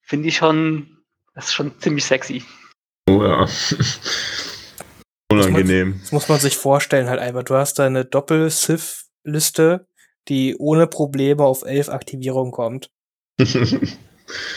finde 0.00 0.28
ich 0.28 0.38
schon, 0.38 1.02
das 1.34 1.48
ist 1.48 1.52
schon 1.52 1.78
ziemlich 1.80 2.06
sexy. 2.06 2.44
Oh 3.10 3.22
ja. 3.22 3.46
Unangenehm. 5.30 5.98
Das 6.00 6.12
muss 6.12 6.30
man 6.30 6.40
sich 6.40 6.56
vorstellen 6.56 7.10
halt 7.10 7.20
einfach. 7.20 7.42
Du 7.42 7.56
hast 7.56 7.78
da 7.78 7.84
eine 7.84 8.06
Doppel-Sith-Liste, 8.06 9.86
die 10.30 10.56
ohne 10.56 10.86
Probleme 10.86 11.44
auf 11.44 11.62
elf 11.66 11.88
Aktivierungen 11.90 12.52
kommt. 12.52 12.90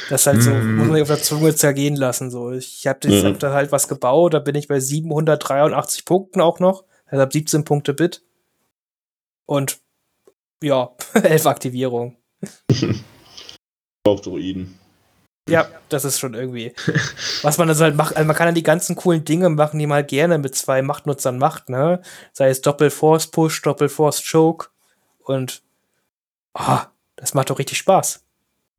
Das 0.08 0.22
ist 0.22 0.28
halt 0.28 0.44
so, 0.44 0.52
Mhm. 0.52 0.76
muss 0.76 0.86
man 0.86 0.94
sich 0.98 1.02
auf 1.02 1.08
der 1.08 1.22
Zunge 1.24 1.56
zergehen 1.56 1.96
lassen. 1.96 2.30
So. 2.30 2.52
Ich 2.52 2.86
habe 2.86 3.08
Mhm. 3.08 3.24
hab 3.26 3.40
da 3.40 3.54
halt 3.54 3.72
was 3.72 3.88
gebaut, 3.88 4.36
da 4.36 4.38
bin 4.38 4.54
ich 4.54 4.68
bei 4.68 4.80
783 4.80 6.06
Punkten 6.06 6.42
auch 6.42 6.60
noch. 6.60 6.84
Hab 7.10 7.34
17 7.34 7.64
Punkte 7.64 7.96
Bit. 7.96 8.24
Und 9.48 9.80
ja, 10.62 10.92
elf 11.16 11.48
Aktivierungen. 11.48 12.18
Braucht 14.04 14.26
Druiden. 14.28 14.78
Ja, 15.50 15.68
das 15.90 16.06
ist 16.06 16.20
schon 16.20 16.36
irgendwie. 16.36 16.74
Was 17.42 17.58
man 17.58 17.68
also 17.68 17.84
halt 17.84 17.96
macht, 17.96 18.16
also 18.16 18.26
man 18.28 18.36
kann 18.36 18.48
ja 18.48 18.54
die 18.54 18.64
ganzen 18.64 18.96
coolen 18.96 19.26
Dinge 19.26 19.50
machen, 19.50 19.78
die 19.80 19.88
man 19.88 19.96
halt 19.96 20.08
gerne 20.10 20.38
mit 20.38 20.56
zwei 20.56 20.82
Machtnutzern 20.82 21.38
macht, 21.38 21.70
ne? 21.70 22.02
Sei 22.32 22.50
es 22.50 22.62
Doppel-Force-Push, 22.62 23.62
Doppel-Force-Choke 23.64 24.68
und 25.24 25.62
ah, 26.54 26.88
das 27.16 27.34
macht 27.34 27.50
doch 27.50 27.60
richtig 27.60 27.78
Spaß. 27.78 28.24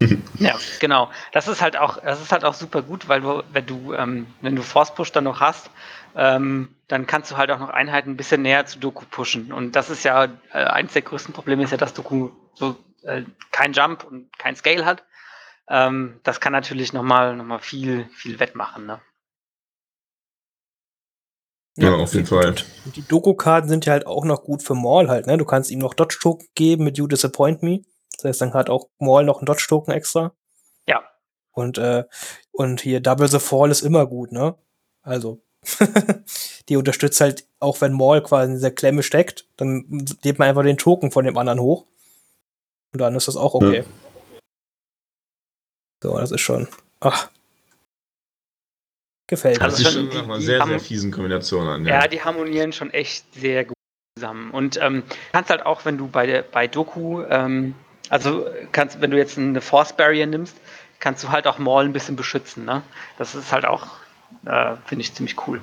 Ja, 0.38 0.59
genau. 0.80 1.11
Das 1.32 1.49
ist 1.49 1.62
halt 1.62 1.76
auch, 1.76 2.03
das 2.03 2.20
ist 2.20 2.32
halt 2.32 2.45
auch 2.45 2.55
super 2.55 2.82
gut, 2.82 3.09
weil 3.09 3.20
du, 3.20 3.42
wenn 3.53 3.66
du, 3.66 3.95
ähm, 3.95 4.26
wenn 4.40 4.57
du 4.57 4.62
Force 4.62 4.95
Push 4.95 5.12
dann 5.12 5.24
noch 5.24 5.40
hast, 5.40 5.70
ähm, 6.16 6.74
dann 6.88 7.07
kannst 7.07 7.30
du 7.30 7.36
halt 7.36 7.51
auch 7.51 7.59
noch 7.59 7.70
Einheiten 7.70 8.11
ein 8.11 8.16
bisschen 8.16 8.42
näher 8.42 8.66
zu 8.66 8.78
Doku 8.78 9.05
pushen. 9.11 9.53
Und 9.53 9.76
das 9.76 9.90
ist 9.90 10.05
ja 10.05 10.24
äh, 10.53 10.64
eins 10.64 10.92
der 10.92 11.03
größten 11.03 11.32
Probleme 11.32 11.62
ist 11.62 11.70
ja, 11.70 11.76
dass 11.76 11.95
Doku 11.95 12.30
so 12.55 12.76
äh, 13.03 13.22
kein 13.53 13.72
Jump 13.72 14.05
und 14.05 14.36
kein 14.38 14.57
Scale 14.57 14.84
hat. 14.84 15.05
Ähm, 15.68 16.20
das 16.24 16.40
kann 16.40 16.53
natürlich 16.53 16.92
nochmal 16.92 17.36
noch 17.36 17.45
mal 17.45 17.59
viel, 17.61 18.09
viel 18.14 18.38
wettmachen. 18.40 18.86
Ne? 18.86 19.01
Ja, 21.77 21.95
auf 21.97 22.14
jeden 22.14 22.27
Fall. 22.27 22.55
Und 22.85 22.97
die 22.97 23.07
Doku-Karten 23.07 23.68
sind 23.68 23.85
ja 23.85 23.93
halt 23.93 24.07
auch 24.07 24.25
noch 24.25 24.45
gut 24.45 24.62
für 24.62 24.75
Maul 24.75 25.09
halt, 25.09 25.27
ne? 25.27 25.37
Du 25.37 25.45
kannst 25.45 25.70
ihm 25.70 25.81
noch 25.81 25.95
Dodge-Token 25.95 26.47
geben 26.55 26.85
mit 26.85 26.99
You 26.99 27.07
Disappoint 27.09 27.62
Me. 27.62 27.81
Das 28.16 28.25
heißt, 28.25 28.41
dann 28.43 28.55
hat 28.55 28.70
auch 28.70 28.89
Maul 28.98 29.24
noch 29.24 29.39
einen 29.39 29.47
Dodge-Token 29.47 29.93
extra. 29.93 30.32
Ja. 30.89 31.03
Und, 31.53 31.78
äh, 31.78 32.05
und 32.53 32.81
hier 32.81 33.01
Double 33.01 33.28
the 33.28 33.40
Fall 33.40 33.70
ist 33.70 33.82
immer 33.82 34.07
gut, 34.07 34.31
ne? 34.31 34.55
Also, 35.03 35.43
die 36.69 36.77
unterstützt 36.77 37.20
halt, 37.20 37.47
auch 37.59 37.81
wenn 37.81 37.93
Maul 37.93 38.23
quasi 38.23 38.51
in 38.51 38.57
dieser 38.57 38.70
Klemme 38.70 39.03
steckt, 39.03 39.48
dann 39.57 40.07
lädt 40.23 40.39
man 40.39 40.48
einfach 40.48 40.62
den 40.62 40.78
Token 40.78 41.11
von 41.11 41.24
dem 41.24 41.36
anderen 41.36 41.61
hoch. 41.61 41.86
Und 42.93 43.01
dann 43.01 43.16
ist 43.16 43.27
das 43.27 43.36
auch 43.36 43.55
okay. 43.55 43.78
Ja. 43.78 44.40
So, 46.03 46.19
das 46.19 46.31
ist 46.31 46.40
schon. 46.40 46.69
Ach. 47.01 47.31
Gefällt 49.26 49.59
mir. 49.59 49.64
Das 49.66 49.74
Also 49.74 49.84
sieht 49.84 49.92
schon 49.92 50.10
schon 50.12 50.18
nach 50.18 50.24
einer 50.24 50.38
die- 50.38 50.44
sehr, 50.44 50.62
die 50.62 50.68
sehr 50.70 50.80
fiesen 50.80 51.10
Kombination 51.12 51.66
an. 51.66 51.86
Ja, 51.86 52.06
die 52.06 52.22
harmonieren 52.22 52.72
schon 52.72 52.90
echt 52.90 53.24
sehr 53.34 53.64
gut 53.64 53.74
zusammen. 54.18 54.51
Und 54.51 54.78
ähm, 54.82 55.02
kannst 55.32 55.51
halt 55.51 55.64
auch, 55.64 55.84
wenn 55.84 55.96
du 55.98 56.09
bei, 56.09 56.26
der- 56.26 56.42
bei 56.42 56.66
Doku, 56.66 57.22
ähm, 57.22 57.74
also 58.10 58.46
kannst, 58.72 59.01
wenn 59.01 59.10
du 59.10 59.16
jetzt 59.16 59.38
eine 59.38 59.60
Force 59.60 59.94
Barrier 59.96 60.26
nimmst, 60.26 60.56
kannst 61.01 61.24
du 61.24 61.30
halt 61.30 61.46
auch 61.46 61.59
Maul 61.59 61.84
ein 61.84 61.92
bisschen 61.92 62.16
beschützen. 62.16 62.64
Ne? 62.64 62.82
Das 63.18 63.34
ist 63.34 63.51
halt 63.52 63.64
auch, 63.64 63.86
äh, 64.44 64.76
finde 64.86 65.02
ich, 65.02 65.14
ziemlich 65.14 65.36
cool. 65.48 65.60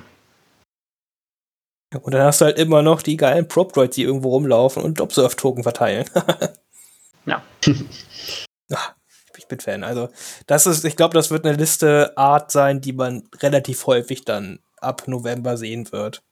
Und 2.02 2.14
dann 2.14 2.22
hast 2.22 2.40
du 2.40 2.46
halt 2.46 2.58
immer 2.58 2.82
noch 2.82 3.02
die 3.02 3.16
geilen 3.18 3.46
Prop-Droids, 3.48 3.94
die 3.96 4.02
irgendwo 4.02 4.30
rumlaufen 4.30 4.82
und 4.82 5.00
Observe-Token 5.00 5.62
verteilen. 5.62 6.08
Ja. 7.24 7.40
Ach, 8.74 8.94
ich 9.52 9.58
bin 9.58 9.60
Fan. 9.60 9.84
Also, 9.84 10.08
das 10.46 10.66
ist, 10.66 10.84
ich 10.84 10.96
glaube, 10.96 11.14
das 11.14 11.30
wird 11.30 11.44
eine 11.44 11.56
Liste 11.56 12.12
Art 12.16 12.50
sein, 12.50 12.80
die 12.80 12.92
man 12.92 13.28
relativ 13.40 13.86
häufig 13.86 14.24
dann 14.24 14.60
ab 14.80 15.04
November 15.06 15.56
sehen 15.56 15.90
wird. 15.92 16.22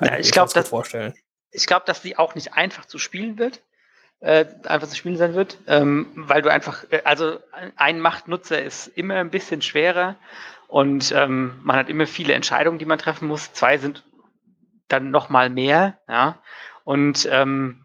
Ja, 0.00 0.18
ich 0.18 0.30
glaube, 0.30 0.52
dass, 0.52 0.68
vorstellen. 0.68 1.14
Ich 1.50 1.66
glaube, 1.66 1.84
dass 1.86 2.02
die 2.02 2.18
auch 2.18 2.34
nicht 2.34 2.54
einfach 2.54 2.86
zu 2.86 2.98
spielen 2.98 3.38
wird. 3.38 3.62
Äh, 4.20 4.46
einfach 4.66 4.86
zu 4.86 4.94
spielen 4.94 5.16
sein 5.16 5.34
wird, 5.34 5.58
ähm, 5.66 6.06
weil 6.14 6.42
du 6.42 6.48
einfach, 6.48 6.84
äh, 6.90 7.02
also 7.04 7.40
ein 7.74 7.98
Machtnutzer 7.98 8.62
ist 8.62 8.86
immer 8.86 9.16
ein 9.16 9.30
bisschen 9.30 9.62
schwerer 9.62 10.14
und 10.68 11.10
ähm, 11.10 11.58
man 11.64 11.74
hat 11.74 11.88
immer 11.88 12.06
viele 12.06 12.32
Entscheidungen, 12.32 12.78
die 12.78 12.84
man 12.84 13.00
treffen 13.00 13.26
muss. 13.26 13.52
Zwei 13.52 13.78
sind 13.78 14.04
dann 14.86 15.10
noch 15.10 15.28
mal 15.28 15.50
mehr, 15.50 15.98
ja. 16.08 16.38
Und 16.84 17.28
ähm, 17.32 17.81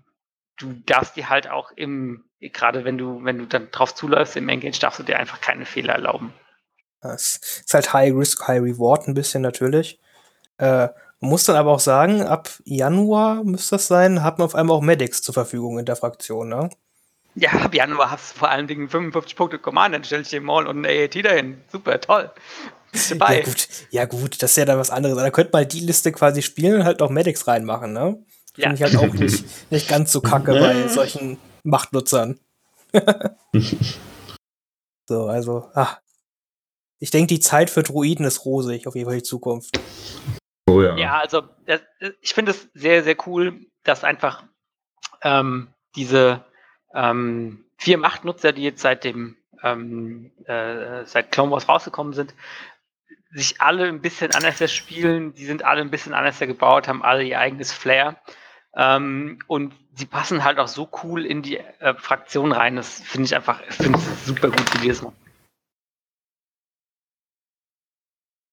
du 0.58 0.74
darfst 0.86 1.16
dir 1.16 1.30
halt 1.30 1.50
auch 1.50 1.72
im, 1.76 2.26
gerade 2.40 2.84
wenn 2.84 2.98
du, 2.98 3.24
wenn 3.24 3.38
du 3.38 3.46
dann 3.46 3.72
drauf 3.72 3.96
zuläufst 3.96 4.36
im 4.36 4.50
Engage, 4.50 4.80
darfst 4.80 5.00
du 5.00 5.04
dir 5.04 5.18
einfach 5.18 5.42
keine 5.42 5.66
Fehler 5.66 5.94
erlauben. 5.94 6.34
Das 7.02 7.40
ist 7.66 7.74
halt 7.74 7.94
High 7.94 8.14
Risk, 8.14 8.48
High 8.48 8.62
Reward 8.62 9.08
ein 9.08 9.14
bisschen 9.14 9.42
natürlich. 9.42 10.00
Äh, 10.58 10.90
muss 11.20 11.46
dann 11.46 11.56
aber 11.56 11.72
auch 11.72 11.80
sagen, 11.80 12.22
ab 12.22 12.50
Januar 12.66 13.44
müsste 13.44 13.76
das 13.76 13.88
sein, 13.88 14.24
hat 14.24 14.38
man 14.38 14.46
auf 14.46 14.56
einmal 14.56 14.78
auch 14.78 14.82
Medics 14.82 15.22
zur 15.22 15.34
Verfügung 15.34 15.80
in 15.80 15.86
der 15.86 15.96
Fraktion, 15.96 16.50
ne? 16.50 16.70
Ja, 17.36 17.52
ab 17.52 17.74
Januar 17.74 18.10
hast 18.12 18.34
du 18.34 18.40
vor 18.40 18.50
allen 18.50 18.68
Dingen 18.68 18.90
55 18.90 19.36
Punkte 19.36 19.60
Command, 19.60 19.94
dann 19.94 20.04
stell 20.04 20.22
ich 20.22 20.30
dir 20.30 20.42
Maul 20.42 20.68
und 20.68 20.82
ein 20.82 20.86
AAT 20.86 21.24
dahin. 21.24 21.62
Super, 21.72 22.02
toll. 22.02 22.32
Bist 22.92 23.12
dabei. 23.12 23.40
Ja 23.40 23.46
gut, 23.46 23.68
ja 23.92 24.06
gut, 24.06 24.42
das 24.42 24.52
ist 24.52 24.58
ja 24.58 24.66
dann 24.66 24.80
was 24.80 24.90
anderes. 24.90 25.18
Da 25.18 25.30
könnte 25.30 25.52
man 25.54 25.68
die 25.68 25.82
Liste 25.82 26.12
quasi 26.12 26.42
spielen 26.42 26.82
und 26.82 26.86
halt 26.86 27.02
auch 27.02 27.10
Medics 27.10 27.48
reinmachen, 27.48 27.94
ne? 27.94 28.18
Ja. 28.58 28.70
Finde 28.70 28.76
ich 28.76 28.84
halt 28.84 28.98
auch 28.98 29.14
nicht, 29.14 29.72
nicht 29.72 29.88
ganz 29.88 30.12
so 30.12 30.22
kacke 30.22 30.52
bei 30.54 30.88
solchen 30.90 31.38
Machtnutzern. 31.64 32.40
so, 35.08 35.28
also, 35.28 35.70
ah, 35.74 35.98
ich 37.00 37.12
denke, 37.12 37.28
die 37.28 37.40
Zeit 37.40 37.70
für 37.70 37.84
Druiden 37.84 38.26
ist 38.26 38.46
rosig, 38.46 38.88
auf 38.88 38.96
jeden 38.96 39.08
Fall 39.08 39.18
die 39.18 39.24
Zukunft. 39.24 39.80
Oh 40.68 40.82
ja. 40.82 40.98
Ja, 40.98 41.20
also 41.20 41.44
ich 42.22 42.34
finde 42.34 42.52
es 42.52 42.68
sehr, 42.74 43.04
sehr 43.04 43.16
cool, 43.28 43.68
dass 43.84 44.04
einfach 44.04 44.44
ähm, 45.22 45.74
diese 45.96 46.44
ähm, 46.94 47.66
vier 47.78 47.98
Machtnutzer, 47.98 48.52
die 48.52 48.64
jetzt 48.64 48.82
seit 48.82 49.04
dem 49.04 49.38
ähm, 49.64 50.32
äh, 50.46 51.06
seit 51.06 51.32
Clone 51.32 51.52
Wars 51.52 51.68
rausgekommen 51.68 52.14
sind, 52.14 52.34
sich 53.32 53.62
alle 53.62 53.88
ein 53.88 54.02
bisschen 54.02 54.32
anders 54.34 54.72
spielen, 54.72 55.34
die 55.34 55.46
sind 55.46 55.64
alle 55.64 55.82
ein 55.82 55.92
bisschen 55.92 56.14
anders 56.14 56.40
gebaut, 56.40 56.88
haben 56.88 57.04
alle 57.04 57.24
ihr 57.24 57.40
eigenes 57.40 57.72
Flair. 57.72 58.18
Ähm, 58.78 59.40
und 59.48 59.74
sie 59.96 60.06
passen 60.06 60.44
halt 60.44 60.60
auch 60.60 60.68
so 60.68 60.88
cool 61.04 61.26
in 61.26 61.42
die 61.42 61.58
äh, 61.58 61.96
Fraktion 61.96 62.52
rein. 62.52 62.76
Das 62.76 63.02
finde 63.02 63.26
ich 63.26 63.36
einfach, 63.36 63.62
finde 63.72 64.00
super 64.24 64.50
gut, 64.50 65.02
machen. 65.02 65.16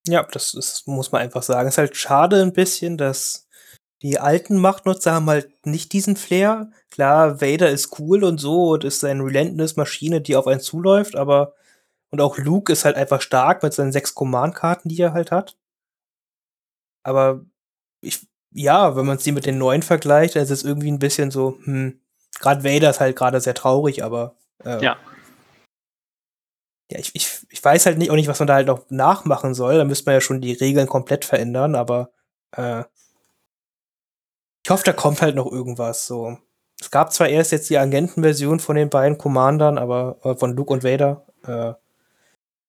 Ja, 0.07 0.23
das 0.23 0.55
ist, 0.55 0.87
muss 0.87 1.13
man 1.13 1.23
einfach 1.23 1.43
sagen. 1.43 1.69
Ist 1.69 1.79
halt 1.79 1.97
schade 1.97 2.43
ein 2.43 2.53
bisschen, 2.53 2.97
dass 2.97 3.49
die 4.03 4.19
alten 4.19 4.59
Machtnutzer 4.59 5.13
haben 5.13 5.31
halt 5.31 5.67
nicht 5.67 5.93
diesen 5.93 6.17
Flair. 6.17 6.71
Klar, 6.91 7.41
Vader 7.41 7.71
ist 7.71 7.99
cool 7.99 8.25
und 8.25 8.39
so 8.39 8.71
und 8.71 8.85
ist 8.85 9.05
eine 9.05 9.25
Relentless-Maschine, 9.25 10.21
die 10.21 10.37
auf 10.37 10.47
einen 10.47 10.61
zuläuft, 10.61 11.17
aber 11.17 11.55
und 12.11 12.21
auch 12.21 12.39
Luke 12.39 12.73
ist 12.73 12.85
halt 12.85 12.97
einfach 12.97 13.21
stark 13.21 13.63
mit 13.65 13.75
seinen 13.75 13.93
sechs 13.93 14.15
Command-Karten, 14.15 14.89
die 14.89 15.01
er 15.01 15.15
halt 15.15 15.33
hat. 15.33 15.57
Aber 17.03 17.45
ich, 18.01 18.29
ja, 18.55 18.97
wenn 18.97 19.07
man 19.07 19.19
sie 19.19 19.33
mit 19.33 19.47
den 19.47 19.59
neuen 19.59 19.83
vergleicht, 19.83 20.37
dann 20.37 20.43
ist 20.43 20.51
es 20.51 20.65
irgendwie 20.65 20.91
ein 20.91 20.99
bisschen 20.99 21.31
so, 21.31 21.59
hm, 21.65 22.01
gerade 22.41 22.65
Vader 22.65 22.91
ist 22.91 23.01
halt 23.01 23.17
gerade 23.17 23.41
sehr 23.41 23.55
traurig, 23.55 24.03
aber 24.03 24.37
äh, 24.65 24.83
ja 24.83 24.97
ja, 26.91 26.99
ich, 26.99 27.11
ich, 27.15 27.47
ich 27.51 27.65
weiß 27.65 27.87
halt 27.87 27.99
nicht, 27.99 28.11
auch 28.11 28.15
nicht, 28.15 28.29
was 28.29 28.39
man 28.39 28.49
da 28.49 28.55
halt 28.55 28.67
noch 28.67 28.85
nachmachen 28.91 29.55
soll. 29.55 29.77
Da 29.77 29.85
müsste 29.85 30.07
man 30.07 30.15
ja 30.15 30.21
schon 30.21 30.41
die 30.41 30.53
Regeln 30.53 30.87
komplett 30.87 31.25
verändern, 31.25 31.75
aber 31.75 32.11
äh, 32.57 32.85
ich 34.65 34.71
hoffe, 34.71 34.85
da 34.85 34.93
kommt 34.93 35.23
halt 35.23 35.35
noch 35.35 35.51
irgendwas. 35.51 36.07
So. 36.07 36.39
Es 36.81 36.91
gab 36.91 37.13
zwar 37.13 37.29
erst 37.29 37.53
jetzt 37.53 37.71
die 37.71 37.79
Agentenversion 37.79 38.61
von 38.61 38.77
den 38.77 38.91
beiden 38.91 39.19
Commandern, 39.19 39.79
aber 39.79 40.19
äh, 40.23 40.35
von 40.35 40.55
Luke 40.55 40.73
und 40.73 40.85
Vader. 40.85 41.25
Äh, 41.47 41.75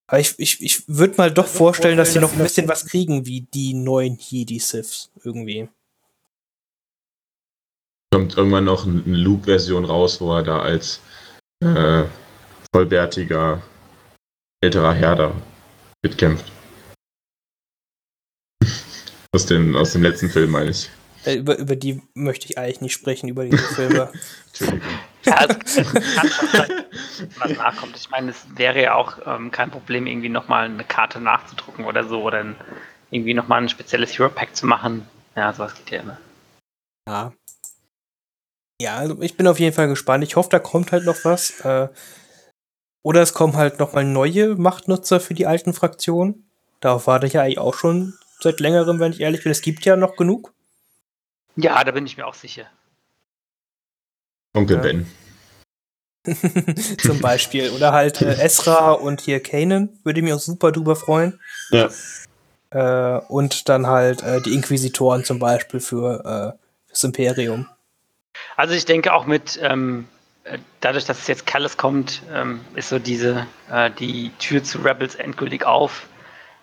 aber 0.08 0.20
ich, 0.20 0.38
ich, 0.38 0.62
ich 0.62 0.88
würde 0.88 1.16
mal 1.16 1.32
doch 1.32 1.48
vorstellen, 1.48 1.96
dass 1.96 2.12
sie 2.12 2.20
noch 2.20 2.32
ein 2.32 2.38
bisschen 2.38 2.68
was 2.68 2.86
kriegen, 2.86 3.26
wie 3.26 3.42
die 3.42 3.74
neuen 3.74 4.16
Jedi-Siths 4.18 5.10
irgendwie. 5.24 5.68
Kommt 8.12 8.36
irgendwann 8.36 8.64
noch 8.64 8.86
eine 8.86 9.02
Luke-Version 9.04 9.84
raus, 9.84 10.20
wo 10.20 10.34
er 10.34 10.42
da 10.42 10.60
als 10.60 11.00
äh, 11.62 12.04
vollbärtiger 12.72 13.62
älterer 14.62 14.94
Herr 14.94 15.16
da 15.16 15.32
mitkämpft. 16.02 16.50
aus, 19.36 19.46
dem, 19.46 19.76
aus 19.76 19.92
dem 19.92 20.02
letzten 20.02 20.30
Film, 20.30 20.50
meine 20.50 20.70
ich. 20.70 20.90
Äh, 21.24 21.36
über, 21.36 21.58
über 21.58 21.76
die 21.76 22.02
möchte 22.14 22.46
ich 22.46 22.58
eigentlich 22.58 22.80
nicht 22.80 22.94
sprechen, 22.94 23.28
über 23.28 23.44
diese 23.44 23.58
Filme. 23.58 24.12
Entschuldigung. 24.46 24.88
Ja, 25.24 25.34
also, 25.34 25.54
kann 25.54 26.28
schon 26.28 26.48
sein, 26.48 26.70
was 27.38 27.56
nachkommt. 27.56 27.96
Ich 27.96 28.10
meine, 28.10 28.30
es 28.30 28.46
wäre 28.54 28.80
ja 28.80 28.94
auch 28.94 29.18
ähm, 29.26 29.50
kein 29.50 29.70
Problem, 29.70 30.06
irgendwie 30.06 30.28
nochmal 30.28 30.66
eine 30.66 30.84
Karte 30.84 31.20
nachzudrucken 31.20 31.84
oder 31.84 32.04
so, 32.04 32.22
oder 32.22 32.38
ein, 32.38 32.56
irgendwie 33.10 33.34
nochmal 33.34 33.62
ein 33.62 33.68
spezielles 33.68 34.16
Hero 34.16 34.28
Pack 34.28 34.54
zu 34.54 34.66
machen. 34.66 35.06
Ja, 35.34 35.52
sowas 35.52 35.74
geht 35.74 35.90
ja 35.90 36.00
immer. 36.00 36.18
Ja. 37.08 37.32
Ja, 38.80 38.96
also 38.96 39.20
ich 39.22 39.36
bin 39.36 39.46
auf 39.46 39.58
jeden 39.58 39.74
Fall 39.74 39.88
gespannt. 39.88 40.22
Ich 40.24 40.36
hoffe, 40.36 40.50
da 40.50 40.58
kommt 40.58 40.92
halt 40.92 41.04
noch 41.04 41.24
was. 41.24 41.60
Äh, 41.60 41.88
oder 43.02 43.22
es 43.22 43.32
kommen 43.32 43.56
halt 43.56 43.78
nochmal 43.78 44.04
neue 44.04 44.56
Machtnutzer 44.56 45.20
für 45.20 45.34
die 45.34 45.46
alten 45.46 45.72
Fraktionen. 45.72 46.50
Darauf 46.80 47.06
warte 47.06 47.26
ich 47.26 47.34
ja 47.34 47.42
eigentlich 47.42 47.58
auch 47.58 47.74
schon 47.74 48.14
seit 48.40 48.60
längerem, 48.60 49.00
wenn 49.00 49.12
ich 49.12 49.20
ehrlich 49.20 49.42
bin. 49.42 49.52
Es 49.52 49.62
gibt 49.62 49.84
ja 49.84 49.96
noch 49.96 50.16
genug. 50.16 50.52
Ja, 51.56 51.82
da 51.84 51.92
bin 51.92 52.04
ich 52.04 52.16
mir 52.16 52.26
auch 52.26 52.34
sicher. 52.34 52.66
Onkel 54.54 54.76
ja. 54.76 54.82
Ben. 54.82 55.06
Zum 56.98 57.20
Beispiel. 57.20 57.70
Oder 57.70 57.92
halt 57.92 58.20
äh, 58.20 58.34
Esra 58.42 58.92
und 58.92 59.22
hier 59.22 59.42
Kanan. 59.42 59.98
Würde 60.04 60.20
ich 60.20 60.24
mich 60.24 60.34
auch 60.34 60.40
super 60.40 60.72
drüber 60.72 60.96
freuen. 60.96 61.40
Ja. 61.70 61.88
Äh, 62.70 63.20
und 63.28 63.68
dann 63.70 63.86
halt 63.86 64.22
äh, 64.22 64.42
die 64.42 64.52
Inquisitoren 64.52 65.24
zum 65.24 65.38
Beispiel 65.38 65.80
für 65.80 66.56
äh, 66.56 66.58
das 66.90 67.04
Imperium. 67.04 67.68
Also 68.56 68.74
ich 68.74 68.84
denke 68.84 69.12
auch 69.12 69.26
mit 69.26 69.58
ähm, 69.62 70.06
dadurch, 70.80 71.04
dass 71.04 71.18
es 71.18 71.26
jetzt 71.26 71.46
Callis 71.46 71.76
kommt, 71.76 72.22
ähm, 72.32 72.60
ist 72.74 72.88
so 72.88 72.98
diese, 72.98 73.46
äh, 73.70 73.90
die 73.90 74.30
Tür 74.38 74.62
zu 74.62 74.78
Rebels 74.78 75.14
endgültig 75.14 75.64
auf. 75.64 76.06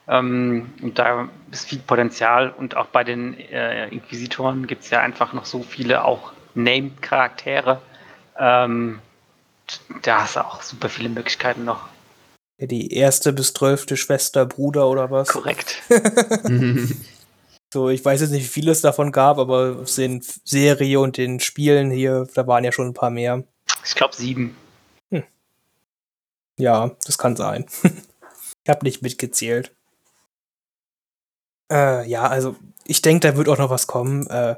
Ähm, 0.08 0.74
und 0.82 1.00
da 1.00 1.30
ist 1.52 1.68
viel 1.68 1.80
Potenzial 1.80 2.50
und 2.50 2.76
auch 2.76 2.88
bei 2.88 3.04
den 3.04 3.40
äh, 3.40 3.88
Inquisitoren 3.90 4.68
gibt 4.68 4.84
es 4.84 4.90
ja 4.90 5.00
einfach 5.00 5.34
noch 5.34 5.46
so 5.46 5.64
viele 5.64 6.04
auch 6.04 6.34
Named-Charaktere. 6.56 7.82
Ähm, 8.38 9.00
da 10.02 10.22
hast 10.22 10.36
du 10.36 10.46
auch 10.46 10.62
super 10.62 10.90
viele 10.90 11.10
Möglichkeiten 11.10 11.64
noch. 11.64 11.88
Die 12.60 12.94
erste 12.94 13.34
bis 13.34 13.54
zwölfte 13.54 13.98
Schwester, 13.98 14.46
Bruder 14.46 14.88
oder 14.88 15.10
was? 15.10 15.30
Korrekt. 15.30 15.82
so, 17.74 17.90
ich 17.90 18.06
weiß 18.06 18.22
jetzt 18.22 18.30
nicht, 18.30 18.44
wie 18.44 18.48
viel 18.48 18.70
es 18.70 18.82
davon 18.82 19.12
gab, 19.12 19.40
aber 19.40 19.78
aus 19.82 19.96
den 19.96 20.22
Serie 20.22 21.00
und 21.00 21.18
den 21.18 21.40
Spielen 21.40 21.90
hier, 21.90 22.28
da 22.36 22.46
waren 22.46 22.64
ja 22.64 22.72
schon 22.72 22.88
ein 22.88 22.94
paar 22.94 23.10
mehr. 23.10 23.44
Ich 23.84 23.96
glaube 23.96 24.16
sieben. 24.16 24.56
Hm. 25.10 25.24
Ja, 26.58 26.92
das 27.06 27.18
kann 27.18 27.36
sein. 27.36 27.66
ich 27.84 28.70
habe 28.70 28.86
nicht 28.86 29.02
mitgezählt. 29.02 29.76
Äh, 31.72 32.08
ja, 32.08 32.28
also 32.28 32.56
ich 32.86 33.02
denke, 33.02 33.28
da 33.28 33.38
wird 33.38 33.50
auch 33.50 33.58
noch 33.58 33.72
was 33.72 33.88
kommen. 33.88 34.28
Äh, 34.28 34.56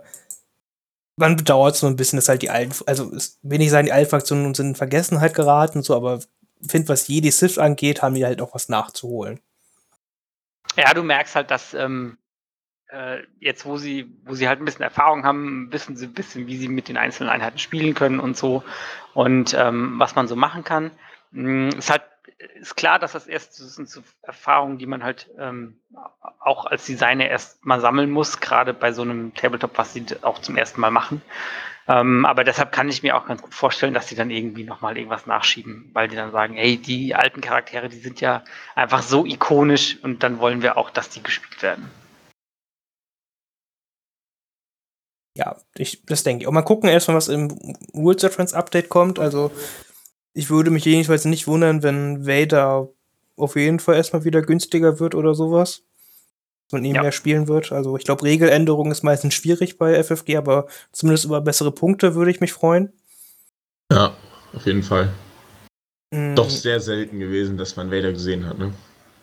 man 1.15 1.37
bedauert 1.37 1.77
so 1.77 1.87
ein 1.87 1.95
bisschen, 1.95 2.17
dass 2.17 2.27
halt 2.27 2.41
die 2.41 2.49
alten, 2.49 2.75
also 2.85 3.13
es, 3.13 3.39
will 3.43 3.59
nicht 3.59 3.71
sagen, 3.71 3.85
die 3.85 3.93
alten 3.93 4.09
Fraktionen 4.09 4.53
sind 4.53 4.67
in 4.67 4.75
Vergessenheit 4.75 5.33
geraten, 5.33 5.81
so, 5.81 5.95
aber 5.95 6.19
finde, 6.67 6.89
was 6.89 7.07
Jedi 7.07 7.31
Sith 7.31 7.57
angeht, 7.57 8.01
haben 8.01 8.15
die 8.15 8.25
halt 8.25 8.41
auch 8.41 8.53
was 8.53 8.67
nachzuholen. 8.67 9.39
Ja, 10.75 10.93
du 10.93 11.03
merkst 11.03 11.35
halt, 11.35 11.49
dass 11.49 11.73
ähm, 11.73 12.17
äh, 12.89 13.23
jetzt, 13.39 13.65
wo 13.65 13.77
sie, 13.77 14.11
wo 14.25 14.35
sie 14.35 14.47
halt 14.47 14.59
ein 14.59 14.65
bisschen 14.65 14.83
Erfahrung 14.83 15.23
haben, 15.25 15.71
wissen 15.71 15.95
sie 15.95 16.05
ein 16.05 16.13
bisschen, 16.13 16.47
wie 16.47 16.57
sie 16.57 16.67
mit 16.67 16.87
den 16.87 16.97
einzelnen 16.97 17.29
Einheiten 17.29 17.57
spielen 17.57 17.93
können 17.93 18.19
und 18.19 18.37
so 18.37 18.63
und 19.13 19.53
ähm, 19.53 19.99
was 19.99 20.15
man 20.15 20.27
so 20.27 20.35
machen 20.35 20.63
kann. 20.63 20.91
Mm, 21.31 21.69
ist 21.69 21.89
halt 21.89 22.03
ist 22.59 22.75
klar, 22.75 22.99
dass 22.99 23.13
das 23.13 23.27
erst 23.27 23.59
das 23.59 23.75
sind 23.75 23.89
so 23.89 24.01
Erfahrungen, 24.21 24.77
die 24.77 24.85
man 24.85 25.03
halt 25.03 25.29
ähm, 25.39 25.77
auch 26.39 26.65
als 26.65 26.85
Designer 26.85 27.27
erst 27.27 27.65
mal 27.65 27.79
sammeln 27.79 28.11
muss, 28.11 28.39
gerade 28.39 28.73
bei 28.73 28.91
so 28.91 29.01
einem 29.01 29.33
Tabletop, 29.33 29.77
was 29.77 29.93
sie 29.93 30.05
auch 30.21 30.39
zum 30.39 30.57
ersten 30.57 30.81
Mal 30.81 30.91
machen. 30.91 31.21
Ähm, 31.87 32.25
aber 32.25 32.43
deshalb 32.43 32.71
kann 32.71 32.89
ich 32.89 33.03
mir 33.03 33.15
auch 33.15 33.27
ganz 33.27 33.41
gut 33.41 33.53
vorstellen, 33.53 33.93
dass 33.93 34.07
sie 34.07 34.15
dann 34.15 34.31
irgendwie 34.31 34.63
nochmal 34.63 34.97
irgendwas 34.97 35.27
nachschieben, 35.27 35.91
weil 35.93 36.07
die 36.07 36.15
dann 36.15 36.31
sagen, 36.31 36.55
hey, 36.55 36.77
die 36.77 37.13
alten 37.13 37.41
Charaktere, 37.41 37.89
die 37.89 37.99
sind 37.99 38.21
ja 38.21 38.43
einfach 38.73 39.03
so 39.03 39.25
ikonisch 39.25 39.97
und 40.01 40.23
dann 40.23 40.39
wollen 40.39 40.61
wir 40.61 40.77
auch, 40.77 40.89
dass 40.89 41.09
die 41.09 41.21
gespielt 41.21 41.61
werden. 41.61 41.89
Ja, 45.35 45.57
ich, 45.77 46.03
das 46.05 46.23
denke 46.23 46.43
ich. 46.43 46.47
Und 46.47 46.53
mal 46.53 46.61
gucken 46.61 46.89
erstmal, 46.89 47.17
was 47.17 47.27
im 47.27 47.49
Rules 47.93 48.23
Reference 48.23 48.53
Update 48.53 48.89
kommt. 48.89 49.19
Also, 49.19 49.51
ich 50.33 50.49
würde 50.49 50.71
mich 50.71 50.85
jedenfalls 50.85 51.25
nicht 51.25 51.47
wundern, 51.47 51.83
wenn 51.83 52.25
Vader 52.25 52.89
auf 53.37 53.55
jeden 53.55 53.79
Fall 53.79 53.95
erstmal 53.95 54.23
wieder 54.23 54.41
günstiger 54.41 54.99
wird 54.99 55.13
oder 55.13 55.35
sowas. 55.35 55.83
man 56.71 56.81
nebenher 56.81 57.05
ja. 57.05 57.11
spielen 57.11 57.47
wird. 57.47 57.71
Also 57.71 57.97
ich 57.97 58.05
glaube, 58.05 58.23
Regeländerung 58.23 58.91
ist 58.91 59.03
meistens 59.03 59.33
schwierig 59.33 59.77
bei 59.77 60.01
FFG, 60.01 60.37
aber 60.37 60.67
zumindest 60.91 61.25
über 61.25 61.41
bessere 61.41 61.71
Punkte 61.71 62.15
würde 62.15 62.31
ich 62.31 62.39
mich 62.39 62.53
freuen. 62.53 62.93
Ja, 63.91 64.15
auf 64.53 64.65
jeden 64.65 64.83
Fall. 64.83 65.13
Mhm. 66.11 66.35
Doch 66.35 66.49
sehr 66.49 66.79
selten 66.79 67.19
gewesen, 67.19 67.57
dass 67.57 67.75
man 67.75 67.91
Vader 67.91 68.13
gesehen 68.13 68.45
hat, 68.45 68.57
ne? 68.57 68.73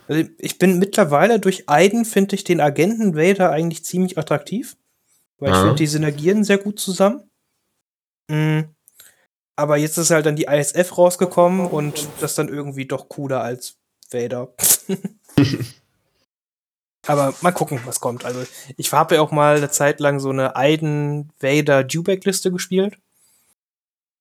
Also 0.08 0.28
ich 0.38 0.58
bin 0.58 0.78
mittlerweile 0.78 1.40
durch 1.40 1.68
Aiden, 1.68 2.04
finde 2.04 2.34
ich 2.34 2.44
den 2.44 2.60
Agenten 2.60 3.16
Vader 3.16 3.50
eigentlich 3.50 3.84
ziemlich 3.84 4.18
attraktiv. 4.18 4.76
Weil 5.42 5.50
ja. 5.50 5.56
ich 5.56 5.62
finde 5.62 5.74
die 5.74 5.86
Synergien 5.88 6.44
sehr 6.44 6.58
gut 6.58 6.78
zusammen. 6.78 7.28
Mhm. 8.30 8.68
Aber 9.56 9.76
jetzt 9.76 9.98
ist 9.98 10.12
halt 10.12 10.24
dann 10.24 10.36
die 10.36 10.44
ISF 10.44 10.96
rausgekommen 10.96 11.66
und 11.66 12.06
das 12.20 12.36
dann 12.36 12.48
irgendwie 12.48 12.86
doch 12.86 13.08
cooler 13.08 13.42
als 13.42 13.74
Vader. 14.08 14.54
Aber 17.08 17.34
mal 17.40 17.50
gucken, 17.50 17.80
was 17.86 17.98
kommt. 17.98 18.24
Also, 18.24 18.44
ich 18.76 18.92
habe 18.92 19.16
ja 19.16 19.20
auch 19.20 19.32
mal 19.32 19.56
eine 19.56 19.68
Zeit 19.68 19.98
lang 19.98 20.20
so 20.20 20.30
eine 20.30 20.54
Aiden 20.54 21.30
Vader 21.40 21.82
Dewback-Liste 21.82 22.52
gespielt. 22.52 22.98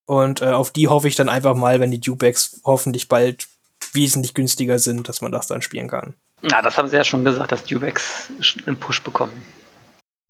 Und 0.04 0.42
äh, 0.42 0.46
auf 0.46 0.72
die 0.72 0.88
hoffe 0.88 1.06
ich 1.06 1.14
dann 1.14 1.28
einfach 1.28 1.54
mal, 1.54 1.78
wenn 1.78 1.92
die 1.92 2.00
Dewbacks 2.00 2.60
hoffentlich 2.64 3.08
bald 3.08 3.46
wesentlich 3.92 4.34
günstiger 4.34 4.80
sind, 4.80 5.08
dass 5.08 5.20
man 5.20 5.30
das 5.30 5.46
dann 5.46 5.62
spielen 5.62 5.86
kann. 5.86 6.14
Na, 6.42 6.60
das 6.62 6.76
haben 6.76 6.88
sie 6.88 6.96
ja 6.96 7.04
schon 7.04 7.24
gesagt, 7.24 7.52
dass 7.52 7.62
Dewbacks 7.62 8.28
einen 8.66 8.76
Push 8.76 9.04
bekommen. 9.04 9.61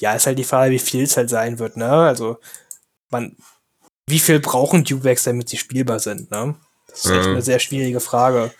Ja, 0.02 0.14
ist 0.14 0.26
halt 0.26 0.36
die 0.36 0.44
Frage, 0.44 0.72
wie 0.72 0.80
viel 0.80 1.04
es 1.04 1.16
halt 1.16 1.30
sein 1.30 1.60
wird, 1.60 1.76
ne? 1.76 1.88
Also, 1.88 2.40
man, 3.10 3.36
wie 4.08 4.18
viel 4.18 4.40
brauchen 4.40 4.82
Dewbacks, 4.82 5.22
damit 5.22 5.48
sie 5.48 5.56
spielbar 5.56 6.00
sind, 6.00 6.28
ne? 6.32 6.56
Das 6.88 7.04
ist 7.04 7.10
echt 7.12 7.28
eine 7.28 7.40
sehr 7.40 7.60
schwierige 7.60 8.00
Frage. 8.00 8.50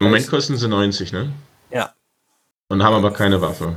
Im 0.00 0.08
Moment 0.08 0.28
kosten 0.28 0.58
sie 0.58 0.68
90, 0.68 1.12
ne? 1.12 1.32
Ja. 1.70 1.94
Und 2.68 2.82
haben 2.82 2.94
aber 2.94 3.10
keine 3.14 3.40
Waffe. 3.40 3.74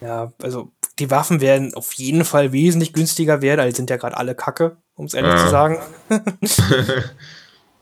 Ja. 0.00 0.06
ja, 0.06 0.32
also 0.42 0.72
die 0.98 1.12
Waffen 1.12 1.40
werden 1.40 1.74
auf 1.74 1.92
jeden 1.92 2.24
Fall 2.24 2.50
wesentlich 2.50 2.92
günstiger 2.92 3.40
werden, 3.40 3.60
also 3.60 3.76
sind 3.76 3.88
ja 3.88 3.96
gerade 3.96 4.16
alle 4.16 4.34
Kacke, 4.34 4.76
um 4.96 5.06
es 5.06 5.14
ehrlich 5.14 5.34
ja. 5.34 5.44
zu 5.44 5.48
sagen. 5.48 5.78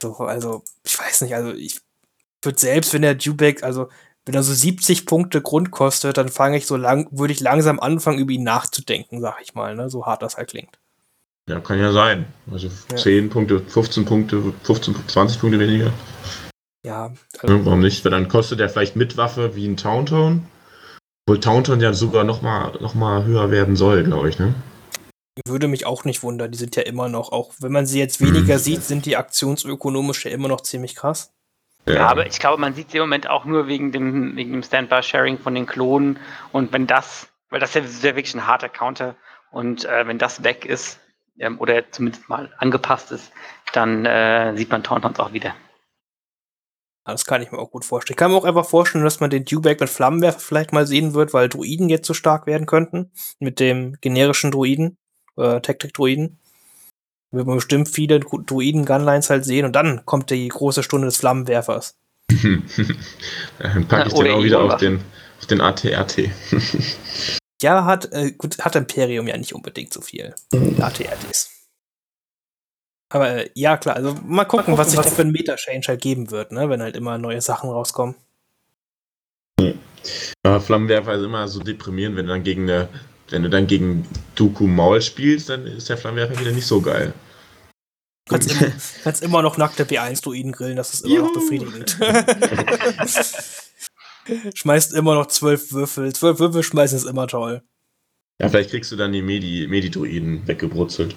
so, 0.03 0.17
also, 0.17 0.63
ich 0.85 0.99
weiß 0.99 1.23
nicht, 1.23 1.35
also 1.35 1.53
ich 1.55 1.81
würde 2.43 2.61
selbst, 2.61 2.93
wenn 2.93 3.03
der 3.03 3.15
Dewback, 3.15 3.63
also 3.63 3.89
wenn 4.25 4.35
er 4.35 4.43
so 4.43 4.53
70 4.53 5.07
Punkte 5.07 5.41
Grund 5.41 5.71
kostet, 5.71 6.17
dann 6.17 6.29
fange 6.29 6.57
ich 6.57 6.67
so 6.67 6.77
lang, 6.77 7.09
würde 7.11 7.33
ich 7.33 7.41
langsam 7.41 7.81
anfangen, 7.81 8.19
über 8.19 8.33
ihn 8.33 8.45
nachzudenken, 8.45 9.21
sag 9.21 9.41
ich 9.43 9.55
mal, 9.55 9.75
ne? 9.75 9.91
So 9.91 10.07
hart 10.07 10.23
das 10.23 10.37
halt 10.37 10.51
klingt. 10.51 10.79
Ja, 11.49 11.59
kann 11.61 11.81
ja 11.81 11.93
sein. 11.93 12.27
Also 12.51 12.69
ja. 12.91 12.97
10 12.97 13.31
Punkte, 13.31 13.61
15 13.61 14.05
Punkte, 14.05 14.53
15, 14.63 14.95
20 15.09 15.41
Punkte 15.41 15.59
weniger. 15.59 15.93
Ja. 16.85 17.13
Also 17.41 17.65
Warum 17.65 17.81
nicht? 17.81 18.05
Weil 18.05 18.13
dann 18.13 18.29
kostet 18.29 18.61
der 18.61 18.69
vielleicht 18.69 18.95
mit 18.95 19.17
Waffe 19.17 19.57
wie 19.57 19.67
ein 19.67 19.77
Tauntaun. 19.77 20.47
Obwohl 21.27 21.41
Tauntaun 21.41 21.81
ja 21.81 21.93
sogar 21.93 22.25
noch 22.25 22.43
mal, 22.43 22.73
noch 22.81 22.95
mal 22.95 23.25
höher 23.25 23.51
werden 23.51 23.77
soll, 23.77 24.05
glaube 24.05 24.29
ich, 24.29 24.39
ne? 24.39 24.55
Würde 25.47 25.67
mich 25.67 25.87
auch 25.87 26.05
nicht 26.05 26.23
wundern. 26.23 26.53
Die 26.53 26.59
sind 26.59 26.77
ja 26.77 26.83
immer 26.83 27.09
noch, 27.09 27.33
auch 27.33 27.53
wenn 27.59 27.73
man 27.73 27.87
sie 27.87 27.99
jetzt 27.99 28.21
weniger 28.21 28.55
mhm. 28.55 28.61
sieht, 28.61 28.83
sind 28.83 29.07
die 29.07 29.17
aktionsökonomisch 29.17 30.27
ja 30.27 30.31
immer 30.31 30.49
noch 30.49 30.61
ziemlich 30.61 30.95
krass. 30.95 31.33
Ja. 31.87 32.07
aber 32.07 32.27
ich 32.27 32.39
glaube, 32.39 32.61
man 32.61 32.75
sieht 32.75 32.91
sie 32.91 32.99
im 32.99 33.05
Moment 33.05 33.29
auch 33.29 33.45
nur 33.45 33.67
wegen 33.67 33.91
dem, 33.91 34.37
wegen 34.37 34.53
dem 34.53 34.63
Standby-Sharing 34.63 35.39
von 35.39 35.55
den 35.55 35.67
Klonen. 35.67 36.19
Und 36.53 36.73
wenn 36.73 36.87
das, 36.87 37.29
weil 37.51 37.61
das 37.61 37.75
ja, 37.75 37.81
ja 37.81 38.17
wirklich 38.17 38.35
ein 38.35 38.47
harter 38.47 38.69
Counter 38.69 39.17
und 39.51 39.85
äh, 39.85 40.07
wenn 40.07 40.19
das 40.19 40.45
weg 40.45 40.65
ist, 40.65 41.01
ähm, 41.39 41.59
oder 41.61 41.91
zumindest 41.91 42.29
mal 42.29 42.53
angepasst 42.59 43.11
ist, 43.11 43.33
dann 43.73 44.05
äh, 44.05 44.57
sieht 44.57 44.71
man 44.71 44.83
Tauntauns 44.83 45.19
auch 45.19 45.33
wieder. 45.33 45.55
Das 47.05 47.25
kann 47.25 47.43
ich 47.43 47.51
mir 47.51 47.59
auch 47.59 47.71
gut 47.71 47.85
vorstellen. 47.85 48.15
Ich 48.15 48.19
kann 48.19 48.31
mir 48.31 48.37
auch 48.37 48.45
einfach 48.45 48.67
vorstellen, 48.67 49.03
dass 49.03 49.19
man 49.19 49.31
den 49.31 49.45
Dewback 49.45 49.81
mit 49.81 49.91
Flammenwerfer 49.91 50.39
vielleicht 50.39 50.73
mal 50.73 50.87
sehen 50.87 51.15
wird, 51.15 51.35
weil 51.35 51.49
Druiden 51.49 51.89
jetzt 51.89 52.07
so 52.07 52.15
stark 52.15 52.47
werden 52.47 52.67
könnten. 52.67 53.11
Mit 53.41 53.59
dem 53.59 53.97
generischen 54.01 54.53
Druiden, 54.53 54.99
äh, 55.37 55.61
Tactic-Druiden. 55.61 56.39
Wird 57.33 57.47
man 57.47 57.57
bestimmt 57.57 57.89
viele 57.89 58.21
Druiden-Gunlines 58.21 59.31
halt 59.31 59.45
sehen 59.45 59.65
und 59.65 59.75
dann 59.75 60.05
kommt 60.05 60.31
die 60.31 60.49
große 60.49 60.83
Stunde 60.83 61.07
des 61.07 61.17
Flammenwerfers. 61.17 61.97
dann 63.59 63.89
packe 63.89 64.09
ich 64.09 64.15
ja, 64.15 64.25
den 64.25 64.33
auch 64.33 64.45
wieder 64.45 64.61
auf 64.61 64.77
den, 64.77 65.01
auf 65.41 65.47
den 65.47 65.61
ATRT. 65.61 66.19
ja, 67.63 67.85
hat, 67.85 68.13
äh, 68.13 68.33
gut, 68.33 68.59
hat 68.59 68.77
Imperium 68.77 69.27
ja 69.27 69.37
nicht 69.37 69.55
unbedingt 69.55 69.93
so 69.93 70.03
viel 70.03 70.35
ATRTs. 70.79 71.51
Aber 73.09 73.29
äh, 73.29 73.51
ja, 73.55 73.77
klar, 73.77 73.97
also 73.97 74.15
mal 74.25 74.45
gucken, 74.45 74.75
mal 74.75 74.77
gucken 74.77 74.79
was 74.79 74.91
sich 74.91 75.01
da 75.01 75.03
für 75.03 75.23
ein 75.23 75.33
Meta-Change 75.33 75.89
halt 75.89 76.01
geben 76.01 76.31
wird, 76.31 76.53
ne, 76.53 76.69
wenn 76.71 76.83
halt 76.83 76.97
immer 76.97 77.19
neue 77.19 77.41
Sachen 77.41 77.71
rauskommen. 77.71 78.15
Ja, 80.45 80.61
Flammenwerfer 80.61 81.15
ist 81.15 81.25
immer 81.25 81.47
so 81.49 81.61
deprimierend, 81.61 82.17
wenn 82.17 82.27
du 82.27 82.33
dann 82.33 82.43
gegen 82.43 82.63
eine, 82.63 82.89
wenn 83.33 83.43
du 83.43 83.51
dann 83.51 83.67
gegen 83.67 84.07
Dooku 84.35 84.67
Maul 84.67 85.03
spielst, 85.03 85.49
dann 85.49 85.67
ist 85.67 85.89
der 85.89 85.97
Flammenwerfer 85.97 86.39
wieder 86.39 86.53
nicht 86.53 86.67
so 86.67 86.81
geil. 86.81 87.13
Kannst 88.29 88.53
immer, 88.53 88.73
kannst 89.03 89.23
immer 89.23 89.43
noch 89.43 89.57
nackte 89.57 89.85
B1-Druiden 89.85 90.53
grillen, 90.53 90.77
das 90.77 90.95
ist 90.95 91.05
immer 91.05 91.15
Juhu. 91.15 91.27
noch 91.27 91.35
befriedigend. 91.35 91.99
Schmeißt 94.55 94.95
immer 94.95 95.15
noch 95.15 95.27
zwölf 95.27 95.73
Würfel. 95.73 96.13
Zwölf 96.13 96.39
Würfel 96.39 96.63
schmeißen 96.63 96.97
ist 96.97 97.05
immer 97.05 97.27
toll. 97.27 97.63
Ja, 98.41 98.49
vielleicht 98.49 98.71
kriegst 98.71 98.93
du 98.93 98.97
dann 98.97 99.13
die 99.13 99.23
Medi-Druiden 99.23 100.31
Medi 100.31 100.47
weggebrutzelt. 100.47 101.17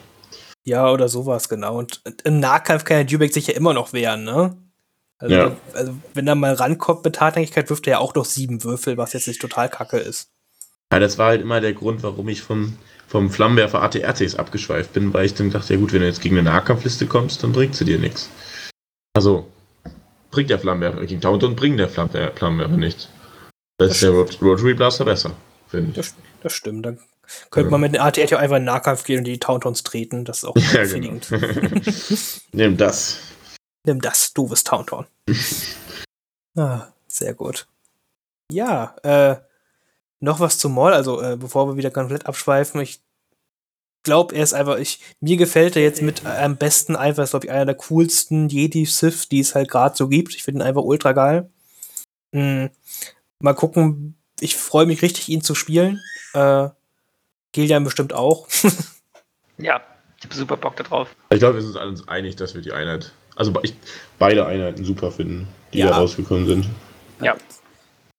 Ja, 0.63 0.91
oder 0.91 1.07
sowas, 1.07 1.47
genau. 1.47 1.77
Und 1.77 2.01
im 2.23 2.39
Nahkampf 2.39 2.83
kann 2.83 2.97
der 2.97 3.05
Dubek 3.05 3.33
sich 3.33 3.47
ja 3.47 3.53
immer 3.53 3.75
noch 3.75 3.93
wehren, 3.93 4.23
ne? 4.23 4.57
Also, 5.17 5.35
ja. 5.35 5.55
also, 5.73 5.95
wenn 6.13 6.27
er 6.27 6.35
mal 6.35 6.53
rankommt 6.53 7.05
mit 7.05 7.21
Hartnäckigkeit, 7.21 7.69
wirft 7.69 7.87
er 7.87 7.91
ja 7.91 7.99
auch 7.99 8.15
noch 8.15 8.25
sieben 8.25 8.63
Würfel, 8.63 8.97
was 8.97 9.13
jetzt 9.13 9.27
nicht 9.27 9.39
total 9.39 9.69
kacke 9.69 9.97
ist. 9.97 10.34
Ja, 10.93 10.99
das 10.99 11.17
war 11.17 11.27
halt 11.27 11.41
immer 11.41 11.61
der 11.61 11.73
Grund, 11.73 12.03
warum 12.03 12.27
ich 12.29 12.41
vom, 12.41 12.77
vom 13.07 13.29
Flammenwerfer 13.29 13.81
ATRTs 13.81 14.35
abgeschweift 14.35 14.93
bin, 14.93 15.13
weil 15.13 15.25
ich 15.25 15.33
dann 15.33 15.51
dachte, 15.51 15.73
ja 15.73 15.79
gut, 15.79 15.93
wenn 15.93 16.01
du 16.01 16.07
jetzt 16.07 16.21
gegen 16.21 16.37
eine 16.37 16.49
Nahkampfliste 16.49 17.07
kommst, 17.07 17.43
dann 17.43 17.51
bringt 17.51 17.75
sie 17.75 17.85
dir 17.85 17.99
nichts. 17.99 18.29
Also, 19.15 19.47
bringt 20.31 20.49
der 20.49 20.59
Flammenwerfer 20.59 21.05
gegen 21.05 21.21
Taunton 21.21 21.55
bringt 21.55 21.79
der 21.79 21.89
Flammenwerfer 21.89 22.77
nichts. 22.77 23.09
Das, 23.77 23.89
das 23.89 23.97
ist 23.97 24.03
der 24.03 24.11
Rotary 24.41 24.73
Blaster 24.73 25.05
besser, 25.05 25.31
finde 25.67 25.89
ich. 25.89 25.95
Das, 25.95 26.15
das 26.41 26.53
stimmt, 26.53 26.85
dann 26.85 26.99
könnte 27.49 27.71
man 27.71 27.81
mit 27.81 27.93
den 27.93 28.01
ATR 28.01 28.27
ja 28.27 28.37
einfach 28.37 28.57
in 28.57 28.61
den 28.61 28.65
Nahkampf 28.65 29.03
gehen 29.03 29.19
und 29.19 29.23
die 29.25 29.39
Tauntons 29.39 29.83
treten. 29.83 30.25
Das 30.25 30.39
ist 30.39 30.45
auch 30.45 30.55
ja, 30.73 30.81
befriedigend. 30.81 31.27
Genau. 31.29 31.81
Nimm 32.51 32.77
das. 32.77 33.19
Nimm 33.85 34.01
das, 34.01 34.33
doofes 34.33 34.63
Taunton. 34.63 35.05
ah, 36.57 36.87
sehr 37.07 37.33
gut. 37.33 37.67
Ja, 38.51 38.95
äh, 39.03 39.35
noch 40.25 40.39
was 40.39 40.57
zum 40.57 40.73
Maul, 40.73 40.91
also 40.91 41.21
äh, 41.21 41.37
bevor 41.37 41.67
wir 41.67 41.77
wieder 41.77 41.91
komplett 41.91 42.25
abschweifen, 42.25 42.81
ich 42.81 42.99
glaube, 44.03 44.35
er 44.35 44.43
ist 44.43 44.53
einfach, 44.53 44.77
ich, 44.77 44.99
mir 45.21 45.37
gefällt 45.37 45.75
er 45.75 45.83
jetzt 45.83 46.01
mit 46.01 46.25
am 46.25 46.57
besten 46.57 46.95
einfach, 46.95 47.23
ist 47.23 47.31
glaube 47.31 47.45
ich 47.45 47.51
einer 47.51 47.65
der 47.65 47.75
coolsten 47.75 48.49
Jedi-Sith, 48.49 49.29
die 49.29 49.39
es 49.39 49.55
halt 49.55 49.69
gerade 49.69 49.95
so 49.95 50.07
gibt. 50.07 50.35
Ich 50.35 50.43
finde 50.43 50.59
ihn 50.59 50.67
einfach 50.67 50.83
ultra 50.83 51.13
geil. 51.13 51.49
Hm, 52.33 52.69
mal 53.39 53.53
gucken, 53.53 54.15
ich 54.39 54.55
freue 54.55 54.85
mich 54.85 55.01
richtig, 55.01 55.29
ihn 55.29 55.41
zu 55.41 55.55
spielen. 55.55 56.01
Äh, 56.33 56.69
Gillian 57.51 57.83
bestimmt 57.83 58.13
auch. 58.13 58.47
ja, 59.57 59.81
ich 60.17 60.25
habe 60.25 60.35
super 60.35 60.57
Bock 60.57 60.75
darauf. 60.75 61.15
Ich 61.29 61.39
glaube, 61.39 61.55
wir 61.55 61.61
sind 61.61 61.75
uns 61.75 62.01
alle 62.07 62.17
einig, 62.17 62.35
dass 62.35 62.53
wir 62.53 62.61
die 62.61 62.73
Einheit, 62.73 63.11
also 63.35 63.53
ich, 63.63 63.75
beide 64.19 64.45
Einheiten 64.45 64.83
super 64.83 65.11
finden, 65.11 65.47
die 65.71 65.79
ja. 65.79 65.89
da 65.89 65.97
rausgekommen 65.97 66.45
sind. 66.45 66.69
Ja. 67.21 67.35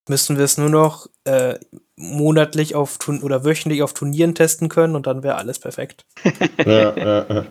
Müssen 0.09 0.37
wir 0.37 0.45
es 0.45 0.57
nur 0.57 0.71
noch 0.71 1.09
äh, 1.25 1.59
monatlich 1.97 2.75
auf 2.75 2.99
Turn 2.99 3.23
oder 3.23 3.45
wöchentlich 3.45 3.83
auf 3.83 3.95
Turnieren 3.95 4.35
testen 4.35 4.69
können 4.69 4.97
und 4.97 5.07
dann 5.07 5.23
wäre 5.23 5.37
alles 5.37 5.59
perfekt. 5.59 6.05
ja, 6.59 6.97
ja, 6.97 7.27
ja. 7.29 7.47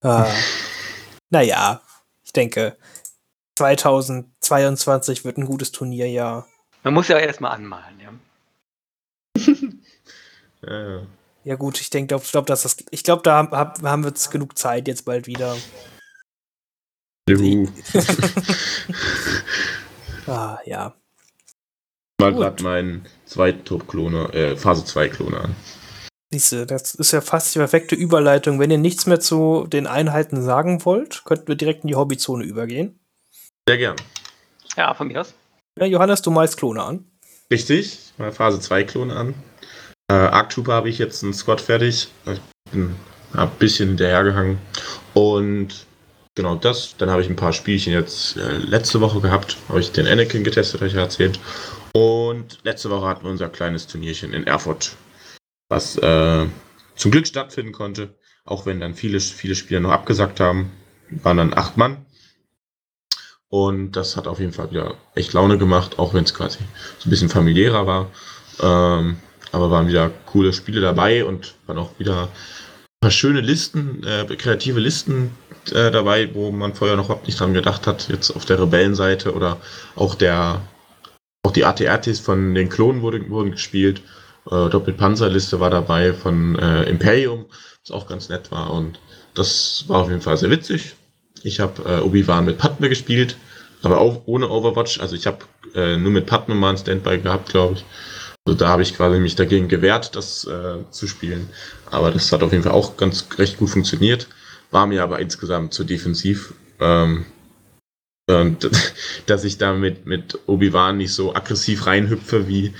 ah. 0.02 0.26
Naja, 1.30 1.82
ich 2.24 2.32
denke, 2.32 2.76
2022 3.56 5.24
wird 5.24 5.38
ein 5.38 5.46
gutes 5.46 5.72
Turnierjahr. 5.72 6.46
Man 6.82 6.94
muss 6.94 7.08
ja 7.08 7.18
erstmal 7.18 7.52
anmalen, 7.52 8.00
ja. 8.00 8.12
Ja, 10.64 10.88
ja. 10.88 11.06
ja 11.42 11.54
gut, 11.56 11.80
ich 11.80 11.90
denke, 11.90 12.14
ich 12.14 12.30
glaube, 12.30 12.46
dass 12.46 12.62
das, 12.62 12.76
ich 12.92 13.02
glaube, 13.02 13.22
da 13.24 13.48
hab, 13.50 13.82
haben 13.82 14.04
wir 14.04 14.10
jetzt 14.10 14.30
genug 14.30 14.56
Zeit 14.56 14.86
jetzt 14.86 15.04
bald 15.04 15.26
wieder. 15.26 15.56
Juhu. 17.28 17.68
ah, 20.28 20.58
ja. 20.64 20.94
Mal 22.22 22.34
gerade 22.34 22.62
meinen 22.62 23.04
zweiten 23.24 23.64
Top-Kloner, 23.64 24.34
äh, 24.34 24.56
Phase 24.56 24.84
2 24.84 25.08
Kloner 25.08 25.44
an. 25.44 25.56
Siehste, 26.30 26.66
das 26.66 26.94
ist 26.94 27.12
ja 27.12 27.20
fast 27.20 27.54
die 27.54 27.58
perfekte 27.58 27.94
Überleitung. 27.94 28.58
Wenn 28.58 28.70
ihr 28.70 28.78
nichts 28.78 29.06
mehr 29.06 29.20
zu 29.20 29.66
den 29.66 29.86
Einheiten 29.86 30.42
sagen 30.42 30.84
wollt, 30.84 31.24
könnten 31.24 31.48
wir 31.48 31.56
direkt 31.56 31.84
in 31.84 31.88
die 31.88 31.94
Hobbyzone 31.94 32.44
übergehen. 32.44 32.98
Sehr 33.68 33.76
gern. 33.76 33.96
Ja, 34.76 34.94
von 34.94 35.08
mir 35.08 35.20
aus. 35.20 35.34
Ja, 35.78 35.86
Johannes, 35.86 36.22
du 36.22 36.30
malst 36.30 36.56
Klone 36.56 36.82
an. 36.82 37.04
Richtig, 37.50 37.80
ich 37.80 38.18
mal 38.18 38.32
Phase 38.32 38.60
2 38.60 38.84
Klone 38.84 39.14
an. 39.14 39.34
Äh, 40.10 40.14
Arc 40.14 40.50
Trooper 40.50 40.72
habe 40.72 40.88
ich 40.88 40.98
jetzt 40.98 41.22
einen 41.22 41.34
Squad 41.34 41.60
fertig. 41.60 42.08
Ich 42.26 42.40
bin 42.70 42.94
ein 43.34 43.50
bisschen 43.58 43.88
hinterhergehangen. 43.90 44.58
Und 45.14 45.86
genau 46.34 46.56
das. 46.56 46.96
Dann 46.96 47.10
habe 47.10 47.22
ich 47.22 47.28
ein 47.28 47.36
paar 47.36 47.52
Spielchen 47.52 47.92
jetzt 47.92 48.36
äh, 48.36 48.58
letzte 48.58 49.00
Woche 49.00 49.20
gehabt. 49.20 49.56
Habe 49.68 49.80
ich 49.80 49.92
den 49.92 50.06
Anakin 50.06 50.44
getestet, 50.44 50.80
habe 50.80 50.88
ich 50.88 50.94
ja 50.94 51.02
erzählt. 51.02 51.38
Und 51.92 52.58
letzte 52.62 52.90
Woche 52.90 53.06
hatten 53.06 53.24
wir 53.24 53.30
unser 53.30 53.48
kleines 53.48 53.86
Turnierchen 53.86 54.32
in 54.32 54.46
Erfurt, 54.46 54.96
was 55.68 55.96
äh, 55.98 56.46
zum 56.96 57.10
Glück 57.10 57.26
stattfinden 57.26 57.72
konnte. 57.72 58.14
Auch 58.44 58.66
wenn 58.66 58.80
dann 58.80 58.94
viele, 58.94 59.20
viele 59.20 59.54
Spieler 59.54 59.80
noch 59.80 59.92
abgesagt 59.92 60.40
haben. 60.40 60.72
Waren 61.10 61.36
dann 61.36 61.54
acht 61.54 61.76
Mann. 61.76 62.06
Und 63.48 63.92
das 63.92 64.16
hat 64.16 64.26
auf 64.26 64.40
jeden 64.40 64.54
Fall 64.54 64.70
wieder 64.70 64.94
echt 65.14 65.34
Laune 65.34 65.58
gemacht, 65.58 65.98
auch 65.98 66.14
wenn 66.14 66.24
es 66.24 66.32
quasi 66.32 66.58
so 66.98 67.06
ein 67.06 67.10
bisschen 67.10 67.28
familiärer 67.28 67.86
war. 67.86 68.10
Ähm, 68.60 69.18
aber 69.52 69.70
waren 69.70 69.88
wieder 69.88 70.10
coole 70.24 70.54
Spiele 70.54 70.80
dabei 70.80 71.24
und 71.24 71.54
waren 71.66 71.78
auch 71.78 71.98
wieder 71.98 72.22
ein 72.22 72.28
paar 73.02 73.10
schöne 73.10 73.42
Listen, 73.42 74.02
äh, 74.04 74.24
kreative 74.36 74.80
Listen 74.80 75.32
äh, 75.70 75.90
dabei, 75.90 76.34
wo 76.34 76.50
man 76.50 76.74
vorher 76.74 76.96
noch 76.96 77.04
überhaupt 77.04 77.26
nicht 77.26 77.38
dran 77.38 77.52
gedacht 77.52 77.86
hat, 77.86 78.08
jetzt 78.08 78.30
auf 78.30 78.46
der 78.46 78.58
Rebellenseite 78.58 79.34
oder 79.34 79.60
auch 79.96 80.14
der 80.14 80.62
auch 81.44 81.52
die 81.52 81.64
ATRTs 81.64 82.20
von 82.20 82.54
den 82.54 82.68
Klonen 82.68 83.02
wurde, 83.02 83.28
wurden 83.28 83.52
gespielt. 83.52 84.02
Äh, 84.50 84.68
Doppelpanzerliste 84.68 85.60
war 85.60 85.70
dabei 85.70 86.12
von 86.12 86.58
äh, 86.58 86.84
Imperium, 86.84 87.46
was 87.82 87.90
auch 87.90 88.06
ganz 88.06 88.28
nett 88.28 88.50
war 88.50 88.72
und 88.72 88.98
das 89.34 89.84
war 89.88 90.02
auf 90.02 90.08
jeden 90.08 90.20
Fall 90.20 90.36
sehr 90.36 90.50
witzig. 90.50 90.94
Ich 91.42 91.58
habe 91.58 91.82
äh, 91.84 92.00
Obi-Wan 92.00 92.44
mit 92.44 92.58
Padme 92.58 92.88
gespielt, 92.88 93.36
aber 93.82 93.98
auch 93.98 94.22
ohne 94.26 94.48
Overwatch. 94.48 95.00
Also 95.00 95.16
ich 95.16 95.26
habe 95.26 95.38
äh, 95.74 95.96
nur 95.96 96.12
mit 96.12 96.26
Padme 96.26 96.54
mal 96.54 96.70
ein 96.70 96.78
Standby 96.78 97.18
gehabt, 97.18 97.48
glaube 97.48 97.74
ich. 97.74 97.84
Also 98.44 98.58
da 98.58 98.68
habe 98.68 98.82
ich 98.82 98.94
quasi 98.94 99.18
mich 99.18 99.34
dagegen 99.34 99.68
gewehrt, 99.68 100.14
das 100.14 100.44
äh, 100.44 100.78
zu 100.90 101.06
spielen. 101.06 101.48
Aber 101.90 102.10
das 102.10 102.30
hat 102.30 102.42
auf 102.42 102.52
jeden 102.52 102.64
Fall 102.64 102.72
auch 102.72 102.96
ganz 102.96 103.26
recht 103.38 103.58
gut 103.58 103.70
funktioniert. 103.70 104.28
War 104.70 104.86
mir 104.86 105.02
aber 105.02 105.18
insgesamt 105.18 105.74
zu 105.74 105.84
defensiv. 105.84 106.54
Ähm, 106.80 107.26
und 108.28 108.70
dass 109.26 109.44
ich 109.44 109.58
da 109.58 109.74
mit, 109.74 110.06
mit 110.06 110.38
Obi-Wan 110.46 110.98
nicht 110.98 111.12
so 111.12 111.34
aggressiv 111.34 111.86
reinhüpfe 111.86 112.48
wie 112.48 112.74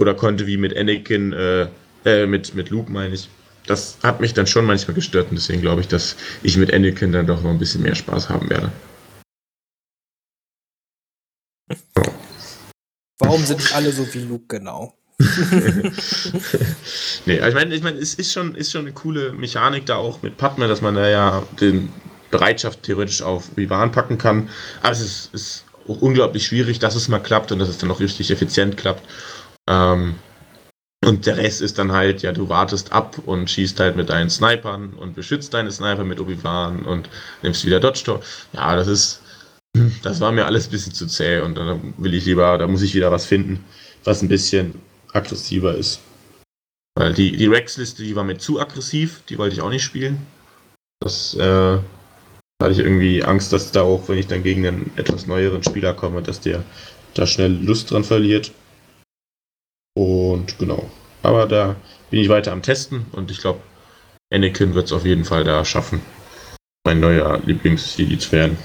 oder 0.00 0.14
konnte 0.14 0.46
wie 0.46 0.56
mit 0.56 0.76
Anakin, 0.76 1.32
äh, 1.32 1.68
äh, 2.04 2.26
mit, 2.26 2.54
mit 2.54 2.70
Luke 2.70 2.90
meine 2.90 3.14
ich 3.14 3.28
das 3.68 3.98
hat 4.02 4.20
mich 4.20 4.32
dann 4.34 4.46
schon 4.46 4.64
manchmal 4.64 4.94
gestört 4.94 5.30
und 5.30 5.36
deswegen 5.36 5.60
glaube 5.60 5.82
ich, 5.82 5.88
dass 5.88 6.16
ich 6.42 6.56
mit 6.56 6.72
Anakin 6.72 7.12
dann 7.12 7.26
doch 7.26 7.42
noch 7.42 7.50
ein 7.50 7.58
bisschen 7.58 7.82
mehr 7.82 7.94
Spaß 7.94 8.30
haben 8.30 8.48
werde. 8.48 8.72
Warum 13.18 13.44
sind 13.44 13.58
nicht 13.58 13.74
alle 13.74 13.92
so 13.92 14.06
wie 14.14 14.20
Luke 14.20 14.46
genau? 14.48 14.94
nee, 17.26 17.46
ich 17.46 17.54
meine, 17.54 17.74
ich 17.74 17.82
mein, 17.82 17.96
es 17.96 18.14
ist 18.14 18.32
schon, 18.32 18.54
ist 18.54 18.70
schon 18.70 18.82
eine 18.82 18.92
coole 18.92 19.32
Mechanik 19.32 19.84
da 19.86 19.96
auch 19.96 20.22
mit 20.22 20.36
Padme, 20.36 20.68
dass 20.68 20.80
man 20.80 20.94
da 20.94 21.08
ja 21.08 21.42
den 21.60 21.90
Bereitschaft 22.30 22.82
theoretisch 22.82 23.22
auf 23.22 23.56
Vivan 23.56 23.92
packen 23.92 24.18
kann. 24.18 24.48
Aber 24.82 24.92
es 24.92 25.00
ist, 25.00 25.34
ist 25.34 25.64
auch 25.88 26.00
unglaublich 26.00 26.46
schwierig, 26.46 26.78
dass 26.78 26.94
es 26.94 27.08
mal 27.08 27.18
klappt 27.18 27.52
und 27.52 27.58
dass 27.58 27.68
es 27.68 27.78
dann 27.78 27.90
auch 27.90 28.00
richtig 28.00 28.30
effizient 28.30 28.76
klappt. 28.76 29.02
Ähm, 29.68 30.16
und 31.04 31.26
der 31.26 31.36
Rest 31.36 31.62
ist 31.62 31.78
dann 31.78 31.92
halt, 31.92 32.22
ja, 32.22 32.32
du 32.32 32.48
wartest 32.48 32.92
ab 32.92 33.18
und 33.24 33.48
schießt 33.48 33.78
halt 33.78 33.96
mit 33.96 34.10
deinen 34.10 34.30
Snipern 34.30 34.94
und 34.94 35.14
beschützt 35.14 35.54
deine 35.54 35.70
Sniper 35.70 36.04
mit 36.04 36.20
Obi-Wan 36.20 36.84
und 36.84 37.08
nimmst 37.42 37.64
wieder 37.64 37.78
Dodge 37.80 38.02
Tor. 38.04 38.20
Ja, 38.52 38.74
das 38.74 38.88
ist, 38.88 39.22
das 40.02 40.20
war 40.20 40.32
mir 40.32 40.46
alles 40.46 40.66
ein 40.66 40.70
bisschen 40.70 40.92
zu 40.92 41.06
zäh 41.06 41.40
und 41.40 41.54
da 41.54 41.78
will 41.98 42.14
ich 42.14 42.26
lieber, 42.26 42.58
da 42.58 42.66
muss 42.66 42.82
ich 42.82 42.94
wieder 42.94 43.12
was 43.12 43.26
finden, 43.26 43.64
was 44.04 44.22
ein 44.22 44.28
bisschen 44.28 44.74
aggressiver 45.12 45.74
ist. 45.74 46.00
Weil 46.96 47.14
die, 47.14 47.36
die 47.36 47.46
Rex-Liste, 47.46 48.02
die 48.02 48.16
war 48.16 48.24
mir 48.24 48.38
zu 48.38 48.60
aggressiv, 48.60 49.22
die 49.28 49.38
wollte 49.38 49.54
ich 49.54 49.62
auch 49.62 49.70
nicht 49.70 49.84
spielen. 49.84 50.26
Das, 51.00 51.34
äh, 51.34 51.78
da 52.58 52.66
hatte 52.66 52.74
ich 52.74 52.80
irgendwie 52.80 53.22
Angst, 53.22 53.52
dass 53.52 53.70
da 53.70 53.82
auch, 53.82 54.08
wenn 54.08 54.18
ich 54.18 54.26
dann 54.26 54.42
gegen 54.42 54.66
einen 54.66 54.92
etwas 54.96 55.26
neueren 55.26 55.62
Spieler 55.62 55.94
komme, 55.94 56.22
dass 56.22 56.40
der 56.40 56.64
da 57.14 57.26
schnell 57.26 57.52
Lust 57.52 57.90
dran 57.90 58.02
verliert. 58.02 58.52
Und 59.96 60.58
genau. 60.58 60.90
Aber 61.22 61.46
da 61.46 61.76
bin 62.10 62.20
ich 62.20 62.28
weiter 62.28 62.52
am 62.52 62.62
Testen 62.62 63.06
und 63.12 63.30
ich 63.30 63.40
glaube, 63.40 63.60
Anakin 64.32 64.74
wird 64.74 64.86
es 64.86 64.92
auf 64.92 65.04
jeden 65.04 65.24
Fall 65.24 65.44
da 65.44 65.64
schaffen, 65.64 66.00
mein 66.84 67.00
neuer 67.00 67.40
Lieblingsjedi 67.44 68.18
zu 68.18 68.32
werden. 68.32 68.58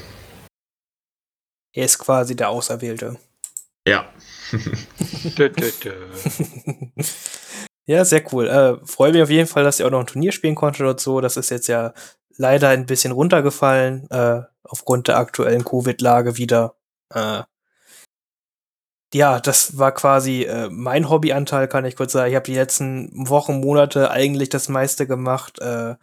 Er 1.76 1.86
ist 1.86 2.00
quasi 2.00 2.36
der 2.36 2.50
Auserwählte. 2.50 3.18
Ja. 3.88 4.12
Ja, 7.86 8.06
sehr 8.06 8.24
cool. 8.32 8.48
Äh, 8.48 8.78
freue 8.86 9.12
mich 9.12 9.22
auf 9.22 9.30
jeden 9.30 9.48
Fall, 9.48 9.66
dass 9.66 9.80
ihr 9.80 9.86
auch 9.86 9.92
noch 9.92 10.00
ein 10.00 10.08
Turnier 10.08 10.32
spielen 10.32 10.56
konntet 10.56 10.88
und 10.88 11.02
so. 11.02 11.20
Das 11.20 11.36
ist 11.36 11.50
jetzt 11.50 11.68
ja 11.68 11.94
leider 12.38 12.70
ein 12.70 12.86
bisschen 12.86 13.12
runtergefallen, 13.12 14.10
äh, 14.10 14.42
aufgrund 14.64 15.08
der 15.08 15.18
aktuellen 15.18 15.64
Covid-Lage 15.64 16.38
wieder. 16.38 16.76
Äh, 17.14 17.44
ja, 19.14 19.40
das 19.40 19.78
war 19.78 19.92
quasi 19.92 20.44
äh, 20.44 20.70
mein 20.72 21.10
Hobbyanteil, 21.10 21.68
kann 21.68 21.86
ich 21.86 21.96
kurz 21.96 22.14
sagen. 22.14 22.32
Ich 22.32 22.36
habe 22.36 22.46
die 22.46 22.56
letzten 22.56 23.12
Wochen, 23.30 23.60
Monate 23.60 24.10
eigentlich 24.10 24.50
das 24.50 24.70
meiste 24.70 25.06
gemacht, 25.06 25.60
äh, 25.60 25.96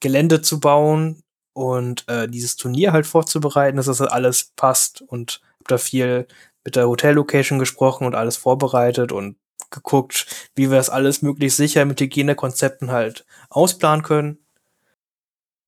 Gelände 0.00 0.42
zu 0.42 0.60
bauen 0.60 1.22
und 1.54 2.06
äh, 2.08 2.28
dieses 2.28 2.56
Turnier 2.56 2.92
halt 2.92 3.06
vorzubereiten, 3.06 3.78
dass 3.78 3.86
das 3.86 4.02
alles 4.02 4.52
passt 4.54 5.02
und 5.02 5.40
habe 5.54 5.64
da 5.68 5.78
viel 5.78 6.26
mit 6.64 6.76
der 6.76 6.88
Hotellocation 6.88 7.58
gesprochen 7.58 8.06
und 8.06 8.14
alles 8.14 8.36
vorbereitet 8.36 9.12
und 9.12 9.36
geguckt, 9.70 10.26
wie 10.54 10.70
wir 10.70 10.76
das 10.76 10.90
alles 10.90 11.22
möglichst 11.22 11.56
sicher 11.56 11.84
mit 11.84 12.00
Hygienekonzepten 12.00 12.90
halt 12.90 13.24
ausplanen 13.48 14.02
können. 14.02 14.38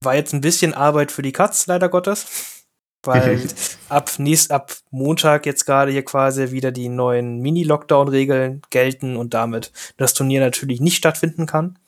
War 0.02 0.14
jetzt 0.14 0.32
ein 0.32 0.40
bisschen 0.40 0.74
Arbeit 0.74 1.12
für 1.12 1.22
die 1.22 1.32
Katz, 1.32 1.66
leider 1.66 1.88
Gottes 1.88 2.60
weil 3.02 3.48
ab 3.88 4.10
nächst, 4.18 4.50
ab 4.50 4.72
Montag 4.90 5.46
jetzt 5.46 5.64
gerade 5.64 5.92
hier 5.92 6.04
quasi 6.04 6.50
wieder 6.50 6.72
die 6.72 6.88
neuen 6.88 7.38
Mini-Lockdown-Regeln 7.38 8.62
gelten 8.70 9.16
und 9.16 9.34
damit 9.34 9.72
das 9.96 10.14
Turnier 10.14 10.40
natürlich 10.40 10.80
nicht 10.80 10.96
stattfinden 10.96 11.46
kann. 11.46 11.78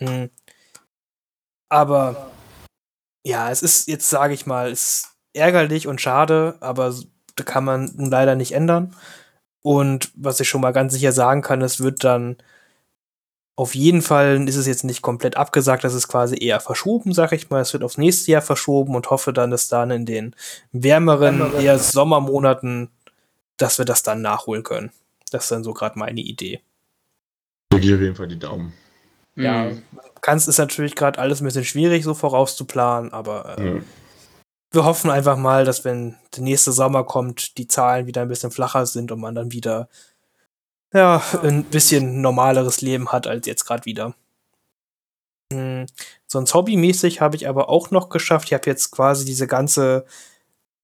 Mhm. 0.00 0.30
Aber 1.68 2.30
ja, 3.26 3.50
es 3.50 3.62
ist 3.62 3.88
jetzt, 3.88 4.08
sage 4.08 4.34
ich 4.34 4.46
mal, 4.46 4.70
ist 4.70 5.08
ärgerlich 5.32 5.88
und 5.88 6.00
schade, 6.00 6.56
aber 6.60 6.94
da 7.36 7.44
kann 7.44 7.64
man 7.64 7.90
leider 7.96 8.36
nicht 8.36 8.52
ändern. 8.52 8.94
Und 9.62 10.12
was 10.14 10.38
ich 10.40 10.48
schon 10.48 10.60
mal 10.60 10.72
ganz 10.72 10.92
sicher 10.92 11.10
sagen 11.10 11.40
kann, 11.42 11.62
es 11.62 11.80
wird 11.80 12.04
dann 12.04 12.36
auf 13.56 13.74
jeden 13.74 14.02
Fall 14.02 14.48
ist 14.48 14.56
es 14.56 14.66
jetzt 14.66 14.84
nicht 14.84 15.02
komplett 15.02 15.36
abgesagt, 15.36 15.84
das 15.84 15.94
ist 15.94 16.08
quasi 16.08 16.36
eher 16.36 16.58
verschoben, 16.58 17.12
sag 17.12 17.32
ich 17.32 17.50
mal. 17.50 17.60
Es 17.60 17.72
wird 17.72 17.84
aufs 17.84 17.98
nächste 17.98 18.32
Jahr 18.32 18.42
verschoben 18.42 18.96
und 18.96 19.10
hoffe 19.10 19.32
dann, 19.32 19.50
dass 19.50 19.68
dann 19.68 19.90
in 19.90 20.06
den 20.06 20.34
wärmeren, 20.72 21.54
eher 21.60 21.78
Sommermonaten, 21.78 22.90
dass 23.56 23.78
wir 23.78 23.84
das 23.84 24.02
dann 24.02 24.22
nachholen 24.22 24.64
können. 24.64 24.90
Das 25.30 25.44
ist 25.44 25.52
dann 25.52 25.64
so 25.64 25.72
gerade 25.72 25.98
meine 25.98 26.20
Idee. 26.20 26.60
Ich 27.72 27.94
auf 27.94 28.00
jeden 28.00 28.16
Fall 28.16 28.28
die 28.28 28.38
Daumen. 28.38 28.72
Ja, 29.36 29.64
mhm. 29.64 29.82
kannst 30.20 30.48
ist 30.48 30.58
natürlich 30.58 30.94
gerade 30.94 31.18
alles 31.18 31.40
ein 31.40 31.44
bisschen 31.44 31.64
schwierig, 31.64 32.04
so 32.04 32.14
vorauszuplanen, 32.14 33.12
aber 33.12 33.58
äh, 33.58 33.62
mhm. 33.62 33.84
wir 34.72 34.84
hoffen 34.84 35.10
einfach 35.10 35.36
mal, 35.36 35.64
dass 35.64 35.84
wenn 35.84 36.16
der 36.36 36.44
nächste 36.44 36.72
Sommer 36.72 37.04
kommt, 37.04 37.58
die 37.58 37.66
Zahlen 37.66 38.06
wieder 38.06 38.22
ein 38.22 38.28
bisschen 38.28 38.52
flacher 38.52 38.86
sind 38.86 39.10
und 39.10 39.20
man 39.20 39.34
dann 39.34 39.52
wieder 39.52 39.88
ja, 40.94 41.22
ein 41.42 41.64
bisschen 41.64 42.20
normaleres 42.20 42.80
Leben 42.80 43.10
hat 43.10 43.26
als 43.26 43.46
jetzt 43.46 43.64
gerade 43.64 43.84
wieder. 43.84 44.14
Hm, 45.52 45.86
sonst 46.26 46.54
hobbymäßig 46.54 47.20
habe 47.20 47.36
ich 47.36 47.48
aber 47.48 47.68
auch 47.68 47.90
noch 47.90 48.08
geschafft. 48.08 48.46
Ich 48.46 48.54
habe 48.54 48.70
jetzt 48.70 48.90
quasi 48.90 49.24
diese 49.24 49.46
ganze 49.46 50.06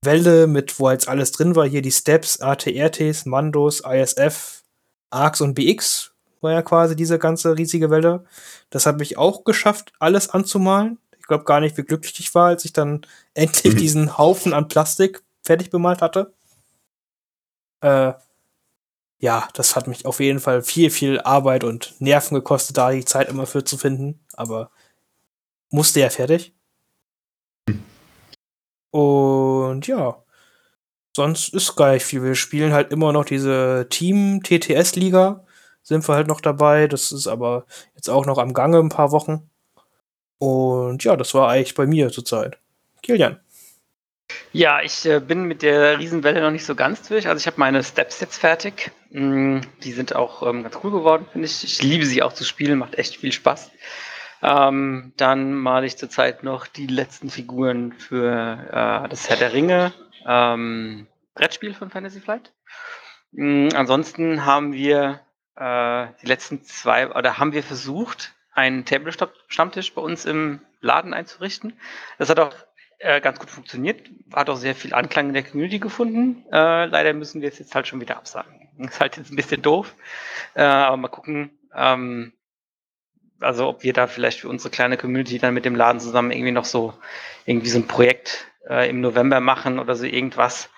Welle 0.03 0.47
mit, 0.47 0.79
wo 0.81 0.91
jetzt 0.91 1.09
alles 1.09 1.33
drin 1.33 1.57
war, 1.57 1.67
hier 1.67 1.83
die 1.83 1.93
Steps, 1.93 2.41
ATRTs, 2.41 3.27
Mandos, 3.27 3.81
ISF, 3.81 4.63
ARCs 5.11 5.41
und 5.41 5.55
BX 5.55 6.13
war 6.41 6.53
ja 6.53 6.63
quasi 6.63 6.97
diese 6.97 7.19
ganze 7.19 7.57
riesige 7.57 7.91
Welle. 7.91 8.25
Das 8.71 8.87
habe 8.87 9.03
ich 9.03 9.19
auch 9.19 9.45
geschafft, 9.45 9.93
alles 9.99 10.31
anzumalen. 10.31 10.99
Ich 11.19 11.27
glaube 11.27 11.45
gar 11.45 11.61
nicht, 11.61 11.77
wie 11.77 11.83
glücklich 11.83 12.19
ich 12.19 12.35
war, 12.35 12.47
als 12.47 12.65
ich 12.65 12.73
dann 12.73 13.03
endlich 13.35 13.75
mhm. 13.75 13.79
diesen 13.79 14.19
Haufen 14.19 14.55
an 14.55 14.69
Plastik 14.69 15.23
fertig 15.45 15.71
bemalt 15.71 16.01
hatte. 16.01 16.33
Äh, 17.83 18.15
ja, 19.21 19.49
das 19.53 19.77
hat 19.77 19.87
mich 19.87 20.07
auf 20.07 20.19
jeden 20.19 20.41
Fall 20.41 20.63
viel, 20.63 20.91
viel 20.91 21.21
Arbeit 21.21 21.63
und 21.63 21.95
Nerven 22.01 22.35
gekostet, 22.35 22.79
da 22.79 22.91
die 22.91 23.05
Zeit 23.05 23.29
immer 23.29 23.47
für 23.47 23.63
zu 23.65 23.77
finden. 23.77 24.19
Aber 24.33 24.71
musste 25.71 26.01
ja 26.01 26.09
fertig. 26.09 26.55
Und 28.91 29.87
ja, 29.87 30.25
sonst 31.15 31.53
ist 31.55 31.77
gar 31.77 31.93
nicht 31.93 32.05
viel. 32.05 32.23
Wir 32.23 32.35
spielen 32.35 32.73
halt 32.73 32.91
immer 32.93 33.13
noch 33.13 33.27
diese 33.27 33.87
Team-TTS-Liga. 33.91 35.45
Sind 35.83 36.09
wir 36.09 36.15
halt 36.15 36.27
noch 36.27 36.41
dabei. 36.41 36.87
Das 36.89 37.13
ist 37.13 37.27
aber 37.27 37.67
jetzt 37.95 38.09
auch 38.09 38.25
noch 38.25 38.39
am 38.39 38.55
Gange 38.55 38.79
ein 38.79 38.89
paar 38.89 39.13
Wochen. 39.13 39.51
Und 40.39 41.05
ja, 41.05 41.17
das 41.17 41.35
war 41.35 41.51
eigentlich 41.51 41.75
bei 41.75 41.87
mir 41.87 42.11
zurzeit. 42.11 42.59
Kilian. 43.03 43.39
Ja, 44.53 44.81
ich 44.81 45.05
äh, 45.05 45.21
bin 45.21 45.45
mit 45.45 45.61
der 45.63 45.99
Riesenwelle 45.99 46.41
noch 46.41 46.51
nicht 46.51 46.65
so 46.65 46.75
ganz 46.75 47.07
durch. 47.07 47.29
Also 47.29 47.41
ich 47.41 47.47
habe 47.47 47.61
meine 47.61 47.85
Steps 47.85 48.21
jetzt 48.21 48.39
fertig. 48.39 48.93
Mm, 49.11 49.61
die 49.83 49.93
sind 49.93 50.15
auch 50.15 50.47
ähm, 50.47 50.63
ganz 50.63 50.79
cool 50.83 50.93
geworden, 50.93 51.27
finde 51.31 51.47
ich. 51.47 51.65
Ich 51.65 51.83
liebe 51.83 52.07
sie 52.07 52.23
auch 52.23 52.33
zu 52.33 52.45
spielen, 52.45 52.79
macht 52.79 52.97
echt 52.97 53.17
viel 53.17 53.33
Spaß. 53.33 53.71
Ähm, 54.43 55.13
dann 55.17 55.53
male 55.55 55.87
ich 55.87 55.99
zurzeit 55.99 56.45
noch 56.45 56.67
die 56.67 56.87
letzten 56.87 57.29
Figuren 57.29 57.93
für 57.93 59.03
äh, 59.05 59.09
das 59.09 59.29
Herr 59.29 59.37
der 59.37 59.53
Ringe 59.53 59.93
ähm, 60.27 61.07
Brettspiel 61.35 61.75
von 61.75 61.91
Fantasy 61.91 62.21
Flight. 62.21 62.53
Mhm, 63.33 63.71
ansonsten 63.75 64.47
haben 64.47 64.73
wir 64.73 65.21
äh, 65.57 66.07
die 66.23 66.27
letzten 66.27 66.63
zwei, 66.63 67.11
oder 67.11 67.39
haben 67.39 67.53
wir 67.53 67.63
versucht, 67.63 68.35
einen 68.53 68.85
Table-Stammtisch 68.85 69.95
bei 69.95 70.03
uns 70.03 70.25
im 70.25 70.61
Laden 70.81 71.15
einzurichten. 71.15 71.79
Das 72.19 72.31
hat 72.31 72.41
auch 72.41 72.55
äh, 73.01 73.21
ganz 73.21 73.39
gut 73.39 73.51
funktioniert, 73.51 74.09
hat 74.35 74.51
auch 74.51 74.57
sehr 74.57 74.75
viel 74.75 74.95
Anklang 74.95 75.29
in 75.29 75.35
der 75.35 75.43
Community 75.43 75.79
gefunden. 75.79 76.45
Äh, 76.53 76.85
leider 76.87 77.13
müssen 77.15 77.41
wir 77.41 77.49
es 77.49 77.59
jetzt 77.59 77.75
halt 77.75 77.87
schon 77.87 78.01
wieder 78.01 78.17
absagen. 78.17 78.69
Ist 78.79 79.01
halt 79.01 79.17
jetzt 79.17 79.33
ein 79.33 79.37
bisschen 79.37 79.63
doof. 79.63 79.95
Äh, 80.55 80.63
aber 80.63 80.97
mal 80.99 81.09
gucken, 81.09 81.51
ähm, 81.75 82.33
also 83.41 83.69
ob 83.69 83.83
wir 83.83 83.95
da 83.95 84.07
vielleicht 84.07 84.41
für 84.41 84.49
unsere 84.49 84.71
kleine 84.71 84.99
Community 84.99 85.39
dann 85.39 85.55
mit 85.55 85.65
dem 85.65 85.75
Laden 85.75 86.01
zusammen 86.01 86.31
irgendwie 86.31 86.53
noch 86.53 86.67
so 86.67 86.93
irgendwie 87.47 87.71
so 87.71 87.79
ein 87.79 87.87
Projekt 87.87 88.47
äh, 88.69 88.89
im 88.91 89.01
November 89.01 89.41
machen 89.41 89.79
oder 89.79 89.97
so 89.97 90.05
irgendwas. 90.05 90.69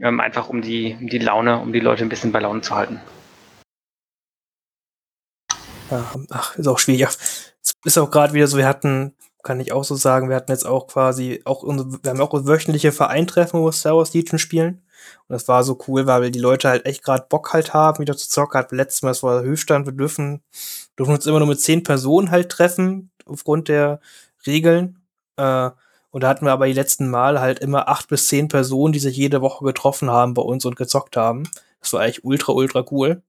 Ähm, 0.00 0.20
einfach 0.20 0.48
um 0.48 0.62
die, 0.62 0.96
um 0.98 1.08
die 1.08 1.18
Laune, 1.18 1.58
um 1.58 1.72
die 1.72 1.80
Leute 1.80 2.04
ein 2.04 2.08
bisschen 2.08 2.32
bei 2.32 2.40
Laune 2.40 2.62
zu 2.62 2.74
halten. 2.74 3.00
Ja, 5.90 6.14
ach, 6.30 6.56
ist 6.56 6.66
auch 6.66 6.78
schwierig. 6.78 7.02
Es 7.02 7.54
ist 7.84 7.98
auch 7.98 8.10
gerade 8.10 8.32
wieder 8.32 8.46
so, 8.46 8.56
wir 8.56 8.66
hatten, 8.66 9.15
kann 9.46 9.60
ich 9.60 9.72
auch 9.72 9.84
so 9.84 9.94
sagen, 9.94 10.28
wir 10.28 10.36
hatten 10.36 10.50
jetzt 10.50 10.66
auch 10.66 10.88
quasi 10.88 11.40
auch 11.44 11.62
unsere, 11.62 12.02
wir 12.02 12.10
haben 12.10 12.20
auch 12.20 12.34
wöchentliche 12.46 12.90
Vereintreffen, 12.90 13.60
wo 13.60 13.66
wir 13.66 13.72
Star 13.72 13.96
Wars 13.96 14.12
Legion 14.12 14.38
spielen. 14.38 14.82
Und 15.28 15.34
das 15.34 15.46
war 15.46 15.62
so 15.62 15.78
cool, 15.86 16.06
weil 16.06 16.30
die 16.32 16.40
Leute 16.40 16.68
halt 16.68 16.84
echt 16.84 17.04
gerade 17.04 17.26
Bock 17.28 17.52
halt 17.52 17.72
haben, 17.72 18.00
wieder 18.00 18.16
zu 18.16 18.28
zocken. 18.28 18.58
Hat 18.58 18.72
letztes 18.72 19.02
Mal, 19.02 19.10
das 19.10 19.22
war 19.22 19.40
der 19.40 19.48
Höchststand, 19.48 19.86
wir 19.86 19.92
dürfen, 19.92 20.42
dürfen 20.98 21.14
uns 21.14 21.26
immer 21.26 21.38
nur 21.38 21.48
mit 21.48 21.60
zehn 21.60 21.84
Personen 21.84 22.32
halt 22.32 22.50
treffen, 22.50 23.10
aufgrund 23.24 23.68
der 23.68 24.00
Regeln. 24.46 24.98
Äh, 25.36 25.70
und 26.10 26.22
da 26.22 26.28
hatten 26.28 26.44
wir 26.44 26.52
aber 26.52 26.66
die 26.66 26.72
letzten 26.72 27.08
Mal 27.08 27.40
halt 27.40 27.60
immer 27.60 27.88
acht 27.88 28.08
bis 28.08 28.26
zehn 28.26 28.48
Personen, 28.48 28.92
die 28.92 28.98
sich 28.98 29.16
jede 29.16 29.42
Woche 29.42 29.64
getroffen 29.64 30.10
haben 30.10 30.34
bei 30.34 30.42
uns 30.42 30.64
und 30.64 30.74
gezockt 30.74 31.16
haben. 31.16 31.44
Das 31.80 31.92
war 31.92 32.00
eigentlich 32.00 32.24
ultra, 32.24 32.52
ultra 32.52 32.84
cool. 32.90 33.22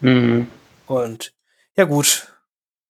Mhm. 0.00 0.46
Und 0.86 1.34
ja 1.76 1.84
gut, 1.84 2.28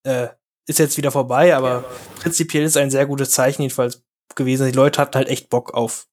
äh, 0.03 0.29
ist 0.71 0.79
jetzt 0.79 0.97
wieder 0.97 1.11
vorbei, 1.11 1.55
aber 1.55 1.83
ja. 1.83 1.85
prinzipiell 2.21 2.65
ist 2.65 2.77
ein 2.77 2.91
sehr 2.91 3.07
gutes 3.07 3.31
Zeichen 3.31 3.63
jedenfalls 3.63 4.03
gewesen. 4.37 4.67
Die 4.67 4.77
Leute 4.77 5.01
hatten 5.01 5.17
halt 5.17 5.29
echt 5.29 5.51
Bock 5.51 5.75
auf 5.75 6.07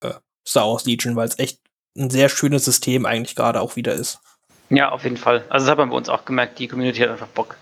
äh, 0.00 0.12
Star 0.46 0.68
Wars 0.68 0.84
Legion, 0.84 1.16
weil 1.16 1.26
es 1.26 1.38
echt 1.38 1.60
ein 1.96 2.10
sehr 2.10 2.28
schönes 2.28 2.64
System 2.64 3.06
eigentlich 3.06 3.34
gerade 3.34 3.60
auch 3.60 3.74
wieder 3.76 3.94
ist. 3.94 4.20
Ja, 4.68 4.90
auf 4.90 5.04
jeden 5.04 5.16
Fall. 5.16 5.44
Also 5.48 5.66
das 5.66 5.70
hat 5.72 5.78
man 5.78 5.90
bei 5.90 5.96
uns 5.96 6.08
auch 6.08 6.24
gemerkt, 6.24 6.58
die 6.58 6.68
Community 6.68 7.00
hat 7.00 7.10
einfach 7.10 7.28
Bock. 7.28 7.56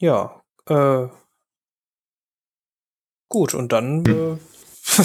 Ja, 0.00 0.42
äh, 0.68 1.06
gut, 3.28 3.54
und 3.54 3.72
dann 3.72 4.04
hm. 4.04 4.34
äh, 4.34 5.04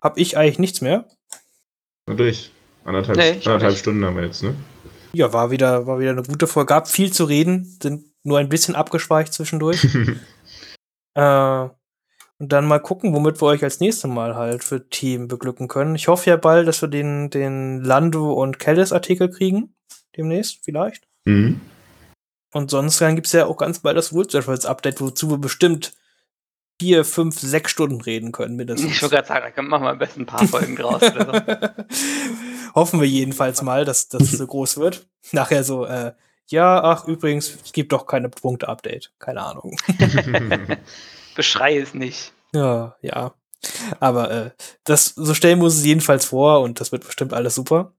habe 0.00 0.20
ich 0.20 0.36
eigentlich 0.36 0.58
nichts 0.58 0.80
mehr. 0.80 1.08
Na 2.06 2.14
durch. 2.14 2.52
Anderthalb, 2.84 3.18
nee, 3.18 3.40
anderthalb 3.44 3.76
Stunden 3.76 4.04
haben 4.04 4.16
wir 4.16 4.24
jetzt, 4.24 4.42
ne? 4.42 4.56
Ja, 5.14 5.32
war 5.32 5.50
wieder, 5.50 5.86
war 5.86 5.98
wieder 5.98 6.10
eine 6.10 6.22
gute 6.22 6.46
Folge. 6.46 6.68
Gab 6.68 6.88
viel 6.88 7.12
zu 7.12 7.24
reden, 7.24 7.76
sind 7.82 8.04
nur 8.22 8.38
ein 8.38 8.48
bisschen 8.48 8.74
abgeschweicht 8.74 9.32
zwischendurch. 9.32 9.84
äh, 11.14 11.68
und 12.38 12.48
dann 12.52 12.66
mal 12.66 12.80
gucken, 12.80 13.14
womit 13.14 13.40
wir 13.40 13.46
euch 13.46 13.62
als 13.62 13.80
nächstes 13.80 14.10
Mal 14.10 14.34
halt 14.34 14.64
für 14.64 14.88
Team 14.88 15.28
beglücken 15.28 15.68
können. 15.68 15.94
Ich 15.94 16.08
hoffe 16.08 16.30
ja 16.30 16.36
bald, 16.36 16.66
dass 16.66 16.82
wir 16.82 16.88
den, 16.88 17.30
den 17.30 17.82
Lando 17.82 18.32
und 18.32 18.58
Kellis 18.58 18.92
Artikel 18.92 19.30
kriegen. 19.30 19.74
Demnächst, 20.16 20.64
vielleicht. 20.64 21.06
Mhm. 21.24 21.60
Und 22.52 22.70
sonst 22.70 23.00
dann 23.00 23.14
gibt's 23.14 23.32
ja 23.32 23.46
auch 23.46 23.56
ganz 23.56 23.78
bald 23.78 23.96
das 23.96 24.12
World 24.12 24.66
Update, 24.66 25.00
wozu 25.00 25.30
wir 25.30 25.38
bestimmt 25.38 25.94
vier, 26.80 27.04
fünf, 27.04 27.38
sechs 27.38 27.70
Stunden 27.70 28.00
reden 28.00 28.32
können, 28.32 28.56
mindestens. 28.56 28.92
Ich 28.92 29.02
wollte 29.02 29.16
gerade 29.16 29.28
sagen, 29.28 29.52
da 29.54 29.62
machen 29.62 29.84
wir 29.84 29.90
am 29.90 29.98
besten 29.98 30.22
ein 30.22 30.26
paar 30.26 30.46
Folgen 30.46 30.76
draus. 30.76 31.02
Hoffen 32.74 33.00
wir 33.00 33.08
jedenfalls 33.08 33.62
mal, 33.62 33.84
dass 33.84 34.08
das 34.08 34.32
so 34.32 34.46
groß 34.46 34.78
wird. 34.78 35.06
Nachher 35.32 35.62
so, 35.64 35.84
äh, 35.84 36.12
ja, 36.48 36.82
ach, 36.82 37.06
übrigens, 37.06 37.56
es 37.64 37.72
gibt 37.72 37.92
doch 37.92 38.06
keine 38.06 38.28
Punkte-Update. 38.28 39.12
Keine 39.18 39.42
Ahnung. 39.42 39.76
Beschrei 41.34 41.78
es 41.78 41.94
nicht. 41.94 42.32
Ja, 42.52 42.96
ja. 43.00 43.34
Aber 44.00 44.30
äh, 44.30 44.50
das, 44.84 45.06
so 45.06 45.34
stellen 45.34 45.60
wir 45.60 45.64
uns 45.64 45.76
es 45.76 45.84
jedenfalls 45.84 46.26
vor 46.26 46.60
und 46.60 46.80
das 46.80 46.92
wird 46.92 47.06
bestimmt 47.06 47.32
alles 47.32 47.54
super. 47.54 47.94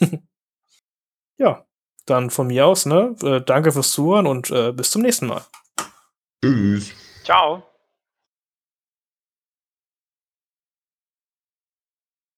ja, 1.38 1.64
dann 2.06 2.30
von 2.30 2.46
mir 2.46 2.66
aus, 2.66 2.86
ne? 2.86 3.14
Äh, 3.22 3.42
danke 3.42 3.72
fürs 3.72 3.90
Zuhören 3.90 4.26
und 4.26 4.50
äh, 4.50 4.72
bis 4.72 4.90
zum 4.90 5.02
nächsten 5.02 5.26
Mal. 5.26 5.44
Tschüss. 6.42 6.92
Ciao. 7.24 7.67